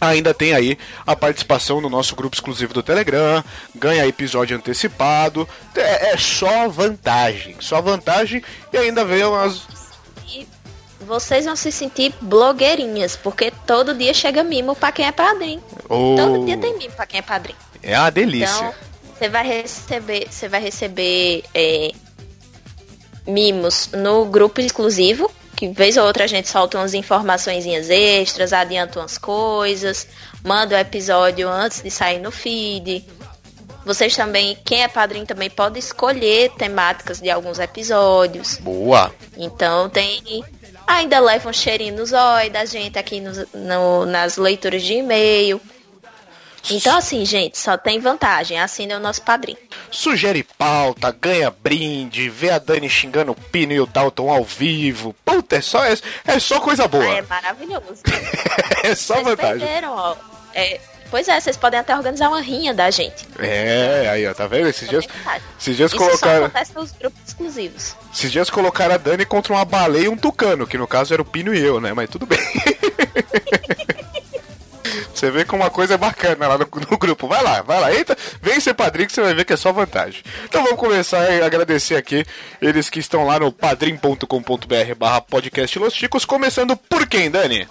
Ainda 0.00 0.32
tem 0.32 0.54
aí 0.54 0.78
a 1.06 1.16
participação 1.16 1.80
no 1.80 1.88
nosso 1.90 2.14
grupo 2.14 2.34
exclusivo 2.36 2.72
do 2.72 2.82
Telegram, 2.82 3.42
ganha 3.74 4.06
episódio 4.06 4.56
antecipado, 4.56 5.48
é, 5.74 6.12
é 6.12 6.16
só 6.16 6.68
vantagem, 6.68 7.56
só 7.60 7.80
vantagem 7.80 8.42
e 8.72 8.76
ainda 8.76 9.04
vem 9.04 9.24
umas. 9.24 9.62
Vocês 11.00 11.44
vão 11.46 11.56
se 11.56 11.72
sentir 11.72 12.12
blogueirinhas, 12.20 13.16
porque 13.16 13.52
todo 13.66 13.94
dia 13.94 14.12
chega 14.12 14.42
mimo 14.42 14.74
pra 14.76 14.92
quem 14.92 15.06
é 15.06 15.12
padrinho. 15.12 15.62
Oh, 15.88 16.16
Todo 16.18 16.44
dia 16.44 16.58
tem 16.58 16.76
mimo 16.76 16.92
pra 16.94 17.06
quem 17.06 17.18
é 17.20 17.22
padrinho. 17.22 17.58
é 17.82 17.98
uma 17.98 18.10
delícia. 18.10 18.52
Então, 18.54 18.74
você 19.16 19.28
vai 19.28 19.46
receber, 19.46 20.26
você 20.30 20.48
vai 20.48 20.60
receber 20.60 21.44
é, 21.54 21.92
mimos 23.26 23.90
no 23.92 24.24
grupo 24.26 24.60
exclusivo, 24.60 25.30
que 25.58 25.66
vez 25.70 25.96
ou 25.96 26.04
outra 26.06 26.22
a 26.22 26.26
gente 26.28 26.48
solta 26.48 26.78
umas 26.78 26.94
informaçõezinhas 26.94 27.90
extras, 27.90 28.52
adianta 28.52 29.00
umas 29.00 29.18
coisas, 29.18 30.06
manda 30.44 30.76
o 30.76 30.78
episódio 30.78 31.48
antes 31.48 31.82
de 31.82 31.90
sair 31.90 32.20
no 32.20 32.30
feed. 32.30 33.04
Vocês 33.84 34.14
também, 34.14 34.56
quem 34.64 34.84
é 34.84 34.88
padrinho 34.88 35.26
também 35.26 35.50
pode 35.50 35.76
escolher 35.80 36.52
temáticas 36.56 37.20
de 37.20 37.28
alguns 37.28 37.58
episódios. 37.58 38.58
Boa. 38.58 39.12
Então 39.36 39.88
tem. 39.90 40.44
Ainda 40.86 41.18
leva 41.18 41.50
um 41.50 41.52
cheirinho 41.52 41.96
no 41.96 42.06
zóio 42.06 42.52
da 42.52 42.64
gente 42.64 42.96
aqui 42.96 43.18
nos- 43.20 43.44
no- 43.52 44.06
nas 44.06 44.36
leituras 44.36 44.82
de 44.84 44.94
e-mail. 44.94 45.60
Então, 46.70 46.96
assim, 46.98 47.24
gente, 47.24 47.56
só 47.58 47.76
tem 47.76 47.98
vantagem. 47.98 48.60
Assine 48.60 48.94
o 48.94 49.00
nosso 49.00 49.22
padrinho. 49.22 49.58
Sugere 49.90 50.42
pauta, 50.42 51.10
ganha 51.10 51.50
brinde, 51.50 52.28
vê 52.28 52.50
a 52.50 52.58
Dani 52.58 52.88
xingando 52.90 53.32
o 53.32 53.34
Pino 53.34 53.72
e 53.72 53.80
o 53.80 53.86
Dalton 53.86 54.30
ao 54.30 54.44
vivo. 54.44 55.14
Puta, 55.24 55.56
é 55.56 55.60
só, 55.60 55.84
é, 55.84 55.96
é 56.26 56.38
só 56.38 56.60
coisa 56.60 56.86
boa. 56.86 57.04
Ah, 57.04 57.16
é 57.16 57.22
maravilhoso. 57.22 58.02
é 58.84 58.94
só 58.94 59.14
Vocês 59.14 59.26
vantagem. 59.26 59.58
perderam, 59.66 59.92
ó. 59.94 60.16
É, 60.54 60.80
pois 61.10 61.26
é, 61.28 61.40
vocês 61.40 61.56
podem 61.56 61.80
até 61.80 61.96
organizar 61.96 62.28
uma 62.28 62.40
rinha 62.40 62.74
da 62.74 62.90
gente. 62.90 63.26
É, 63.38 64.08
aí, 64.10 64.26
ó, 64.26 64.34
tá 64.34 64.46
vendo? 64.46 64.68
Esses 64.68 64.88
dias, 64.88 65.06
esses 65.58 65.76
dias 65.76 65.90
Isso 65.92 65.98
só 65.98 66.06
colocaram. 66.06 66.44
acontece 66.46 66.74
nos 66.74 66.92
grupos 66.92 67.20
exclusivos. 67.26 67.96
Esses 68.12 68.30
dias 68.32 68.50
colocaram 68.50 68.94
a 68.94 68.98
Dani 68.98 69.24
contra 69.24 69.52
uma 69.54 69.64
baleia 69.64 70.04
e 70.04 70.08
um 70.08 70.16
tucano, 70.16 70.66
que 70.66 70.76
no 70.76 70.86
caso 70.86 71.12
era 71.14 71.22
o 71.22 71.24
Pino 71.24 71.54
e 71.54 71.60
eu, 71.62 71.80
né? 71.80 71.92
Mas 71.94 72.10
tudo 72.10 72.26
bem. 72.26 72.38
Você 75.18 75.32
vê 75.32 75.44
como 75.44 75.64
uma 75.64 75.70
coisa 75.70 75.94
é 75.94 75.96
bacana 75.96 76.46
lá 76.46 76.56
no, 76.56 76.68
no 76.88 76.96
grupo. 76.96 77.26
Vai 77.26 77.42
lá, 77.42 77.60
vai 77.60 77.80
lá. 77.80 77.92
Eita, 77.92 78.16
vem 78.40 78.60
ser 78.60 78.72
padrinho 78.72 79.08
que 79.08 79.12
você 79.12 79.20
vai 79.20 79.34
ver 79.34 79.44
que 79.44 79.52
é 79.52 79.56
só 79.56 79.72
vantagem. 79.72 80.22
Então 80.44 80.62
vamos 80.62 80.78
começar 80.78 81.18
a 81.18 81.44
agradecer 81.44 81.96
aqui 81.96 82.24
eles 82.62 82.88
que 82.88 83.00
estão 83.00 83.26
lá 83.26 83.40
no 83.40 83.50
padrim.com.br 83.50 84.94
barra 84.96 85.20
podcast 85.20 85.76
Los 85.76 85.92
Chicos. 85.92 86.24
Começando 86.24 86.76
por 86.76 87.04
quem, 87.08 87.32
Dani? 87.32 87.66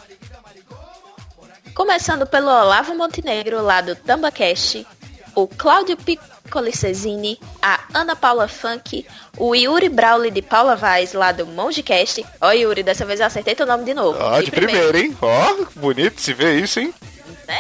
Começando 1.74 2.28
pelo 2.28 2.48
Olavo 2.48 2.94
Montenegro, 2.96 3.62
lá 3.62 3.80
do 3.80 3.96
TambaCast, 3.96 4.86
o 5.34 5.48
Cláudio 5.48 5.96
Piccoli 5.96 6.76
Cesini, 6.76 7.40
a 7.62 7.80
Ana 7.94 8.16
Paula 8.16 8.48
Funk, 8.50 9.06
o 9.38 9.56
Yuri 9.56 9.88
Brawley 9.88 10.32
de 10.32 10.42
Paula 10.42 10.76
Vaz, 10.76 11.14
lá 11.14 11.32
do 11.32 11.46
MongeCast. 11.46 12.26
Ó, 12.42 12.52
Yuri, 12.52 12.84
dessa 12.84 13.06
vez 13.06 13.20
eu 13.20 13.28
acertei 13.28 13.56
teu 13.56 13.68
nome 13.68 13.86
de 13.86 13.94
novo. 13.94 14.18
Ó, 14.20 14.42
de, 14.42 14.52
primeiro, 14.52 14.98
hein? 14.98 15.16
Ó, 15.22 15.66
bonito 15.76 16.20
se 16.20 16.34
vê 16.34 16.60
isso, 16.60 16.80
hein? 16.80 16.94
Né? 17.48 17.60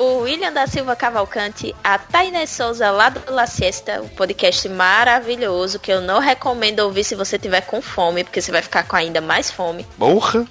o 0.00 0.20
William 0.20 0.50
da 0.50 0.66
Silva 0.66 0.96
Cavalcante, 0.96 1.76
a 1.84 1.98
Tainê 1.98 2.46
Souza 2.46 2.90
lá 2.90 3.10
do 3.10 3.34
La 3.34 3.46
Siesta, 3.46 4.00
um 4.00 4.08
podcast 4.08 4.66
maravilhoso 4.66 5.78
que 5.78 5.92
eu 5.92 6.00
não 6.00 6.18
recomendo 6.20 6.80
ouvir 6.80 7.04
se 7.04 7.14
você 7.14 7.38
tiver 7.38 7.60
com 7.60 7.82
fome, 7.82 8.24
porque 8.24 8.40
você 8.40 8.50
vai 8.50 8.62
ficar 8.62 8.84
com 8.84 8.96
ainda 8.96 9.20
mais 9.20 9.50
fome. 9.50 9.86
Morra. 9.98 10.46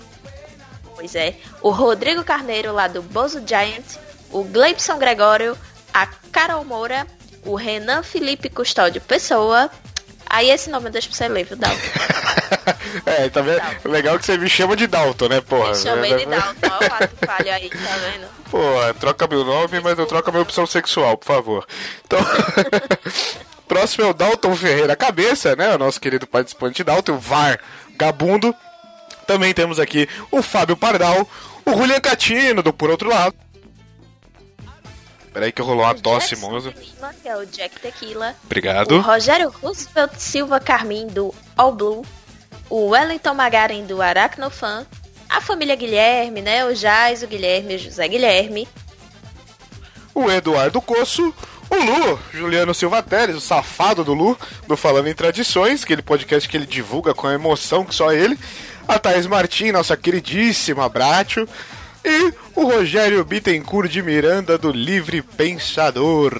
Pois 0.95 1.15
é. 1.15 1.33
O 1.63 1.71
Rodrigo 1.71 2.23
Carneiro 2.23 2.71
lá 2.71 2.87
do 2.87 3.01
Bozo 3.01 3.41
Giant, 3.43 3.97
o 4.29 4.43
Gleibson 4.43 4.99
Gregório, 4.99 5.57
a 5.91 6.05
Carol 6.31 6.63
Moura, 6.63 7.07
o 7.43 7.55
Renan 7.55 8.03
Felipe 8.03 8.49
Custódio 8.49 9.01
Pessoa. 9.01 9.71
Aí 10.27 10.51
esse 10.51 10.69
nome 10.69 10.89
eu 10.89 10.91
deixo 10.91 11.09
pra 11.09 11.17
você 11.17 11.27
ler, 11.27 11.45
viu, 11.45 11.57
Dalton? 11.57 11.75
é, 13.05 13.29
tá 13.29 13.41
vendo? 13.41 13.61
Legal 13.85 14.17
que 14.17 14.25
você 14.25 14.37
me 14.37 14.49
chama 14.49 14.75
de 14.75 14.87
Dalton, 14.87 15.27
né, 15.27 15.41
porra? 15.41 15.69
Me 15.69 15.75
chamei 15.75 16.15
de 16.15 16.25
Dalton, 16.25 16.53
olha 16.63 16.89
o 16.89 16.93
ato 17.03 17.25
falho 17.25 17.53
aí, 17.53 17.69
tá 17.69 17.97
vendo? 17.97 18.27
Porra, 18.49 18.93
troca 18.93 19.27
meu 19.27 19.43
nome, 19.43 19.79
mas 19.79 19.97
não 19.97 20.05
troca 20.05 20.31
minha 20.31 20.43
opção 20.43 20.65
sexual, 20.65 21.17
por 21.17 21.25
favor. 21.25 21.67
Então. 22.05 22.19
Próximo 23.69 24.03
é 24.03 24.07
o 24.09 24.13
Dalton 24.15 24.55
Ferreira 24.55 24.95
Cabeça, 24.95 25.55
né? 25.55 25.75
O 25.75 25.77
nosso 25.77 26.01
querido 26.01 26.25
participante 26.25 26.83
Dalton, 26.83 27.19
VAR 27.19 27.59
Gabundo. 27.95 28.53
Também 29.27 29.53
temos 29.53 29.79
aqui 29.79 30.09
o 30.31 30.41
Fábio 30.41 30.75
Pardal, 30.75 31.29
o 31.63 31.71
Julian 31.71 31.99
Catino, 31.99 32.63
do 32.63 32.73
Por 32.73 32.89
Outro 32.89 33.09
Lado. 33.09 33.35
Peraí 35.31 35.51
que 35.51 35.61
rolou 35.61 35.83
uma 35.83 35.93
tosse, 35.93 36.35
que 36.35 37.29
é 37.29 37.37
o 37.37 37.45
Jack 37.45 37.79
Tequila. 37.79 38.35
Obrigado. 38.43 38.95
O 38.95 39.01
Rogério 39.01 39.49
Roosevelt 39.49 40.13
Silva 40.17 40.59
Carmim, 40.59 41.05
do 41.05 41.33
All 41.55 41.71
Blue. 41.71 42.03
O 42.69 42.89
Wellington 42.89 43.33
Magaren, 43.33 43.85
do 43.85 44.01
Aracnofan. 44.01 44.85
A 45.29 45.41
família 45.41 45.75
Guilherme, 45.75 46.41
né? 46.41 46.65
O 46.65 46.73
Jais, 46.73 47.23
o 47.23 47.27
Guilherme, 47.27 47.75
o 47.75 47.79
José 47.79 48.07
Guilherme. 48.07 48.67
o 50.13 50.29
Eduardo 50.29 50.81
Coço, 50.81 51.33
o 51.69 51.75
Lu, 51.75 52.19
Juliano 52.33 52.73
Silva 52.73 53.01
Teres, 53.01 53.35
o 53.35 53.41
safado 53.41 54.03
do 54.03 54.13
Lu, 54.13 54.37
do 54.67 54.75
Falando 54.75 55.07
em 55.07 55.13
Tradições, 55.13 55.83
aquele 55.83 56.01
podcast 56.01 56.49
que 56.49 56.57
ele 56.57 56.65
divulga 56.65 57.13
com 57.13 57.27
a 57.27 57.33
emoção 57.33 57.85
que 57.85 57.95
só 57.95 58.11
ele, 58.11 58.37
a 58.87 58.97
Thaís 58.99 59.27
Martins, 59.27 59.71
nossa 59.71 59.95
queridíssima 59.95 60.89
Bracho, 60.89 61.47
e 62.03 62.33
o 62.55 62.65
Rogério 62.65 63.23
Bittencourt 63.23 63.89
de 63.89 64.01
Miranda, 64.01 64.57
do 64.57 64.71
Livre 64.71 65.21
Pensador. 65.21 66.33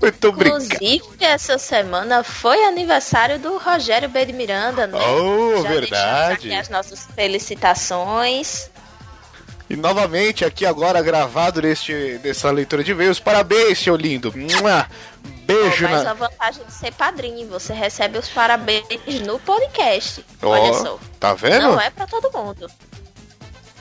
Muito 0.00 0.28
obrigado. 0.28 0.62
Inclusive, 0.62 1.24
essa 1.24 1.58
semana 1.58 2.22
foi 2.22 2.62
aniversário 2.64 3.38
do 3.38 3.58
Rogério 3.58 4.08
B. 4.08 4.26
de 4.26 4.32
Miranda, 4.32 4.86
né? 4.86 4.98
Oh, 4.98 5.62
Já 5.62 5.68
verdade. 5.68 6.32
aqui 6.34 6.54
as 6.54 6.68
nossas 6.68 7.06
felicitações. 7.14 8.70
E 9.68 9.76
novamente 9.76 10.44
aqui 10.44 10.64
agora 10.64 11.02
gravado 11.02 11.60
neste, 11.60 12.20
nessa 12.24 12.50
leitura 12.50 12.82
de 12.82 12.92
e-mails. 12.92 13.20
Parabéns, 13.20 13.78
seu 13.78 13.96
lindo. 13.96 14.32
Beijo 15.44 15.84
Mas 15.84 16.04
na... 16.04 16.10
a 16.10 16.14
vantagem 16.14 16.64
de 16.64 16.72
ser 16.72 16.92
padrinho, 16.92 17.48
você 17.48 17.72
recebe 17.74 18.18
os 18.18 18.28
parabéns 18.28 18.84
no 19.26 19.38
podcast. 19.40 20.24
Ó, 20.42 20.48
Olha 20.48 20.72
só. 20.74 20.98
Tá 21.18 21.34
vendo? 21.34 21.62
Não 21.62 21.80
é 21.80 21.90
pra 21.90 22.06
todo 22.06 22.30
mundo. 22.32 22.70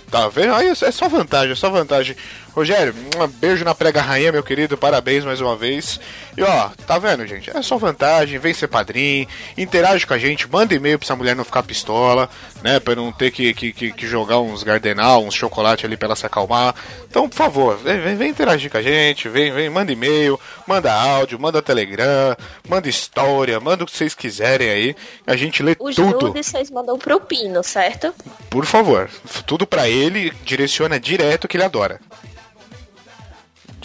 Tá 0.09 0.27
vendo? 0.29 0.55
Aí 0.55 0.69
é 0.69 0.91
só 0.91 1.09
vantagem, 1.09 1.51
é 1.51 1.55
só 1.55 1.69
vantagem. 1.69 2.15
Rogério, 2.57 2.91
um 3.15 3.27
beijo 3.27 3.63
na 3.63 3.75
prega 3.75 4.01
rainha, 4.01 4.31
meu 4.31 4.41
querido. 4.41 4.75
Parabéns 4.75 5.23
mais 5.23 5.39
uma 5.39 5.55
vez. 5.55 5.99
E 6.35 6.41
ó, 6.41 6.69
tá 6.87 6.97
vendo, 6.97 7.23
gente? 7.27 7.55
É 7.55 7.61
só 7.61 7.77
vantagem. 7.77 8.39
Vem 8.39 8.51
ser 8.51 8.67
padrinho, 8.67 9.27
interage 9.55 10.07
com 10.07 10.15
a 10.15 10.17
gente, 10.17 10.49
manda 10.49 10.73
e-mail 10.73 10.97
pra 10.97 11.05
essa 11.05 11.15
mulher 11.15 11.35
não 11.35 11.43
ficar 11.43 11.61
pistola, 11.61 12.27
né? 12.63 12.79
Pra 12.79 12.95
não 12.95 13.11
ter 13.11 13.29
que, 13.29 13.53
que, 13.53 13.71
que, 13.71 13.91
que 13.91 14.07
jogar 14.07 14.39
uns 14.39 14.63
gardenal, 14.63 15.23
uns 15.23 15.35
chocolate 15.35 15.85
ali 15.85 15.95
pra 15.95 16.07
ela 16.07 16.15
se 16.15 16.25
acalmar. 16.25 16.73
Então, 17.07 17.29
por 17.29 17.35
favor, 17.35 17.77
vem, 17.77 18.15
vem, 18.15 18.29
interagir 18.31 18.71
com 18.71 18.77
a 18.77 18.81
gente, 18.81 19.29
vem, 19.29 19.51
vem, 19.53 19.69
manda 19.69 19.91
e-mail, 19.91 20.39
manda 20.65 20.91
áudio, 20.91 21.39
manda 21.39 21.61
telegram, 21.61 22.35
manda 22.67 22.89
história, 22.89 23.59
manda 23.59 23.83
o 23.83 23.85
que 23.85 23.95
vocês 23.95 24.15
quiserem 24.15 24.67
aí. 24.67 24.95
A 25.27 25.35
gente 25.35 25.61
lê 25.61 25.75
Os 25.79 25.95
tudo. 25.95 26.29
nudes 26.29 26.47
vocês 26.47 26.71
mandam 26.71 26.97
pro 26.97 27.19
Pino, 27.19 27.63
certo? 27.63 28.15
Por 28.49 28.65
favor, 28.65 29.07
tudo 29.45 29.67
pra 29.67 29.87
ele, 29.87 30.33
direciona 30.43 30.99
direto 30.99 31.47
que 31.47 31.55
ele 31.55 31.63
adora. 31.63 31.99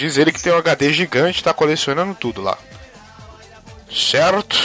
Diz 0.02 0.16
ele 0.16 0.32
que 0.32 0.42
tem 0.42 0.52
um 0.52 0.56
HD 0.56 0.92
gigante, 0.92 1.44
tá 1.44 1.54
colecionando 1.54 2.12
tudo 2.12 2.42
lá. 2.42 2.58
Certo? 3.88 4.58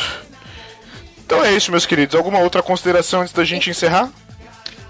Então 1.24 1.46
é 1.46 1.52
isso, 1.52 1.70
meus 1.70 1.86
queridos. 1.86 2.16
Alguma 2.16 2.40
outra 2.40 2.64
consideração 2.64 3.22
antes 3.22 3.36
da 3.36 3.46
gente 3.46 3.70
encerrar? 3.70 4.10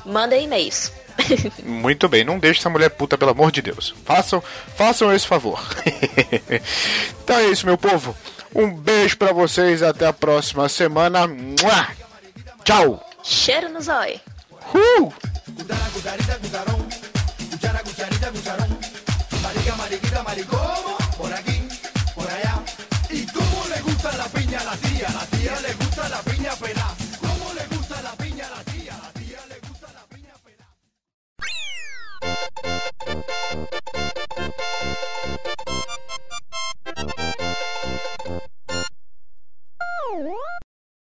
Mandem 0.05 0.45
e-mails. 0.45 0.93
Muito 1.61 2.07
bem, 2.07 2.23
não 2.23 2.39
deixe 2.39 2.61
essa 2.61 2.69
mulher 2.69 2.91
puta, 2.91 3.17
pelo 3.17 3.31
amor 3.31 3.51
de 3.51 3.61
Deus. 3.61 3.93
Façam, 4.05 4.41
façam 4.77 5.13
esse 5.13 5.27
favor. 5.27 5.61
então 7.21 7.35
é 7.39 7.47
isso, 7.47 7.65
meu 7.65 7.77
povo. 7.77 8.15
Um 8.55 8.73
beijo 8.73 9.17
pra 9.17 9.33
vocês, 9.33 9.83
até 9.83 10.07
a 10.07 10.13
próxima 10.13 10.69
semana. 10.69 11.27
Mua! 11.27 11.89
Tchau! 12.63 13.05
Cheiro 13.21 13.67
no 13.67 13.81
zóio. 13.81 14.17
Uh! 14.73 15.11
marica, 19.47 19.75
mariquita, 19.75 20.23
maricomo, 20.23 20.97
por 21.17 21.33
aquí, 21.33 21.67
por 22.15 22.27
allá. 22.29 22.63
¿Y 23.09 23.25
cómo 23.27 23.65
le 23.73 23.81
gusta 23.81 24.11
la 24.17 24.25
piña 24.25 24.59
a 24.59 24.63
la 24.65 24.75
tía? 24.77 25.07
La 25.09 25.25
tía 25.37 25.59
le 25.61 25.73
gusta 25.73 26.09
la 26.09 26.19
piña 26.21 26.51
pelada. 26.55 26.95
¿Cómo 27.21 27.53
le 27.53 27.65
gusta 27.75 28.01
la 28.01 28.11
piña 28.11 28.47
a 28.47 28.49
la 28.57 28.63
tía? 28.63 28.97
La 29.03 29.11
tía 29.19 29.39
le 29.47 29.59
gusta 29.67 29.87
la 29.93 30.03
piña 30.13 30.33
pelada. 30.43 30.75